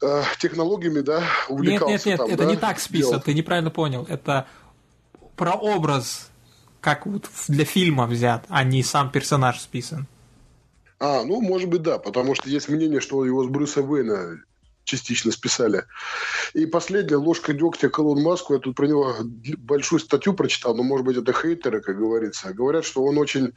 э, 0.02 0.22
технологиями, 0.38 1.00
да, 1.00 1.22
увлекался. 1.48 1.92
Нет, 1.92 2.04
нет, 2.04 2.06
нет, 2.06 2.18
там, 2.18 2.28
это 2.28 2.44
да, 2.44 2.50
не 2.50 2.56
так 2.56 2.78
списан, 2.80 3.10
делал. 3.10 3.22
ты 3.22 3.34
неправильно 3.34 3.70
понял. 3.70 4.06
Это 4.08 4.46
прообраз, 5.36 6.30
как 6.80 7.06
вот 7.06 7.28
для 7.48 7.64
фильма 7.64 8.06
взят, 8.06 8.44
а 8.48 8.64
не 8.64 8.82
сам 8.82 9.10
персонаж 9.10 9.60
списан. 9.60 10.06
А, 11.00 11.22
ну, 11.24 11.40
может 11.40 11.68
быть, 11.68 11.82
да, 11.82 11.98
потому 11.98 12.34
что 12.34 12.48
есть 12.48 12.68
мнение, 12.68 13.00
что 13.00 13.24
его 13.24 13.44
с 13.44 13.48
Брюса 13.48 13.82
Уэйна 13.82 14.40
частично 14.88 15.30
списали. 15.30 15.84
И 16.54 16.66
последняя 16.66 17.16
ложка 17.16 17.52
дегтя 17.52 17.88
к 17.88 17.98
Илону 17.98 18.22
Маску. 18.22 18.54
Я 18.54 18.58
тут 18.58 18.74
про 18.74 18.86
него 18.86 19.14
большую 19.58 20.00
статью 20.00 20.32
прочитал, 20.32 20.74
но, 20.74 20.82
может 20.82 21.04
быть, 21.06 21.16
это 21.16 21.32
хейтеры, 21.32 21.80
как 21.80 21.98
говорится. 21.98 22.52
Говорят, 22.52 22.84
что 22.84 23.04
он 23.04 23.18
очень 23.18 23.52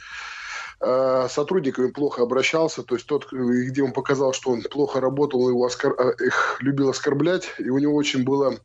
э, 0.81 1.27
сотрудниками 1.29 1.91
плохо 1.91 2.23
обращался, 2.23 2.83
то 2.83 2.95
есть 2.95 3.07
тот, 3.07 3.31
где 3.31 3.83
он 3.83 3.93
показал, 3.93 4.33
что 4.33 4.51
он 4.51 4.61
плохо 4.63 4.99
работал, 4.99 5.49
его 5.49 5.65
оскор... 5.65 5.95
Э, 5.99 6.13
их 6.25 6.57
любил 6.61 6.89
оскорблять, 6.89 7.53
и 7.59 7.69
у 7.69 7.77
него 7.77 7.95
очень 7.95 8.23
было 8.23 8.57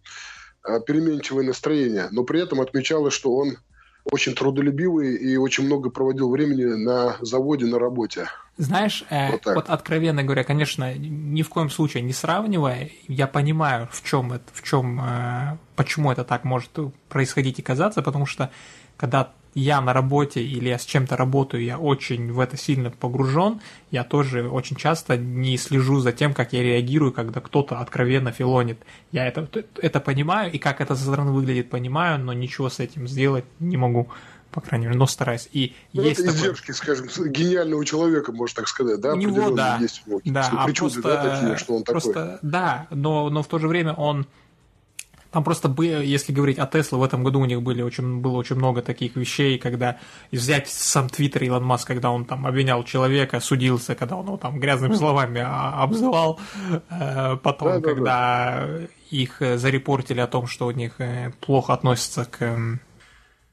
э, 0.66 0.80
переменчивое 0.86 1.44
настроение. 1.44 2.08
Но 2.10 2.24
при 2.24 2.42
этом 2.42 2.60
отмечалось, 2.60 3.14
что 3.14 3.34
он 3.34 3.58
очень 4.10 4.34
трудолюбивый 4.34 5.16
и 5.16 5.36
очень 5.36 5.66
много 5.66 5.90
проводил 5.90 6.30
времени 6.30 6.64
на 6.64 7.16
заводе, 7.20 7.66
на 7.66 7.78
работе. 7.78 8.28
Знаешь, 8.56 9.04
э, 9.10 9.32
вот, 9.32 9.44
вот 9.46 9.68
откровенно 9.68 10.22
говоря, 10.22 10.44
конечно, 10.44 10.94
ни 10.94 11.42
в 11.42 11.48
коем 11.48 11.68
случае 11.68 12.02
не 12.02 12.12
сравнивая, 12.12 12.90
я 13.08 13.26
понимаю, 13.26 13.88
в 13.92 14.02
чем 14.02 14.32
это, 14.32 14.44
в 14.52 14.62
чем, 14.62 15.00
э, 15.00 15.58
почему 15.74 16.12
это 16.12 16.24
так 16.24 16.44
может 16.44 16.70
происходить 17.08 17.58
и 17.58 17.62
казаться, 17.62 18.00
потому 18.00 18.26
что 18.26 18.50
когда 18.96 19.32
я 19.56 19.80
на 19.80 19.94
работе 19.94 20.42
или 20.42 20.68
я 20.68 20.78
с 20.78 20.84
чем-то 20.84 21.16
работаю, 21.16 21.64
я 21.64 21.78
очень 21.78 22.30
в 22.30 22.38
это 22.40 22.58
сильно 22.58 22.90
погружен, 22.90 23.60
я 23.90 24.04
тоже 24.04 24.48
очень 24.48 24.76
часто 24.76 25.16
не 25.16 25.56
слежу 25.56 25.98
за 25.98 26.12
тем, 26.12 26.34
как 26.34 26.52
я 26.52 26.62
реагирую, 26.62 27.10
когда 27.10 27.40
кто-то 27.40 27.80
откровенно 27.80 28.32
филонит. 28.32 28.78
Я 29.12 29.26
это, 29.26 29.48
это 29.80 30.00
понимаю, 30.00 30.52
и 30.52 30.58
как 30.58 30.82
это 30.82 30.94
со 30.94 31.04
стороны 31.04 31.32
выглядит, 31.32 31.70
понимаю, 31.70 32.18
но 32.18 32.34
ничего 32.34 32.68
с 32.68 32.80
этим 32.80 33.08
сделать 33.08 33.46
не 33.58 33.78
могу 33.78 34.08
по 34.52 34.62
крайней 34.62 34.86
мере, 34.86 34.98
но 34.98 35.06
стараюсь. 35.06 35.50
И 35.52 35.74
ну, 35.92 36.00
есть 36.00 36.20
это 36.20 36.30
издержки, 36.30 36.72
такой... 36.72 36.74
скажем, 36.76 37.08
гениального 37.30 37.84
человека, 37.84 38.32
можно 38.32 38.56
так 38.56 38.68
сказать, 38.68 39.00
да? 39.00 39.12
У 39.12 39.16
него, 39.16 39.50
да. 39.50 39.76
Есть 39.78 40.02
у 40.06 40.10
него 40.10 40.20
да, 40.24 40.48
а 40.50 40.68
просто, 40.68 41.02
да, 41.02 41.36
такие, 41.36 41.56
что 41.58 41.76
он 41.76 41.82
просто, 41.82 42.12
такой. 42.12 42.38
Да, 42.40 42.86
но, 42.90 43.28
но 43.28 43.42
в 43.42 43.48
то 43.48 43.58
же 43.58 43.68
время 43.68 43.92
он 43.92 44.26
там 45.30 45.44
просто, 45.44 45.74
если 45.82 46.32
говорить 46.32 46.58
о 46.58 46.66
Тесле, 46.66 46.98
в 46.98 47.02
этом 47.02 47.24
году 47.24 47.40
у 47.40 47.44
них 47.44 47.62
были 47.62 47.82
очень, 47.82 48.20
было 48.20 48.36
очень 48.36 48.56
много 48.56 48.82
таких 48.82 49.16
вещей, 49.16 49.58
когда 49.58 49.98
взять 50.32 50.68
сам 50.68 51.08
Твиттер 51.08 51.44
Илон 51.44 51.64
Маск, 51.64 51.86
когда 51.86 52.10
он 52.10 52.24
там 52.24 52.46
обвинял 52.46 52.84
человека, 52.84 53.40
судился, 53.40 53.94
когда 53.94 54.16
он 54.16 54.26
его 54.26 54.36
там 54.36 54.58
грязными 54.58 54.94
словами 54.94 55.44
обзывал, 55.44 56.40
э, 56.90 57.36
потом, 57.42 57.80
да, 57.80 57.80
когда 57.80 58.06
да, 58.06 58.66
да. 58.66 58.86
их 59.10 59.36
зарепортили 59.40 60.20
о 60.20 60.26
том, 60.26 60.46
что 60.46 60.66
у 60.66 60.70
них 60.70 61.00
э, 61.00 61.32
плохо 61.40 61.72
относятся 61.72 62.24
к 62.24 62.78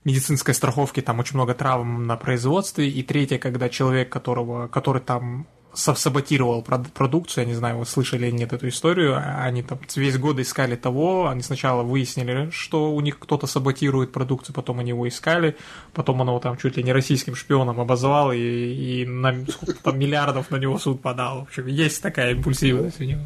медицинской 0.05 0.53
страховке, 0.53 1.01
там 1.01 1.19
очень 1.19 1.35
много 1.35 1.53
травм 1.53 2.05
на 2.05 2.17
производстве, 2.17 2.89
и 2.89 3.03
третье, 3.03 3.37
когда 3.37 3.69
человек, 3.69 4.09
которого, 4.09 4.67
который 4.67 5.01
там 5.01 5.47
саботировал 5.73 6.61
продукцию, 6.61 7.43
я 7.43 7.49
не 7.49 7.55
знаю, 7.55 7.77
вы 7.77 7.85
слышали 7.85 8.27
или 8.27 8.35
нет 8.35 8.53
эту 8.53 8.67
историю, 8.67 9.19
они 9.41 9.63
там 9.63 9.79
весь 9.95 10.17
год 10.17 10.39
искали 10.39 10.75
того, 10.75 11.27
они 11.27 11.41
сначала 11.41 11.83
выяснили, 11.83 12.49
что 12.51 12.93
у 12.93 13.01
них 13.01 13.19
кто-то 13.19 13.47
саботирует 13.47 14.11
продукцию, 14.11 14.55
потом 14.55 14.79
они 14.79 14.89
его 14.89 15.07
искали, 15.07 15.57
потом 15.93 16.21
он 16.21 16.27
его 16.27 16.39
там 16.39 16.57
чуть 16.57 16.77
ли 16.77 16.83
не 16.83 16.93
российским 16.93 17.35
шпионом 17.35 17.79
обозвал, 17.79 18.31
и, 18.31 18.37
и 18.37 19.05
на 19.05 19.45
там 19.83 19.97
миллиардов 19.99 20.51
на 20.51 20.57
него 20.57 20.77
суд 20.77 21.01
подал. 21.01 21.41
В 21.41 21.43
общем, 21.43 21.67
есть 21.67 22.01
такая 22.01 22.31
импульсивность 22.33 23.01
у 23.01 23.03
него. 23.03 23.21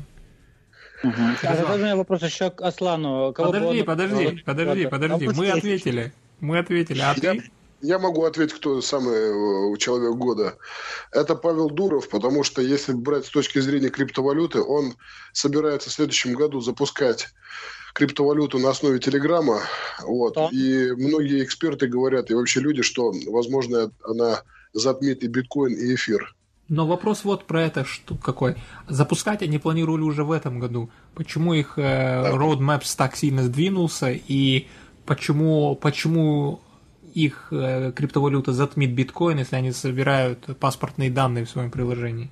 Угу. 1.03 1.13
А 1.43 1.73
у 1.73 1.77
меня 1.77 1.95
вопрос 1.95 2.23
еще 2.23 2.49
к 2.49 2.61
Аслану. 2.61 3.31
Кого 3.33 3.51
подожди, 3.51 3.79
он... 3.81 3.85
подожди, 3.85 4.43
подожди, 4.43 4.87
подожди, 4.87 5.27
мы 5.27 5.49
ответили. 5.49 6.13
Мы 6.39 6.57
ответили, 6.59 7.01
а 7.01 7.13
ты? 7.13 7.43
Я 7.81 7.99
могу 7.99 8.23
ответить, 8.23 8.55
кто 8.55 8.81
самый 8.81 9.73
э, 9.73 9.77
человек 9.77 10.15
года. 10.15 10.57
Это 11.11 11.35
Павел 11.35 11.69
Дуров, 11.69 12.09
потому 12.09 12.43
что 12.43 12.61
если 12.61 12.93
брать 12.93 13.25
с 13.25 13.29
точки 13.29 13.59
зрения 13.59 13.89
криптовалюты, 13.89 14.61
он 14.61 14.95
собирается 15.31 15.89
в 15.89 15.93
следующем 15.93 16.33
году 16.33 16.59
запускать 16.59 17.27
криптовалюту 17.93 18.59
на 18.59 18.69
основе 18.69 18.99
Телеграма. 18.99 19.61
Вот. 20.01 20.35
Да. 20.35 20.49
И 20.51 20.91
многие 20.91 21.43
эксперты 21.43 21.87
говорят, 21.87 22.29
и 22.29 22.33
вообще 22.33 22.59
люди, 22.59 22.81
что, 22.81 23.11
возможно, 23.27 23.91
она 24.03 24.43
затмит 24.73 25.23
и 25.23 25.27
биткоин, 25.27 25.73
и 25.73 25.95
эфир. 25.95 26.35
Но 26.69 26.85
вопрос 26.85 27.23
вот 27.23 27.45
про 27.45 27.63
это 27.63 27.85
что 27.85 28.15
какой. 28.15 28.55
Запускать 28.87 29.41
они 29.41 29.57
планировали 29.57 30.01
уже 30.01 30.23
в 30.23 30.31
этом 30.31 30.59
году. 30.59 30.89
Почему 31.15 31.53
их 31.53 31.77
э, 31.77 32.31
roadmaps 32.33 32.93
так 32.97 33.15
сильно 33.15 33.43
сдвинулся 33.43 34.11
и 34.11 34.67
почему, 35.05 35.75
почему 35.75 36.59
их 37.25 37.47
э, 37.51 37.91
криптовалюта 37.95 38.53
затмит 38.53 38.93
биткоин, 38.93 39.39
если 39.39 39.55
они 39.55 39.71
собирают 39.71 40.57
паспортные 40.59 41.09
данные 41.09 41.45
в 41.45 41.49
своем 41.49 41.71
приложении? 41.71 42.29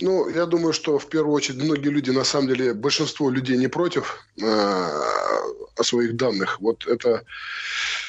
Ну, 0.00 0.28
я 0.28 0.46
думаю, 0.46 0.72
что 0.72 0.98
в 0.98 1.08
первую 1.08 1.34
очередь 1.34 1.62
многие 1.62 1.88
люди, 1.88 2.10
на 2.10 2.24
самом 2.24 2.48
деле, 2.48 2.74
большинство 2.74 3.28
людей 3.30 3.58
не 3.58 3.68
против 3.68 4.24
э, 4.40 4.44
о 4.44 5.82
своих 5.82 6.16
данных. 6.16 6.60
Вот 6.60 6.86
это, 6.86 7.24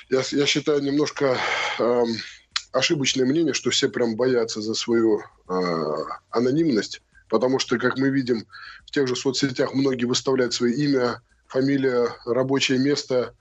я, 0.10 0.22
я 0.32 0.45
считаю, 0.45 0.82
немножко 0.82 1.38
э, 1.80 2.03
ошибочное 2.72 3.26
мнение, 3.26 3.53
что 3.53 3.70
все 3.70 3.89
прям 3.89 4.16
боятся 4.16 4.62
за 4.62 4.76
свою 4.76 5.20
э, 5.20 5.95
анонимность, 6.30 7.01
потому 7.30 7.60
что, 7.60 7.78
как 7.78 7.97
мы 7.97 8.10
видим, 8.10 8.45
в 8.86 8.91
тех 8.91 9.07
же 9.07 9.16
соцсетях 9.16 9.74
многие 9.74 10.05
выставляют 10.05 10.53
свое 10.53 10.74
имя, 10.76 11.22
фамилия, 11.47 12.10
рабочее 12.26 12.78
место, 12.78 13.34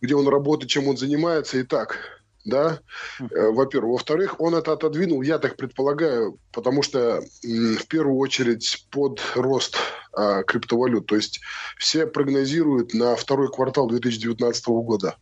где 0.00 0.14
он 0.14 0.28
работает, 0.28 0.70
чем 0.70 0.88
он 0.88 0.96
занимается 0.96 1.58
и 1.58 1.62
так. 1.62 1.98
Да, 2.44 2.80
э, 3.20 3.50
во-первых. 3.50 3.92
Во-вторых, 3.92 4.40
он 4.40 4.54
это 4.54 4.72
отодвинул, 4.72 5.20
я 5.20 5.38
так 5.38 5.56
предполагаю, 5.56 6.38
потому 6.50 6.82
что 6.82 7.20
в 7.42 7.86
первую 7.88 8.16
очередь 8.16 8.86
под 8.90 9.20
рост 9.34 9.76
а, 10.14 10.42
криптовалют. 10.44 11.06
То 11.06 11.16
есть 11.16 11.40
все 11.76 12.06
прогнозируют 12.06 12.94
на 12.94 13.16
второй 13.16 13.50
квартал 13.50 13.86
2019 13.88 14.66
года. 14.66 15.16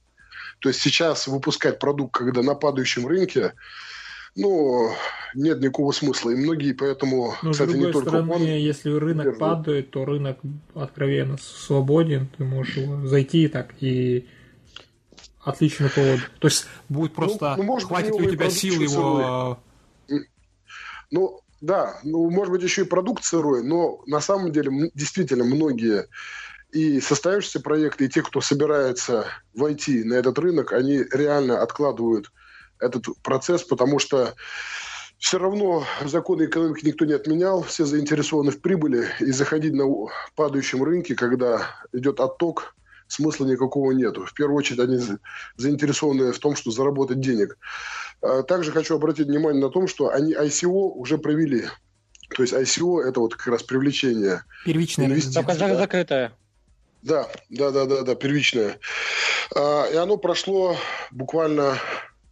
То 0.61 0.69
есть 0.69 0.81
сейчас 0.81 1.27
выпускать 1.27 1.79
продукт, 1.79 2.15
когда 2.15 2.43
на 2.43 2.55
падающем 2.55 3.07
рынке, 3.07 3.53
ну, 4.35 4.91
нет 5.35 5.61
никакого 5.61 5.93
смысла. 5.93 6.31
И 6.31 6.37
многие 6.37 6.73
поэтому, 6.73 7.35
Но, 7.43 7.53
кстати, 7.53 7.71
с 7.71 7.73
другой 7.73 7.89
не 7.89 7.93
только 7.93 8.09
стороны, 8.09 8.33
он, 8.33 8.43
если 8.43 8.91
рынок 8.91 9.25
держит. 9.25 9.41
падает, 9.41 9.91
то 9.91 10.05
рынок 10.05 10.39
откровенно 10.75 11.37
свободен, 11.39 12.29
ты 12.37 12.45
можешь 12.45 12.79
зайти 13.05 13.49
так 13.49 13.75
и 13.81 14.27
отличный 15.47 15.89
повод. 15.89 16.21
То 16.41 16.49
есть 16.49 16.67
будет 16.89 17.13
ну, 17.17 17.23
просто 17.25 17.55
ну, 17.57 17.63
ну, 17.63 17.63
может, 17.63 17.89
хватит 17.89 18.19
ли 18.19 18.27
у 18.27 18.31
тебя 18.31 18.51
сил 18.51 18.81
его. 18.81 19.59
Ну, 21.11 21.41
да, 21.61 21.99
ну, 22.03 22.29
может 22.31 22.53
быть, 22.53 22.63
еще 22.63 22.83
и 22.83 22.85
продукт 22.85 23.25
сырой, 23.25 23.63
но 23.63 24.03
на 24.07 24.21
самом 24.21 24.53
деле 24.53 24.91
действительно 24.95 25.45
многие 25.45 26.09
и 26.73 27.01
состоявшиеся 27.01 27.61
проекты, 27.61 28.05
и 28.05 28.09
те, 28.09 28.23
кто 28.23 28.41
собирается 28.41 29.27
войти 29.55 30.03
на 30.05 30.15
этот 30.15 30.39
рынок, 30.39 30.73
они 30.73 31.05
реально 31.13 31.63
откладывают 31.63 32.33
этот 32.81 33.07
процесс, 33.23 33.63
потому 33.63 34.01
что 34.01 34.35
все 35.19 35.39
равно 35.39 35.85
законы 36.05 36.45
экономики 36.45 36.85
никто 36.85 37.05
не 37.05 37.15
отменял, 37.15 37.63
все 37.63 37.87
заинтересованы 37.87 38.51
в 38.51 38.61
прибыли, 38.61 39.07
и 39.21 39.31
заходить 39.31 39.73
на 39.73 39.85
падающем 40.35 40.83
рынке, 40.83 41.15
когда 41.15 41.63
идет 41.93 42.21
отток, 42.21 42.75
смысла 43.09 43.47
никакого 43.47 43.93
нету. 43.93 44.25
В 44.25 44.35
первую 44.35 44.57
очередь 44.57 44.81
они 44.81 44.99
заинтересованы 45.57 46.33
в 46.33 46.39
том, 46.39 46.57
что 46.57 46.71
заработать 46.71 47.21
денег. 47.21 47.59
А 48.23 48.43
также 48.43 48.73
хочу 48.73 48.97
обратить 48.97 49.27
внимание 49.27 49.63
на 49.63 49.71
том, 49.71 49.89
что 49.89 50.09
они 50.09 50.35
ICO 50.35 50.93
уже 50.95 51.19
провели. 51.19 51.65
То 52.35 52.43
есть 52.43 52.55
ICO– 52.55 53.01
это 53.05 53.21
вот 53.21 53.35
как 53.35 53.47
раз 53.47 53.63
привлечение 53.63 54.43
Первичная 54.65 55.07
инвестиций. 55.07 55.43
Только 55.43 55.59
да. 55.59 55.77
закрытая. 55.77 56.33
Да, 57.03 57.29
да, 57.51 57.71
да, 57.71 57.85
да, 57.85 58.03
да, 58.03 58.15
первичное. 58.17 58.79
А, 59.55 59.87
и 59.87 59.97
оно 59.97 60.17
прошло 60.17 60.77
буквально 61.13 61.79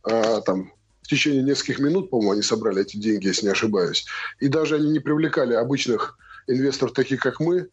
а, 0.03 0.41
там 0.41 0.73
в 1.03 1.09
течение 1.09 1.43
нескольких 1.43 1.79
минут, 1.79 2.11
по-моему, 2.11 2.33
они 2.33 2.43
собрали 2.43 2.83
эти 2.83 2.97
деньги, 2.97 3.27
если 3.27 3.47
не 3.47 3.53
ошибаюсь. 3.53 4.07
И 4.41 4.49
даже 4.49 4.77
они 4.77 4.91
не 4.91 5.01
привлекали 5.01 5.55
обычных 5.55 6.19
инвесторов, 6.49 6.95
таких 6.95 7.21
как 7.21 7.41
мы. 7.41 7.69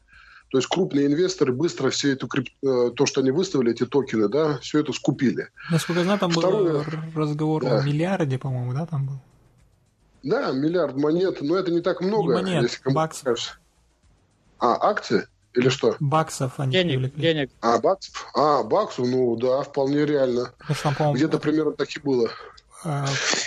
То 0.52 0.58
есть 0.58 0.68
крупные 0.68 1.08
инвесторы 1.08 1.54
быстро 1.54 1.90
все 1.92 2.12
это, 2.12 2.28
э, 2.62 2.92
то, 2.94 3.06
что 3.06 3.22
они 3.22 3.32
выставили, 3.32 3.72
эти 3.72 3.86
токены, 3.86 4.28
да, 4.28 4.58
все 4.58 4.80
это 4.80 4.92
скупили. 4.92 5.48
Насколько 5.70 6.00
я 6.00 6.04
знаю, 6.04 6.20
там 6.20 6.32
Второе, 6.32 6.84
был 6.84 6.86
разговор 7.16 7.64
да. 7.64 7.80
о 7.80 7.84
миллиарде, 7.84 8.38
по-моему, 8.38 8.74
да, 8.74 8.86
там 8.86 9.06
был? 9.08 9.20
Да, 10.24 10.52
миллиард 10.52 10.98
монет, 10.98 11.42
но 11.42 11.56
это 11.56 11.72
не 11.72 11.80
так 11.80 12.02
много. 12.02 12.36
Не 12.36 12.42
монет, 12.42 12.64
если 12.64 12.92
баксов. 12.92 13.60
А, 14.60 14.90
акции? 14.90 15.26
Или 15.54 15.70
что? 15.70 15.96
Баксов 16.02 16.60
они 16.60 16.74
денег, 16.74 16.92
привлекли. 16.92 17.22
денег. 17.22 17.52
А, 17.62 17.80
баксов? 17.80 18.28
А, 18.34 18.64
баксов, 18.64 19.08
ну 19.08 19.38
да, 19.38 19.64
вполне 19.64 20.06
реально. 20.06 20.54
Где-то 21.14 21.40
примерно 21.40 21.72
так 21.72 21.90
и 21.96 22.00
было. 22.02 22.30
А, 22.84 23.06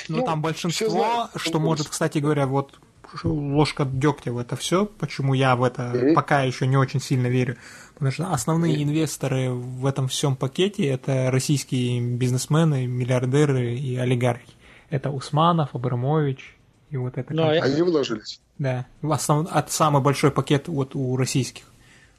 ну, 0.08 0.18
ну, 0.18 0.24
там 0.24 0.40
большинство, 0.40 0.88
знают, 0.88 1.30
что 1.36 1.58
может, 1.58 1.88
кстати 1.88 2.18
говоря, 2.18 2.46
вот 2.46 2.78
ложка 3.22 3.84
дегтя 3.84 4.32
в 4.32 4.38
это 4.38 4.56
все, 4.56 4.86
почему 4.86 5.34
я 5.34 5.56
в 5.56 5.62
это 5.62 5.82
mm-hmm. 5.82 6.14
пока 6.14 6.42
еще 6.42 6.66
не 6.66 6.76
очень 6.76 7.00
сильно 7.00 7.28
верю. 7.28 7.56
Потому 7.94 8.10
что 8.10 8.32
основные 8.32 8.76
mm-hmm. 8.76 8.82
инвесторы 8.82 9.50
в 9.50 9.86
этом 9.86 10.08
всем 10.08 10.36
пакете 10.36 10.86
это 10.86 11.30
российские 11.30 12.00
бизнесмены, 12.00 12.86
миллиардеры 12.86 13.74
и 13.74 13.96
олигархи. 13.96 14.52
Это 14.90 15.10
Усманов, 15.10 15.74
Абрамович 15.74 16.56
и 16.90 16.96
вот 16.96 17.18
это. 17.18 17.32
Но 17.34 17.48
Они 17.48 17.82
вложились. 17.82 18.40
Да. 18.58 18.86
Основ... 19.02 19.46
От 19.50 19.70
самый 19.70 20.02
большой 20.02 20.30
пакет 20.30 20.68
вот 20.68 20.94
у 20.94 21.16
российских, 21.16 21.64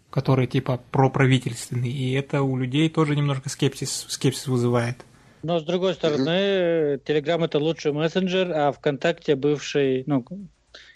которые 0.10 0.48
типа 0.48 0.82
проправительственные. 0.92 1.92
И 1.92 2.14
это 2.14 2.42
у 2.42 2.58
людей 2.58 2.90
тоже 2.90 3.16
немножко 3.16 3.50
скепсис, 3.50 4.06
скепсис 4.10 4.48
вызывает. 4.48 5.06
Но 5.44 5.60
с 5.60 5.64
другой 5.64 5.94
стороны, 5.94 7.00
Телеграм 7.06 7.44
это 7.44 7.60
лучший 7.60 7.94
мессенджер, 7.94 8.52
а 8.52 8.72
ВКонтакте 8.72 9.36
бывший, 9.36 10.04
ну, 10.08 10.26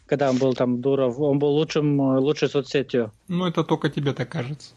когда 0.10 0.30
он 0.30 0.38
был 0.38 0.54
там 0.56 0.82
Дуров, 0.82 1.20
он 1.20 1.40
был 1.40 1.50
лучшим, 1.50 2.00
лучшей 2.00 2.50
соцсетью. 2.50 3.12
Ну, 3.28 3.46
это 3.46 3.64
только 3.64 3.90
тебе 3.90 4.14
так 4.14 4.30
кажется. 4.30 4.72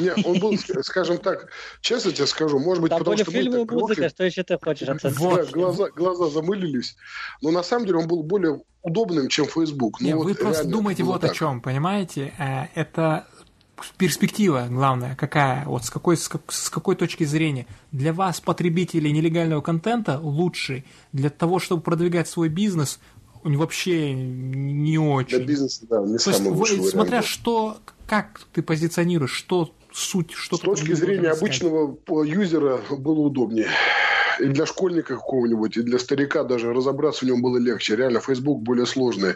Не, 0.00 0.12
он 0.24 0.38
был, 0.38 0.56
скажем 0.82 1.18
так, 1.18 1.48
честно 1.80 2.12
тебе 2.12 2.26
скажу, 2.26 2.58
может 2.58 2.82
быть, 2.82 2.90
Там 2.90 3.00
потому 3.00 3.16
были 3.16 3.24
что 3.24 3.32
фильмы, 3.32 3.64
музыка, 3.64 4.08
что 4.08 4.24
еще 4.24 4.42
ты 4.42 4.58
хочешь 4.62 4.88
от 4.88 5.02
вот. 5.18 5.50
глаза, 5.50 5.88
глаза 5.90 6.28
замылились. 6.28 6.96
Но 7.42 7.50
на 7.50 7.62
самом 7.62 7.86
деле 7.86 7.98
он 7.98 8.08
был 8.08 8.22
более 8.22 8.62
удобным, 8.82 9.28
чем 9.28 9.46
Facebook. 9.46 10.00
Ну, 10.00 10.06
Не, 10.06 10.14
вот 10.14 10.24
вы 10.24 10.34
просто 10.34 10.64
думаете 10.68 11.02
вот 11.02 11.22
так. 11.22 11.32
о 11.32 11.34
чем, 11.34 11.60
понимаете? 11.60 12.32
Э, 12.38 12.66
это 12.74 13.26
перспектива 13.98 14.66
главная 14.70 15.16
какая, 15.16 15.64
вот 15.66 15.84
с 15.84 15.90
какой, 15.90 16.16
с, 16.16 16.28
как, 16.28 16.42
с 16.48 16.70
какой 16.70 16.96
точки 16.96 17.24
зрения. 17.24 17.66
Для 17.92 18.12
вас, 18.12 18.40
потребителей 18.40 19.12
нелегального 19.12 19.60
контента, 19.60 20.18
лучший. 20.18 20.84
Для 21.12 21.30
того, 21.30 21.58
чтобы 21.58 21.82
продвигать 21.82 22.28
свой 22.28 22.48
бизнес, 22.48 23.00
вообще 23.44 24.14
не 24.14 24.98
очень. 24.98 25.38
Для 25.38 25.46
бизнеса, 25.46 25.86
да, 25.88 26.00
не 26.00 26.18
То 26.18 26.32
самый 26.32 26.48
есть, 26.48 26.58
лучший 26.58 26.78
Смотря 26.90 27.18
вариант. 27.18 27.26
что, 27.26 27.76
как 28.06 28.40
ты 28.52 28.62
позиционируешь, 28.62 29.32
что 29.32 29.72
суть, 29.92 30.32
что 30.32 30.56
С 30.56 30.60
точки 30.60 30.92
зрения 30.92 31.30
обычного 31.30 31.96
юзера 32.24 32.80
было 32.90 33.20
удобнее. 33.20 33.68
И 34.40 34.46
для 34.46 34.66
школьника 34.66 35.14
какого-нибудь, 35.14 35.76
и 35.76 35.82
для 35.82 35.98
старика 35.98 36.42
даже 36.42 36.72
разобраться 36.72 37.24
в 37.24 37.28
нем 37.28 37.40
было 37.40 37.56
легче. 37.58 37.94
Реально, 37.94 38.20
Facebook 38.20 38.62
более 38.62 38.86
сложный. 38.86 39.34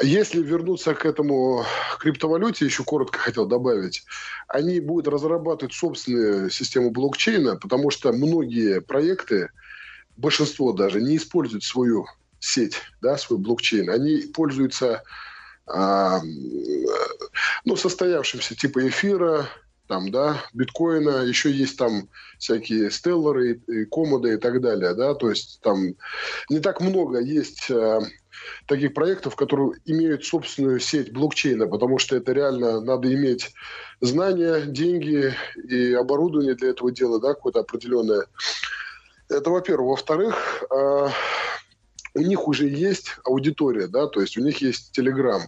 Если 0.00 0.42
вернуться 0.42 0.94
к 0.94 1.04
этому 1.04 1.64
криптовалюте, 2.00 2.64
еще 2.64 2.82
коротко 2.82 3.18
хотел 3.18 3.46
добавить, 3.46 4.04
они 4.48 4.80
будут 4.80 5.06
разрабатывать 5.06 5.74
собственную 5.74 6.50
систему 6.50 6.90
блокчейна, 6.90 7.56
потому 7.56 7.90
что 7.90 8.12
многие 8.12 8.80
проекты, 8.80 9.50
большинство 10.16 10.72
даже, 10.72 11.02
не 11.02 11.18
используют 11.18 11.62
свою 11.62 12.06
сеть, 12.42 12.82
да, 13.00 13.16
свой 13.16 13.38
блокчейн. 13.38 13.88
Они 13.88 14.22
пользуются 14.34 15.02
а, 15.66 16.20
ну, 17.64 17.76
состоявшимся 17.76 18.56
типа 18.56 18.86
эфира, 18.88 19.46
там, 19.86 20.10
да, 20.10 20.42
биткоина, 20.52 21.22
еще 21.22 21.50
есть 21.50 21.78
там 21.78 22.08
всякие 22.38 22.90
стеллары, 22.90 23.60
и 23.66 23.84
комоды 23.84 24.34
и 24.34 24.36
так 24.38 24.60
далее, 24.60 24.94
да, 24.94 25.14
то 25.14 25.30
есть 25.30 25.60
там 25.62 25.94
не 26.48 26.60
так 26.60 26.80
много 26.80 27.20
есть 27.20 27.70
э, 27.70 28.00
таких 28.66 28.94
проектов, 28.94 29.36
которые 29.36 29.74
имеют 29.84 30.24
собственную 30.24 30.80
сеть 30.80 31.12
блокчейна, 31.12 31.68
потому 31.68 31.98
что 31.98 32.16
это 32.16 32.32
реально 32.32 32.80
надо 32.80 33.12
иметь 33.12 33.52
знания, 34.00 34.62
деньги 34.62 35.34
и 35.68 35.92
оборудование 35.92 36.54
для 36.54 36.70
этого 36.70 36.90
дела, 36.90 37.20
да, 37.20 37.34
какое-то 37.34 37.60
определенное. 37.60 38.26
Это, 39.28 39.50
во-первых. 39.50 39.90
Во-вторых, 39.90 40.64
э, 40.70 41.08
у 42.14 42.20
них 42.20 42.46
уже 42.48 42.68
есть 42.68 43.16
аудитория, 43.24 43.86
да, 43.86 44.06
то 44.06 44.20
есть 44.20 44.36
у 44.36 44.42
них 44.42 44.58
есть 44.58 44.96
Telegram. 44.98 45.40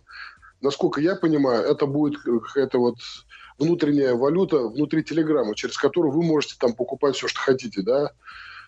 Насколько 0.61 1.01
я 1.01 1.15
понимаю, 1.15 1.63
это 1.65 1.87
будет 1.87 2.19
какая-то 2.23 2.79
вот 2.79 2.97
внутренняя 3.59 4.15
валюта 4.15 4.69
внутри 4.69 5.05
Телеграма, 5.05 5.55
через 5.55 5.77
которую 5.77 6.13
вы 6.13 6.23
можете 6.23 6.55
там 6.59 6.75
покупать 6.75 7.17
все, 7.17 7.29
что 7.29 7.41
хотите, 7.41 7.83
да. 7.83 8.13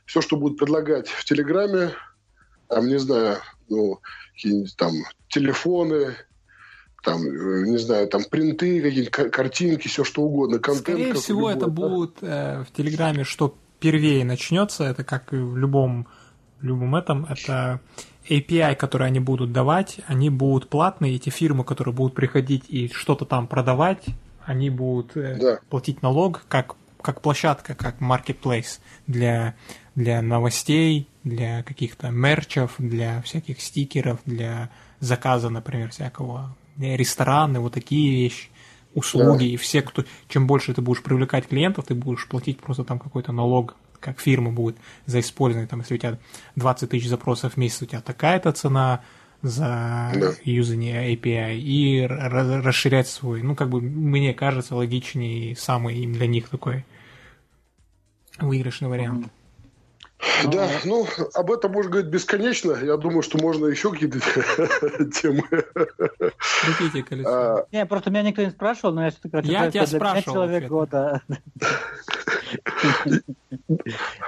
Все, 0.05 0.21
что 0.21 0.37
будут 0.37 0.59
предлагать 0.59 1.09
в 1.09 1.25
Телеграме, 1.25 1.91
там, 2.69 2.87
не 2.87 2.99
знаю, 2.99 3.39
ну, 3.69 4.01
какие-нибудь 4.35 4.77
там 4.77 4.93
телефоны, 5.29 6.15
там, 7.03 7.23
э, 7.23 7.67
не 7.67 7.79
знаю, 7.79 8.09
там 8.09 8.25
принты, 8.25 8.81
какие-нибудь 8.81 9.33
картинки, 9.33 9.89
все 9.89 10.05
что 10.05 10.23
угодно, 10.23 10.59
контент. 10.59 10.85
Скорее 10.85 11.15
всего, 11.15 11.51
любой, 11.51 11.55
это 11.55 11.67
да? 11.67 11.89
будет 11.89 12.17
э, 12.21 12.65
в 12.65 12.77
Телеграме, 12.77 13.25
что 13.25 13.57
первее 13.81 14.25
начнется, 14.25 14.85
это 14.85 15.05
как 15.05 15.33
и 15.33 15.37
в 15.37 15.57
любом, 15.57 16.09
любом 16.65 16.95
этом, 16.97 17.27
это 17.27 17.81
API, 18.29 18.75
которые 18.75 19.07
они 19.07 19.21
будут 19.21 19.53
давать, 19.53 20.01
они 20.07 20.31
будут 20.31 20.69
платные, 20.69 21.17
эти 21.17 21.31
фирмы, 21.31 21.65
которые 21.65 21.95
будут 21.95 22.15
приходить 22.15 22.65
и 22.69 22.89
что-то 22.89 23.25
там 23.25 23.47
продавать, 23.47 24.05
они 24.45 24.71
будут 24.71 25.17
э, 25.17 25.37
да. 25.41 25.59
платить 25.69 26.03
налог 26.03 26.45
как, 26.49 26.77
как 27.01 27.21
площадка, 27.21 27.75
как 27.75 28.01
marketplace 28.01 28.81
для, 29.07 29.55
для 29.95 30.23
новостей, 30.23 31.09
для 31.25 31.63
каких-то 31.63 32.11
мерчев, 32.11 32.75
для 32.79 33.23
всяких 33.23 33.61
стикеров, 33.61 34.21
для 34.25 34.71
заказа, 35.01 35.51
например, 35.51 35.91
всякого, 35.91 36.57
рестораны, 36.79 37.61
вот 37.61 37.75
такие 37.75 38.11
вещи, 38.23 38.49
услуги, 38.95 39.45
да. 39.45 39.45
и 39.45 39.57
все, 39.57 39.83
кто, 39.83 40.05
чем 40.29 40.47
больше 40.47 40.73
ты 40.73 40.81
будешь 40.81 41.03
привлекать 41.03 41.47
клиентов, 41.49 41.85
ты 41.87 41.95
будешь 41.95 42.27
платить 42.27 42.61
просто 42.61 42.83
там 42.83 42.99
какой-то 42.99 43.31
налог, 43.33 43.77
как 44.07 44.21
фирма 44.21 44.53
будет 44.53 44.77
за 45.05 45.21
использование, 45.21 45.69
там, 45.69 45.81
если 45.81 45.95
у 45.95 45.99
тебя 45.99 46.19
20 46.57 46.91
тысяч 46.91 47.09
запросов 47.09 47.55
в 47.55 47.57
месяц, 47.57 47.83
у 47.83 47.87
тебя 47.87 48.01
такая-то 48.01 48.53
цена, 48.53 49.03
за 49.43 50.13
да. 50.15 50.33
юзание 50.45 51.15
API 51.15 51.59
и 51.59 52.07
расширять 52.07 53.09
свой. 53.09 53.43
Ну, 53.43 53.55
как 53.55 53.69
бы, 53.69 53.81
мне 53.81 54.35
кажется, 54.35 54.75
логичнее 54.75 55.55
самый 55.57 56.07
для 56.07 56.27
них 56.27 56.49
такой 56.49 56.85
выигрышный 58.39 58.89
вариант. 58.89 59.29
Да, 60.51 60.69
ну, 60.85 61.07
об 61.35 61.51
этом 61.51 61.73
можно 61.73 61.91
говорить 61.91 62.11
бесконечно. 62.11 62.73
Я 62.73 62.97
думаю, 62.97 63.23
что 63.23 63.39
можно 63.39 63.67
еще 63.67 63.91
какие-то 63.91 64.19
темы. 65.11 65.43
Крутите 65.49 67.03
колесо. 67.03 67.29
А... 67.29 67.67
Не, 67.71 67.85
просто 67.87 68.11
меня 68.11 68.23
никто 68.23 68.43
не 68.43 68.51
спрашивал, 68.51 68.95
но 68.95 69.05
я 69.05 69.11
все-таки... 69.11 69.49
Я 69.49 69.71
тебя 69.71 69.87
спрашивал. 69.87 70.35
человек 70.35 70.69
года. 70.69 71.23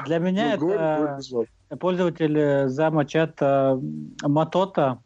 Для 0.06 0.18
меня 0.18 0.56
ну, 0.58 0.70
это 0.70 1.76
пользователь 1.78 2.68
зама 2.68 3.04
чата 3.06 3.80
Матота. 4.22 4.98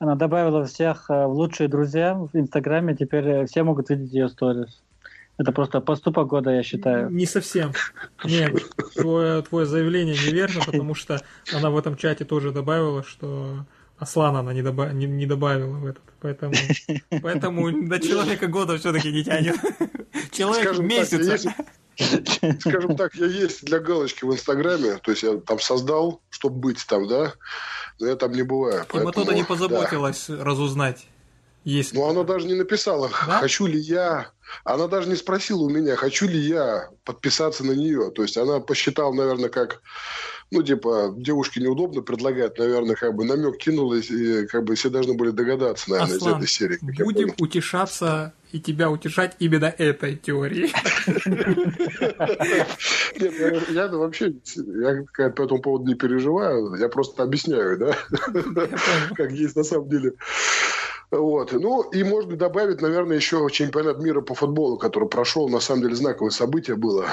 Она 0.00 0.14
добавила 0.14 0.64
всех 0.64 1.10
э, 1.10 1.26
в 1.26 1.32
лучшие 1.32 1.68
друзья 1.68 2.14
в 2.14 2.30
Инстаграме. 2.32 2.94
Теперь 2.94 3.46
все 3.46 3.64
могут 3.64 3.90
видеть 3.90 4.12
ее 4.12 4.28
сторис. 4.28 4.80
Это 5.38 5.52
просто 5.52 5.80
поступок 5.80 6.26
года, 6.26 6.50
я 6.50 6.62
считаю. 6.64 7.10
Не 7.10 7.24
совсем. 7.24 7.72
Нет, 8.24 8.60
твое, 8.94 9.42
твое 9.42 9.66
заявление 9.66 10.14
неверно, 10.14 10.62
потому 10.66 10.94
что 10.94 11.20
она 11.54 11.70
в 11.70 11.78
этом 11.78 11.96
чате 11.96 12.24
тоже 12.24 12.50
добавила, 12.50 13.04
что 13.04 13.64
Аслан 13.98 14.36
она 14.36 14.52
не, 14.52 14.62
доба- 14.62 14.92
не, 14.92 15.06
не 15.06 15.26
добавила 15.26 15.76
в 15.76 15.86
этот. 15.86 16.02
Поэтому, 16.20 16.54
поэтому 17.22 17.88
до 17.88 18.00
человека 18.00 18.48
года 18.48 18.78
все-таки 18.78 19.12
не 19.12 19.22
тянет. 19.22 19.56
Человек 20.32 20.64
Скажем 20.64 20.86
месяца. 20.86 21.54
Так, 21.96 22.60
скажем 22.60 22.96
так, 22.96 23.14
я 23.16 23.26
есть 23.26 23.64
для 23.64 23.80
галочки 23.80 24.24
в 24.24 24.32
Инстаграме, 24.32 24.98
то 24.98 25.10
есть 25.10 25.24
я 25.24 25.36
там 25.38 25.58
создал, 25.58 26.20
чтобы 26.30 26.60
быть 26.60 26.86
там, 26.86 27.08
да, 27.08 27.32
но 27.98 28.06
я 28.06 28.14
там 28.14 28.30
не 28.30 28.42
бываю. 28.42 28.86
И 28.92 28.98
Матода 28.98 29.34
не 29.34 29.42
позаботилась 29.42 30.26
да. 30.28 30.44
разузнать. 30.44 31.06
Есть. 31.64 31.94
Ну, 31.94 32.08
она 32.08 32.22
даже 32.22 32.46
не 32.46 32.54
написала, 32.54 33.10
да? 33.26 33.40
хочу 33.40 33.66
ли 33.66 33.78
я. 33.80 34.30
Она 34.64 34.86
даже 34.88 35.08
не 35.08 35.16
спросила 35.16 35.62
у 35.62 35.70
меня, 35.70 35.96
хочу 35.96 36.26
ли 36.26 36.38
я 36.38 36.90
подписаться 37.04 37.64
на 37.64 37.72
нее. 37.72 38.10
То 38.10 38.22
есть 38.22 38.36
она 38.36 38.60
посчитала, 38.60 39.12
наверное, 39.12 39.48
как 39.48 39.82
ну, 40.50 40.62
типа, 40.62 41.14
девушке 41.16 41.60
неудобно 41.60 42.00
предлагать, 42.00 42.58
наверное, 42.58 42.96
как 42.96 43.14
бы 43.14 43.24
намек 43.24 43.58
кинулась, 43.58 44.10
и 44.10 44.46
как 44.46 44.64
бы 44.64 44.74
все 44.76 44.88
должны 44.88 45.14
были 45.14 45.30
догадаться, 45.30 45.90
наверное, 45.90 46.16
Аслан, 46.16 46.32
из 46.32 46.36
этой 46.36 46.48
серии. 46.48 46.78
Будем 47.02 47.34
утешаться 47.38 48.32
и 48.50 48.58
тебя 48.58 48.90
утешать 48.90 49.36
именно 49.40 49.66
этой 49.66 50.16
теорией. 50.16 50.72
Нет, 53.20 53.68
я 53.70 53.88
вообще, 53.88 54.34
я 54.56 55.04
по 55.30 55.42
этому 55.42 55.60
поводу 55.60 55.86
не 55.86 55.94
переживаю, 55.94 56.74
я 56.76 56.88
просто 56.88 57.24
объясняю, 57.24 57.76
да, 57.78 57.96
как 59.16 59.32
есть 59.32 59.54
на 59.54 59.64
самом 59.64 59.90
деле. 59.90 60.14
Вот. 61.10 61.52
Ну, 61.52 61.82
и 61.82 62.04
можно 62.04 62.36
добавить, 62.36 62.82
наверное, 62.82 63.16
еще 63.16 63.46
чемпионат 63.50 63.98
мира 63.98 64.20
по 64.20 64.34
футболу, 64.34 64.76
который 64.76 65.08
прошел. 65.08 65.48
На 65.48 65.60
самом 65.60 65.82
деле, 65.82 65.94
знаковое 65.94 66.30
событие 66.30 66.76
было. 66.76 67.06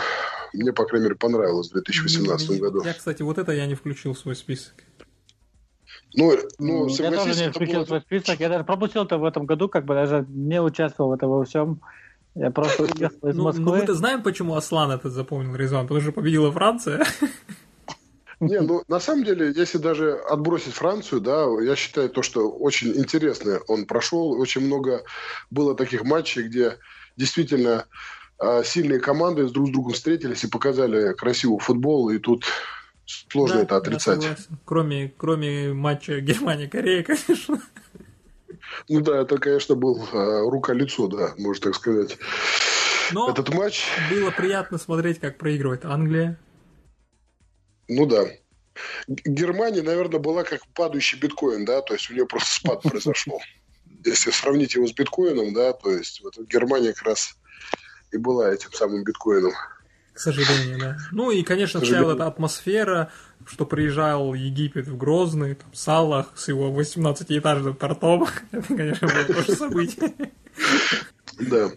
Мне, 0.53 0.73
по 0.73 0.85
крайней 0.85 1.05
мере, 1.05 1.15
понравилось 1.15 1.69
в 1.69 1.73
2018 1.73 2.59
году. 2.59 2.83
Я, 2.83 2.93
кстати, 2.93 3.21
вот 3.21 3.37
это 3.37 3.51
я 3.53 3.65
не 3.65 3.75
включил 3.75 4.13
в 4.13 4.19
свой 4.19 4.35
список. 4.35 4.73
Ну, 6.17 6.33
ну, 6.59 6.87
я 6.87 7.11
тоже 7.11 7.35
не 7.45 7.49
включил 7.51 7.79
было... 7.79 7.85
свой 7.85 8.01
список. 8.01 8.39
Я 8.39 8.49
даже 8.49 8.63
пропустил 8.63 9.03
это 9.03 9.17
в 9.17 9.25
этом 9.25 9.45
году, 9.45 9.67
как 9.69 9.85
бы 9.85 9.93
даже 9.93 10.25
не 10.29 10.61
участвовал 10.61 11.11
в 11.11 11.13
этом 11.13 11.29
во 11.29 11.45
всем. 11.45 11.81
Я 12.35 12.51
просто 12.51 12.83
уехал 12.83 13.29
из 13.29 13.35
ну, 13.35 13.43
Москвы. 13.43 13.63
Ну, 13.63 13.75
мы-то 13.75 13.93
знаем, 13.93 14.21
почему 14.21 14.55
Аслан 14.55 14.91
этот 14.91 15.13
запомнил 15.13 15.55
резон, 15.55 15.83
потому 15.83 16.01
что 16.01 16.11
победила 16.11 16.51
Франция. 16.51 17.05
Не, 18.39 18.59
ну 18.61 18.83
на 18.87 18.99
самом 18.99 19.23
деле, 19.23 19.53
если 19.55 19.77
даже 19.77 20.13
отбросить 20.13 20.73
Францию, 20.73 21.21
да, 21.21 21.45
я 21.61 21.75
считаю 21.75 22.09
то, 22.09 22.21
что 22.21 22.49
очень 22.49 22.95
интересно 22.95 23.59
он 23.67 23.85
прошел. 23.85 24.31
Очень 24.39 24.65
много 24.65 25.03
было 25.49 25.75
таких 25.75 26.03
матчей, 26.03 26.43
где 26.43 26.77
действительно 27.15 27.85
э, 28.39 28.63
сильные 28.63 28.99
команды 28.99 29.47
друг 29.47 29.69
с 29.69 29.71
другом 29.71 29.93
встретились 29.93 30.43
и 30.43 30.47
показали 30.47 31.13
красивый 31.13 31.59
футбол, 31.59 32.09
и 32.09 32.19
тут 32.19 32.45
сложно 33.05 33.57
да, 33.57 33.63
это 33.63 33.77
отрицать. 33.77 34.25
Кроме, 34.65 35.13
кроме 35.17 35.73
матча 35.73 36.19
Германия-Корея, 36.19 37.03
конечно. 37.25 37.61
Ну 38.89 39.01
да, 39.01 39.21
это, 39.21 39.37
конечно, 39.37 39.75
был 39.75 40.05
э, 40.11 40.49
рука-лицо, 40.49 41.07
да, 41.07 41.33
можно 41.37 41.65
так 41.65 41.75
сказать. 41.75 42.17
Но 43.11 43.29
Этот 43.29 43.53
матч... 43.53 43.85
было 44.09 44.31
приятно 44.31 44.77
смотреть, 44.77 45.19
как 45.19 45.37
проигрывает 45.37 45.85
Англия. 45.85 46.37
Ну 47.87 48.05
да. 48.05 48.25
Германия, 49.07 49.81
наверное, 49.81 50.19
была 50.19 50.43
как 50.43 50.65
падающий 50.73 51.19
биткоин, 51.19 51.65
да, 51.65 51.81
то 51.81 51.93
есть 51.93 52.09
у 52.09 52.13
нее 52.13 52.25
просто 52.25 52.53
спад 52.55 52.81
произошел. 52.83 53.41
Если 54.03 54.31
сравнить 54.31 54.75
его 54.75 54.87
с 54.87 54.93
биткоином, 54.93 55.53
да, 55.53 55.73
то 55.73 55.91
есть 55.91 56.21
вот 56.21 56.37
Германия 56.47 56.93
как 56.93 57.03
раз 57.03 57.37
и 58.11 58.17
была 58.17 58.53
этим 58.53 58.71
самым 58.73 59.03
биткоином. 59.03 59.53
К 60.13 60.19
сожалению, 60.19 60.79
да. 60.79 60.97
Ну 61.11 61.29
и, 61.31 61.43
конечно, 61.43 61.81
вся 61.81 61.99
эта 61.99 62.25
атмосфера, 62.25 63.11
что 63.45 63.65
приезжал 63.65 64.33
Египет 64.33 64.87
в 64.87 64.95
Грозный, 64.95 65.55
там, 65.55 65.73
Салах 65.73 66.31
с 66.35 66.47
его 66.47 66.69
18-этажным 66.69 67.75
тортом, 67.75 68.25
это, 68.51 68.67
конечно, 68.67 69.07
было 69.07 69.25
тоже 69.25 69.55
событие. 69.55 70.13
Да. 71.37 71.69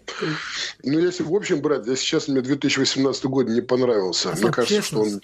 Ну, 0.85 0.99
если 1.01 1.25
в 1.25 1.35
общем 1.35 1.61
брать, 1.61 1.87
если 1.87 2.01
сейчас 2.01 2.29
мне 2.29 2.41
2018 2.41 3.25
год 3.25 3.49
не 3.49 3.61
понравился. 3.61 4.31
А 4.31 4.37
мне 4.37 4.53
кажется, 4.53 4.83
что 4.83 5.01
он 5.01 5.21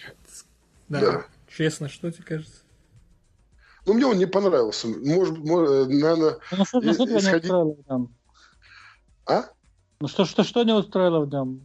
да. 0.89 1.01
да. 1.01 1.26
Честно, 1.49 1.89
что 1.89 2.11
тебе 2.11 2.24
кажется? 2.24 2.62
Ну, 3.87 3.95
мне 3.95 4.07
он 4.07 4.18
не 4.18 4.26
понравился. 4.26 4.89
Может, 4.89 5.39
может 5.39 5.89
наверное... 5.89 6.39
Ну, 6.53 6.64
что, 6.64 6.80
ну, 6.80 6.95
что 6.95 7.07
тебя 7.07 7.18
исходить... 7.18 7.45
не 7.45 7.51
устроило 7.51 7.74
в 7.74 7.91
нем? 7.91 8.14
А? 9.26 9.45
Ну, 10.01 10.09
что, 10.09 10.24
что, 10.24 10.43
что 10.43 10.64
не 10.64 10.72
устроило 10.72 11.24
в 11.24 11.28
нем? 11.28 11.61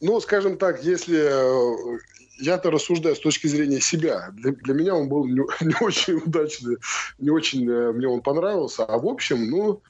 Ну, 0.00 0.20
скажем 0.20 0.56
так, 0.56 0.82
если 0.82 1.18
э, 1.18 1.98
я-то 2.38 2.70
рассуждаю 2.70 3.16
с 3.16 3.20
точки 3.20 3.46
зрения 3.46 3.80
себя. 3.80 4.30
Для, 4.32 4.52
для 4.52 4.74
меня 4.74 4.94
он 4.94 5.08
был 5.08 5.26
не, 5.26 5.34
не 5.64 5.74
очень 5.80 6.14
удачный, 6.14 6.78
не 7.18 7.30
очень 7.30 7.68
э, 7.68 7.92
мне 7.92 8.08
он 8.08 8.22
понравился. 8.22 8.84
А 8.84 8.98
в 8.98 9.06
общем, 9.06 9.50
ну, 9.50 9.82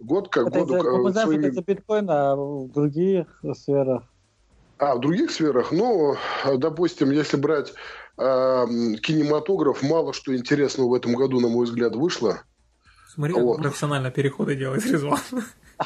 год 0.00 0.28
как 0.28 0.50
году... 0.52 1.10
Знаем, 1.10 1.28
своими... 1.28 1.46
это 1.46 1.62
биткоин, 1.62 2.10
а 2.10 2.36
в 2.36 2.70
других 2.72 3.26
сферах? 3.54 4.04
А, 4.82 4.96
в 4.96 5.00
других 5.00 5.30
сферах? 5.30 5.70
Ну, 5.70 6.16
допустим, 6.56 7.12
если 7.12 7.36
брать 7.36 7.72
а, 8.18 8.66
кинематограф 8.66 9.80
мало 9.84 10.12
что 10.12 10.36
интересного 10.36 10.88
в 10.88 10.94
этом 10.94 11.14
году, 11.14 11.38
на 11.38 11.46
мой 11.46 11.66
взгляд, 11.66 11.94
вышло. 11.94 12.42
Смотри, 13.14 13.34
вот. 13.34 13.58
профессионально 13.58 14.10
переходы 14.10 14.56
делает 14.56 14.84
Резван. 14.84 15.20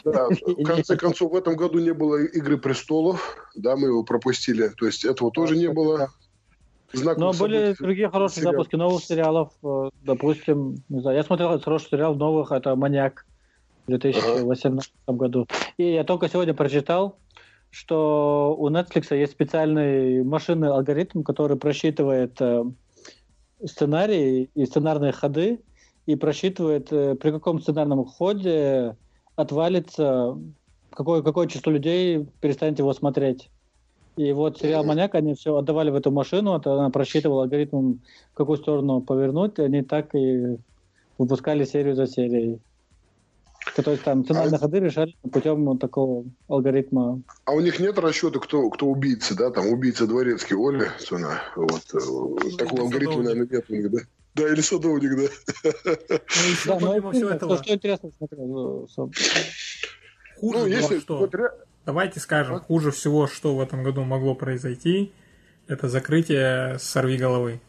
Да, 0.02 0.28
в 0.28 0.64
конце 0.64 0.96
концов, 0.96 1.32
в 1.32 1.36
этом 1.36 1.56
году 1.56 1.78
не 1.78 1.92
было 1.92 2.22
«Игры 2.22 2.56
престолов», 2.56 3.36
да, 3.54 3.76
мы 3.76 3.88
его 3.88 4.02
пропустили, 4.02 4.68
то 4.68 4.86
есть 4.86 5.04
этого 5.04 5.30
тоже 5.30 5.56
не 5.56 5.68
было. 5.68 6.08
Но 6.94 7.32
были 7.32 7.74
другие 7.78 8.08
хорошие 8.08 8.42
сериал. 8.42 8.52
запуски 8.52 8.76
новых 8.76 9.04
сериалов, 9.04 9.52
э, 9.62 9.90
допустим, 10.04 10.82
не 10.88 11.00
знаю, 11.00 11.16
я 11.16 11.22
смотрел 11.22 11.60
хороший 11.60 11.90
сериал 11.90 12.14
новых, 12.14 12.50
это 12.50 12.74
«Маньяк» 12.76 13.26
в 13.86 13.90
2018 13.90 14.92
ага. 15.06 15.18
году. 15.18 15.48
И 15.76 15.84
я 15.92 16.04
только 16.04 16.28
сегодня 16.28 16.54
прочитал, 16.54 17.18
что 17.76 18.56
у 18.58 18.70
Netflix 18.70 19.14
есть 19.14 19.32
специальный 19.32 20.24
машинный 20.24 20.68
алгоритм, 20.68 21.22
который 21.22 21.58
просчитывает 21.58 22.40
э, 22.40 22.64
сценарий 23.62 24.48
и 24.54 24.64
сценарные 24.64 25.12
ходы 25.12 25.60
и 26.06 26.16
просчитывает, 26.16 26.90
э, 26.90 27.16
при 27.16 27.30
каком 27.32 27.60
сценарном 27.60 28.06
ходе 28.06 28.96
отвалится, 29.34 30.38
какое, 30.88 31.20
какое 31.20 31.48
число 31.48 31.70
людей 31.70 32.26
перестанет 32.40 32.78
его 32.78 32.94
смотреть. 32.94 33.50
И 34.16 34.32
вот 34.32 34.56
сериал 34.56 34.82
«Маньяк», 34.82 35.14
они 35.14 35.34
все 35.34 35.54
отдавали 35.54 35.90
в 35.90 35.96
эту 35.96 36.10
машину, 36.10 36.54
она 36.54 36.88
просчитывала 36.88 37.42
алгоритм, 37.42 37.98
в 38.32 38.34
какую 38.34 38.56
сторону 38.56 39.02
повернуть, 39.02 39.58
и 39.58 39.62
они 39.62 39.82
так 39.82 40.14
и 40.14 40.56
выпускали 41.18 41.66
серию 41.66 41.94
за 41.94 42.06
серией. 42.06 42.58
То 43.74 43.90
есть 43.90 44.04
там 44.04 44.24
центральные 44.24 44.56
а... 44.56 44.60
ходы 44.60 44.80
решали 44.80 45.14
путем 45.30 45.64
вот 45.64 45.80
такого 45.80 46.24
алгоритма. 46.48 47.22
А 47.44 47.52
у 47.52 47.60
них 47.60 47.78
нет 47.78 47.98
расчета, 47.98 48.38
кто, 48.38 48.70
кто 48.70 48.86
убийца, 48.86 49.36
да? 49.36 49.50
Там 49.50 49.66
убийца 49.66 50.06
дворецкий, 50.06 50.56
Оля, 50.56 50.90
Суна. 50.98 51.42
Вот. 51.56 51.82
Э, 51.92 51.98
ну, 52.04 52.36
Такого 52.56 52.82
алгоритма, 52.82 53.22
наверное, 53.22 53.48
нет 53.50 53.64
у 53.68 53.72
них, 53.74 53.90
да? 53.90 53.98
Да, 54.34 54.48
или 54.48 54.60
садовник, 54.60 55.16
да. 55.16 55.28
Ну, 55.64 56.50
еще 56.50 56.68
да, 56.68 56.76
помимо 56.76 57.12
всего 57.12 57.30
этого... 57.30 57.62
Что 57.62 57.74
интересно 57.74 58.10
смотрел? 58.16 58.46
Ну, 58.46 58.86
хуже 60.38 60.58
ну, 60.58 60.66
если... 60.66 60.98
что? 61.00 61.18
Вот... 61.18 61.34
Давайте 61.86 62.20
скажем, 62.20 62.60
хуже 62.60 62.90
всего, 62.90 63.28
что 63.28 63.54
в 63.54 63.60
этом 63.60 63.82
году 63.82 64.04
могло 64.04 64.34
произойти, 64.34 65.12
это 65.68 65.88
закрытие 65.88 66.78
«Сорви 66.78 67.16
головы». 67.16 67.60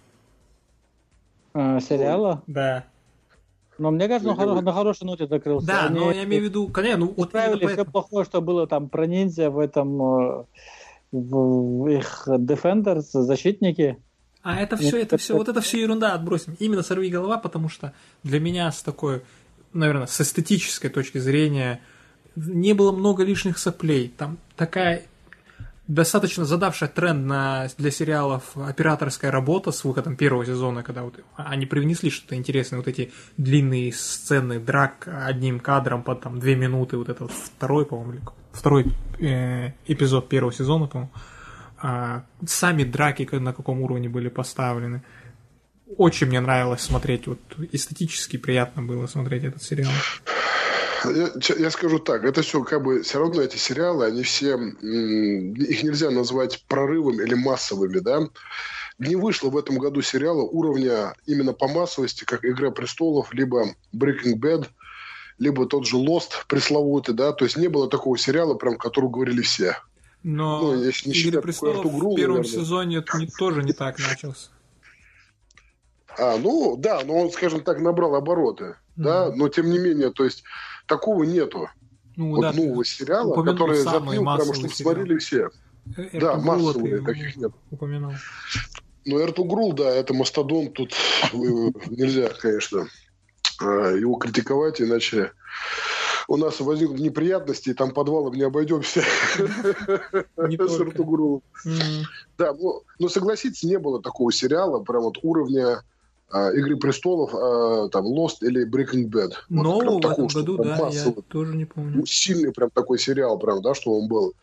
А, 1.53 1.79
сериала? 1.79 2.43
Да. 2.47 2.85
Но 3.77 3.91
мне 3.91 4.07
кажется, 4.07 4.31
он 4.31 4.39
хоро- 4.39 4.61
на 4.61 4.73
хорошей 4.73 5.05
ноте 5.05 5.27
закрылся. 5.27 5.67
Да, 5.67 5.85
Они 5.87 5.99
но 5.99 6.11
я 6.11 6.23
имею 6.23 6.43
в 6.43 6.45
виду, 6.45 6.67
конечно, 6.69 7.05
ну 7.05 7.13
вот 7.15 7.31
правили 7.31 7.65
все 7.67 7.85
плохое, 7.85 8.25
что 8.25 8.41
было 8.41 8.67
там 8.67 8.89
про 8.89 9.05
ниндзя 9.05 9.49
в 9.49 9.59
этом 9.59 10.01
э, 10.01 10.43
в 11.11 11.87
их 11.87 12.27
Defenders, 12.27 13.05
защитники. 13.13 13.97
А 14.41 14.61
это 14.61 14.77
все, 14.77 15.01
это 15.01 15.17
все, 15.17 15.35
вот 15.35 15.49
это 15.49 15.61
все 15.61 15.81
ерунда 15.81 16.13
отбросим. 16.13 16.55
Именно 16.59 16.81
сорви 16.81 17.09
голова, 17.09 17.37
потому 17.37 17.69
что 17.69 17.93
для 18.23 18.39
меня 18.39 18.71
с 18.71 18.81
такой, 18.81 19.21
наверное, 19.73 20.07
с 20.07 20.21
эстетической 20.21 20.89
точки 20.89 21.17
зрения 21.17 21.81
не 22.35 22.73
было 22.73 22.91
много 22.91 23.23
лишних 23.23 23.57
соплей. 23.57 24.13
Там 24.15 24.37
такая 24.55 25.03
достаточно 25.87 26.45
задавшая 26.45 26.89
тренд 26.89 27.25
на, 27.25 27.67
для 27.77 27.91
сериалов 27.91 28.43
операторская 28.55 29.31
работа 29.31 29.71
с 29.71 29.83
выходом 29.83 30.15
первого 30.15 30.45
сезона, 30.45 30.83
когда 30.83 31.03
вот 31.03 31.19
они 31.35 31.65
привнесли 31.65 32.09
что-то 32.09 32.35
интересное, 32.35 32.77
вот 32.77 32.87
эти 32.87 33.11
длинные 33.37 33.93
сцены 33.93 34.59
драк 34.59 35.07
одним 35.07 35.59
кадром 35.59 36.03
по 36.03 36.15
там 36.15 36.39
две 36.39 36.55
минуты, 36.55 36.97
вот 36.97 37.09
это 37.09 37.23
вот 37.23 37.31
второй, 37.31 37.85
по-моему, 37.85 38.21
второй 38.51 38.93
э, 39.19 39.71
эпизод 39.85 40.29
первого 40.29 40.53
сезона, 40.53 40.87
по-моему. 40.87 41.11
А, 41.79 42.23
сами 42.45 42.83
драки 42.83 43.27
на 43.35 43.53
каком 43.53 43.81
уровне 43.81 44.09
были 44.09 44.29
поставлены. 44.29 45.03
Очень 45.95 46.27
мне 46.27 46.41
нравилось 46.41 46.81
смотреть, 46.81 47.27
вот 47.27 47.39
эстетически 47.71 48.37
приятно 48.37 48.81
было 48.81 49.07
смотреть 49.07 49.45
этот 49.45 49.63
сериал. 49.63 49.91
Я, 51.05 51.55
я 51.57 51.71
скажу 51.71 51.99
так, 51.99 52.23
это 52.23 52.41
все 52.41 52.63
как 52.63 52.83
бы 52.83 53.01
все 53.01 53.19
равно 53.19 53.41
эти 53.41 53.57
сериалы, 53.57 54.05
они 54.05 54.23
все 54.23 54.55
их 54.55 55.83
нельзя 55.83 56.09
назвать 56.11 56.63
прорывами 56.67 57.23
или 57.23 57.35
массовыми, 57.35 57.99
да. 57.99 58.27
Не 58.99 59.15
вышло 59.15 59.49
в 59.49 59.57
этом 59.57 59.77
году 59.77 60.01
сериала 60.01 60.41
уровня 60.41 61.13
именно 61.27 61.53
по 61.53 61.67
массовости, 61.67 62.23
как 62.23 62.43
«Игра 62.43 62.71
престолов», 62.71 63.31
либо 63.33 63.75
«Breaking 63.93 64.39
Bad», 64.39 64.67
либо 65.37 65.67
тот 65.67 65.85
же 65.85 65.97
«Lost» 65.97 66.45
пресловутый, 66.47 67.13
да, 67.13 67.31
то 67.31 67.45
есть 67.45 67.57
не 67.57 67.67
было 67.67 67.87
такого 67.87 68.17
сериала, 68.17 68.55
прям, 68.55 68.75
который 68.77 69.09
говорили 69.09 69.41
все. 69.41 69.77
Но 70.23 70.61
ну, 70.61 70.83
если 70.83 71.09
не 71.09 71.15
«Игры 71.15 71.41
престолов» 71.41 71.95
Гру, 71.95 72.13
в 72.13 72.15
первом 72.15 72.37
наверное. 72.37 72.59
сезоне 72.59 73.05
не, 73.19 73.27
тоже 73.37 73.61
не 73.61 73.73
так 73.73 73.99
начался. 73.99 74.49
А, 76.17 76.37
ну, 76.37 76.75
да, 76.75 77.03
но 77.05 77.15
он, 77.15 77.31
скажем 77.31 77.61
так, 77.61 77.79
набрал 77.79 78.15
обороты, 78.15 78.63
mm-hmm. 78.63 78.75
да, 78.95 79.31
но 79.35 79.49
тем 79.49 79.69
не 79.69 79.77
менее, 79.77 80.11
то 80.11 80.23
есть 80.23 80.43
такого 80.87 81.23
нету. 81.23 81.69
Ну, 82.15 82.31
вот 82.31 82.41
да, 82.41 82.51
нового 82.51 82.83
сериала, 82.83 83.43
который 83.43 83.77
забил, 83.77 84.23
прямо 84.23 84.53
чтобы 84.53 84.69
смотрели 84.69 85.17
все. 85.19 85.49
Эртугрула 85.95 86.19
да, 86.19 86.35
массовые, 86.37 87.01
таких 87.01 87.37
нет. 87.37 87.51
Упоминал. 87.71 88.13
Ну, 89.05 89.21
Эртугрул, 89.21 89.73
да, 89.73 89.89
это 89.89 90.13
мастодон, 90.13 90.71
тут 90.71 90.93
нельзя, 91.33 92.29
конечно, 92.29 92.87
а, 93.61 93.91
его 93.91 94.15
критиковать, 94.15 94.81
иначе 94.81 95.31
у 96.27 96.35
нас 96.35 96.59
возникнут 96.59 96.99
неприятности, 96.99 97.69
и 97.69 97.73
там 97.73 97.91
подвалом 97.91 98.33
не 98.33 98.43
обойдемся 98.43 99.01
с 99.37 100.79
Эртугрулом. 100.79 101.41
Да, 102.37 102.53
но 102.99 103.09
согласитесь, 103.09 103.63
не 103.63 103.79
было 103.79 104.01
такого 104.01 104.31
сериала, 104.31 104.83
прям 104.83 105.03
вот 105.03 105.19
уровня 105.21 105.83
Игры 106.29 106.75
престолов, 106.75 107.33
а, 107.33 107.87
там 107.89 108.05
Lost 108.05 108.37
или 108.41 108.69
Breaking 108.69 109.09
Bad. 109.09 109.31
Но 109.49 109.79
вот, 109.79 109.85
в 109.85 110.01
такого, 110.01 110.25
этом 110.25 110.41
году, 110.41 110.57
да, 110.57 110.75
массовый, 110.75 111.15
я 111.15 111.21
тоже 111.21 111.55
не 111.55 111.65
помню. 111.65 112.05
Сильный 112.05 112.51
прям 112.51 112.69
такой 112.69 112.99
сериал, 112.99 113.39
прям, 113.39 113.61
да, 113.61 113.73
что 113.73 113.97
он 113.97 114.07
был. 114.09 114.33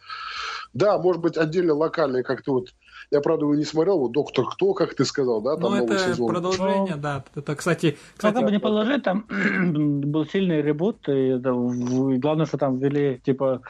Да, 0.73 0.99
может 0.99 1.21
быть, 1.21 1.37
отдельно 1.37 1.75
локальный, 1.75 2.23
как-то 2.23 2.53
вот 2.53 2.71
я, 3.11 3.21
правда, 3.21 3.45
его 3.45 3.55
не 3.55 3.65
смотрел, 3.65 3.99
вот 3.99 4.13
«Доктор 4.13 4.47
Кто», 4.47 4.75
как 4.75 4.95
ты 4.95 5.05
сказал, 5.05 5.41
да, 5.41 5.57
там 5.57 5.71
ну, 5.73 5.77
новый 5.77 5.97
это 5.97 5.99
сезон. 5.99 6.29
продолжение, 6.29 6.95
Но... 6.95 7.01
да. 7.01 7.25
Это, 7.35 7.55
кстати... 7.55 7.97
кстати 8.17 8.35
как 8.35 8.45
бы 8.45 8.51
не 8.51 8.59
положить, 8.59 9.03
там 9.03 9.27
был 10.11 10.27
сильный 10.27 10.63
ребут, 10.63 11.09
и, 11.09 11.37
да, 11.39 11.53
главное, 11.53 12.47
что 12.47 12.59
там 12.59 12.79
ввели, 12.79 13.21
типа, 13.25 13.63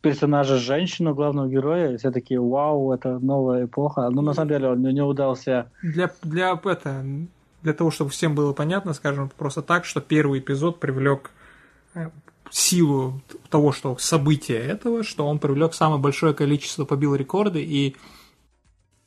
персонажа 0.00 0.56
женщину, 0.56 1.14
главного 1.14 1.48
героя, 1.48 1.96
все 1.96 2.10
такие, 2.10 2.40
вау, 2.40 2.92
это 2.92 3.18
новая 3.18 3.66
эпоха. 3.66 4.08
Но 4.10 4.22
на 4.22 4.34
самом 4.34 4.48
деле 4.48 4.68
он 4.68 4.82
не 4.82 5.02
удался. 5.02 5.70
Для, 5.82 6.10
для, 6.22 6.60
это, 6.64 7.04
для 7.62 7.72
того, 7.72 7.90
чтобы 7.90 8.10
всем 8.10 8.34
было 8.34 8.52
понятно, 8.52 8.92
скажем 8.94 9.30
просто 9.36 9.62
так, 9.62 9.84
что 9.84 10.00
первый 10.00 10.40
эпизод 10.40 10.80
привлек 10.80 11.30
э, 11.94 12.10
силу 12.50 13.20
того, 13.48 13.72
что 13.72 13.96
события 13.98 14.58
этого, 14.58 15.02
что 15.02 15.26
он 15.26 15.38
привлек 15.38 15.74
самое 15.74 16.00
большое 16.00 16.34
количество, 16.34 16.84
побил 16.84 17.14
рекорды, 17.14 17.62
и 17.62 17.96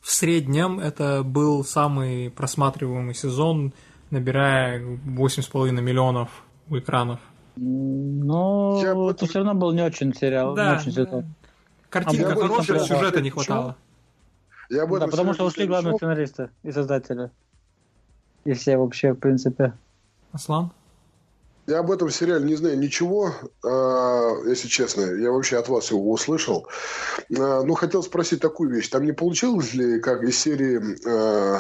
в 0.01 0.11
среднем 0.11 0.80
это 0.80 1.23
был 1.23 1.63
самый 1.63 2.32
просматриваемый 2.32 3.13
сезон, 3.13 3.73
набирая 4.11 4.80
8,5 4.82 5.71
миллионов 5.82 6.30
экранов. 6.69 7.19
Но 7.62 8.80
я 8.82 9.12
это 9.12 9.26
все 9.26 9.39
равно 9.39 9.53
был 9.53 9.74
не 9.74 9.82
очень 9.82 10.14
сериал, 10.14 10.55
да, 10.55 10.72
не 10.72 10.78
очень 10.78 10.91
сезон. 10.93 11.26
Картинка 11.89 12.32
а 12.32 12.36
хорошая, 12.36 12.80
сюжета 12.80 13.22
не 13.22 13.32
хватало. 13.32 13.76
Я 14.70 14.86
да, 14.86 15.07
потому 15.07 15.34
что 15.34 15.45
ушли 15.45 15.66
главные 15.66 15.95
сценаристы 15.95 16.51
и 16.64 16.72
создатели. 16.72 17.32
И 18.45 18.53
все 18.53 18.78
вообще, 18.78 19.14
в 19.14 19.18
принципе. 19.18 19.74
Аслан? 20.32 20.72
Я 21.68 21.80
об 21.80 21.91
этом 21.91 22.10
сериале 22.10 22.45
не 22.45 22.55
знаю 22.55 22.80
ничего, 22.80 23.34
а, 23.64 24.36
если 24.47 24.68
честно. 24.68 25.01
Я 25.01 25.32
вообще 25.32 25.57
от 25.57 25.68
вас 25.68 25.91
его 25.91 26.12
услышал. 26.12 26.68
А, 27.38 27.64
ну, 27.64 27.74
хотел 27.74 28.03
спросить 28.03 28.41
такую 28.41 28.70
вещь. 28.70 28.88
Там 28.88 29.03
не 29.03 29.12
получилось 29.12 29.74
ли, 29.74 29.99
как 29.99 30.24
из 30.24 30.39
серии 30.39 30.82
а, 31.07 31.60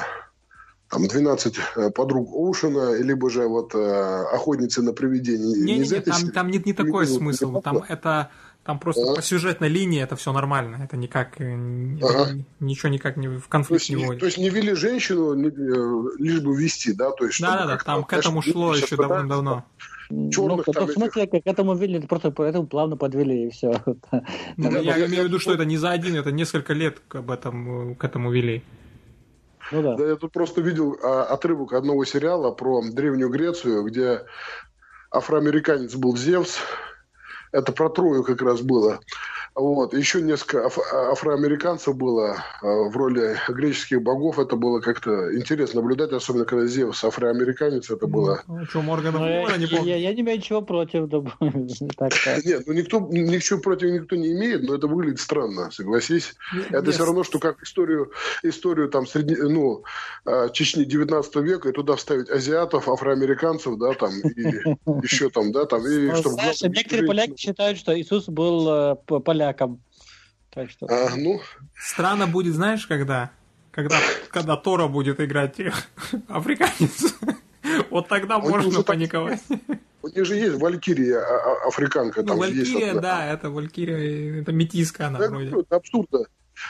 там 0.89 1.07
12 1.07 1.55
э, 1.75 1.89
подруг 1.91 2.33
Оушена, 2.33 2.97
либо 2.97 3.29
же 3.29 3.47
вот 3.47 3.75
охотницы 3.75 4.81
на 4.81 4.93
привидения. 4.93 5.55
Не, 5.55 5.77
не, 5.79 5.87
не, 5.87 5.99
там, 6.01 6.31
там 6.31 6.47
не, 6.49 6.59
не 6.59 6.73
такой 6.73 7.05
не 7.05 7.13
смысл. 7.13 7.61
Там 7.61 7.83
это 7.87 8.29
там 8.69 8.77
просто 8.77 9.13
а? 9.13 9.15
по 9.15 9.21
сюжетной 9.23 9.67
линии 9.67 9.99
это 9.99 10.15
все 10.15 10.31
нормально. 10.31 10.79
Это 10.83 10.97
никак 10.97 11.41
э, 11.41 11.55
ага. 12.03 12.37
ничего 12.59 12.89
никак 12.89 13.17
не 13.17 13.27
в 13.27 13.47
конфликт 13.47 13.67
то 13.67 13.73
есть, 13.85 13.89
не 13.89 14.05
вводит. 14.05 14.19
То 14.19 14.25
есть 14.27 14.37
не 14.37 14.49
вели 14.49 14.73
женщину 14.73 15.33
э, 15.33 16.17
лишь 16.19 16.41
бы 16.41 16.55
вести, 16.55 16.93
да? 16.93 17.09
То 17.11 17.25
есть, 17.25 17.41
да, 17.41 17.57
да, 17.57 17.65
да. 17.65 17.77
Там 17.77 18.03
к 18.03 18.13
этому 18.13 18.41
шло 18.41 18.75
еще 18.75 18.95
давно-давно. 18.95 19.65
Черных, 20.09 20.67
ну, 20.67 20.73
там, 20.73 20.87
в 20.87 20.91
смысле, 20.91 21.23
этих... 21.23 21.43
к 21.43 21.47
этому 21.47 21.75
вели, 21.75 21.99
просто 21.99 22.31
поэтому 22.31 22.67
плавно 22.67 22.97
подвели 22.97 23.47
и 23.47 23.49
все. 23.49 23.81
Ну, 24.57 24.81
я 24.81 25.05
имею 25.05 25.23
в 25.23 25.27
виду, 25.27 25.39
что 25.39 25.53
это 25.53 25.65
не 25.65 25.77
за 25.77 25.91
один, 25.91 26.15
это 26.15 26.31
несколько 26.31 26.73
лет 26.73 26.97
об 27.09 27.31
этом, 27.31 27.95
к 27.95 28.03
этому 28.03 28.31
вели. 28.31 28.63
Ну, 29.71 29.81
да. 29.83 30.03
я 30.03 30.15
тут 30.15 30.31
просто 30.31 30.61
видел 30.61 30.97
а, 31.03 31.23
отрывок 31.23 31.73
одного 31.73 32.05
сериала 32.05 32.51
про 32.51 32.81
Древнюю 32.81 33.29
Грецию, 33.29 33.83
где 33.83 34.21
афроамериканец 35.11 35.95
был 35.95 36.15
Зевс, 36.17 36.57
это 37.51 37.71
про 37.71 37.89
Трою 37.89 38.23
как 38.23 38.41
раз 38.41 38.61
было. 38.61 38.99
Вот. 39.55 39.93
Еще 39.93 40.21
несколько 40.21 40.65
аф- 40.65 40.93
афроамериканцев 40.93 41.95
было 41.95 42.43
э, 42.61 42.67
в 42.67 42.95
роли 42.95 43.37
греческих 43.47 44.01
богов. 44.01 44.39
Это 44.39 44.55
было 44.55 44.79
как-то 44.79 45.35
интересно 45.35 45.81
наблюдать, 45.81 46.11
особенно 46.11 46.45
когда 46.45 46.65
Зевс 46.65 47.03
афроамериканец. 47.03 47.89
Это 47.89 48.07
было... 48.07 48.41
Ну, 48.47 48.65
что, 48.65 48.81
Моргана 48.81 49.19
ну, 49.19 49.55
не 49.57 49.67
помню. 49.67 49.85
Я, 49.85 49.97
я 49.97 50.13
не 50.13 50.21
имею 50.21 50.37
ничего 50.37 50.61
против. 50.61 51.09
Нет, 52.45 52.63
ну 52.67 52.73
никто, 52.73 52.99
ничего 53.11 53.59
против 53.59 53.89
никто 53.89 54.15
не 54.15 54.31
имеет, 54.33 54.63
но 54.63 54.75
это 54.75 54.87
выглядит 54.87 55.19
странно, 55.19 55.71
согласись. 55.71 56.35
Это 56.69 56.91
все 56.91 57.05
равно, 57.05 57.23
что 57.23 57.39
как 57.39 57.61
историю, 57.63 58.11
историю 58.43 58.89
там 58.89 59.07
среди, 59.07 59.35
ну, 59.35 59.83
э, 60.25 60.49
Чечни 60.53 60.83
19 60.83 61.35
века 61.37 61.69
и 61.69 61.71
туда 61.71 61.95
вставить 61.95 62.29
азиатов, 62.29 62.87
афроамериканцев, 62.89 63.77
да, 63.77 63.93
там, 63.93 64.11
и 64.19 64.41
еще 65.03 65.29
там, 65.29 65.51
да, 65.51 65.65
там, 65.65 65.85
и 65.85 66.13
чтобы... 66.15 66.37
Некоторые 66.69 67.07
поляки 67.07 67.37
считают, 67.37 67.77
что 67.77 67.99
Иисус 67.99 68.27
был 68.27 68.67
э, 68.69 68.95
поляком. 69.39 69.81
Так 70.49 70.69
что... 70.69 70.87
А, 70.87 71.15
ну... 71.15 71.41
Странно 71.77 72.27
будет, 72.27 72.55
знаешь, 72.55 72.85
когда? 72.87 73.31
Когда, 73.71 73.97
когда 74.31 74.57
Тора 74.57 74.87
будет 74.87 75.19
играть 75.19 75.55
африканец. 76.27 77.15
Вот 77.89 78.07
тогда 78.07 78.39
можно 78.39 78.83
паниковать. 78.83 79.41
У 80.01 80.07
них 80.07 80.25
же 80.25 80.35
есть 80.35 80.55
Валькирия 80.55 81.19
а, 81.19 81.65
а, 81.65 81.67
африканка. 81.67 82.23
Ну, 82.23 82.37
Валькирия, 82.37 82.99
да, 82.99 83.31
это 83.31 83.49
Валькирия, 83.49 84.41
это 84.41 84.51
метиска 84.51 85.07
она 85.07 85.19
вроде. 85.19 85.49
Это 85.59 85.75
абсурдно. 85.75 86.25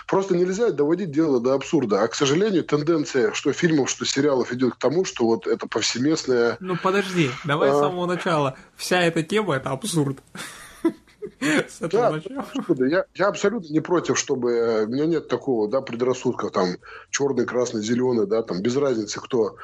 Просто 0.08 0.36
нельзя 0.36 0.72
доводить 0.72 1.12
дело 1.12 1.40
до 1.40 1.54
абсурда. 1.54 2.04
А, 2.04 2.08
к 2.08 2.16
сожалению, 2.16 2.64
тенденция, 2.64 3.34
что 3.34 3.54
фильмов, 3.54 3.90
что 3.90 4.06
сериалов 4.06 4.52
идет 4.52 4.76
к 4.76 4.78
тому, 4.78 5.06
что 5.06 5.26
вот 5.26 5.48
это 5.48 5.68
повсеместное... 5.68 6.58
Ну, 6.60 6.76
подожди, 6.82 7.32
давай 7.46 7.70
а... 7.70 7.74
с 7.74 7.80
самого 7.80 8.06
начала. 8.06 8.58
Вся 8.76 9.02
эта 9.02 9.24
тема– 9.24 9.56
это 9.56 9.70
абсурд. 9.72 10.20
Да, 11.80 12.22
я, 12.86 13.06
я 13.16 13.28
абсолютно 13.28 13.72
не 13.72 13.80
против, 13.80 14.18
чтобы... 14.18 14.52
Э, 14.52 14.86
у 14.86 14.88
меня 14.88 15.06
нет 15.06 15.28
такого, 15.28 15.70
да, 15.70 15.82
предрассудка, 15.82 16.50
там, 16.50 16.78
черный, 17.10 17.46
красный, 17.46 17.82
зеленый, 17.82 18.28
да, 18.28 18.44
там, 18.44 18.62
без 18.62 18.76
разницы 18.76 19.20
кто. 19.20 19.56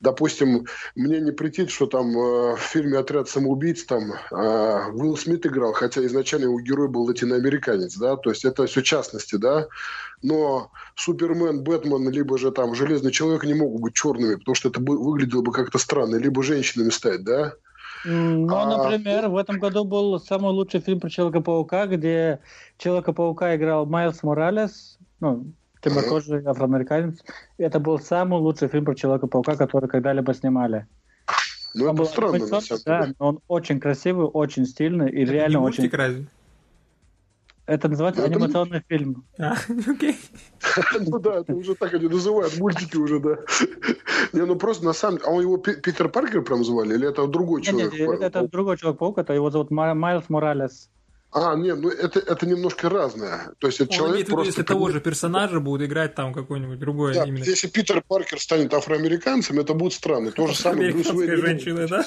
Допустим, 0.00 0.66
мне 0.94 1.20
не 1.20 1.32
претит, 1.32 1.70
что 1.70 1.86
там 1.86 2.16
э, 2.16 2.56
в 2.56 2.60
фильме 2.60 2.98
«Отряд 2.98 3.28
самоубийц» 3.28 3.84
там 3.84 4.12
э, 4.12 4.90
Уилл 4.92 5.16
Смит 5.16 5.46
играл, 5.46 5.72
хотя 5.72 6.04
изначально 6.06 6.44
его 6.44 6.60
герой 6.60 6.88
был 6.88 7.02
латиноамериканец, 7.04 7.96
да, 7.96 8.16
то 8.16 8.30
есть 8.30 8.44
это 8.44 8.66
все 8.66 8.82
частности, 8.82 9.36
да, 9.36 9.68
но 10.22 10.70
Супермен, 10.94 11.62
Бэтмен, 11.62 12.08
либо 12.10 12.38
же 12.38 12.50
там 12.50 12.74
Железный 12.74 13.12
Человек 13.12 13.44
не 13.44 13.54
могут 13.54 13.80
быть 13.80 13.94
черными, 13.94 14.36
потому 14.36 14.54
что 14.54 14.68
это 14.68 14.80
выглядело 14.80 15.42
бы 15.42 15.52
как-то 15.52 15.78
странно, 15.78 16.16
либо 16.16 16.42
женщинами 16.42 16.90
стать, 16.90 17.24
да, 17.24 17.54
ну, 18.04 18.56
а... 18.56 18.66
например, 18.66 19.28
в 19.28 19.36
этом 19.36 19.58
году 19.58 19.84
был 19.84 20.20
самый 20.20 20.52
лучший 20.52 20.80
фильм 20.80 21.00
про 21.00 21.10
Человека-паука, 21.10 21.86
где 21.86 22.40
Человека-паука 22.78 23.56
играл 23.56 23.86
Майлз 23.86 24.22
Моралес, 24.22 24.98
ну, 25.20 25.46
темнокожий 25.80 26.44
афроамериканец. 26.44 27.22
Это 27.58 27.80
был 27.80 27.98
самый 27.98 28.40
лучший 28.40 28.68
фильм 28.68 28.84
про 28.84 28.94
Человека-паука, 28.94 29.56
который 29.56 29.88
когда-либо 29.88 30.34
снимали. 30.34 30.86
Ну, 31.74 31.90
он 31.90 32.00
это 32.00 32.38
на 32.38 32.60
самом 32.60 32.80
Да, 32.86 33.12
но 33.18 33.28
он 33.28 33.40
очень 33.48 33.80
красивый, 33.80 34.26
очень 34.26 34.64
стильный 34.64 35.10
и 35.10 35.22
это 35.24 35.32
реально 35.32 35.58
не 35.58 35.64
очень... 35.64 35.90
Разве? 35.90 36.26
Это 37.66 37.88
называется 37.88 38.22
это 38.22 38.32
анимационный 38.32 38.82
фильм. 38.88 39.24
А, 39.38 39.54
окей. 39.88 40.16
Ну 41.00 41.18
да, 41.18 41.40
это 41.40 41.52
уже 41.52 41.74
так 41.74 41.94
они 41.94 42.08
называют, 42.08 42.56
мультики 42.58 42.96
уже, 42.96 43.18
да. 43.18 43.38
Не, 44.32 44.44
ну 44.46 44.56
просто 44.56 44.84
на 44.84 44.92
самом 44.92 45.18
деле... 45.18 45.28
А 45.28 45.32
он 45.32 45.42
его 45.42 45.56
Питер 45.56 46.08
Паркер 46.08 46.42
прям 46.42 46.64
звали? 46.64 46.94
Или 46.94 47.08
это 47.08 47.26
другой 47.26 47.62
человек? 47.62 47.92
Нет, 47.92 48.20
это 48.20 48.46
другой 48.48 48.76
Человек-паук, 48.76 49.18
это 49.18 49.32
его 49.32 49.50
зовут 49.50 49.70
Майлз 49.70 50.28
Моралес. 50.28 50.90
А, 51.38 51.54
нет, 51.54 51.78
ну 51.78 51.90
это, 51.90 52.18
это 52.18 52.46
немножко 52.46 52.88
разное. 52.88 53.52
То 53.58 53.66
есть 53.66 53.78
это 53.78 53.90
Он 53.90 53.96
человек 53.96 54.26
просто... 54.26 54.46
Если 54.46 54.62
того 54.62 54.88
же 54.88 55.02
персонажа 55.02 55.60
будет 55.60 55.86
играть 55.86 56.14
там 56.14 56.32
какой-нибудь 56.32 56.78
другой 56.78 57.12
да, 57.12 57.24
именно. 57.24 57.44
Если 57.44 57.68
Питер 57.68 58.02
Паркер 58.08 58.40
станет 58.40 58.72
афроамериканцем, 58.72 59.60
это 59.60 59.74
будет 59.74 59.92
странно. 59.92 60.30
То 60.32 60.46
же 60.46 60.56
самое 60.56 60.92
Брюс 60.92 61.10
Уэйн. 61.10 61.36
женщина, 61.36 61.86
да? 61.86 62.06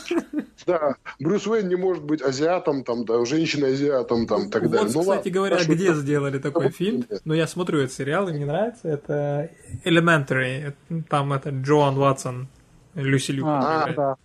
Да. 0.65 0.95
Брюс 1.19 1.45
Уэйн 1.45 1.67
не 1.67 1.75
может 1.75 2.03
быть 2.03 2.23
азиатом, 2.23 2.84
там, 2.84 3.05
да, 3.05 3.23
женщиной-азиатом, 3.23 4.25
там, 4.25 4.49
так 4.49 4.67
далее. 4.67 4.88
Вот, 4.88 4.95
ну, 4.95 5.01
кстати 5.01 5.30
говоря, 5.30 5.57
а 5.57 5.63
где 5.63 5.93
сделали 5.93 6.39
такой 6.39 6.71
фильм? 6.71 7.05
Ну, 7.23 7.36
я 7.36 7.45
смотрю 7.45 7.82
этот 7.82 7.93
сериал, 7.93 8.30
и 8.30 8.34
мне 8.34 8.47
нравится. 8.47 8.88
Это 8.88 9.51
Elementary. 9.86 10.73
Там 11.07 11.34
это 11.34 11.51
Джоан 11.51 11.93
Ватсон, 11.93 12.47
Люси 12.95 13.34
Люк. 13.34 13.45
А, 13.47 13.93
да. 13.93 14.15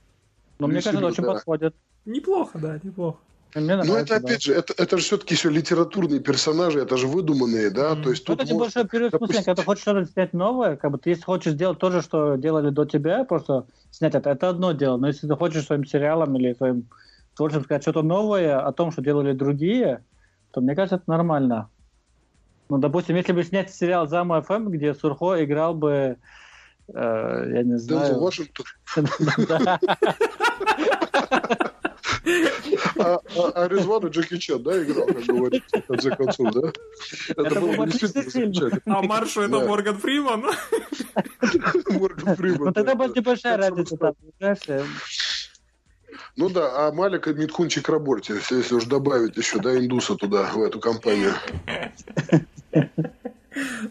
Но 0.59 0.67
мне 0.67 0.81
кажется, 0.81 1.07
очень 1.07 1.25
подходит. 1.25 1.75
Неплохо, 2.07 2.59
да, 2.59 2.81
неплохо. 2.83 3.19
Ну, 3.55 3.95
это, 3.95 4.17
опять 4.17 4.43
же, 4.43 4.53
это, 4.53 4.75
это 4.77 4.99
же 4.99 5.05
все-таки 5.05 5.35
еще 5.35 5.49
литературные 5.49 6.19
персонажи, 6.19 6.81
это 6.81 6.97
же 6.97 7.07
выдуманные, 7.07 7.71
да, 7.71 7.93
mm. 7.93 8.03
то 8.03 8.11
есть 8.11 8.25
тут... 8.25 8.43
Это 8.43 8.53
может, 8.53 8.75
большой 8.75 8.89
период 8.89 9.13
допустим... 9.13 9.45
когда 9.45 9.55
ты 9.55 9.63
хочешь 9.63 9.83
что-то 9.83 10.05
снять 10.07 10.33
новое, 10.33 10.77
как 10.77 10.91
бы 10.91 10.99
ты, 10.99 11.11
если 11.11 11.23
хочешь 11.23 11.53
сделать 11.53 11.79
то 11.79 11.91
же, 11.93 12.03
что 12.03 12.35
делали 12.35 12.71
до 12.71 12.85
тебя, 12.85 13.23
просто 13.25 13.67
снять 13.93 14.17
это, 14.17 14.31
это 14.31 14.49
одно 14.49 14.73
дело, 14.73 14.97
но 14.97 15.07
если 15.07 15.29
ты 15.29 15.37
хочешь 15.37 15.67
своим 15.67 15.85
сериалом 15.85 16.37
или 16.37 16.53
своим 16.55 16.89
творчеством 17.37 17.65
сказать 17.65 17.83
что-то 17.83 18.03
новое 18.03 18.59
о 18.59 18.73
том, 18.73 18.91
что 18.91 19.03
делали 19.03 19.33
другие, 19.33 20.03
то 20.51 20.61
мне 20.61 20.75
кажется, 20.75 20.97
это 20.97 21.05
нормально. 21.07 21.69
Ну, 22.69 22.79
допустим, 22.79 23.15
если 23.15 23.33
бы 23.33 23.45
снять 23.45 23.73
сериал 23.73 24.09
«Зама 24.09 24.43
ФМ», 24.43 24.69
где 24.69 24.95
Сурхо 24.95 25.45
играл 25.45 25.75
бы, 25.75 26.17
э, 26.89 27.51
я 27.55 27.63
не 27.63 27.79
знаю... 27.79 28.07
Дензел 28.07 28.21
Вашингтон. 28.21 28.67
А, 32.99 33.19
а, 33.37 33.51
а 33.55 33.69
Резван 33.69 34.07
Джеки 34.09 34.39
Чан, 34.39 34.63
да, 34.63 34.83
играл, 34.83 35.07
как 35.07 35.25
говорится, 35.25 35.81
в 35.81 35.87
конце 35.87 36.17
концов, 36.17 36.53
да? 36.53 36.73
Это, 37.37 37.61
было 37.61 37.87
действительно 37.87 38.31
замечательно. 38.31 38.99
А 38.99 39.03
Маршу 39.03 39.43
это 39.43 39.61
Морган 39.61 39.99
Фриман? 39.99 40.45
Морган 41.91 42.37
Фриман. 42.37 42.65
Ну 42.67 42.73
тогда 42.73 42.95
будет 42.95 43.17
небольшая 43.17 43.57
разница 43.57 43.97
там, 43.97 44.15
ну 46.37 46.49
да, 46.49 46.87
а 46.89 46.93
Малика 46.93 47.33
Миткун 47.33 47.69
Чакраборти, 47.69 48.33
если 48.51 48.75
уж 48.75 48.85
добавить 48.85 49.37
еще, 49.37 49.59
да, 49.61 49.77
индуса 49.77 50.17
туда, 50.17 50.51
в 50.53 50.63
эту 50.63 50.81
компанию. 50.81 51.33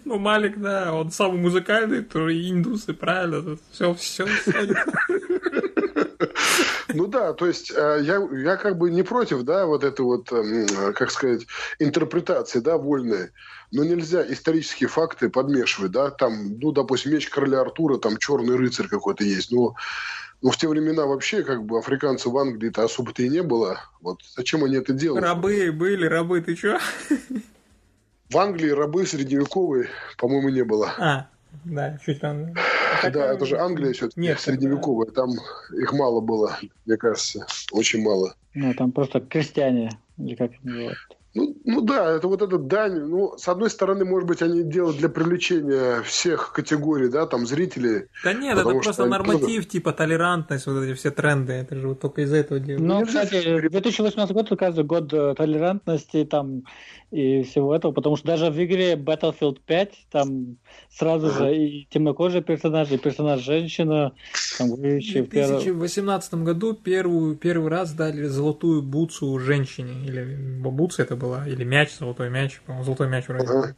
Ну, 0.03 0.19
Малик, 0.19 0.59
да, 0.59 0.93
он 0.93 1.09
самый 1.11 1.39
музыкальный, 1.39 2.03
то 2.03 2.27
и 2.27 2.51
индусы, 2.51 2.93
правильно, 2.93 3.57
все, 3.71 3.93
все. 3.93 4.27
Ну 6.93 7.07
да, 7.07 7.33
то 7.33 7.47
есть 7.47 7.71
э, 7.71 7.99
я, 8.03 8.21
я 8.31 8.57
как 8.57 8.77
бы 8.77 8.91
не 8.91 9.03
против, 9.03 9.43
да, 9.43 9.65
вот 9.65 9.83
этой 9.83 10.01
вот, 10.01 10.31
эм, 10.31 10.93
как 10.93 11.11
сказать, 11.11 11.47
интерпретации, 11.79 12.59
да, 12.59 12.77
вольной. 12.77 13.29
Но 13.71 13.83
нельзя 13.83 14.23
исторические 14.31 14.89
факты 14.89 15.29
подмешивать, 15.29 15.91
да, 15.91 16.11
там, 16.11 16.59
ну, 16.59 16.71
допустим, 16.71 17.13
меч 17.13 17.29
короля 17.29 17.61
Артура, 17.61 17.97
там 17.97 18.17
черный 18.17 18.55
рыцарь 18.55 18.87
какой-то 18.87 19.23
есть, 19.23 19.51
но 19.51 19.75
ну, 20.43 20.51
в 20.51 20.57
те 20.57 20.67
времена 20.67 21.05
вообще, 21.05 21.41
как 21.41 21.63
бы, 21.63 21.79
африканцев 21.79 22.33
в 22.33 22.37
Англии-то 22.37 22.83
особо-то 22.83 23.23
и 23.23 23.29
не 23.29 23.41
было. 23.41 23.79
Вот 24.01 24.19
зачем 24.35 24.63
они 24.65 24.75
это 24.75 24.91
делают? 24.91 25.23
Рабы 25.23 25.71
были, 25.71 26.05
рабы, 26.05 26.41
ты 26.41 26.55
чё? 26.55 26.79
В 28.29 28.37
Англии 28.37 28.69
рабы 28.69 29.05
средневековые, 29.05 29.89
по-моему, 30.17 30.49
не 30.49 30.63
было. 30.63 30.93
А, 30.97 31.27
да, 31.63 31.97
чуть 32.05 32.19
там. 32.19 32.53
Да, 33.01 33.33
это 33.33 33.45
же 33.45 33.57
Англия 33.57 33.93
все-таки 33.93 34.19
Нет, 34.19 34.39
средневековая. 34.39 35.11
Там 35.11 35.31
их 35.71 35.93
мало 35.93 36.21
было, 36.21 36.57
мне 36.85 36.97
кажется, 36.97 37.45
очень 37.71 38.01
мало. 38.01 38.35
Ну, 38.53 38.73
там 38.73 38.91
просто 38.91 39.19
крестьяне, 39.19 39.91
или 40.17 40.35
как 40.35 40.51
это. 40.51 40.95
Ну, 41.35 41.55
ну 41.65 41.81
да, 41.81 42.11
это 42.11 42.27
вот 42.27 42.43
эта 42.43 42.59
дань. 42.59 42.99
Ну, 42.99 43.35
с 43.37 43.47
одной 43.47 43.71
стороны, 43.71 44.05
может 44.05 44.27
быть, 44.27 44.43
они 44.43 44.61
делают 44.63 44.97
для 44.97 45.09
привлечения 45.09 46.03
всех 46.03 46.53
категорий, 46.53 47.09
да, 47.09 47.25
там, 47.25 47.47
зрителей. 47.47 48.05
Да 48.23 48.33
нет, 48.33 48.55
это 48.57 48.69
просто 48.69 49.05
норматив, 49.05 49.41
тоже... 49.41 49.67
типа 49.67 49.93
толерантность, 49.93 50.67
вот 50.67 50.83
эти 50.83 50.93
все 50.93 51.09
тренды, 51.09 51.53
это 51.53 51.75
же 51.75 51.87
вот 51.89 52.01
только 52.01 52.21
из-за 52.21 52.37
этого 52.37 52.59
делают. 52.59 52.85
Ну, 52.85 53.05
кстати, 53.05 53.67
2018 53.67 54.31
год, 54.31 54.49
каждый 54.59 54.83
год 54.83 55.11
э, 55.11 55.33
толерантности, 55.35 56.23
там, 56.25 56.65
и 57.13 57.43
всего 57.43 57.75
этого, 57.75 57.91
потому 57.91 58.15
что 58.15 58.25
даже 58.25 58.49
в 58.49 58.63
игре 58.63 58.93
Battlefield 58.93 59.59
5 59.65 60.07
там 60.11 60.57
сразу 60.89 61.29
же 61.29 61.55
и 61.55 61.87
темнокожие 61.89 62.41
персонажи, 62.41 62.95
и 62.95 62.97
персонаж 62.97 63.39
женщина. 63.41 64.13
Там, 64.57 64.71
в 64.71 64.81
2018 64.81 66.33
году 66.35 66.73
первую, 66.73 67.35
первый 67.35 67.69
раз 67.69 67.93
дали 67.93 68.25
золотую 68.25 68.81
бутсу 68.81 69.37
женщине, 69.37 70.05
или 70.05 70.59
бабуца 70.59 71.03
это 71.03 71.15
была, 71.15 71.47
или 71.47 71.63
мяч, 71.63 71.91
золотой 71.93 72.31
мяч, 72.31 72.59
по-моему, 72.61 72.83
золотой 72.83 73.07
мяч 73.09 73.27
вроде. 73.27 73.45
Ага. 73.45 73.75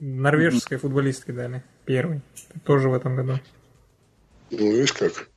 Норвежской 0.00 0.78
футболистке 0.78 1.32
дали, 1.32 1.62
первый, 1.84 2.20
тоже 2.64 2.88
в 2.88 2.94
этом 2.94 3.14
году. 3.14 3.38
Ну, 4.50 4.58
видишь 4.72 4.92
как. 4.92 5.30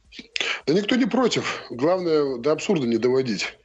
Да 0.66 0.74
никто 0.74 0.96
не 0.96 1.06
против. 1.06 1.64
Главное, 1.70 2.40
до 2.40 2.52
абсурда 2.52 2.88
не 2.88 2.98
доводить. 2.98 3.56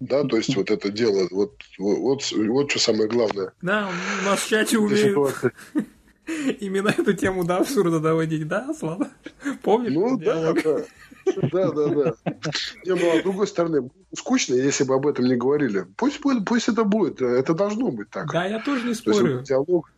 Да, 0.00 0.22
то 0.24 0.36
есть 0.36 0.54
вот 0.54 0.70
это 0.70 0.90
дело, 0.90 1.26
вот, 1.30 1.62
вот, 1.78 2.22
вот, 2.32 2.70
что 2.70 2.78
самое 2.78 3.08
главное. 3.08 3.52
Да, 3.62 3.88
у 4.22 4.24
нас 4.24 4.40
в 4.40 4.48
чате 4.48 4.78
умеют 4.78 5.16
именно 6.60 6.88
эту 6.88 7.14
тему 7.14 7.44
до 7.44 7.58
абсурда 7.58 8.00
доводить, 8.00 8.46
да, 8.46 8.72
Слава? 8.78 9.08
Помнишь? 9.62 9.92
Ну, 9.92 10.18
да, 10.18 10.52
да. 10.52 10.84
Да, 11.52 11.70
да, 11.72 11.88
да. 11.88 12.14
Не, 12.84 12.94
ну, 12.94 13.16
а 13.16 13.20
с 13.20 13.22
другой 13.22 13.46
стороны, 13.46 13.90
скучно, 14.16 14.54
если 14.54 14.84
бы 14.84 14.94
об 14.94 15.06
этом 15.06 15.26
не 15.26 15.36
говорили. 15.36 15.86
Пусть, 15.96 16.20
будет, 16.20 16.44
пусть 16.46 16.68
это 16.68 16.84
будет, 16.84 17.20
это 17.20 17.54
должно 17.54 17.90
быть 17.90 18.10
так. 18.10 18.30
Да, 18.32 18.46
я 18.46 18.60
тоже 18.60 18.86
не 18.86 18.94
спорю. 18.94 19.38
Есть, 19.38 19.48
диалог, 19.48 19.90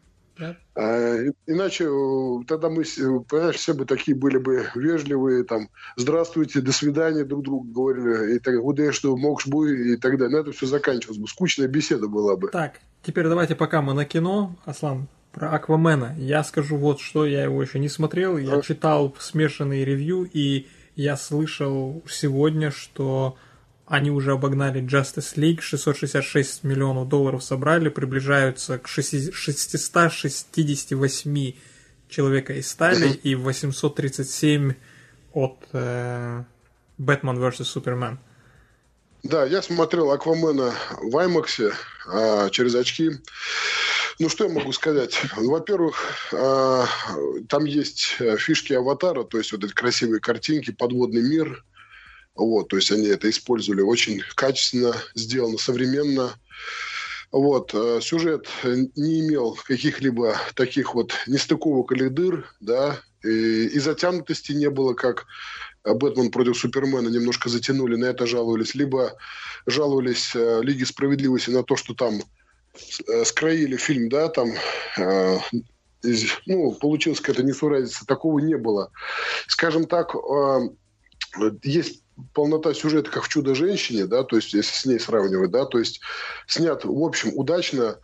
а, 0.74 1.16
иначе 1.47 1.84
э, 1.84 2.45
тогда 2.47 2.68
мы, 2.68 2.84
понимаешь, 3.28 3.57
все 3.57 3.74
бы 3.74 3.84
такие 3.84 4.16
были 4.16 4.38
бы 4.38 4.66
вежливые, 4.74 5.45
там, 5.45 5.68
здравствуйте, 5.97 6.61
до 6.61 6.72
свидания 6.72 7.24
друг 7.24 7.45
другу 7.45 7.64
говорили, 7.72 8.36
и 8.36 8.38
так, 8.38 8.61
куда 8.61 8.93
что 8.93 9.16
мог 9.16 9.43
бы 9.47 9.93
и 9.93 9.97
так 9.97 10.18
далее. 10.18 10.38
На 10.38 10.41
это 10.43 10.53
все 10.53 10.66
заканчивалось 10.66 11.18
бы. 11.18 11.28
Скучная 11.28 11.68
беседа 11.68 12.09
была 12.09 12.36
бы. 12.36 12.49
Так, 12.49 12.80
теперь 13.03 13.28
давайте 13.28 13.55
пока 13.55 13.82
мы 13.82 13.95
на 13.95 14.05
кино, 14.05 14.57
Аслан, 14.64 15.09
про 15.32 15.53
Аквамена. 15.53 16.14
Я 16.18 16.43
скажу 16.45 16.76
вот 16.76 17.01
что, 17.01 17.26
я 17.26 17.45
его 17.45 17.62
еще 17.62 17.78
не 17.78 17.88
смотрел, 17.88 18.36
я 18.38 18.59
а? 18.59 18.62
читал 18.62 19.14
смешанные 19.18 19.84
ревью, 19.84 20.28
и 20.32 20.66
я 20.97 21.16
слышал 21.16 22.03
сегодня, 22.09 22.70
что 22.70 23.36
они 23.91 24.11
уже 24.12 24.32
обогнали 24.32 24.80
Justice 24.80 25.34
League, 25.34 25.61
666 25.61 26.62
миллионов 26.62 27.09
долларов 27.09 27.43
собрали, 27.43 27.88
приближаются 27.88 28.78
к 28.78 28.86
668 28.86 31.53
человека 32.09 32.53
из 32.53 32.70
стали 32.70 33.11
и 33.11 33.34
837 33.34 34.74
от 35.32 35.57
э, 35.72 36.45
Batman 37.01 37.41
vs. 37.41 37.66
Superman. 37.74 38.18
Да, 39.24 39.45
я 39.45 39.61
смотрел 39.61 40.12
Аквамена 40.12 40.72
в 41.03 41.16
IMAX 41.16 41.72
а, 42.07 42.49
через 42.51 42.76
очки. 42.76 43.11
Ну, 44.20 44.28
что 44.28 44.45
я 44.45 44.53
могу 44.53 44.72
сказать? 44.72 45.20
Во-первых, 45.36 46.30
а, 46.32 46.86
там 47.49 47.64
есть 47.64 48.18
фишки 48.38 48.72
аватара, 48.72 49.24
то 49.24 49.36
есть 49.36 49.51
вот 49.51 49.64
эти 49.64 49.72
красивые 49.72 50.20
картинки, 50.20 50.70
подводный 50.70 51.22
мир, 51.22 51.64
вот, 52.41 52.68
то 52.68 52.76
есть 52.76 52.91
они 52.91 53.07
это 53.07 53.28
использовали 53.28 53.82
очень 53.82 54.22
качественно, 54.34 54.95
сделано 55.14 55.59
современно. 55.59 56.34
Вот, 57.30 57.72
э, 57.74 58.01
сюжет 58.03 58.49
не 58.64 59.20
имел 59.20 59.57
каких-либо 59.64 60.36
таких 60.55 60.95
вот 60.95 61.12
нестыковок 61.26 61.93
или 61.93 62.09
дыр, 62.09 62.47
да, 62.61 63.01
и, 63.22 63.66
и 63.66 63.78
затянутости 63.78 64.53
не 64.53 64.68
было, 64.68 64.95
как 64.95 65.26
Бэтмен 65.84 66.30
против 66.30 66.59
Супермена 66.59 67.09
немножко 67.09 67.49
затянули, 67.49 67.97
на 67.97 68.07
это 68.07 68.26
жаловались, 68.26 68.74
либо 68.74 69.16
жаловались 69.66 70.32
э, 70.34 70.61
Лиге 70.62 70.86
Справедливости 70.86 71.51
на 71.51 71.62
то, 71.62 71.76
что 71.76 71.95
там 71.95 72.20
э, 73.07 73.24
скроили 73.24 73.76
фильм, 73.76 74.09
да, 74.09 74.28
там 74.28 74.51
э, 74.99 75.38
из, 76.03 76.24
ну, 76.47 76.72
получилось 76.72 77.20
какая-то 77.20 77.43
несуразица, 77.43 78.07
такого 78.07 78.41
не 78.41 78.57
было. 78.57 78.91
Скажем 79.47 79.86
так, 79.86 80.14
э, 80.14 80.68
есть 81.62 82.02
полнота 82.34 82.74
сюжета, 82.74 83.10
как 83.10 83.24
в 83.24 83.28
«Чудо-женщине», 83.28 84.06
да, 84.06 84.24
то 84.24 84.36
есть 84.36 84.52
если 84.52 84.72
с 84.72 84.84
ней 84.86 84.98
сравнивать, 84.98 85.51
да, 85.51 85.64
то 85.64 85.78
есть 85.78 86.01
снят, 86.47 86.84
в 86.84 87.02
общем, 87.02 87.32
удачно, 87.34 87.98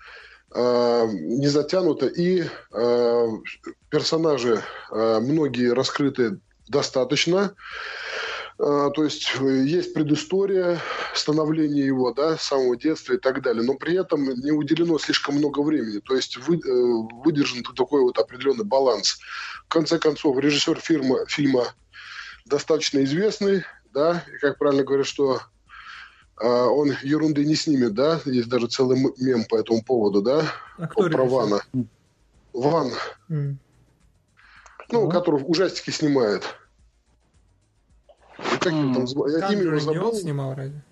э, 0.54 1.06
не 1.12 1.48
затянуто, 1.48 2.06
и 2.06 2.44
э, 2.72 3.28
персонажи 3.90 4.62
э, 4.90 5.20
многие 5.20 5.72
раскрыты 5.72 6.38
достаточно, 6.68 7.54
э, 8.58 8.90
то 8.94 9.04
есть 9.04 9.32
есть 9.40 9.94
предыстория 9.94 10.80
становления 11.14 11.84
его, 11.86 12.12
да, 12.12 12.36
с 12.36 12.42
самого 12.42 12.76
детства 12.76 13.14
и 13.14 13.18
так 13.18 13.42
далее, 13.42 13.62
но 13.62 13.74
при 13.74 13.98
этом 13.98 14.22
не 14.24 14.52
уделено 14.52 14.98
слишком 14.98 15.36
много 15.36 15.60
времени, 15.60 16.00
то 16.00 16.14
есть 16.14 16.36
вы, 16.36 16.56
э, 16.56 16.60
выдержан 17.24 17.62
такой 17.62 18.02
вот 18.02 18.18
определенный 18.18 18.64
баланс. 18.64 19.18
В 19.66 19.68
конце 19.68 19.98
концов, 19.98 20.38
режиссер 20.38 20.80
фильма, 20.80 21.26
фильма 21.26 21.64
достаточно 22.46 23.02
известный, 23.04 23.64
да, 23.96 24.22
и 24.30 24.36
как 24.36 24.58
правильно 24.58 24.84
говорят, 24.84 25.06
что 25.06 25.40
э, 26.40 26.46
он 26.46 26.92
ерунды 27.02 27.46
не 27.46 27.54
снимет, 27.54 27.94
да, 27.94 28.20
есть 28.26 28.48
даже 28.48 28.66
целый 28.66 28.98
мем 29.16 29.46
по 29.46 29.56
этому 29.56 29.82
поводу, 29.82 30.20
да, 30.20 30.44
а 30.76 30.86
кто 30.86 31.08
про 31.08 31.24
Вана. 31.24 31.60
Ван. 32.52 32.92
Mm. 33.30 33.56
Ну, 34.90 35.08
mm. 35.08 35.10
который 35.10 35.42
ужастики 35.46 35.90
снимает. 35.90 36.42
И 38.38 38.58
как 38.58 38.72
mm. 38.72 38.94
там, 38.94 39.28
я 39.28 39.52
имя 39.52 39.62
его 39.62 39.80
забыл. 39.80 39.94
не 39.94 39.98
он 40.00 40.14
снимал 40.14 40.54
разве? 40.54 40.82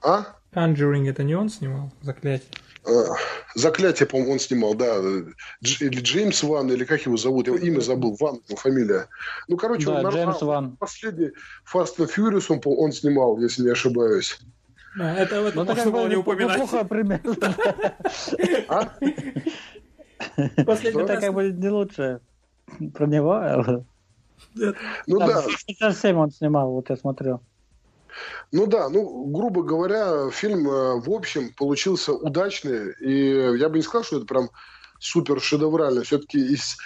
А? 0.00 0.36
Conjuring 0.52 1.08
это 1.08 1.22
не 1.22 1.34
он 1.34 1.50
снимал? 1.50 1.92
Заклятие. 2.00 2.48
А, 2.84 2.90
Заклятие, 3.54 4.08
по-моему, 4.08 4.32
он 4.32 4.38
снимал, 4.38 4.74
да. 4.74 4.96
Или 4.96 6.00
Джеймс 6.00 6.42
Ван, 6.42 6.70
или 6.72 6.84
как 6.84 7.02
его 7.02 7.16
зовут, 7.16 7.48
я 7.48 7.54
имя 7.54 7.80
забыл, 7.80 8.16
Ван, 8.18 8.40
его 8.48 8.56
фамилия. 8.56 9.08
Ну, 9.48 9.56
короче, 9.56 9.86
да, 9.86 10.00
он 10.00 10.08
Джеймс 10.08 10.42
Ван. 10.42 10.76
Последний 10.76 11.30
Fast 11.72 11.96
and 11.98 12.10
Furious 12.14 12.46
он, 12.48 12.60
он 12.64 12.92
снимал, 12.92 13.38
если 13.38 13.62
не 13.62 13.70
ошибаюсь. 13.70 14.40
Это 14.98 15.40
в 15.42 15.46
этом 15.46 15.64
Ну, 15.64 15.74
можно 15.74 15.90
было 15.90 16.08
не 16.08 16.16
упоминать. 16.16 16.88
Пример. 16.88 17.20
А? 18.68 18.92
Последний 20.64 21.02
Это 21.02 21.16
как 21.20 21.34
бы 21.34 21.50
не 21.50 21.68
лучше 21.68 22.20
про 22.94 23.06
него. 23.06 23.84
Ну 24.54 25.18
да, 25.18 25.42
67 25.42 26.16
он 26.16 26.30
снимал, 26.30 26.72
вот 26.72 26.90
я 26.90 26.96
смотрел. 26.96 27.40
Ну 28.50 28.66
да, 28.66 28.88
ну, 28.88 29.24
грубо 29.26 29.62
говоря, 29.62 30.30
фильм 30.30 30.68
э, 30.68 31.00
в 31.00 31.10
общем 31.10 31.52
получился 31.54 32.12
удачный. 32.12 32.92
И 33.00 33.58
я 33.58 33.68
бы 33.68 33.76
не 33.76 33.82
сказал, 33.82 34.04
что 34.04 34.16
это 34.18 34.26
прям 34.26 34.50
супер 34.98 35.40
шедеврально. 35.40 36.02
Все-таки 36.02 36.38
из 36.38 36.76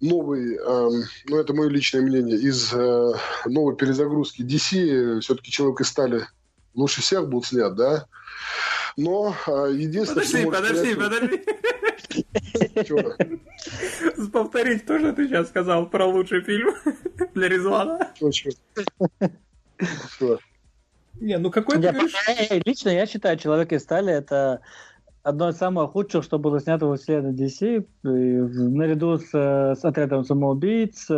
новой, 0.00 0.56
эм, 0.56 1.04
ну 1.26 1.38
это 1.38 1.54
мое 1.54 1.68
личное 1.68 2.02
мнение, 2.02 2.36
из 2.36 2.72
э, 2.72 3.12
новой 3.46 3.76
перезагрузки 3.76 4.42
DC 4.42 5.20
все-таки 5.20 5.50
«Человек 5.50 5.80
из 5.80 5.88
стали» 5.88 6.26
лучше 6.74 7.00
всех 7.00 7.28
был 7.28 7.42
снят, 7.42 7.74
да? 7.74 8.06
Но 8.96 9.34
э, 9.46 9.72
единственное, 9.74 10.46
Подожди, 10.46 10.94
подожди, 10.94 10.94
сказать, 10.94 11.20
подожди. 11.20 11.44
Чё? 12.86 14.30
Повторить 14.32 14.86
то, 14.86 14.98
что 14.98 15.12
ты 15.12 15.28
сейчас 15.28 15.48
сказал 15.48 15.88
про 15.88 16.06
лучший 16.06 16.42
фильм 16.42 16.74
для 17.34 17.48
Резвана. 17.48 18.10
Что? 20.10 20.38
Не, 21.20 21.38
ну 21.38 21.50
какой 21.50 21.76
ты 21.76 21.82
Я- 21.84 21.92
говоришь? 21.92 22.14
э, 22.28 22.60
Лично 22.64 22.90
я 22.90 23.06
считаю, 23.06 23.36
«Человек 23.38 23.72
из 23.72 23.82
стали»— 23.82 24.12
это 24.14 24.60
одно 25.22 25.48
из 25.48 25.56
самых 25.56 25.90
худших, 25.90 26.22
что 26.22 26.38
было 26.38 26.60
снято 26.60 26.86
во 26.86 26.96
вселенной 26.96 27.32
DC, 27.32 27.78
и 28.04 28.06
наряду 28.06 29.16
с, 29.18 29.30
с 29.34 29.84
«Отрядом 29.84 30.24
самоубийц», 30.24 31.08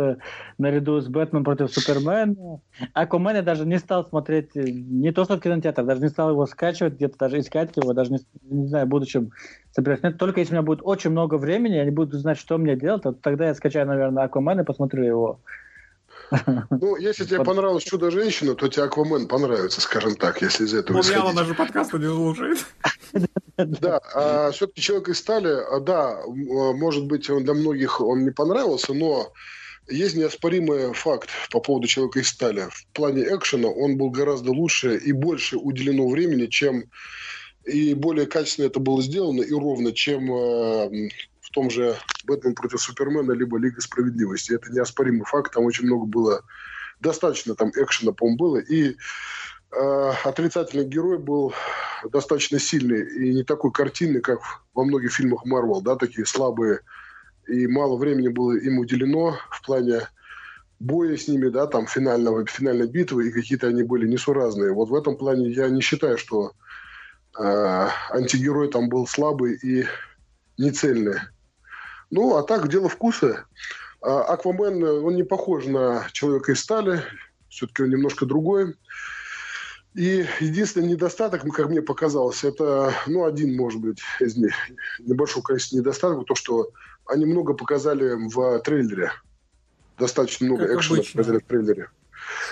наряду 0.57 0.99
с 0.99 1.07
«Бэтмен 1.07 1.43
против 1.43 1.69
Супермена». 1.71 2.59
«Аквамен» 2.93 3.35
я 3.35 3.41
даже 3.43 3.67
не 3.67 3.77
стал 3.77 4.05
смотреть, 4.05 4.55
э, 4.55 4.63
не 4.71 5.11
то 5.11 5.25
что 5.25 5.37
в 5.37 5.41
кинотеатр, 5.41 5.83
даже 5.83 6.01
не 6.01 6.07
стал 6.09 6.31
его 6.31 6.45
скачивать, 6.47 6.93
где-то 6.95 7.17
даже 7.19 7.39
искать 7.39 7.75
его, 7.77 7.93
даже 7.93 8.13
не, 8.13 8.19
не 8.49 8.67
знаю, 8.67 8.85
в 8.87 8.89
будущем 8.89 9.31
собираюсь 9.71 9.99
снять. 9.99 10.17
Только 10.17 10.39
если 10.39 10.53
у 10.53 10.55
меня 10.55 10.63
будет 10.65 10.79
очень 10.81 11.11
много 11.11 11.35
времени, 11.35 11.75
я 11.75 11.85
не 11.85 11.91
буду 11.91 12.17
знать, 12.17 12.37
что 12.39 12.57
мне 12.57 12.75
делать, 12.75 13.03
то 13.03 13.11
тогда 13.11 13.47
я 13.47 13.53
скачаю, 13.53 13.85
наверное, 13.85 14.23
«Аквамен» 14.23 14.61
и 14.61 14.63
посмотрю 14.63 15.03
его. 15.03 15.41
Ну, 16.69 16.95
если 16.99 17.25
тебе 17.25 17.43
понравилось 17.43 17.83
«Чудо-женщина», 17.83 18.55
то 18.55 18.67
тебе 18.67 18.83
«Аквамен» 18.83 19.27
понравится, 19.27 19.81
скажем 19.81 20.15
так, 20.15 20.41
если 20.41 20.65
из 20.65 20.73
этого 20.73 20.97
Он 20.97 21.03
явно 21.03 21.15
исходить. 21.17 21.35
даже 21.35 21.53
подкаста 21.55 21.97
не 21.97 22.07
слушает. 22.07 22.65
Да, 23.57 23.99
а 24.15 24.51
все-таки 24.51 24.79
человек 24.79 25.09
из 25.09 25.17
стали, 25.19 25.49
а, 25.49 25.81
да, 25.81 26.11
а, 26.11 26.23
может 26.73 27.07
быть, 27.07 27.29
он 27.29 27.43
для 27.43 27.53
многих 27.53 27.99
он 27.99 28.23
не 28.23 28.31
понравился, 28.31 28.93
но 28.93 29.33
есть 29.89 30.15
неоспоримый 30.15 30.93
факт 30.93 31.29
по 31.51 31.59
поводу 31.59 31.85
человека 31.85 32.19
из 32.19 32.29
стали. 32.29 32.69
В 32.71 32.87
плане 32.93 33.23
экшена 33.23 33.67
он 33.67 33.97
был 33.97 34.11
гораздо 34.11 34.51
лучше 34.51 34.95
и 34.95 35.11
больше 35.11 35.57
уделено 35.57 36.07
времени, 36.07 36.45
чем 36.45 36.85
и 37.65 37.93
более 37.93 38.27
качественно 38.27 38.67
это 38.67 38.79
было 38.79 39.01
сделано 39.01 39.41
и 39.41 39.51
ровно, 39.51 39.91
чем 39.91 40.31
э, 40.31 40.85
м, 40.85 41.09
в 41.49 41.53
том 41.53 41.69
же 41.69 41.97
«Бэтмен 42.25 42.53
против 42.53 42.79
Супермена» 42.79 43.31
либо 43.31 43.57
«Лига 43.57 43.81
справедливости». 43.81 44.53
Это 44.53 44.71
неоспоримый 44.71 45.25
факт, 45.25 45.53
там 45.53 45.65
очень 45.65 45.85
много 45.85 46.05
было, 46.05 46.43
достаточно 46.99 47.55
там 47.55 47.71
экшена, 47.75 48.11
по-моему, 48.11 48.37
было, 48.37 48.57
и 48.57 48.95
э, 49.71 50.11
отрицательный 50.23 50.85
герой 50.85 51.17
был 51.17 51.53
достаточно 52.11 52.59
сильный 52.59 53.01
и 53.01 53.33
не 53.33 53.43
такой 53.43 53.71
картинный, 53.71 54.21
как 54.21 54.39
во 54.75 54.83
многих 54.83 55.11
фильмах 55.11 55.43
Марвел, 55.45 55.81
да, 55.81 55.95
такие 55.95 56.27
слабые, 56.27 56.81
и 57.47 57.65
мало 57.65 57.97
времени 57.97 58.27
было 58.27 58.55
им 58.55 58.77
уделено 58.77 59.35
в 59.49 59.65
плане 59.65 60.01
боя 60.79 61.17
с 61.17 61.27
ними, 61.27 61.49
да, 61.49 61.65
там 61.65 61.87
финального, 61.87 62.45
финальной 62.45 62.87
битвы, 62.87 63.27
и 63.27 63.31
какие-то 63.31 63.67
они 63.67 63.81
были 63.81 64.07
несуразные. 64.07 64.71
Вот 64.71 64.89
в 64.89 64.95
этом 64.95 65.17
плане 65.17 65.49
я 65.49 65.67
не 65.69 65.81
считаю, 65.81 66.19
что 66.19 66.51
э, 67.39 67.87
антигерой 68.11 68.69
там 68.69 68.87
был 68.87 69.07
слабый 69.07 69.55
и 69.55 69.85
нецельный. 70.59 71.15
Ну, 72.11 72.35
а 72.35 72.43
так, 72.43 72.67
дело 72.69 72.89
вкуса. 72.89 73.45
А, 74.01 74.21
Аквамен, 74.23 74.83
э, 74.83 74.91
он 74.99 75.15
не 75.15 75.23
похож 75.23 75.65
на 75.65 76.07
Человека 76.11 76.53
из 76.53 76.61
стали, 76.61 77.03
все-таки 77.49 77.83
он 77.83 77.89
немножко 77.89 78.25
другой. 78.25 78.75
И 79.95 80.25
единственный 80.39 80.87
недостаток, 80.87 81.43
ну, 81.43 81.51
как 81.51 81.67
мне 81.69 81.81
показалось, 81.81 82.43
это, 82.43 82.93
ну, 83.07 83.25
один, 83.25 83.55
может 83.57 83.81
быть, 83.81 83.99
из 84.19 84.37
них, 84.37 84.53
небольшого 84.99 85.43
количества 85.43 85.77
недостатков, 85.77 86.25
то, 86.25 86.35
что 86.35 86.69
они 87.05 87.25
много 87.25 87.53
показали 87.53 88.13
в 88.33 88.59
трейлере. 88.59 89.11
Достаточно 89.97 90.45
много 90.45 90.67
Как 90.67 90.77
экшена 90.77 90.95
обычно. 90.99 91.17
показали 91.17 91.39
в 91.39 91.45
трейлере. 91.45 91.89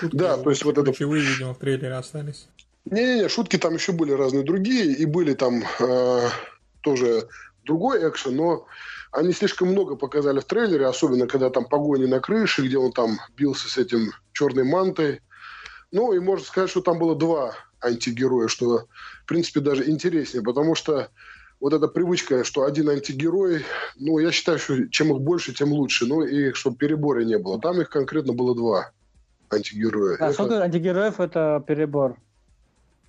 Шутки 0.00 0.16
Да, 0.16 0.36
то 0.36 0.50
есть 0.50 0.64
вот 0.64 0.76
это- 0.78 0.90
ключевые, 0.92 1.22
видимо, 1.24 1.54
в 1.54 1.58
трейлере 1.58 1.94
остались. 1.94 2.48
Не-не-не, 2.84 3.28
шутки 3.28 3.56
там 3.56 3.74
еще 3.74 3.92
были 3.92 4.12
разные 4.12 4.42
другие, 4.44 4.92
и 4.92 5.04
были 5.06 5.34
там 5.34 5.62
э, 5.80 6.28
тоже 6.82 7.28
другой 7.64 8.06
экшен, 8.08 8.34
но 8.36 8.66
они 9.18 9.32
слишком 9.32 9.68
много 9.68 9.96
показали 9.96 10.40
в 10.40 10.44
трейлере, 10.44 10.86
особенно 10.86 11.26
когда 11.26 11.50
там 11.50 11.64
погони 11.64 12.06
на 12.06 12.20
крыше, 12.20 12.66
где 12.66 12.78
он 12.78 12.92
там 12.92 13.18
бился 13.36 13.68
с 13.68 13.76
этим 13.76 14.12
черной 14.32 14.64
мантой. 14.64 15.20
Ну, 15.90 16.12
и 16.12 16.20
можно 16.20 16.44
сказать, 16.44 16.70
что 16.70 16.80
там 16.80 16.98
было 16.98 17.16
два 17.16 17.54
антигероя, 17.82 18.48
что, 18.48 18.86
в 19.22 19.26
принципе, 19.26 19.60
даже 19.60 19.88
интереснее, 19.88 20.42
потому 20.42 20.74
что 20.74 21.08
вот 21.60 21.72
эта 21.72 21.88
привычка, 21.88 22.44
что 22.44 22.64
один 22.64 22.88
антигерой, 22.88 23.64
ну, 23.96 24.18
я 24.18 24.30
считаю, 24.30 24.58
что 24.58 24.86
чем 24.88 25.12
их 25.12 25.20
больше, 25.20 25.52
тем 25.52 25.72
лучше. 25.72 26.06
Ну, 26.06 26.22
и 26.22 26.52
чтобы 26.52 26.76
перебора 26.76 27.24
не 27.24 27.38
было. 27.38 27.60
Там 27.60 27.80
их 27.80 27.90
конкретно 27.90 28.32
было 28.32 28.54
два 28.54 28.92
антигероя. 29.50 30.16
А 30.20 30.26
Это- 30.26 30.34
сколько 30.34 30.62
антигероев— 30.62 31.18
это 31.20 31.64
перебор. 31.66 32.16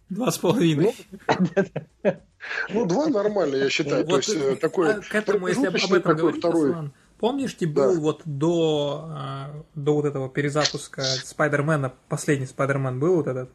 Два 0.10 0.32
с 0.32 0.38
половиной. 0.38 0.96
Ну, 2.70 2.86
два 2.86 3.08
нормально, 3.08 3.58
я 3.58 3.70
считаю. 3.70 4.06
То 4.06 4.16
есть 4.16 4.30
э, 4.30 4.56
такой 4.56 4.94
а 4.94 5.02
к 5.02 5.14
этому, 5.14 5.48
если 5.48 5.68
об 5.68 5.94
этом 5.94 6.16
говорить, 6.16 6.40
второй. 6.40 6.92
Помнишь, 7.20 7.58
был 7.60 8.00
вот 8.00 8.22
до, 8.24 9.10
а, 9.10 9.64
до 9.76 9.96
вот 9.96 10.06
этого 10.06 10.30
перезапуска 10.30 11.02
Спайдермена, 11.02 11.94
последний 12.08 12.46
Спайдермен 12.46 12.98
был 12.98 13.16
вот 13.16 13.28
этот, 13.28 13.50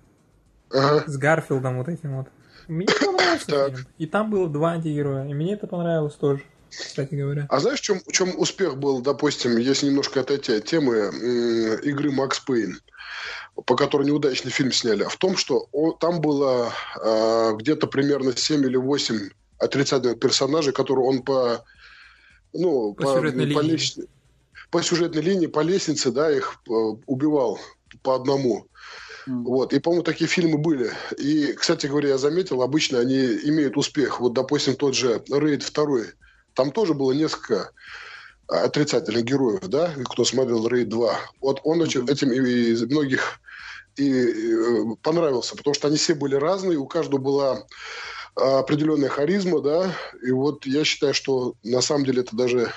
с 0.71 1.17
Гарфилдом 1.17 1.79
вот 1.79 1.89
этим 1.89 2.19
вот. 2.19 2.29
Мне 2.69 2.87
понравился. 3.01 3.87
И 3.99 4.07
там 4.07 4.31
было 4.31 4.49
два 4.49 4.73
антигероя, 4.73 5.27
и 5.27 5.35
мне 5.35 5.55
это 5.55 5.67
понравилось 5.67 6.15
тоже, 6.15 6.43
кстати 6.69 7.15
говоря. 7.15 7.47
А 7.49 7.59
знаешь, 7.61 7.81
в 7.81 7.83
чем, 7.83 8.01
в 8.07 8.13
чем 8.13 8.39
успех 8.39 8.77
был, 8.77 9.01
допустим, 9.01 9.57
если 9.57 9.87
немножко 9.87 10.21
отойти 10.21 10.53
от 10.55 10.65
темы 10.65 10.97
м, 10.97 11.79
игры 11.81 12.11
Макс 12.11 12.41
Пейн, 12.41 12.79
по 13.67 13.77
которой 13.77 14.07
неудачный 14.07 14.51
фильм 14.51 14.73
сняли? 14.73 15.05
В 15.05 15.17
том, 15.17 15.37
что 15.37 15.69
он- 15.73 15.97
там 15.99 16.21
было 16.21 16.73
а, 17.01 17.53
где-то 17.53 17.87
примерно 17.87 18.37
7 18.37 18.65
или 18.65 18.77
8 18.77 19.31
отрицательных 19.59 20.19
персонажей, 20.19 20.73
которые 20.73 21.07
он 21.07 21.23
по, 21.23 21.65
ну, 22.53 22.95
По 22.95 23.15
сюжетной 23.17 23.45
линии. 23.47 23.71
лестнице- 23.73 24.09
по 24.71 24.83
сюжетной 24.83 25.23
линии, 25.23 25.47
по 25.47 25.61
лестнице, 25.61 26.11
да, 26.11 26.31
их 26.31 26.57
э, 26.69 26.73
убивал 27.07 27.61
по 28.03 28.17
одному. 28.17 28.67
Вот. 29.27 29.73
И, 29.73 29.79
по-моему, 29.79 30.03
такие 30.03 30.27
фильмы 30.29 30.59
были. 30.59 30.91
И, 31.17 31.53
кстати 31.55 31.87
говоря, 31.87 32.09
я 32.11 32.19
заметил, 32.19 32.61
обычно 32.61 32.99
они 32.99 33.17
имеют 33.45 33.77
успех. 33.77 34.21
Вот, 34.21 34.35
допустим, 34.35 34.75
тот 34.77 34.95
же 34.95 35.23
«Рейд 35.31 35.63
2». 35.63 36.13
Там 36.55 36.71
тоже 36.73 36.93
было 36.93 37.13
несколько 37.13 37.71
отрицательных 38.49 39.25
героев, 39.25 39.61
да, 39.69 39.95
кто 40.11 40.25
смотрел 40.25 40.67
«Рейд 40.69 40.89
2». 40.89 41.17
Вот 41.41 41.61
он 41.65 41.83
этим 41.83 42.33
и 42.33 42.75
многих 42.93 43.41
и, 43.97 44.13
э, 44.13 44.97
понравился, 45.03 45.57
потому 45.57 45.75
что 45.75 45.89
они 45.89 45.97
все 45.97 46.15
были 46.15 46.35
разные, 46.35 46.79
у 46.79 46.87
каждого 46.87 47.21
была 47.21 47.65
а, 48.37 48.59
определенная 48.59 49.09
харизма, 49.09 49.61
да, 49.61 49.93
и 50.23 50.33
вот 50.33 50.67
я 50.67 50.85
считаю, 50.85 51.15
что 51.15 51.55
на 51.63 51.81
самом 51.81 52.05
деле 52.05 52.23
это 52.23 52.35
даже 52.35 52.73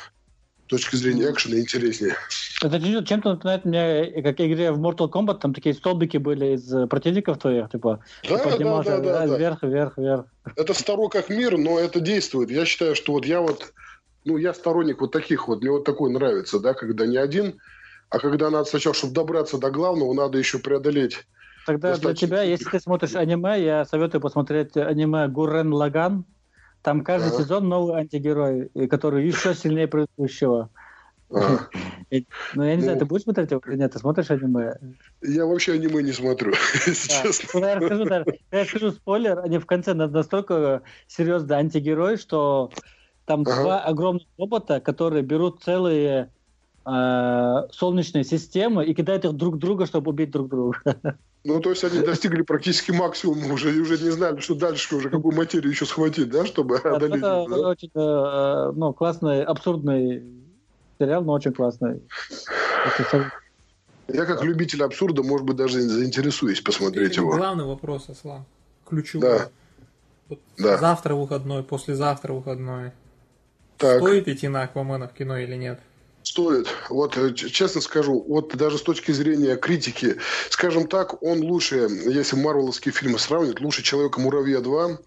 с 0.68 0.70
точки 0.70 0.98
зрения 0.98 1.32
экшена 1.32 1.60
интереснее. 1.60 2.16
Это 2.62 2.80
чем-то 3.06 3.30
напоминает 3.32 3.66
мне, 3.66 3.80
э, 3.80 4.22
как 4.22 4.40
игре 4.40 4.72
в 4.72 4.80
Mortal 4.80 5.10
Kombat, 5.10 5.40
там 5.40 5.54
такие 5.54 5.74
столбики 5.74 6.18
были 6.18 6.56
из 6.56 6.72
э, 6.72 6.86
противников 6.88 7.40
твоих, 7.40 7.72
типа, 7.72 8.04
Да, 8.30 8.38
ты 8.38 8.50
поднимался 8.50 8.98
да, 8.98 9.00
да, 9.00 9.26
э, 9.26 9.28
да. 9.30 9.38
вверх, 9.38 9.64
вверх, 9.64 9.98
вверх. 9.98 10.26
Это 10.56 10.74
старо 10.74 11.08
как 11.08 11.30
мир, 11.30 11.58
но 11.58 11.80
это 11.80 12.00
действует. 12.00 12.52
Я 12.52 12.66
считаю, 12.66 12.96
что 12.96 13.14
вот 13.14 13.26
я 13.26 13.42
вот, 13.42 13.74
ну, 14.26 14.38
я 14.38 14.54
сторонник 14.54 15.02
вот 15.02 15.12
таких 15.12 15.48
вот, 15.48 15.62
мне 15.62 15.72
вот 15.72 15.86
такой 15.86 16.12
нравится, 16.12 16.60
да, 16.60 16.74
когда 16.74 17.08
не 17.08 17.18
один, 17.18 17.60
а 18.10 18.20
когда 18.20 18.50
надо 18.50 18.66
сначала, 18.66 18.94
чтобы 18.96 19.14
добраться 19.14 19.58
до 19.58 19.70
главного, 19.72 20.14
надо 20.14 20.38
еще 20.38 20.60
преодолеть. 20.60 21.26
Тогда 21.66 21.98
для 21.98 22.14
тебя, 22.14 22.44
если 22.44 22.70
ты 22.70 22.80
смотришь 22.80 23.16
аниме, 23.16 23.62
я 23.62 23.84
советую 23.86 24.22
посмотреть 24.22 24.78
аниме 24.78 25.28
Гуррен 25.28 25.74
Лаган. 25.74 26.26
Там 26.82 27.04
каждый 27.04 27.30
Ага. 27.30 27.38
сезон 27.44 27.68
новый 27.68 28.00
антигерой, 28.00 28.70
который 28.90 29.26
еще 29.28 29.54
сильнее 29.54 29.88
предыдущего. 29.88 30.70
Ага. 31.30 31.70
Ну, 32.54 32.64
я 32.64 32.78
не 32.78 32.82
знаю, 32.84 32.96
Ну. 32.96 33.00
ты 33.00 33.06
будешь 33.06 33.24
смотреть 33.24 33.52
его 33.52 33.62
или 33.68 33.76
нет? 33.76 33.92
Ты 33.92 34.00
смотришь 34.00 34.32
аниме? 34.32 34.76
Я 35.22 35.46
вообще 35.46 35.74
аниме 35.74 36.02
не 36.02 36.14
смотрю, 36.14 36.54
если 36.88 37.10
Да. 37.10 37.24
честно. 37.24 37.50
Ну, 37.60 37.68
я 37.68 37.76
расскажу, 37.76 38.06
да, 38.06 38.24
я 38.54 38.62
расскажу 38.64 38.92
спойлер. 38.92 39.40
Они 39.40 39.58
в 39.58 39.66
конце 39.66 39.94
на- 39.94 40.08
настолько 40.08 40.84
серьезный 41.08 41.58
антигерой, 41.58 42.16
что 42.16 42.72
там 43.26 43.42
Ага. 43.42 43.62
два 43.62 43.80
огромных 43.82 44.24
робота, 44.38 44.80
которые 44.80 45.22
берут 45.22 45.62
целые 45.64 46.32
э, 46.88 47.68
Солнечной 47.72 48.24
системы 48.24 48.86
и 48.86 48.94
кидают 48.94 49.26
их 49.26 49.34
друг 49.34 49.58
друга, 49.58 49.86
чтобы 49.86 50.12
убить 50.12 50.32
друг 50.32 50.50
друга. 50.50 50.80
Ну, 51.44 51.62
то 51.62 51.70
есть 51.70 51.82
они 51.86 52.00
достигли 52.00 52.42
практически 52.42 52.92
максимума 52.92 53.54
уже, 53.54 53.74
и 53.74 53.80
уже 53.80 53.98
не 54.04 54.10
знали, 54.10 54.42
что 54.42 54.54
дальше 54.54 54.96
уже, 54.96 55.10
какую 55.10 55.34
материю 55.34 55.72
еще 55.72 55.86
схватить, 55.86 56.30
да, 56.30 56.46
чтобы 56.46 56.82
Да, 56.84 56.96
одолеть. 56.96 57.20
Это 57.20 57.46
да? 57.48 57.70
очень 57.70 57.92
э, 57.94 58.72
ну, 58.76 58.92
классный, 58.92 59.46
абсурдный 59.46 60.24
сериал, 61.00 61.24
но 61.24 61.34
очень 61.34 61.54
классный. 61.54 62.02
Я 64.10 64.26
как 64.26 64.44
любитель 64.44 64.84
абсурда, 64.84 65.24
может 65.24 65.46
быть, 65.46 65.56
даже 65.56 65.80
заинтересуюсь 65.80 66.60
посмотреть 66.60 67.14
Или 67.14 67.20
его. 67.20 67.38
Главный 67.38 67.66
вопрос, 67.66 68.10
Аслан. 68.10 68.44
Ключевой. 68.86 69.30
Да. 69.30 69.50
Вот 70.28 70.40
Да. 70.58 70.78
Завтра 70.78 71.16
выходной, 71.16 71.64
послезавтра 71.64 72.34
выходной. 72.34 72.92
Так. 73.78 74.02
Стоит 74.02 74.28
идти 74.28 74.48
на 74.48 74.64
Аквамена 74.64 75.08
в 75.08 75.14
кино 75.14 75.38
или 75.38 75.56
нет? 75.56 75.80
Стоит. 76.24 76.68
Вот 76.90 77.18
э, 77.18 77.34
честно 77.34 77.82
скажу, 77.82 78.24
вот 78.28 78.56
даже 78.56 78.78
с 78.78 78.82
точки 78.82 79.12
зрения 79.12 79.56
критики, 79.56 80.18
скажем 80.50 80.88
так, 80.88 81.22
он 81.24 81.42
лучше, 81.42 81.88
если 82.06 82.36
марвеловские 82.36 82.92
фильмы 82.92 83.18
сравнивать, 83.18 83.62
лучше 83.62 83.82
Человека-муравья 83.82 84.60
2, 84.60 85.00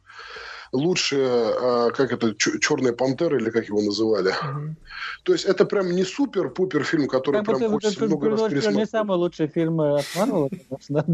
лучше, 0.73 1.17
а, 1.21 1.91
как 1.91 2.13
это, 2.13 2.35
Черная 2.35 2.93
пантера, 2.93 3.39
или 3.39 3.51
как 3.51 3.67
его 3.67 3.83
называли. 3.83 4.33
Мгм. 4.43 4.77
То 5.25 5.33
есть 5.33 5.45
это 5.45 5.65
прям 5.65 5.91
не 5.91 6.05
супер-пупер 6.05 6.85
фильм, 6.85 7.09
который 7.09 7.37
Как 7.37 7.47
прям 7.47 7.59
ты 7.59 7.69
хочется 7.69 7.99
ты 7.99 8.07
много 8.07 8.31
раз 8.31 8.41
предложил 8.41 8.57
не 8.57 8.63
пересмотреть. 8.63 8.91
самые 8.91 9.19
лучшие 9.19 9.49
фильмы 9.49 9.99
от 9.99 10.07
Марвела, 10.15 10.49
конечно. 10.49 11.05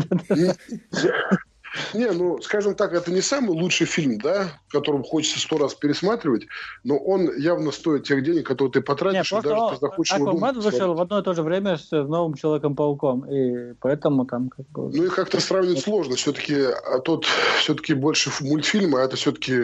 Не, 1.95 2.11
ну, 2.11 2.41
скажем 2.43 2.75
так, 2.75 2.93
это 2.93 3.11
не 3.11 3.21
самый 3.21 3.51
лучший 3.51 3.87
фильм, 3.87 4.19
да, 4.19 4.49
которым 4.69 5.03
хочется 5.03 5.39
сто 5.39 5.59
раз 5.59 5.75
пересматривать, 5.75 6.47
но 6.85 6.97
он 6.97 7.31
явно 7.37 7.73
стоит 7.73 8.05
тех 8.05 8.23
денег, 8.23 8.47
которые 8.47 8.73
ты 8.73 8.79
Не, 8.81 8.85
потратишь, 8.85 9.27
и 9.27 9.31
просто 9.31 9.49
даже 9.51 9.75
ты 9.75 9.81
захочешь 9.81 10.17
его 10.17 10.31
Аквамен 10.31 10.61
вышел 10.61 10.95
в 10.95 11.01
одно 11.01 11.19
и 11.19 11.23
то 11.23 11.35
же 11.35 11.43
время 11.43 11.77
с 11.77 11.91
новым 11.91 12.35
Человеком-пауком, 12.35 13.25
и 13.31 13.75
поэтому 13.81 14.27
там 14.27 14.49
как 14.49 14.69
бы... 14.71 14.91
Ну 14.95 15.05
и 15.05 15.09
как-то 15.09 15.41
сравнивать 15.41 15.83
сложно. 15.83 16.17
Все-таки 16.17 16.55
а 16.55 16.99
тот 17.01 17.25
все-таки 17.59 17.95
больше 17.95 18.31
мультфильм, 18.41 18.97
а 18.97 19.01
это 19.01 19.17
все-таки 19.17 19.55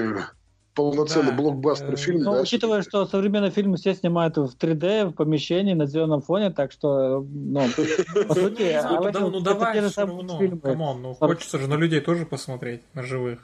полноценный 0.74 1.30
Да, 1.30 1.36
блокбастер 1.36 1.94
э, 1.94 1.96
фильм. 1.96 2.22
Ну, 2.22 2.32
да, 2.32 2.40
учитывая, 2.42 2.82
что 2.82 3.06
современные 3.06 3.50
фильмы 3.50 3.76
все 3.76 3.94
снимают 3.94 4.36
в 4.36 4.56
3D, 4.56 5.06
в 5.06 5.12
помещении, 5.12 5.74
на 5.74 5.86
зеленом 5.86 6.22
фоне, 6.22 6.50
так 6.50 6.72
что, 6.72 7.26
ну, 7.30 7.68
по 8.28 8.34
сути, 8.34 8.62
а 8.62 9.00
Ну, 9.00 9.10
да- 9.12 9.20
ну 9.20 9.40
давай 9.40 9.88
все 9.88 10.04
равно, 10.04 10.38
come 10.62 10.85
on, 10.85 11.02
ну 11.02 11.14
хочется 11.14 11.58
же 11.58 11.68
на 11.68 11.74
людей 11.74 12.00
тоже 12.00 12.26
посмотреть, 12.26 12.82
на 12.94 13.02
живых. 13.02 13.40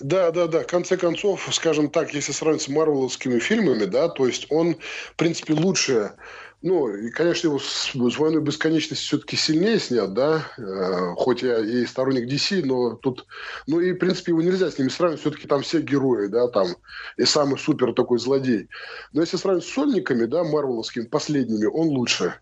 Да, 0.00 0.30
да, 0.30 0.46
да. 0.46 0.60
В 0.60 0.66
конце 0.66 0.96
концов, 0.96 1.48
скажем 1.52 1.90
так, 1.90 2.14
если 2.14 2.32
сравнить 2.32 2.62
с 2.62 2.68
марвеловскими 2.68 3.38
фильмами, 3.40 3.84
да, 3.84 4.08
то 4.08 4.26
есть 4.26 4.46
он, 4.50 4.76
в 4.76 5.16
принципе, 5.16 5.54
лучше. 5.54 6.12
Ну, 6.60 6.88
и, 6.88 7.10
конечно, 7.10 7.48
его 7.48 7.60
с, 7.60 7.92
с 7.92 8.18
«Войной 8.18 8.42
бесконечности» 8.42 9.04
все-таки 9.04 9.36
сильнее 9.36 9.78
снят, 9.78 10.12
да, 10.12 10.44
Э, 10.58 11.14
хоть 11.16 11.42
я 11.42 11.58
и 11.60 11.86
сторонник 11.86 12.28
DC, 12.30 12.64
но 12.64 12.96
тут, 12.96 13.26
ну 13.66 13.80
и, 13.80 13.92
в 13.92 13.98
принципе, 13.98 14.32
его 14.32 14.42
нельзя 14.42 14.70
с 14.70 14.78
ними 14.78 14.88
сравнивать, 14.88 15.20
все-таки 15.20 15.46
там 15.46 15.62
все 15.62 15.80
герои, 15.80 16.26
да, 16.26 16.48
там, 16.48 16.68
и 17.16 17.24
самый 17.24 17.58
супер 17.58 17.92
такой 17.94 18.18
злодей. 18.18 18.68
Но 19.12 19.20
если 19.20 19.36
сравнивать 19.36 19.66
с 19.66 19.72
сольниками, 19.72 20.26
да, 20.26 20.44
марвеловскими, 20.44 21.04
последними, 21.04 21.66
он 21.66 21.88
лучше. 21.88 22.34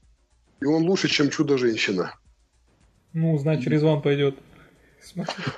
И 0.60 0.64
он 0.64 0.84
лучше, 0.84 1.08
чем 1.08 1.30
«Чудо-женщина». 1.30 2.14
Ну, 3.12 3.36
значит, 3.38 3.68
Резван 3.68 4.02
пойдет. 4.02 4.36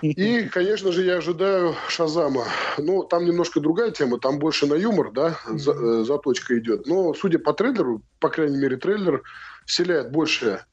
И, 0.02 0.42
конечно 0.44 0.92
же, 0.92 1.04
я 1.04 1.16
ожидаю 1.18 1.74
Шазама. 1.88 2.44
Ну, 2.78 3.02
там 3.04 3.24
немножко 3.24 3.60
другая 3.60 3.90
тема, 3.90 4.18
там 4.18 4.38
больше 4.38 4.66
на 4.66 4.74
юмор, 4.74 5.10
да, 5.12 5.38
за- 5.48 5.72
э, 5.72 6.04
заточка 6.04 6.58
идет. 6.58 6.86
Но, 6.86 7.14
судя 7.14 7.38
по 7.38 7.52
трейлеру, 7.52 8.02
по 8.20 8.28
крайней 8.28 8.58
мере, 8.58 8.76
трейлер 8.76 9.22
вселяет 9.66 10.10
больше 10.10 10.64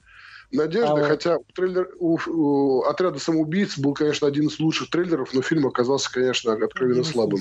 надежды, 0.51 0.87
А 0.91 0.95
вот- 0.95 1.05
хотя 1.07 1.37
трейлер 1.53 1.89
у, 1.99 2.17
у 2.27 2.81
отряда 2.83 3.19
самоубийц 3.19 3.77
был, 3.77 3.93
конечно, 3.93 4.27
один 4.27 4.47
из 4.47 4.59
лучших 4.59 4.89
трейлеров, 4.89 5.33
но 5.33 5.41
фильм 5.41 5.65
оказался, 5.67 6.11
конечно, 6.11 6.53
откровенно 6.53 7.03
слабым. 7.03 7.39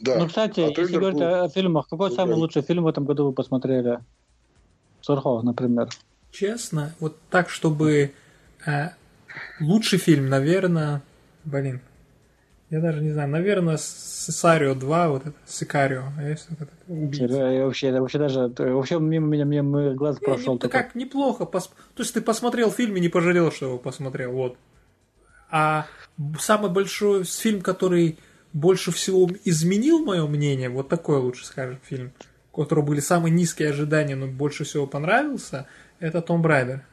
Да. 0.00 0.18
Ну, 0.18 0.26
кстати, 0.26 0.60
А 0.60 0.68
если 0.80 0.96
говорить 0.96 1.18
был- 1.18 1.44
о 1.44 1.48
фильмах, 1.48 1.88
какой 1.88 2.10
самый 2.10 2.30
прям- 2.32 2.38
лучший 2.40 2.62
фильм 2.62 2.84
в 2.84 2.88
этом 2.88 3.04
году 3.04 3.26
вы 3.26 3.32
посмотрели? 3.32 4.00
Сурхов, 5.00 5.44
например. 5.44 5.88
Честно, 6.32 6.92
вот 6.98 7.16
так, 7.30 7.48
чтобы 7.50 8.10
э, 8.66 8.88
лучший 9.60 9.98
фильм, 9.98 10.28
наверное, 10.28 11.02
блин, 11.44 11.80
я 12.70 12.80
даже 12.80 13.00
не 13.00 13.10
знаю, 13.12 13.28
наверное, 13.28 13.76
Сесарио 13.76 14.74
2, 14.74 15.08
вот 15.08 15.26
это, 15.26 15.36
Сикарио, 15.46 16.04
а 16.18 16.22
есть 16.28 16.46
вот 16.50 16.62
этот 16.62 16.74
убийца. 16.88 17.24
Я 17.26 17.64
вообще, 17.64 17.88
я 17.88 18.00
вообще 18.00 18.18
даже, 18.18 18.52
вообще 18.58 18.98
мимо 18.98 19.28
меня, 19.28 19.44
мимо 19.44 19.94
глаз 19.94 20.20
Не, 20.20 20.24
прошел. 20.26 20.54
не, 20.54 20.58
только. 20.58 20.78
как, 20.82 20.94
неплохо. 20.96 21.44
пос- 21.44 21.70
То 21.94 22.02
есть 22.02 22.12
ты 22.14 22.20
посмотрел 22.20 22.70
фильм 22.72 22.96
и 22.96 23.00
не 23.00 23.08
пожалел, 23.08 23.52
что 23.52 23.66
его 23.66 23.78
посмотрел, 23.78 24.32
вот. 24.32 24.56
А 25.48 25.86
самый 26.40 26.70
большой 26.70 27.22
фильм, 27.24 27.60
который 27.60 28.18
больше 28.52 28.90
всего 28.90 29.28
изменил 29.44 30.04
мое 30.04 30.26
мнение, 30.26 30.68
вот 30.68 30.88
такой 30.88 31.18
лучше 31.18 31.46
скажем 31.46 31.78
фильм, 31.84 32.12
у 32.52 32.62
которого 32.62 32.84
были 32.86 33.00
самые 33.00 33.32
низкие 33.32 33.70
ожидания, 33.70 34.16
но 34.16 34.26
больше 34.26 34.64
всего 34.64 34.86
понравился, 34.88 35.66
это 36.00 36.20
Том 36.20 36.42
Брайдер. 36.42 36.84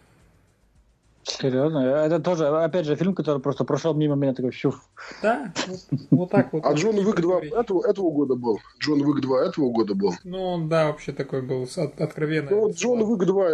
Серьезно? 1.23 1.79
Это 1.79 2.19
тоже, 2.19 2.47
опять 2.47 2.85
же, 2.85 2.95
фильм, 2.95 3.13
который 3.15 3.41
просто 3.41 3.63
прошел 3.63 3.93
мимо 3.93 4.15
меня, 4.15 4.33
такой, 4.33 4.51
щуф. 4.51 4.81
Да, 5.21 5.51
вот, 5.67 5.79
вот 6.11 6.29
так 6.31 6.53
вот. 6.53 6.65
А 6.65 6.73
Джон 6.73 6.97
Уик 6.99 7.15
2 7.15 7.21
говорить. 7.21 7.53
этого, 7.53 7.85
этого 7.87 8.11
года 8.11 8.35
был. 8.35 8.59
Джон 8.79 9.01
Уик 9.01 9.21
2 9.21 9.45
этого 9.45 9.69
года 9.71 9.95
был. 9.95 10.13
Ну, 10.23 10.41
он, 10.43 10.69
да, 10.69 10.87
вообще 10.87 11.11
такой 11.11 11.41
был 11.41 11.67
с- 11.67 11.77
от- 11.77 11.99
откровенный. 12.01 12.51
Ну, 12.51 12.59
вот 12.61 12.75
Джон 12.75 13.01
Уик 13.01 13.25
2, 13.25 13.49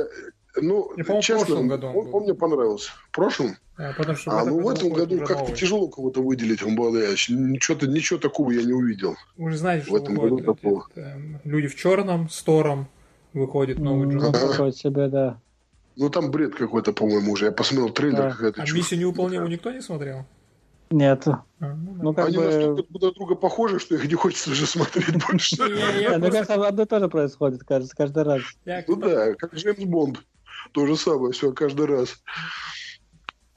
ну, 0.62 0.92
Я, 0.98 1.04
в 1.04 1.22
честно, 1.22 1.46
прошлом 1.46 1.68
году 1.68 1.88
он 1.88 1.98
он, 1.98 2.10
он 2.14 2.24
мне 2.24 2.34
понравился. 2.34 2.92
В 3.10 3.16
прошлом? 3.16 3.56
Да, 3.78 3.94
потому 3.98 4.18
что 4.18 4.32
А, 4.32 4.44
ну 4.44 4.56
в 4.62 4.68
этом 4.70 4.90
выходит 4.90 5.20
году 5.20 5.26
как-то 5.26 5.52
тяжело 5.56 5.88
кого-то 5.88 6.22
выделить, 6.22 6.62
он 6.64 6.76
был, 6.76 6.94
я 6.98 7.12
ничего, 7.12 7.78
ничего 7.88 8.20
такого 8.20 8.52
я 8.52 8.64
не 8.64 8.74
увидел. 8.74 9.16
Вы 9.38 9.52
же 9.52 9.58
знаете, 9.58 9.86
в 9.86 9.88
что 9.88 9.98
этом 9.98 10.16
выходит 10.16 10.46
году 10.46 10.54
такого. 10.56 10.86
это, 10.96 11.22
люди 11.46 11.68
в 11.68 11.76
черном 11.78 12.30
с 12.30 12.42
Тором 12.44 12.88
выходит 13.34 13.80
новый 13.80 14.14
Джон. 14.14 14.34
такой 14.34 14.74
себе, 14.74 15.08
да. 15.08 15.40
Ну 16.00 16.10
там 16.10 16.32
бред 16.32 16.56
какой-то, 16.56 16.94
по-моему, 16.94 17.34
уже. 17.34 17.46
Я 17.46 17.52
посмотрел 17.52 17.90
трейлер, 17.90 18.18
Да. 18.18 18.32
какая-то 18.32 18.62
А 18.62 18.66
чушь. 18.66 18.76
миссию 18.78 19.02
невыполнимую 19.02 19.50
никто 19.50 19.70
не 19.70 19.82
смотрел? 19.82 20.26
Нет. 20.92 21.28
А, 21.28 21.44
ну, 21.60 21.94
да. 21.94 22.04
Ну, 22.04 22.14
как 22.14 22.28
Они 22.30 22.38
бы... 22.38 22.46
настолько 22.46 22.84
друг 22.84 23.02
на 23.02 23.12
друга 23.12 23.36
похожи, 23.36 23.80
что 23.80 23.96
их 23.96 24.06
не 24.08 24.14
хочется 24.16 24.50
уже 24.52 24.66
смотреть 24.66 25.24
больше. 25.30 25.58
Мне 25.62 26.32
кажется, 26.32 26.54
одно 26.56 26.84
и 26.84 26.86
то 26.86 27.00
же 27.00 27.10
происходит, 27.10 27.64
кажется, 27.66 27.94
каждый 27.96 28.24
раз. 28.24 28.42
Ну 28.88 28.96
да, 28.96 29.34
как 29.36 29.54
Джеймс 29.54 29.84
Бонд. 29.84 30.24
То 30.72 30.88
же 30.88 30.96
самое, 30.96 31.34
все 31.34 31.52
каждый 31.52 31.86
раз. 31.86 32.16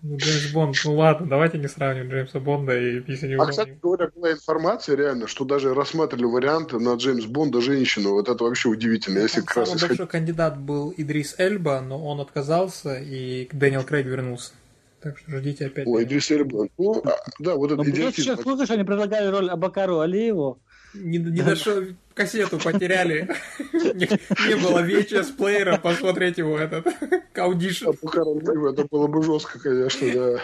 Ну, 0.05 0.17
Джеймс 0.17 0.53
Бонд, 0.53 0.77
ну 0.85 0.97
ладно, 0.97 1.29
давайте 1.29 1.59
не 1.59 1.69
сравнивать 1.69 2.11
Джеймса 2.11 2.41
Бонда 2.41 2.77
и 2.77 3.03
миссию 3.07 3.41
А, 3.41 3.47
кстати 3.47 3.79
говоря, 3.81 4.11
была 4.15 4.33
информация 4.33 4.97
реально, 4.97 5.29
что 5.29 5.45
даже 5.45 5.75
рассматривали 5.75 6.25
варианты 6.25 6.81
на 6.81 6.95
Джеймс 6.97 7.27
Бонда 7.27 7.61
женщину. 7.61 8.11
Вот 8.15 8.29
это 8.29 8.43
вообще 8.43 8.69
удивительно. 8.69 9.21
Если 9.21 9.37
Там 9.41 9.47
как 9.47 9.57
раз 9.59 9.69
самый 9.69 9.79
исходить- 9.79 9.99
большой 9.99 10.11
кандидат 10.11 10.59
был 10.59 10.93
Идрис 10.97 11.37
Эльба, 11.39 11.81
но 11.81 12.05
он 12.05 12.21
отказался, 12.21 12.97
и 12.97 13.49
Дэниел 13.53 13.85
Крейг 13.85 14.07
вернулся. 14.07 14.53
Так 15.01 15.19
что 15.19 15.39
ждите 15.39 15.67
опять. 15.67 15.87
Ой, 15.87 16.03
Идрис 16.03 16.31
Эльба. 16.33 16.67
Ну, 16.79 17.03
а, 17.05 17.11
да, 17.39 17.55
вот 17.55 17.71
Ну, 17.71 17.75
это 17.77 17.85
плюс 17.85 17.95
идиотизм. 17.97 18.33
еще 18.33 18.43
слышишь, 18.43 18.71
они 18.71 18.83
предлагали 18.83 19.29
роль 19.29 19.51
Абакару 19.51 20.01
Алиеву. 20.01 20.59
Не, 20.95 21.19
не 21.19 21.43
дошел, 21.43 21.83
кассету 22.15 22.59
потеряли. 22.59 23.29
Не, 23.73 24.57
было 24.57 24.85
VHS 24.85 25.37
плеера 25.37 25.79
посмотреть 25.79 26.39
его 26.39 26.59
этот 26.59 26.87
аудишн. 27.35 27.89
А 27.89 27.93
пока 27.93 28.21
разрыв, 28.21 28.73
это 28.73 28.87
было 28.91 29.07
бы 29.07 29.23
жестко, 29.23 29.59
конечно, 29.59 30.13
да. 30.13 30.41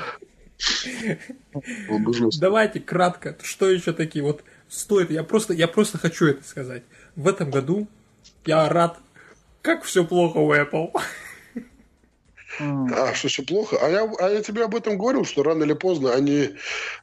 Было 1.89 1.99
бы 1.99 2.15
жестко. 2.15 2.41
Давайте 2.41 2.81
кратко, 2.81 3.37
что 3.43 3.69
еще 3.69 3.93
такие 3.93 4.25
вот 4.25 4.43
стоит. 4.69 5.11
Я 5.11 5.23
просто, 5.23 5.53
я 5.53 5.69
просто 5.69 5.99
хочу 5.99 6.27
это 6.27 6.43
сказать. 6.45 6.83
В 7.15 7.29
этом 7.29 7.51
году 7.51 7.87
я 8.47 8.69
рад, 8.69 8.99
как 9.63 9.85
все 9.85 10.05
плохо 10.05 10.39
у 10.39 10.55
Apple. 10.55 10.93
А, 12.61 13.15
что 13.15 13.29
все 13.29 13.43
плохо? 13.43 13.79
А 13.81 13.89
я, 13.89 14.11
а 14.19 14.31
я 14.31 14.43
тебе 14.43 14.65
об 14.65 14.75
этом 14.75 14.99
говорил, 14.99 15.25
что 15.25 15.43
рано 15.43 15.65
или 15.65 15.75
поздно 15.75 16.13
они 16.13 16.51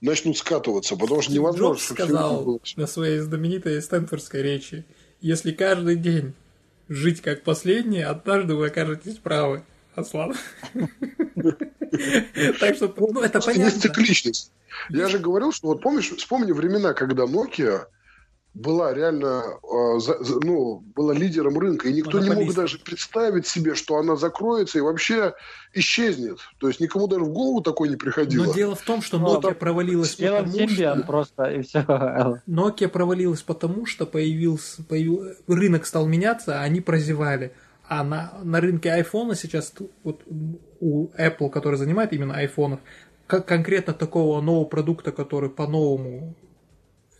начнут 0.01 0.37
скатываться, 0.37 0.95
потому 0.95 1.21
что 1.21 1.33
невозможно, 1.33 1.75
Джобс 1.75 1.83
сказал 1.85 2.61
на 2.75 2.87
своей 2.87 3.19
знаменитой 3.19 3.81
стэнфордской 3.81 4.41
речи, 4.41 4.85
если 5.21 5.51
каждый 5.51 5.95
день 5.95 6.33
жить 6.89 7.21
как 7.21 7.43
последний, 7.43 8.01
однажды 8.01 8.55
вы 8.55 8.67
окажетесь 8.67 9.17
правы. 9.17 9.63
Аслан. 9.95 10.35
Так 12.59 12.75
что, 12.75 12.93
ну, 12.97 13.21
это 13.21 13.39
понятно. 13.39 13.79
цикличность. 13.79 14.51
Я 14.89 15.07
же 15.07 15.19
говорил, 15.19 15.53
что 15.53 15.67
вот 15.67 15.81
помнишь, 15.81 16.09
вспомни 16.09 16.51
времена, 16.51 16.93
когда 16.93 17.23
Nokia 17.23 17.85
была 18.55 18.93
реально, 18.93 19.43
за, 19.99 20.17
ну, 20.41 20.81
была 20.95 21.13
лидером 21.13 21.59
рынка, 21.59 21.89
и 21.89 21.93
никто 21.93 22.19
не 22.19 22.29
мог 22.29 22.53
даже 22.55 22.79
представить 22.79 23.45
себе, 23.45 23.75
что 23.75 23.97
она 23.97 24.15
закроется 24.15 24.77
и 24.77 24.81
вообще 24.81 25.33
исчезнет. 25.73 26.39
То 26.57 26.69
есть 26.69 26.79
никому 26.79 27.07
даже 27.07 27.25
в 27.25 27.29
голову 27.29 27.61
такое 27.61 27.89
не 27.89 27.97
приходило. 27.97 28.45
Но 28.45 28.53
дело 28.53 28.75
в 28.75 28.81
том, 28.81 29.01
что 29.01 29.19
ну, 29.19 29.35
Nokia 29.35 29.49
ну, 29.49 29.55
провалилась 29.55 30.15
потому 30.15 30.69
что... 30.69 31.03
просто, 31.05 31.43
и 31.51 31.61
все. 31.61 31.79
Nokia 32.47 32.87
провалилась 32.87 33.41
потому, 33.41 33.85
что 33.85 34.05
появился, 34.05 34.81
появился... 34.83 35.35
рынок 35.47 35.85
стал 35.85 36.07
меняться, 36.07 36.59
а 36.59 36.63
они 36.63 36.79
прозевали. 36.79 37.51
А 37.87 38.03
на, 38.03 38.33
на 38.41 38.61
рынке 38.61 38.89
iPhone 38.89 39.35
сейчас 39.35 39.73
вот 40.03 40.21
у 40.79 41.07
Apple, 41.17 41.49
который 41.49 41.75
занимает 41.75 42.13
именно 42.13 42.35
айфонов, 42.35 42.79
как 43.27 43.45
конкретно 43.45 43.93
такого 43.93 44.39
нового 44.39 44.65
продукта, 44.65 45.11
который 45.11 45.49
по-новому 45.49 46.35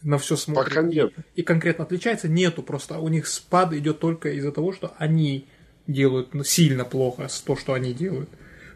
на 0.05 0.17
все 0.17 0.35
смотрит 0.37 0.75
Пока 0.75 0.87
нет. 0.87 1.13
И, 1.35 1.41
и 1.41 1.43
конкретно 1.43 1.83
отличается, 1.83 2.29
нету 2.29 2.61
просто. 2.63 2.99
У 2.99 3.09
них 3.09 3.27
спад 3.27 3.73
идет 3.73 3.99
только 3.99 4.29
из-за 4.33 4.51
того, 4.51 4.71
что 4.71 4.93
они 4.97 5.47
делают 5.87 6.29
сильно 6.45 6.85
плохо 6.85 7.27
с 7.27 7.41
то, 7.41 7.55
что 7.55 7.73
они 7.73 7.93
делают. 7.93 8.29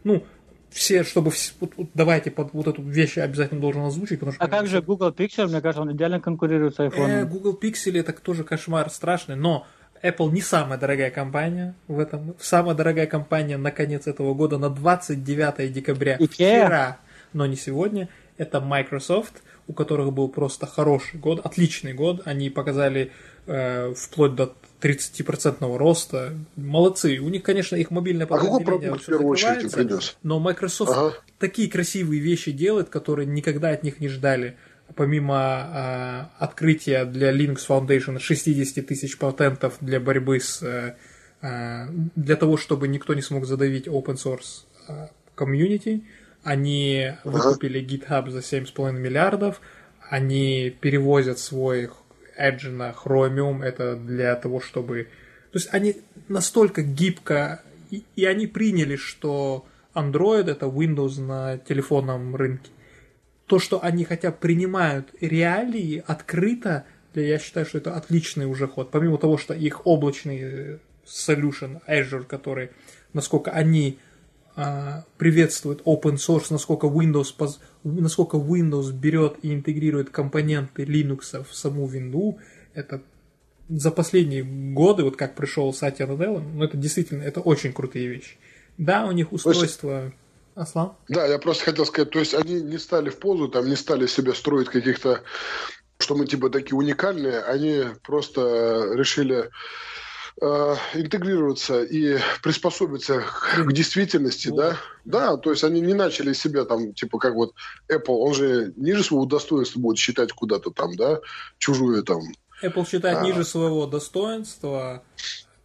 Ну, 0.03 0.25
все, 0.71 1.03
чтобы 1.03 1.31
вот, 1.59 1.73
вот, 1.77 1.87
давайте 1.93 2.31
под 2.31 2.53
вот 2.53 2.67
эту 2.67 2.81
вещь 2.81 3.17
обязательно 3.17 3.61
должен 3.61 3.83
озвучить, 3.83 4.19
потому 4.19 4.33
что. 4.33 4.43
А 4.43 4.47
как 4.47 4.67
же 4.67 4.81
Google 4.81 5.11
Pixel, 5.11 5.47
мне 5.47 5.61
кажется, 5.61 5.81
он 5.81 5.93
идеально 5.93 6.19
конкурирует 6.19 6.75
с 6.75 6.79
iPhone. 6.79 7.07
Э, 7.07 7.25
Google 7.25 7.57
Pixel 7.61 7.99
это 7.99 8.13
тоже 8.13 8.43
кошмар 8.43 8.89
страшный, 8.89 9.35
но 9.35 9.67
Apple 10.01 10.31
не 10.31 10.41
самая 10.41 10.79
дорогая 10.79 11.11
компания 11.11 11.75
в 11.87 11.99
этом. 11.99 12.35
Самая 12.39 12.75
дорогая 12.75 13.05
компания 13.05 13.57
на 13.57 13.71
конец 13.71 14.07
этого 14.07 14.33
года 14.33 14.57
на 14.57 14.69
29 14.69 15.71
декабря. 15.71 16.17
Ikea? 16.17 16.27
Вчера, 16.27 16.97
но 17.33 17.45
не 17.45 17.55
сегодня. 17.55 18.09
Это 18.37 18.61
Microsoft 18.61 19.43
у 19.69 19.73
которых 19.73 20.11
был 20.11 20.29
просто 20.29 20.65
хороший 20.65 21.19
год, 21.19 21.45
отличный 21.45 21.93
год. 21.93 22.23
Они 22.25 22.49
показали 22.49 23.11
э, 23.45 23.93
вплоть 23.95 24.33
до 24.33 24.55
30% 24.81 25.77
роста. 25.77 26.33
Молодцы. 26.55 27.19
У 27.19 27.29
них, 27.29 27.43
конечно, 27.43 27.75
их 27.75 27.91
мобильное 27.91 28.25
подразделение... 28.25 28.63
А 28.63 28.65
какой 28.65 28.79
продукт 28.79 29.03
в 29.03 29.05
первую 29.05 29.29
очередь 29.29 29.71
принес? 29.71 30.17
Но 30.23 30.39
Microsoft 30.39 30.91
ага. 30.91 31.13
такие 31.37 31.69
красивые 31.69 32.19
вещи 32.19 32.51
делает, 32.51 32.89
которые 32.89 33.27
никогда 33.27 33.69
от 33.69 33.83
них 33.83 33.99
не 33.99 34.07
ждали. 34.07 34.57
Помимо 34.95 36.31
э, 36.39 36.43
открытия 36.43 37.05
для 37.05 37.31
Linux 37.31 37.59
Foundation 37.69 38.17
60 38.17 38.87
тысяч 38.87 39.19
патентов 39.19 39.77
для 39.81 39.99
борьбы 39.99 40.39
с... 40.39 40.63
Э, 40.63 40.95
э, 41.43 41.85
для 42.15 42.35
того, 42.35 42.57
чтобы 42.57 42.87
никто 42.87 43.13
не 43.13 43.21
смог 43.21 43.45
задавить 43.45 43.85
open 43.85 44.15
source 44.15 44.65
э, 44.87 45.09
комьюнити, 45.35 46.01
они 46.43 47.13
выкупили 47.23 47.81
GitHub 47.85 48.29
за 48.29 48.39
7,5 48.39 48.93
миллиардов, 48.93 49.61
они 50.09 50.75
перевозят 50.81 51.39
свой 51.39 51.89
Edge 52.39 52.69
на 52.69 52.91
Chromium, 52.91 53.63
это 53.63 53.95
для 53.95 54.35
того, 54.35 54.61
чтобы... 54.61 55.09
То 55.51 55.59
есть 55.59 55.69
они 55.71 55.97
настолько 56.27 56.81
гибко... 56.81 57.61
И, 57.91 58.03
и 58.15 58.25
они 58.25 58.47
приняли, 58.47 58.95
что 58.95 59.65
Android 59.93 60.49
это 60.49 60.67
Windows 60.67 61.19
на 61.19 61.57
телефонном 61.57 62.35
рынке. 62.35 62.69
То, 63.47 63.59
что 63.59 63.83
они 63.83 64.05
хотя 64.05 64.31
бы 64.31 64.37
принимают 64.37 65.09
реалии 65.19 66.03
открыто, 66.05 66.85
я 67.15 67.39
считаю, 67.39 67.65
что 67.65 67.79
это 67.79 67.95
отличный 67.95 68.45
уже 68.45 68.67
ход. 68.67 68.91
Помимо 68.91 69.17
того, 69.17 69.37
что 69.37 69.53
их 69.53 69.85
облачный 69.87 70.79
solution 71.05 71.81
Azure, 71.87 72.23
который, 72.23 72.69
насколько 73.13 73.51
они 73.51 73.97
приветствует 75.17 75.81
open 75.81 76.15
source, 76.15 76.47
насколько 76.49 76.87
Windows, 76.87 77.33
насколько 77.83 78.37
Windows 78.37 78.91
берет 78.91 79.37
и 79.41 79.53
интегрирует 79.53 80.09
компоненты 80.09 80.83
Linux 80.83 81.45
в 81.49 81.55
саму 81.55 81.87
винду, 81.87 82.39
это 82.73 83.01
за 83.69 83.91
последние 83.91 84.43
годы, 84.43 85.03
вот 85.03 85.15
как 85.15 85.35
пришел 85.35 85.73
Сатья 85.73 86.07
Наделла, 86.07 86.39
ну 86.39 86.63
это 86.63 86.75
действительно, 86.77 87.23
это 87.23 87.39
очень 87.39 87.71
крутые 87.71 88.07
вещи. 88.07 88.37
Да, 88.77 89.05
у 89.05 89.11
них 89.11 89.31
устройство... 89.31 90.11
Аслан? 90.55 90.93
Да, 91.07 91.25
я 91.25 91.39
просто 91.39 91.65
хотел 91.65 91.85
сказать, 91.85 92.09
то 92.09 92.19
есть 92.19 92.33
они 92.33 92.61
не 92.61 92.77
стали 92.77 93.09
в 93.09 93.19
позу, 93.19 93.47
там 93.47 93.69
не 93.69 93.77
стали 93.77 94.07
себе 94.07 94.33
строить 94.33 94.67
каких-то, 94.67 95.21
что 95.99 96.15
мы 96.15 96.25
типа 96.25 96.49
такие 96.49 96.75
уникальные, 96.75 97.39
они 97.39 97.85
просто 98.03 98.91
решили 98.93 99.49
интегрироваться 100.41 101.83
и 101.83 102.17
приспособиться 102.41 103.21
к, 103.21 103.71
действительности, 103.73 104.47
вот. 104.47 104.57
да? 104.57 104.77
Да, 105.05 105.37
то 105.37 105.51
есть 105.51 105.63
они 105.63 105.81
не 105.81 105.93
начали 105.93 106.33
себя 106.33 106.65
там, 106.65 106.93
типа, 106.93 107.17
как 107.17 107.33
вот 107.33 107.53
Apple, 107.89 108.15
он 108.15 108.33
же 108.33 108.73
ниже 108.77 109.03
своего 109.03 109.25
достоинства 109.25 109.79
будет 109.79 109.97
считать 109.97 110.31
куда-то 110.31 110.71
там, 110.71 110.95
да, 110.95 111.19
чужую 111.57 112.03
там. 112.03 112.21
Apple 112.63 112.87
считает 112.89 113.17
а... 113.17 113.21
ниже 113.23 113.43
своего 113.43 113.85
достоинства 113.85 115.03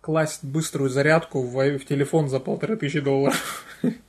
класть 0.01 0.45
быструю 0.45 0.91
зарядку 0.91 1.43
в, 1.43 1.79
в 1.79 1.85
телефон 1.87 2.29
за 2.29 2.41
полторы 2.41 2.77
тысячи 2.77 3.01
долларов. 3.01 3.65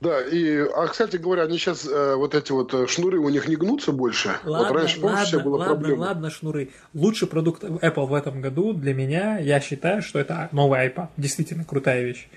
Да, 0.00 0.22
и, 0.22 0.58
а, 0.58 0.86
кстати 0.86 1.16
говоря, 1.16 1.42
они 1.42 1.58
сейчас, 1.58 1.86
э, 1.86 2.14
вот 2.14 2.34
эти 2.34 2.52
вот 2.52 2.72
э, 2.72 2.86
шнуры 2.86 3.18
у 3.18 3.28
них 3.28 3.48
не 3.48 3.56
гнутся 3.56 3.92
больше. 3.92 4.36
Ладно, 4.44 4.68
вот 4.68 4.76
раньше, 4.78 5.00
помнишь, 5.00 5.32
ладно, 5.32 5.40
была 5.40 5.58
ладно, 5.58 5.74
проблема. 5.74 6.00
ладно, 6.00 6.30
шнуры. 6.30 6.70
Лучший 6.94 7.28
продукт 7.28 7.64
Apple 7.64 8.06
в 8.06 8.14
этом 8.14 8.40
году 8.40 8.72
для 8.72 8.94
меня, 8.94 9.38
я 9.38 9.60
считаю, 9.60 10.00
что 10.00 10.18
это 10.18 10.48
новый 10.52 10.86
iPad. 10.88 11.08
Действительно 11.18 11.64
крутая 11.64 12.02
вещь. 12.02 12.28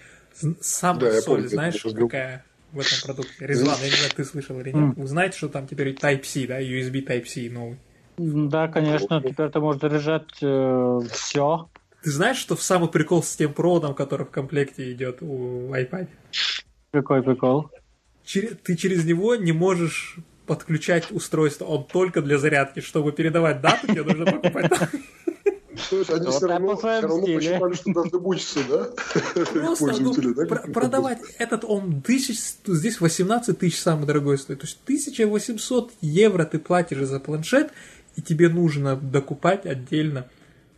Сам 0.60 1.00
да, 1.00 1.22
соль, 1.22 1.36
помню, 1.36 1.48
знаешь, 1.48 1.82
какая 1.82 2.44
в 2.74 2.80
этом 2.80 2.98
продукте? 3.06 3.48
Резван, 3.48 3.78
я 3.82 3.86
не 3.86 3.96
знаю, 3.96 4.12
ты 4.14 4.26
слышал 4.26 4.60
или 4.60 4.72
нет. 4.72 4.98
Вы 4.98 5.08
знаете, 5.08 5.38
что 5.38 5.48
там 5.48 5.66
теперь 5.66 5.94
Type-C, 5.94 6.48
да, 6.48 6.62
USB 6.62 7.06
Type-C 7.06 7.50
новый? 7.50 7.78
Да, 8.18 8.68
конечно, 8.68 9.22
теперь 9.22 9.50
ты 9.50 9.60
можешь 9.60 9.82
заряжать 9.82 10.30
э, 10.42 11.00
все. 11.12 11.70
Ты 12.04 12.12
знаешь, 12.12 12.38
что 12.38 12.56
в 12.56 12.62
самый 12.62 12.90
прикол 12.90 13.24
с 13.24 13.36
тем 13.36 13.54
проводом, 13.54 13.96
который 13.96 14.26
в 14.26 14.30
комплекте 14.30 14.92
идет 14.92 15.22
у 15.22 15.74
iPad? 15.74 16.08
Какой 16.94 17.24
прикол? 17.24 17.72
Ты 18.24 18.76
через 18.76 19.04
него 19.04 19.36
не 19.36 19.52
можешь 19.52 20.16
подключать 20.46 21.12
устройство, 21.12 21.66
он 21.66 21.86
только 21.86 22.22
для 22.22 22.38
зарядки. 22.38 22.82
Чтобы 22.82 23.12
передавать 23.12 23.62
дату, 23.62 23.88
тебе 23.88 24.04
нужно 24.04 24.26
покупать. 24.26 24.72
Есть 25.90 26.10
они 26.12 26.28
все 26.30 26.48
равно, 26.48 26.76
все 26.78 27.02
равно 27.02 27.26
посчитали, 27.26 27.74
что 27.74 27.94
должны 27.94 28.20
мучиться, 28.20 28.60
да? 28.70 28.90
Просто 29.44 30.02
ну, 30.02 30.14
да, 30.14 30.72
продавать 30.72 31.20
этот 31.40 31.66
он 31.66 32.04
тысяч, 32.04 32.40
здесь 32.66 33.02
18 33.02 33.58
тысяч 33.58 33.80
самый 33.80 34.06
дорогой 34.06 34.38
стоит. 34.38 34.60
То 34.60 34.68
есть 34.68 34.80
1800 34.84 35.94
евро 36.02 36.46
ты 36.46 36.60
платишь 36.60 37.00
за 37.00 37.20
планшет, 37.20 37.72
и 38.16 38.22
тебе 38.22 38.50
нужно 38.50 38.96
докупать 38.96 39.66
отдельно 39.66 40.28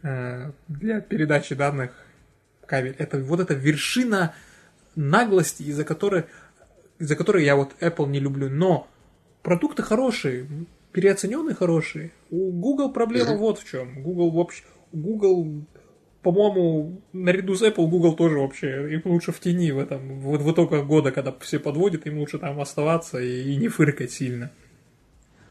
э, 0.02 0.52
для 0.70 1.02
передачи 1.02 1.56
данных 1.56 1.92
кабель. 2.66 2.96
Это 2.98 3.20
вот 3.20 3.42
эта 3.42 3.54
вершина 3.54 4.34
наглости, 4.96 5.64
из-за 5.64 5.84
которой, 5.84 6.26
из-за 7.00 7.16
которой 7.16 7.44
я 7.46 7.56
вот 7.56 7.76
Apple 7.80 8.08
не 8.08 8.20
люблю. 8.20 8.50
Но 8.50 8.88
продукты 9.42 9.84
хорошие, 9.84 10.48
переоцененные 10.92 11.56
хорошие. 11.56 12.12
У 12.30 12.52
Google 12.52 12.92
проблема 12.92 13.32
mm-hmm. 13.32 13.38
вот 13.38 13.60
в 13.60 13.70
чем. 13.70 14.02
Google 14.02 14.32
вообще, 14.32 14.64
Google, 14.92 15.66
по-моему, 16.22 17.02
наряду 17.14 17.56
с 17.56 17.62
Apple, 17.62 17.88
Google 17.88 18.16
тоже 18.16 18.40
вообще, 18.40 18.94
им 18.94 19.02
лучше 19.06 19.32
в 19.32 19.40
тени 19.40 19.72
в 19.72 19.80
этом, 19.80 20.20
в, 20.20 20.38
в 20.38 20.52
итогах 20.52 20.86
года, 20.86 21.12
когда 21.12 21.36
все 21.42 21.60
подводят, 21.60 22.08
им 22.08 22.20
лучше 22.20 22.40
там 22.40 22.60
оставаться 22.60 23.20
и, 23.20 23.54
и 23.54 23.58
не 23.58 23.68
фыркать 23.68 24.12
сильно. 24.12 24.52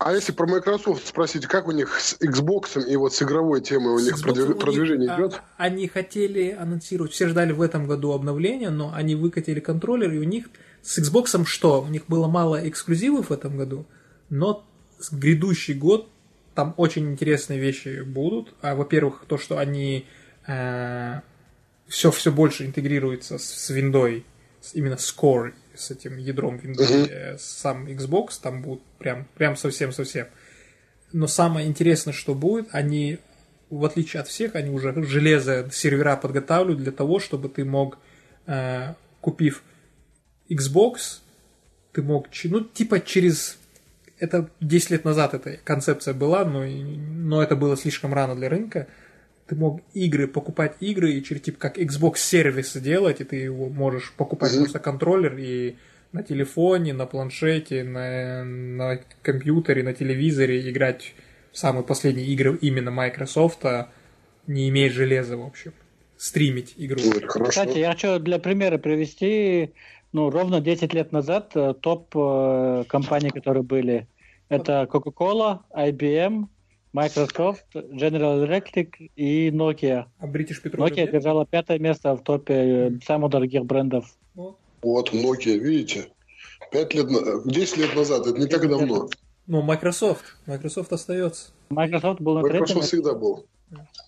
А 0.04 0.12
если 0.12 0.32
про 0.32 0.46
Microsoft 0.46 1.06
спросить, 1.06 1.46
как 1.46 1.66
у 1.66 1.70
них 1.70 1.98
с 1.98 2.18
Xbox 2.20 2.78
и 2.86 2.94
вот 2.94 3.14
с 3.14 3.22
игровой 3.22 3.62
темой 3.62 3.94
у 3.94 3.98
них 3.98 4.20
продвиж... 4.20 4.58
продвижение 4.58 5.08
них, 5.08 5.18
идет? 5.18 5.40
Они 5.56 5.88
хотели 5.88 6.50
анонсировать, 6.50 7.12
все 7.12 7.26
ждали 7.26 7.52
в 7.52 7.62
этом 7.62 7.86
году 7.86 8.12
обновления, 8.12 8.68
но 8.68 8.92
они 8.92 9.14
выкатили 9.14 9.60
контроллер, 9.60 10.12
и 10.12 10.18
у 10.18 10.24
них 10.24 10.50
с 10.82 10.98
Xbox 10.98 11.46
что? 11.46 11.80
У 11.80 11.86
них 11.86 12.02
было 12.06 12.28
мало 12.28 12.68
эксклюзивов 12.68 13.30
в 13.30 13.32
этом 13.32 13.56
году, 13.56 13.86
но 14.28 14.66
грядущий 15.10 15.72
год 15.72 16.10
там 16.54 16.74
очень 16.76 17.10
интересные 17.10 17.58
вещи 17.58 18.02
будут. 18.02 18.52
А, 18.60 18.74
во-первых, 18.74 19.24
то, 19.26 19.38
что 19.38 19.56
они 19.56 20.04
э, 20.46 21.20
все, 21.88 22.10
все 22.10 22.30
больше 22.30 22.66
интегрируется 22.66 23.38
с, 23.38 23.44
с 23.44 23.70
Windows, 23.70 24.22
именно 24.74 24.98
с 24.98 25.16
Core 25.16 25.54
с 25.76 25.90
этим 25.90 26.16
ядром 26.16 26.56
Windows, 26.56 27.08
uh-huh. 27.08 27.38
сам 27.38 27.86
Xbox, 27.86 28.40
там 28.42 28.62
будут 28.62 28.82
прям, 28.98 29.26
прям 29.34 29.56
совсем-совсем. 29.56 30.28
Но 31.12 31.26
самое 31.26 31.68
интересное, 31.68 32.12
что 32.12 32.34
будет, 32.34 32.68
они, 32.72 33.18
в 33.70 33.84
отличие 33.84 34.20
от 34.20 34.28
всех, 34.28 34.54
они 34.54 34.70
уже 34.70 34.92
железо, 35.04 35.68
сервера 35.72 36.16
подготавливают 36.16 36.82
для 36.82 36.92
того, 36.92 37.20
чтобы 37.20 37.48
ты 37.48 37.64
мог, 37.64 37.98
э, 38.46 38.94
купив 39.20 39.62
Xbox, 40.48 41.20
ты 41.92 42.02
мог, 42.02 42.26
ну, 42.44 42.60
типа 42.60 43.00
через... 43.00 43.58
Это 44.18 44.48
10 44.60 44.90
лет 44.90 45.04
назад 45.04 45.34
эта 45.34 45.58
концепция 45.64 46.14
была, 46.14 46.44
но, 46.44 46.64
но 46.64 47.42
это 47.42 47.56
было 47.56 47.76
слишком 47.76 48.14
рано 48.14 48.34
для 48.34 48.48
рынка 48.48 48.86
ты 49.46 49.54
мог 49.56 49.80
игры, 49.92 50.26
покупать 50.26 50.76
игры 50.80 51.12
и 51.12 51.22
через 51.22 51.42
типа 51.42 51.58
как 51.58 51.78
Xbox 51.78 52.16
сервис 52.16 52.76
делать, 52.76 53.20
и 53.20 53.24
ты 53.24 53.36
его 53.36 53.68
можешь 53.68 54.12
покупать 54.12 54.52
mm-hmm. 54.52 54.58
просто 54.58 54.78
контроллер 54.78 55.36
и 55.36 55.76
на 56.12 56.22
телефоне, 56.22 56.94
на 56.94 57.06
планшете, 57.06 57.82
на, 57.82 58.44
на 58.44 59.00
компьютере, 59.22 59.82
на 59.82 59.92
телевизоре 59.92 60.70
играть 60.70 61.14
самые 61.52 61.84
последние 61.84 62.26
игры 62.28 62.56
именно 62.60 62.90
Microsoft 62.90 63.64
а 63.64 63.90
не 64.46 64.68
имеет 64.68 64.92
железа, 64.92 65.36
в 65.36 65.42
общем, 65.42 65.72
стримить 66.16 66.74
игру. 66.76 67.00
Ну, 67.02 67.44
Кстати, 67.46 67.78
я 67.78 67.92
хочу 67.92 68.18
для 68.18 68.38
примера 68.38 68.78
привести, 68.78 69.72
ну, 70.12 70.30
ровно 70.30 70.60
10 70.60 70.92
лет 70.94 71.12
назад 71.12 71.52
э, 71.54 71.74
топ 71.80 72.14
э, 72.14 72.84
компаний, 72.88 73.30
которые 73.30 73.62
были, 73.62 74.06
это 74.48 74.88
Coca-Cola, 74.90 75.60
IBM, 75.74 76.46
Microsoft, 76.94 77.66
General 77.74 78.46
Electric 78.46 79.10
и 79.16 79.50
Nokia. 79.50 80.04
А 80.18 80.26
British 80.26 80.62
Petroleum 80.62 80.88
Nokia 80.88 81.02
нет? 81.02 81.10
держала 81.10 81.44
пятое 81.44 81.80
место 81.80 82.14
в 82.14 82.22
топе 82.22 82.54
mm. 82.54 83.04
самых 83.04 83.32
дорогих 83.32 83.64
брендов. 83.64 84.16
Вот. 84.34 84.56
вот 84.80 85.12
Nokia, 85.12 85.58
видите? 85.58 86.06
Пять 86.70 86.94
лет, 86.94 87.08
десять 87.46 87.78
лет 87.78 87.96
назад, 87.96 88.28
это 88.28 88.38
не 88.38 88.46
так 88.46 88.68
давно. 88.68 89.08
Ну, 89.48 89.60
Microsoft. 89.60 90.36
Microsoft 90.46 90.92
остается. 90.92 91.50
Microsoft 91.68 92.20
был 92.20 92.34
на 92.34 92.42
Microsoft 92.42 92.66
третьем. 92.66 92.82
всегда 92.82 93.14
был. 93.14 93.44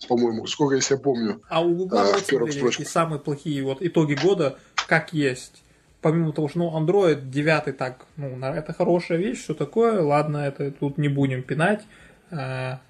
По-моему, 0.07 0.47
сколько 0.47 0.75
я 0.75 0.81
себя 0.81 0.97
помню. 0.97 1.41
А 1.49 1.61
у 1.61 1.75
Google 1.75 1.97
а, 1.97 2.05
смотрели, 2.05 2.83
самые 2.85 3.19
плохие 3.19 3.63
вот 3.63 3.81
итоги 3.81 4.13
года, 4.13 4.57
как 4.87 5.11
есть. 5.11 5.61
Помимо 6.01 6.31
того, 6.31 6.47
что 6.47 6.59
ну, 6.59 6.79
Android 6.79 7.29
9 7.29 7.77
так, 7.77 8.05
ну, 8.15 8.39
это 8.39 8.71
хорошая 8.71 9.17
вещь, 9.17 9.43
все 9.43 9.53
такое, 9.53 10.01
ладно, 10.01 10.37
это 10.37 10.71
тут 10.71 10.97
не 10.97 11.09
будем 11.09 11.43
пинать. 11.43 11.81
А, 12.31 12.81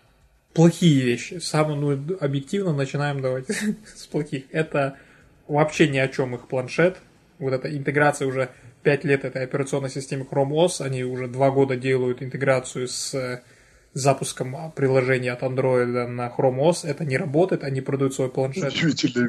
плохие 0.54 1.04
вещи. 1.04 1.40
Самое, 1.40 1.78
ну, 1.78 2.18
объективно 2.20 2.74
начинаем 2.74 3.22
давать 3.22 3.46
с 3.96 4.08
плохих. 4.08 4.46
Это 4.52 4.98
вообще 5.48 5.88
ни 5.88 5.98
о 5.98 6.08
чем 6.08 6.36
их 6.36 6.48
планшет. 6.48 6.98
Вот 7.40 7.54
эта 7.54 7.76
интеграция 7.76 8.28
уже 8.28 8.50
5 8.84 9.04
лет 9.04 9.26
этой 9.26 9.44
операционной 9.44 9.90
системы 9.90 10.26
Chrome 10.30 10.52
OS, 10.52 10.84
они 10.84 11.04
уже 11.04 11.28
2 11.28 11.52
года 11.52 11.76
делают 11.76 12.24
интеграцию 12.24 12.88
с 12.88 13.14
э, 13.14 13.42
запуском 13.94 14.72
приложения 14.76 15.32
от 15.32 15.44
Android 15.44 16.08
на 16.08 16.28
Chrome 16.28 16.60
OS, 16.60 16.88
это 16.88 17.06
не 17.06 17.18
работает, 17.18 17.64
они 17.64 17.82
продают 17.82 18.14
свой 18.14 18.30
планшет 18.30 18.74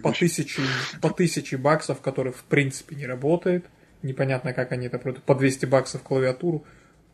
по 0.02 0.12
тысяче, 0.12 0.62
по 1.01 1.10
тысяче 1.10 1.56
баксов, 1.56 2.01
который 2.01 2.32
в 2.32 2.44
принципе 2.44 2.97
не 2.97 3.06
работает, 3.06 3.66
непонятно 4.02 4.52
как 4.52 4.72
они 4.72 4.86
это 4.86 4.98
продают, 4.98 5.24
по 5.24 5.35
200 5.35 5.66
баксов 5.66 6.02
клавиатуру, 6.02 6.64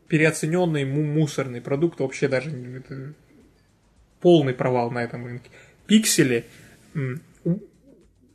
переоцененный 0.08 0.84
мусорный 0.84 1.60
продукт, 1.60 2.00
вообще 2.00 2.28
даже 2.28 2.50
это 2.50 3.14
полный 4.20 4.54
провал 4.54 4.90
на 4.90 5.02
этом 5.02 5.26
рынке. 5.26 5.50
Пиксели, 5.86 6.44
у 6.94 7.58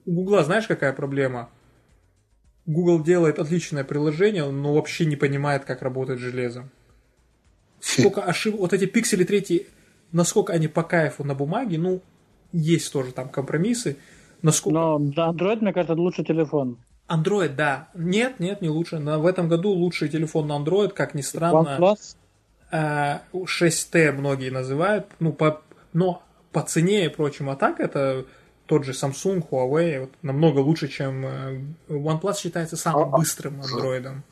Гугла 0.06 0.44
знаешь 0.44 0.68
какая 0.68 0.94
проблема? 0.94 1.50
Google 2.66 3.04
делает 3.04 3.40
отличное 3.40 3.84
приложение, 3.84 4.50
но 4.50 4.74
вообще 4.74 5.06
не 5.06 5.16
понимает, 5.16 5.66
как 5.66 5.82
работает 5.82 6.20
железо. 6.20 6.70
Сколько 7.80 8.24
ошибок, 8.24 8.60
вот 8.60 8.74
эти 8.74 8.86
пиксели 8.86 9.24
третьи, 9.24 9.68
насколько 10.12 10.54
они 10.54 10.68
по 10.68 10.84
кайфу 10.84 11.24
на 11.24 11.34
бумаге, 11.34 11.78
ну, 11.78 12.02
есть 12.52 12.92
тоже 12.92 13.12
там 13.12 13.30
компромиссы. 13.30 13.98
Насколько... 14.42 14.80
Но 14.80 15.00
Android, 15.00 15.62
мне 15.62 15.74
кажется, 15.74 15.94
лучший 15.94 16.26
телефон. 16.26 16.78
Android, 17.10 17.56
да. 17.56 17.90
Нет, 17.94 18.40
нет, 18.40 18.62
не 18.62 18.70
лучше. 18.70 19.00
На, 19.00 19.20
в 19.20 19.26
этом 19.26 19.50
году 19.50 19.72
лучший 19.72 20.10
телефон 20.10 20.48
на 20.48 20.54
Android, 20.58 20.90
как 20.90 21.14
ни 21.16 21.22
странно. 21.22 21.78
OnePlus? 21.80 22.16
6T 22.72 23.98
э, 23.98 24.12
многие 24.12 24.52
называют, 24.52 25.08
ну, 25.20 25.34
по, 25.34 25.62
но 25.94 26.24
по 26.52 26.62
цене 26.62 27.06
и 27.06 27.10
прочим, 27.10 27.50
а 27.50 27.56
так 27.56 27.80
это 27.80 28.26
тот 28.68 28.86
же 28.86 28.92
Samsung, 28.92 29.44
Huawei, 29.50 30.02
вот, 30.02 30.12
намного 30.22 30.60
лучше, 30.60 30.88
чем 30.88 31.26
э, 31.26 31.62
OnePlus 31.88 32.38
считается 32.38 32.78
самым 32.78 33.12
а, 33.12 33.16
а 33.16 33.18
быстрым 33.18 33.60
андроидом. 33.62 34.24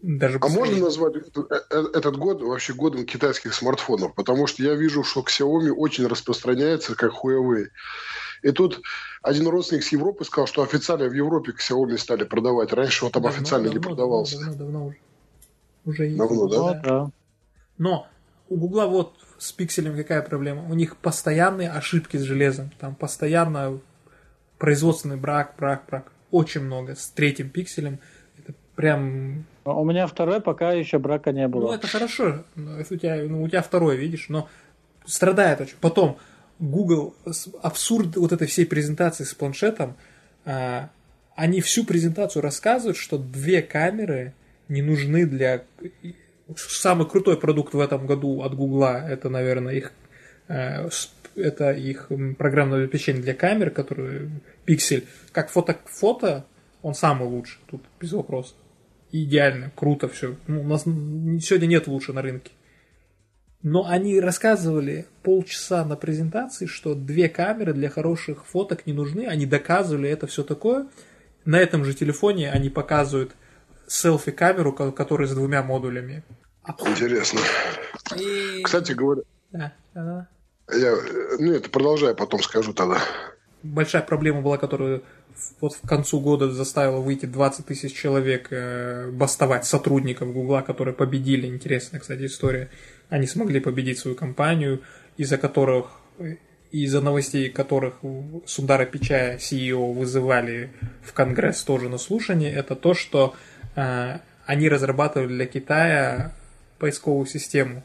Даже 0.00 0.38
а 0.40 0.48
можно 0.48 0.78
назвать 0.78 1.14
э, 1.16 1.84
этот 1.94 2.16
год 2.16 2.42
вообще 2.42 2.72
годом 2.74 3.06
китайских 3.06 3.54
смартфонов? 3.54 4.14
Потому 4.14 4.46
что 4.46 4.62
я 4.62 4.74
вижу, 4.74 5.02
что 5.02 5.20
Xiaomi 5.20 5.70
очень 5.70 6.06
распространяется, 6.06 6.94
как 6.94 7.12
Huawei. 7.12 7.68
И 8.44 8.52
тут 8.52 8.82
один 9.22 9.48
родственник 9.48 9.82
с 9.82 9.90
Европы 9.90 10.24
сказал, 10.24 10.46
что 10.46 10.62
официально 10.62 11.08
в 11.08 11.14
Европе 11.14 11.52
Xiaomi 11.52 11.96
стали 11.96 12.24
продавать. 12.24 12.74
Раньше 12.74 13.06
он 13.06 13.10
там 13.10 13.22
давно, 13.22 13.38
официально 13.38 13.68
давно, 13.68 13.78
не 13.78 13.82
продавался. 13.82 14.38
Давно, 14.38 14.52
давно, 14.52 14.64
давно 14.64 14.86
уже. 14.86 14.96
Уже 15.86 16.16
давно, 16.16 16.48
да? 16.48 16.80
да? 16.84 17.10
Но 17.78 18.06
у 18.50 18.56
Гугла 18.56 18.84
вот 18.84 19.14
с 19.38 19.50
пикселем 19.50 19.96
какая 19.96 20.20
проблема? 20.20 20.62
У 20.70 20.74
них 20.74 20.98
постоянные 20.98 21.70
ошибки 21.70 22.18
с 22.18 22.20
железом. 22.20 22.70
Там 22.78 22.94
постоянно 22.94 23.80
производственный 24.58 25.16
брак, 25.16 25.54
брак, 25.58 25.84
брак. 25.88 26.12
Очень 26.30 26.64
много. 26.64 26.96
С 26.96 27.08
третьим 27.08 27.48
пикселем. 27.48 27.98
Это 28.38 28.52
прям... 28.74 29.46
У 29.64 29.84
меня 29.86 30.06
второй 30.06 30.42
пока 30.42 30.72
еще 30.72 30.98
брака 30.98 31.32
не 31.32 31.48
было. 31.48 31.68
Ну, 31.68 31.72
это 31.72 31.86
хорошо. 31.86 32.44
У 32.56 32.96
тебя, 32.96 33.16
ну, 33.26 33.42
у 33.42 33.48
тебя 33.48 33.62
второй, 33.62 33.96
видишь, 33.96 34.26
но 34.28 34.50
страдает 35.06 35.62
очень. 35.62 35.76
Потом 35.80 36.18
Google, 36.58 37.14
абсурд 37.62 38.16
вот 38.16 38.32
этой 38.32 38.46
всей 38.46 38.66
презентации 38.66 39.24
с 39.24 39.34
планшетом, 39.34 39.96
а, 40.44 40.90
они 41.34 41.60
всю 41.60 41.84
презентацию 41.84 42.42
рассказывают, 42.42 42.96
что 42.96 43.18
две 43.18 43.62
камеры 43.62 44.34
не 44.68 44.82
нужны 44.82 45.26
для 45.26 45.64
самый 46.56 47.08
крутой 47.08 47.38
продукт 47.38 47.74
в 47.74 47.80
этом 47.80 48.06
году 48.06 48.42
от 48.42 48.54
Гугла, 48.54 49.06
это, 49.08 49.28
наверное, 49.28 49.74
их 49.74 49.92
э, 50.48 50.88
это 51.36 51.72
их 51.72 52.10
программное 52.38 52.80
обеспечение 52.84 53.22
для 53.22 53.34
камер, 53.34 53.70
который 53.70 54.30
Pixel. 54.66 55.04
Как 55.32 55.50
фото, 55.50 55.78
фото 55.86 56.46
он 56.82 56.94
самый 56.94 57.28
лучший, 57.28 57.58
тут 57.70 57.82
без 58.00 58.12
вопросов. 58.12 58.56
Идеально, 59.10 59.70
круто 59.74 60.08
все. 60.08 60.36
Ну, 60.46 60.62
у 60.62 60.64
нас 60.64 60.82
сегодня 60.84 61.66
нет 61.66 61.86
лучше 61.86 62.12
на 62.12 62.22
рынке. 62.22 62.50
Но 63.64 63.86
они 63.88 64.20
рассказывали 64.20 65.06
полчаса 65.22 65.86
на 65.86 65.96
презентации, 65.96 66.66
что 66.66 66.94
две 66.94 67.30
камеры 67.30 67.72
для 67.72 67.88
хороших 67.88 68.44
фоток 68.44 68.84
не 68.84 68.92
нужны. 68.92 69.26
Они 69.26 69.46
доказывали 69.46 70.10
это 70.10 70.26
все 70.26 70.42
такое. 70.44 70.86
На 71.46 71.58
этом 71.58 71.82
же 71.82 71.94
телефоне 71.94 72.50
они 72.50 72.68
показывают 72.68 73.34
селфи-камеру, 73.86 74.74
которая 74.74 75.26
с 75.26 75.34
двумя 75.34 75.62
модулями. 75.62 76.22
Интересно. 76.84 77.40
И... 78.18 78.62
Кстати 78.62 78.92
говоря... 78.92 79.22
Да, 79.50 79.72
да, 79.94 80.28
Я, 80.70 80.94
ну, 81.38 81.52
это 81.54 81.70
продолжаю, 81.70 82.14
потом 82.14 82.42
скажу 82.42 82.74
тогда. 82.74 82.98
Большая 83.62 84.02
проблема 84.02 84.42
была, 84.42 84.58
которую 84.58 85.04
вот 85.60 85.74
в 85.74 85.86
концу 85.86 86.20
года 86.20 86.50
заставила 86.50 87.00
выйти 87.00 87.26
20 87.26 87.66
тысяч 87.66 87.94
человек 87.94 88.48
э, 88.50 89.10
бастовать 89.10 89.64
сотрудников 89.64 90.32
Гугла, 90.32 90.62
которые 90.62 90.94
победили. 90.94 91.46
Интересная, 91.46 92.00
кстати, 92.00 92.26
история. 92.26 92.70
Они 93.08 93.26
смогли 93.26 93.60
победить 93.60 93.98
свою 93.98 94.16
компанию, 94.16 94.82
из-за 95.16 95.38
которых 95.38 96.00
из-за 96.70 97.00
новостей 97.00 97.50
которых 97.50 98.00
Сундара 98.46 98.84
Пичая, 98.84 99.38
CEO, 99.38 99.92
вызывали 99.92 100.72
в 101.02 101.12
Конгресс 101.12 101.62
тоже 101.62 101.88
на 101.88 101.98
слушание, 101.98 102.52
это 102.52 102.74
то, 102.74 102.94
что 102.94 103.36
э, 103.76 104.18
они 104.44 104.68
разрабатывали 104.68 105.28
для 105.28 105.46
Китая 105.46 106.34
поисковую 106.80 107.26
систему 107.26 107.84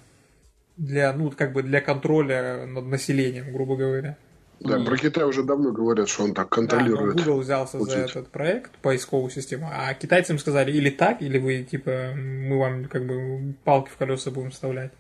для, 0.80 1.14
ну, 1.14 1.30
как 1.30 1.54
бы 1.54 1.62
для 1.62 1.82
контроля 1.82 2.66
над 2.66 2.86
населением, 2.86 3.52
грубо 3.52 3.76
говоря. 3.76 4.18
Да, 4.60 4.78
и... 4.78 4.86
про 4.86 4.98
Китай 4.98 5.24
уже 5.24 5.44
давно 5.44 5.72
говорят, 5.72 6.10
что 6.10 6.24
он 6.24 6.34
так 6.34 6.50
контролирует. 6.50 7.16
Да, 7.16 7.24
Google 7.24 7.40
взялся 7.40 7.78
учить. 7.78 7.94
за 7.94 8.00
этот 8.00 8.30
проект, 8.30 8.72
поисковую 8.82 9.30
систему, 9.30 9.70
а 9.72 9.94
китайцам 9.94 10.38
сказали 10.38 10.72
или 10.72 10.90
так, 10.90 11.22
или 11.22 11.38
вы, 11.38 11.64
типа, 11.64 12.12
мы 12.16 12.60
вам 12.60 12.86
как 12.86 13.06
бы 13.06 13.54
палки 13.64 13.90
в 13.90 13.98
колеса 13.98 14.32
будем 14.32 14.52
вставлять. 14.52 14.92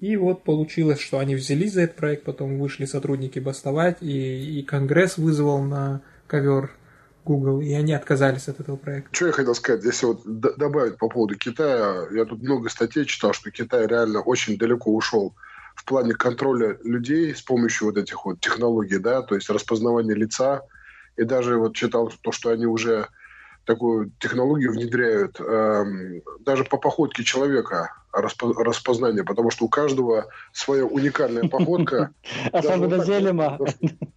И 0.00 0.16
вот 0.16 0.44
получилось, 0.44 0.98
что 0.98 1.18
они 1.18 1.34
взялись 1.34 1.74
за 1.74 1.82
этот 1.82 1.96
проект, 1.96 2.24
потом 2.24 2.58
вышли 2.58 2.86
сотрудники 2.86 3.38
бастовать, 3.38 3.98
и, 4.00 4.60
и 4.60 4.62
Конгресс 4.62 5.18
вызвал 5.18 5.62
на 5.62 6.00
ковер 6.26 6.70
Google, 7.24 7.60
и 7.60 7.72
они 7.74 7.92
отказались 7.92 8.48
от 8.48 8.60
этого 8.60 8.76
проекта. 8.76 9.10
Что 9.12 9.26
я 9.26 9.32
хотел 9.32 9.54
сказать, 9.54 9.84
если 9.84 10.06
вот 10.06 10.22
добавить 10.24 10.96
по 10.96 11.08
поводу 11.08 11.36
Китая, 11.36 12.06
я 12.12 12.24
тут 12.24 12.42
много 12.42 12.70
статей 12.70 13.04
читал, 13.04 13.34
что 13.34 13.50
Китай 13.50 13.86
реально 13.86 14.20
очень 14.20 14.56
далеко 14.56 14.94
ушел 14.94 15.34
в 15.74 15.84
плане 15.84 16.14
контроля 16.14 16.78
людей 16.82 17.34
с 17.34 17.42
помощью 17.42 17.88
вот 17.88 17.96
этих 17.96 18.24
вот 18.24 18.40
технологий, 18.40 18.98
да, 18.98 19.22
то 19.22 19.34
есть 19.34 19.50
распознавания 19.50 20.14
лица, 20.14 20.62
и 21.16 21.24
даже 21.24 21.56
вот 21.56 21.74
читал 21.74 22.12
то, 22.22 22.32
что 22.32 22.50
они 22.50 22.66
уже 22.66 23.08
такую 23.64 24.10
технологию 24.18 24.72
внедряют 24.72 25.40
э, 25.40 25.84
даже 26.40 26.64
по 26.64 26.76
походке 26.76 27.22
человека 27.22 27.92
распо, 28.12 28.52
распознание, 28.52 29.24
потому 29.24 29.50
что 29.50 29.64
у 29.66 29.68
каждого 29.68 30.26
своя 30.52 30.84
уникальная 30.84 31.48
походка. 31.48 32.12
Особенно 32.52 33.04
Зелема. 33.04 33.58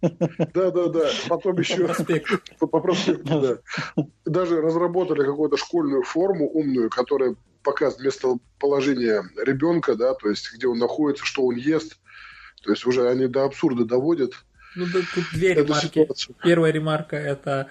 Да, 0.00 0.70
да, 0.70 0.88
да. 0.88 1.08
Потом 1.28 1.58
еще 1.58 1.86
по 2.58 2.80
проспекту, 2.80 3.40
да. 3.40 4.04
Даже 4.24 4.60
разработали 4.60 5.24
какую-то 5.24 5.56
школьную 5.56 6.02
форму 6.02 6.48
умную, 6.48 6.90
которая 6.90 7.36
показывает 7.64 8.06
местоположение 8.06 9.22
ребенка, 9.44 9.96
да, 9.96 10.14
то 10.14 10.28
есть 10.28 10.52
где 10.54 10.68
он 10.68 10.78
находится, 10.78 11.24
что 11.24 11.44
он 11.44 11.56
ест. 11.56 11.98
То 12.62 12.70
есть 12.70 12.86
уже 12.86 13.08
они 13.08 13.26
до 13.26 13.44
абсурда 13.44 13.84
доводят. 13.84 14.34
Ну, 14.76 14.86
тут 14.86 15.24
две 15.32 15.54
ремарки. 15.54 16.08
Первая 16.42 16.72
ремарка– 16.72 17.16
это 17.16 17.68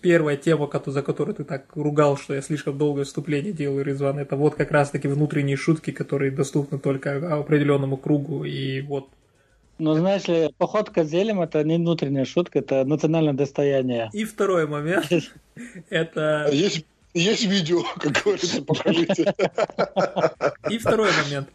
первая 0.00 0.36
тема, 0.36 0.70
за 0.86 1.02
которую 1.02 1.34
ты 1.34 1.44
так 1.44 1.64
ругал, 1.74 2.16
что 2.16 2.34
я 2.34 2.42
слишком 2.42 2.76
долгое 2.76 3.04
вступление 3.04 3.52
делаю, 3.52 3.84
Резван, 3.84 4.18
это 4.18 4.36
вот 4.36 4.54
как 4.54 4.70
раз-таки 4.70 5.08
внутренние 5.08 5.56
шутки, 5.56 5.90
которые 5.90 6.30
доступны 6.30 6.78
только 6.78 7.38
определенному 7.38 7.96
кругу, 7.96 8.44
и 8.44 8.82
вот 8.82 9.08
ну, 9.80 9.94
знаешь 9.94 10.26
ли, 10.26 10.52
поход 10.58 10.90
к 10.90 11.04
зелем 11.04 11.40
это 11.40 11.62
не 11.62 11.76
внутренняя 11.76 12.24
шутка, 12.24 12.58
это 12.58 12.84
национальное 12.84 13.32
достояние. 13.32 14.10
И 14.12 14.24
второй 14.24 14.66
момент, 14.66 15.06
это... 15.88 16.48
Есть, 16.50 16.84
есть 17.14 17.44
видео, 17.44 17.82
как 17.98 18.12
говорится, 18.22 18.62
покажите. 18.66 19.34
И 20.70 20.78
второй 20.78 21.10
момент. 21.24 21.48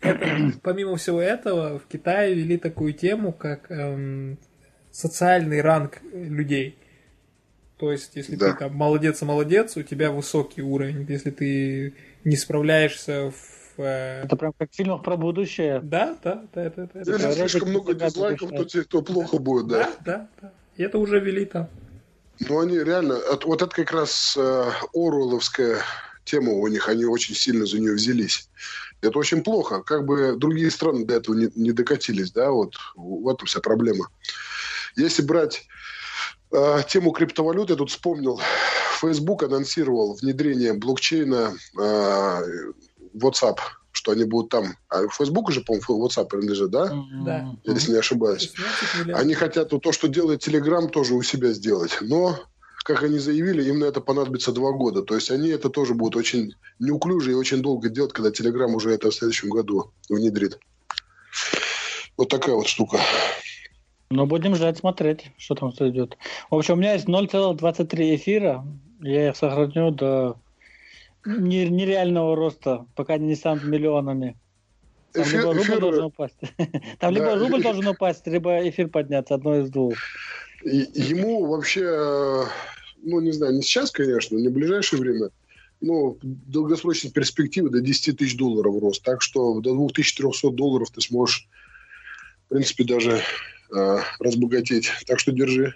Это, 0.00 0.58
помимо 0.62 0.96
всего 0.96 1.20
этого, 1.20 1.78
в 1.78 1.86
Китае 1.86 2.34
ввели 2.34 2.56
такую 2.56 2.92
тему, 2.92 3.32
как 3.32 3.70
эм, 3.70 4.38
социальный 4.90 5.60
ранг 5.60 6.00
людей. 6.12 6.78
То 7.78 7.90
есть, 7.92 8.14
если 8.14 8.36
да. 8.36 8.52
ты 8.52 8.58
там 8.58 8.74
молодец, 8.74 9.22
молодец, 9.22 9.76
у 9.76 9.82
тебя 9.82 10.10
высокий 10.10 10.62
уровень. 10.62 11.06
Если 11.08 11.30
ты 11.30 11.94
не 12.24 12.36
справляешься 12.36 13.30
в 13.30 13.80
э, 13.80 14.24
это 14.24 14.36
прям 14.36 14.52
как 14.52 14.70
в 14.70 14.74
фильмах 14.74 15.02
про 15.02 15.16
будущее. 15.16 15.80
Да, 15.82 16.16
да, 16.22 16.44
да. 16.54 16.62
Это, 16.62 16.82
это, 16.82 16.98
Если 16.98 17.30
слишком 17.30 17.70
много 17.70 17.94
дизлайков, 17.94 18.50
то 18.50 18.64
тебе 18.64 18.82
то 18.84 19.00
плохо 19.00 19.38
будет, 19.38 19.68
да. 19.68 19.78
Да, 19.78 19.94
да, 20.04 20.28
да. 20.42 20.52
И 20.76 20.82
это 20.82 20.98
уже 20.98 21.20
вели 21.20 21.46
там. 21.46 21.68
Ну, 22.40 22.60
они 22.60 22.78
реально... 22.78 23.20
Вот 23.44 23.62
это 23.62 23.74
как 23.74 23.92
раз 23.92 24.34
э, 24.36 24.70
Оруэлловская 24.94 25.82
тема 26.24 26.52
у 26.52 26.66
них. 26.68 26.88
Они 26.88 27.04
очень 27.04 27.34
сильно 27.34 27.66
за 27.66 27.78
нее 27.78 27.94
взялись. 27.94 28.48
Это 29.02 29.18
очень 29.18 29.42
плохо. 29.42 29.82
Как 29.82 30.04
бы 30.04 30.36
другие 30.36 30.70
страны 30.70 31.04
до 31.04 31.14
этого 31.14 31.34
не, 31.34 31.50
не 31.54 31.72
докатились, 31.72 32.32
да, 32.32 32.50
вот 32.50 32.74
в 32.96 33.28
этом 33.28 33.46
вся 33.46 33.60
проблема. 33.60 34.08
Если 34.96 35.22
брать 35.22 35.66
э, 36.52 36.82
тему 36.88 37.12
криптовалют, 37.12 37.70
я 37.70 37.76
тут 37.76 37.90
вспомнил, 37.90 38.40
Facebook 39.00 39.42
анонсировал 39.42 40.14
внедрение 40.14 40.72
блокчейна 40.74 41.54
э, 41.78 42.42
WhatsApp, 43.14 43.58
что 44.00 44.12
они 44.12 44.24
будут 44.24 44.50
там. 44.50 44.76
А 44.88 45.06
Facebook 45.08 45.50
уже, 45.50 45.60
по-моему, 45.60 46.06
WhatsApp 46.06 46.28
принадлежит, 46.28 46.70
да? 46.70 46.90
Да. 47.22 47.54
Если 47.64 47.92
не 47.92 47.98
ошибаюсь. 47.98 48.50
Они 49.12 49.34
хотят 49.34 49.72
вот 49.72 49.82
то, 49.82 49.92
что 49.92 50.08
делает 50.08 50.46
Telegram, 50.46 50.88
тоже 50.88 51.12
у 51.12 51.22
себя 51.22 51.52
сделать. 51.52 51.98
Но 52.00 52.38
как 52.82 53.02
они 53.02 53.18
заявили, 53.18 53.62
им 53.68 53.80
на 53.80 53.84
это 53.84 54.00
понадобится 54.00 54.52
два 54.52 54.72
года. 54.72 55.02
То 55.02 55.16
есть 55.16 55.30
они 55.30 55.50
это 55.50 55.68
тоже 55.68 55.92
будут 55.92 56.16
очень 56.16 56.54
неуклюже 56.78 57.32
и 57.32 57.34
очень 57.34 57.60
долго 57.60 57.90
делать, 57.90 58.14
когда 58.14 58.30
Telegram 58.30 58.72
уже 58.74 58.90
это 58.90 59.10
в 59.10 59.14
следующем 59.14 59.50
году 59.50 59.90
внедрит. 60.08 60.58
Вот 62.16 62.30
такая 62.30 62.54
вот 62.54 62.68
штука. 62.68 62.98
Ну, 64.08 64.24
будем 64.24 64.54
ждать, 64.54 64.78
смотреть, 64.78 65.30
что 65.36 65.54
там 65.54 65.72
идет. 65.72 66.16
В 66.50 66.54
общем, 66.54 66.74
у 66.74 66.76
меня 66.78 66.94
есть 66.94 67.04
0,23 67.04 68.16
эфира. 68.16 68.64
Я 69.02 69.28
их 69.28 69.36
сохраню 69.36 69.90
до 69.90 70.38
нереального 71.24 72.36
роста, 72.36 72.86
пока 72.94 73.18
не 73.18 73.34
станут 73.34 73.64
миллионами. 73.64 74.36
Там 75.12 75.24
эфир, 75.24 75.40
либо 75.40 75.52
рубль 75.52 75.62
эфир... 75.62 75.80
должен 75.80 76.04
упасть. 76.04 76.36
Там 76.98 76.98
да. 76.98 77.10
либо 77.10 77.36
рубль 77.36 77.62
должен 77.62 77.86
упасть, 77.88 78.26
либо 78.26 78.68
эфир 78.68 78.88
подняться, 78.88 79.34
одно 79.34 79.58
из 79.58 79.70
двух. 79.70 79.94
Ему 80.62 81.46
вообще, 81.46 82.46
ну, 83.02 83.20
не 83.20 83.32
знаю, 83.32 83.54
не 83.54 83.62
сейчас, 83.62 83.90
конечно, 83.90 84.36
не 84.36 84.48
в 84.48 84.52
ближайшее 84.52 85.00
время, 85.00 85.30
но 85.80 86.10
в 86.10 86.18
долгосрочной 86.22 87.10
перспективе 87.10 87.70
до 87.70 87.80
10 87.80 88.18
тысяч 88.18 88.36
долларов 88.36 88.80
рост. 88.80 89.02
Так 89.02 89.22
что 89.22 89.60
до 89.60 89.74
2300 89.74 90.50
долларов 90.50 90.90
ты 90.90 91.00
сможешь, 91.00 91.48
в 92.46 92.48
принципе, 92.50 92.84
даже 92.84 93.20
э, 93.74 93.98
разбогатеть. 94.20 94.90
Так 95.06 95.18
что 95.18 95.32
держи. 95.32 95.74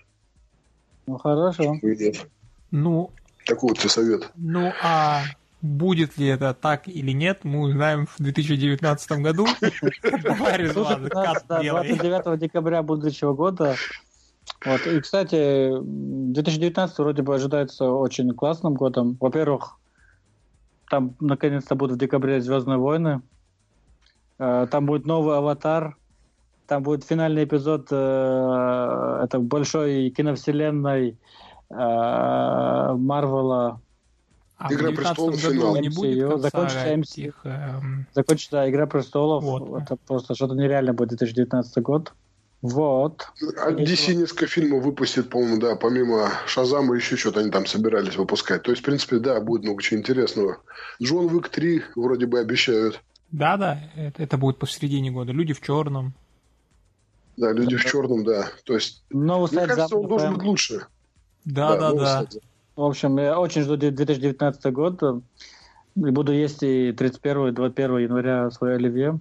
Ну, 1.06 1.18
хорошо. 1.18 1.78
Нет. 1.82 2.26
Ну, 2.70 3.10
такой 3.46 3.70
вот 3.70 3.78
совет. 3.90 4.30
Ну, 4.36 4.72
а 4.82 5.22
будет 5.62 6.18
ли 6.18 6.26
это 6.26 6.52
так 6.54 6.88
или 6.88 7.12
нет, 7.12 7.44
мы 7.44 7.60
узнаем 7.60 8.06
в 8.06 8.16
2019 8.18 9.12
году. 9.20 9.46
29 9.60 12.38
декабря 12.38 12.82
будущего 12.82 13.32
года 13.34 13.76
вот. 14.64 14.86
И, 14.86 15.00
кстати, 15.00 15.70
2019 15.80 16.98
вроде 16.98 17.22
бы 17.22 17.34
ожидается 17.34 17.86
очень 17.86 18.32
классным 18.32 18.74
годом. 18.74 19.16
Во-первых, 19.20 19.78
там 20.88 21.16
наконец-то 21.20 21.74
будут 21.74 21.96
в 21.96 22.00
декабре 22.00 22.40
Звездные 22.40 22.78
войны. 22.78 23.22
Э, 24.38 24.66
там 24.70 24.86
будет 24.86 25.06
новый 25.06 25.36
аватар. 25.36 25.96
Там 26.66 26.82
будет 26.82 27.04
финальный 27.04 27.44
эпизод 27.44 27.88
э, 27.90 29.20
это 29.24 29.38
большой 29.38 30.08
киновселенной 30.10 31.18
Марвела. 32.96 33.80
А 34.56 34.72
Игра 34.72 34.92
престолов 34.92 35.36
финал. 35.36 35.76
не 35.76 35.88
будет 35.88 36.40
закончится, 36.40 36.86
этих, 36.86 37.40
эм... 37.44 38.06
закончится 38.14 38.70
Игра 38.70 38.86
престолов. 38.86 39.42
Вот. 39.42 39.82
Это 39.82 39.96
просто 39.96 40.34
что-то 40.34 40.54
нереально 40.54 40.92
будет 40.94 41.08
2019 41.10 41.82
год. 41.82 42.12
Вот. 42.62 43.28
А 43.58 43.72
DC 43.72 44.14
несколько 44.14 44.46
фильмов 44.46 44.84
выпустит, 44.84 45.28
по-моему, 45.28 45.58
да, 45.58 45.76
помимо 45.76 46.30
Шазама 46.46 46.94
еще 46.94 47.16
что-то 47.16 47.40
они 47.40 47.50
там 47.50 47.66
собирались 47.66 48.16
выпускать. 48.16 48.62
То 48.62 48.70
есть, 48.70 48.80
в 48.80 48.86
принципе, 48.86 49.18
да, 49.18 49.38
будет 49.40 49.64
много 49.64 49.82
чего 49.82 50.00
интересного. 50.00 50.62
Джон 51.02 51.26
Уик 51.26 51.50
3 51.50 51.82
вроде 51.94 52.24
бы 52.24 52.38
обещают. 52.38 53.02
Да-да, 53.32 53.80
это, 53.96 54.22
это 54.22 54.38
будет 54.38 54.58
посередине 54.58 55.10
года. 55.10 55.32
Люди 55.32 55.52
в 55.52 55.60
черном. 55.60 56.14
Да, 57.36 57.52
люди 57.52 57.76
в 57.76 57.84
черном, 57.84 58.24
да. 58.24 58.48
То 58.64 58.74
есть, 58.74 59.04
новый 59.10 59.50
мне 59.50 59.66
кажется, 59.66 59.96
он 59.96 60.08
должен 60.08 60.34
быть 60.34 60.44
лучше. 60.44 60.86
Да, 61.44 61.76
да, 61.76 61.92
да. 61.92 62.26
В 62.76 62.82
общем, 62.82 63.18
я 63.18 63.38
очень 63.38 63.62
жду 63.62 63.76
2019 63.76 64.72
год. 64.72 65.02
И 65.96 66.00
буду 66.10 66.32
есть 66.32 66.62
и 66.62 66.92
31 66.92 67.48
и 67.48 67.52
21 67.52 67.98
января 67.98 68.50
свое 68.50 68.76
оливье. 68.76 69.20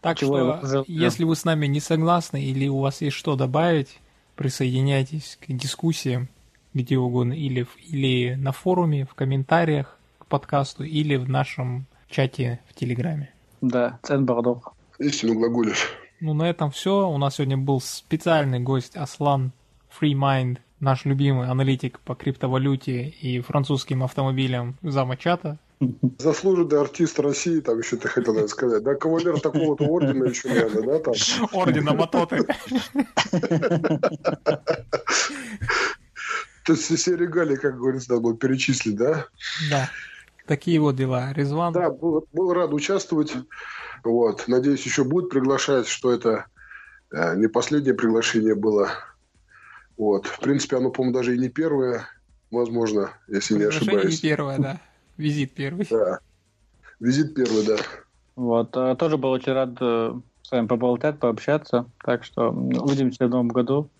Так 0.00 0.18
Чего 0.18 0.58
что, 0.62 0.84
если 0.86 1.24
вы 1.24 1.34
с 1.34 1.44
нами 1.44 1.66
не 1.66 1.80
согласны 1.80 2.42
или 2.44 2.68
у 2.68 2.78
вас 2.78 3.00
есть 3.00 3.16
что 3.16 3.34
добавить, 3.34 3.98
присоединяйтесь 4.36 5.38
к 5.40 5.52
дискуссиям 5.52 6.28
где 6.74 6.98
угодно, 6.98 7.32
или, 7.32 7.66
или 7.88 8.34
на 8.34 8.52
форуме, 8.52 9.04
в 9.04 9.14
комментариях 9.14 9.98
к 10.18 10.26
подкасту, 10.26 10.84
или 10.84 11.16
в 11.16 11.28
нашем 11.28 11.86
чате 12.08 12.60
в 12.68 12.74
Телеграме. 12.74 13.32
Да, 13.60 13.98
цен 14.02 14.24
Бордов. 14.24 14.62
Истину 14.98 15.34
глаголишь. 15.34 15.90
Ну, 16.20 16.34
на 16.34 16.48
этом 16.48 16.70
все. 16.70 17.08
У 17.08 17.18
нас 17.18 17.36
сегодня 17.36 17.56
был 17.56 17.80
специальный 17.80 18.60
гость 18.60 18.96
Аслан 18.96 19.52
FreeMind, 19.98 20.58
наш 20.80 21.04
любимый 21.04 21.48
аналитик 21.48 22.00
по 22.00 22.14
криптовалюте 22.14 23.08
и 23.08 23.40
французским 23.40 24.02
автомобилям 24.02 24.76
зама 24.82 25.16
чата. 25.16 25.58
Заслуженный 26.18 26.80
артист 26.80 27.20
России, 27.20 27.60
там 27.60 27.78
еще 27.78 27.96
ты 27.96 28.08
хотел 28.08 28.48
сказать, 28.48 28.82
да, 28.82 28.94
кавалер 28.94 29.40
такого-то 29.40 29.84
ордена 29.84 30.24
еще, 30.24 30.48
наверное, 30.48 30.82
да, 30.82 30.98
там? 30.98 31.14
Ордена 31.52 31.94
Матоты. 31.94 32.44
То 36.64 36.72
есть 36.74 36.82
все 36.82 37.16
регалии, 37.16 37.56
как 37.56 37.78
говорится, 37.78 38.10
надо 38.10 38.22
было 38.22 38.36
перечислить, 38.36 38.96
да? 38.96 39.26
Да. 39.70 39.88
Такие 40.46 40.80
вот 40.80 40.96
дела. 40.96 41.32
Резван. 41.32 41.72
Да, 41.72 41.90
был, 41.90 42.26
был 42.32 42.52
рад 42.52 42.72
участвовать. 42.72 43.34
Вот. 44.04 44.44
Надеюсь, 44.48 44.84
еще 44.84 45.04
будет 45.04 45.30
приглашать, 45.30 45.86
что 45.86 46.12
это 46.12 46.46
э, 47.10 47.36
не 47.36 47.48
последнее 47.48 47.94
приглашение 47.94 48.54
было. 48.54 48.90
Вот. 49.98 50.26
В 50.26 50.40
принципе, 50.40 50.76
оно, 50.76 50.90
по-моему, 50.90 51.18
даже 51.18 51.34
и 51.34 51.38
не 51.38 51.48
первое, 51.48 52.06
возможно, 52.50 53.10
если 53.26 53.58
не 53.58 53.64
ошибаюсь. 53.64 54.22
не 54.22 54.28
первое, 54.28 54.58
да. 54.58 54.80
Визит 55.16 55.52
первый. 55.52 55.86
Да. 55.90 56.20
Визит 57.00 57.34
первый, 57.34 57.66
да. 57.66 57.76
Вот. 58.36 58.76
А, 58.76 58.94
тоже 58.94 59.18
был 59.18 59.30
очень 59.30 59.52
рад 59.52 59.70
э, 59.80 60.14
с 60.42 60.50
вами 60.52 60.68
поболтать, 60.68 61.18
пообщаться. 61.18 61.86
Так 62.04 62.24
что 62.24 62.50
увидимся 62.50 63.26
в 63.26 63.30
новом 63.30 63.48
году. 63.48 63.90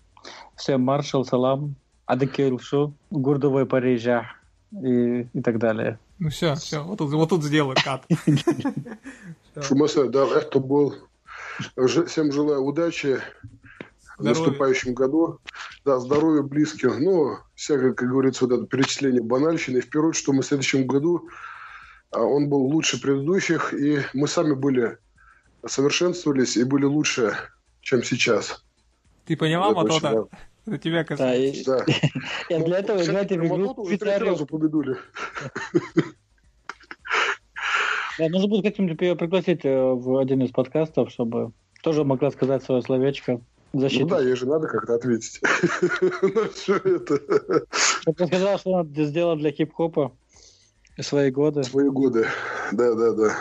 Всем 0.55 0.81
маршал, 0.81 1.25
салам, 1.25 1.75
адекилшу, 2.05 2.93
гурдовой 3.11 3.65
Парижа 3.65 4.31
и, 4.71 5.27
и 5.33 5.41
так 5.41 5.59
далее. 5.59 5.99
Ну 6.17 6.29
все, 6.29 6.55
все, 6.55 6.81
вот 6.81 6.99
тут, 6.99 7.11
вот 7.11 7.29
тут 7.29 7.43
сделаю 7.43 7.75
кат. 7.81 8.05
Шумаса, 9.61 10.07
да, 10.09 10.25
это 10.27 10.59
был. 10.59 10.95
Всем 12.07 12.31
желаю 12.31 12.63
удачи 12.63 13.19
в 14.19 14.23
наступающем 14.23 14.93
году. 14.93 15.39
Да, 15.85 15.99
здоровья 15.99 16.41
близких. 16.41 16.99
Ну, 16.99 17.37
всякое, 17.55 17.93
как 17.93 18.09
говорится, 18.09 18.45
вот 18.45 18.53
это 18.53 18.67
перечисление 18.67 19.21
банальщины. 19.21 19.81
В 19.81 19.89
первую 19.89 20.09
очередь, 20.09 20.23
что 20.23 20.33
мы 20.33 20.41
в 20.41 20.45
следующем 20.45 20.85
году 20.85 21.29
а, 22.11 22.21
он 22.21 22.49
был 22.49 22.63
лучше 22.65 23.01
предыдущих, 23.01 23.73
и 23.73 23.99
мы 24.13 24.27
сами 24.27 24.53
были 24.53 24.97
совершенствовались 25.65 26.57
и 26.57 26.63
были 26.63 26.85
лучше, 26.85 27.35
чем 27.81 28.03
сейчас. 28.03 28.63
Ты 29.25 29.37
поняла, 29.37 29.71
Матота? 29.71 30.27
Это 30.65 30.77
тебя 30.77 31.03
касается. 31.03 31.85
Да. 31.87 31.93
Я 32.49 32.59
для 32.63 32.79
этого 32.79 33.03
играть 33.03 33.31
в 33.31 33.35
игру 33.35 33.87
сразу 33.97 34.45
победули. 34.45 34.97
Да, 38.19 38.27
нужно 38.27 38.49
будет 38.49 38.65
как-нибудь 38.65 39.01
ее 39.01 39.15
пригласить 39.15 39.63
э, 39.63 39.81
в 39.81 40.17
один 40.17 40.43
из 40.43 40.51
подкастов, 40.51 41.09
чтобы 41.09 41.53
тоже 41.81 42.03
могла 42.03 42.31
сказать 42.31 42.61
свое 42.63 42.81
словечко. 42.81 43.39
Защиты. 43.73 44.03
Ну 44.03 44.09
да, 44.09 44.21
ей 44.21 44.35
же 44.35 44.45
надо 44.45 44.67
как-то 44.67 44.95
ответить 44.95 45.41
на 46.21 46.49
все 46.49 46.75
это. 46.77 47.65
Я 48.05 48.27
сказал, 48.27 48.59
что 48.59 48.75
она 48.75 49.05
сделала 49.05 49.35
для 49.35 49.51
хип-хопа 49.51 50.11
свои 50.99 51.31
годы. 51.31 51.63
Свои 51.63 51.89
годы, 51.89 52.27
да, 52.71 52.93
да, 52.95 53.13
да. 53.13 53.37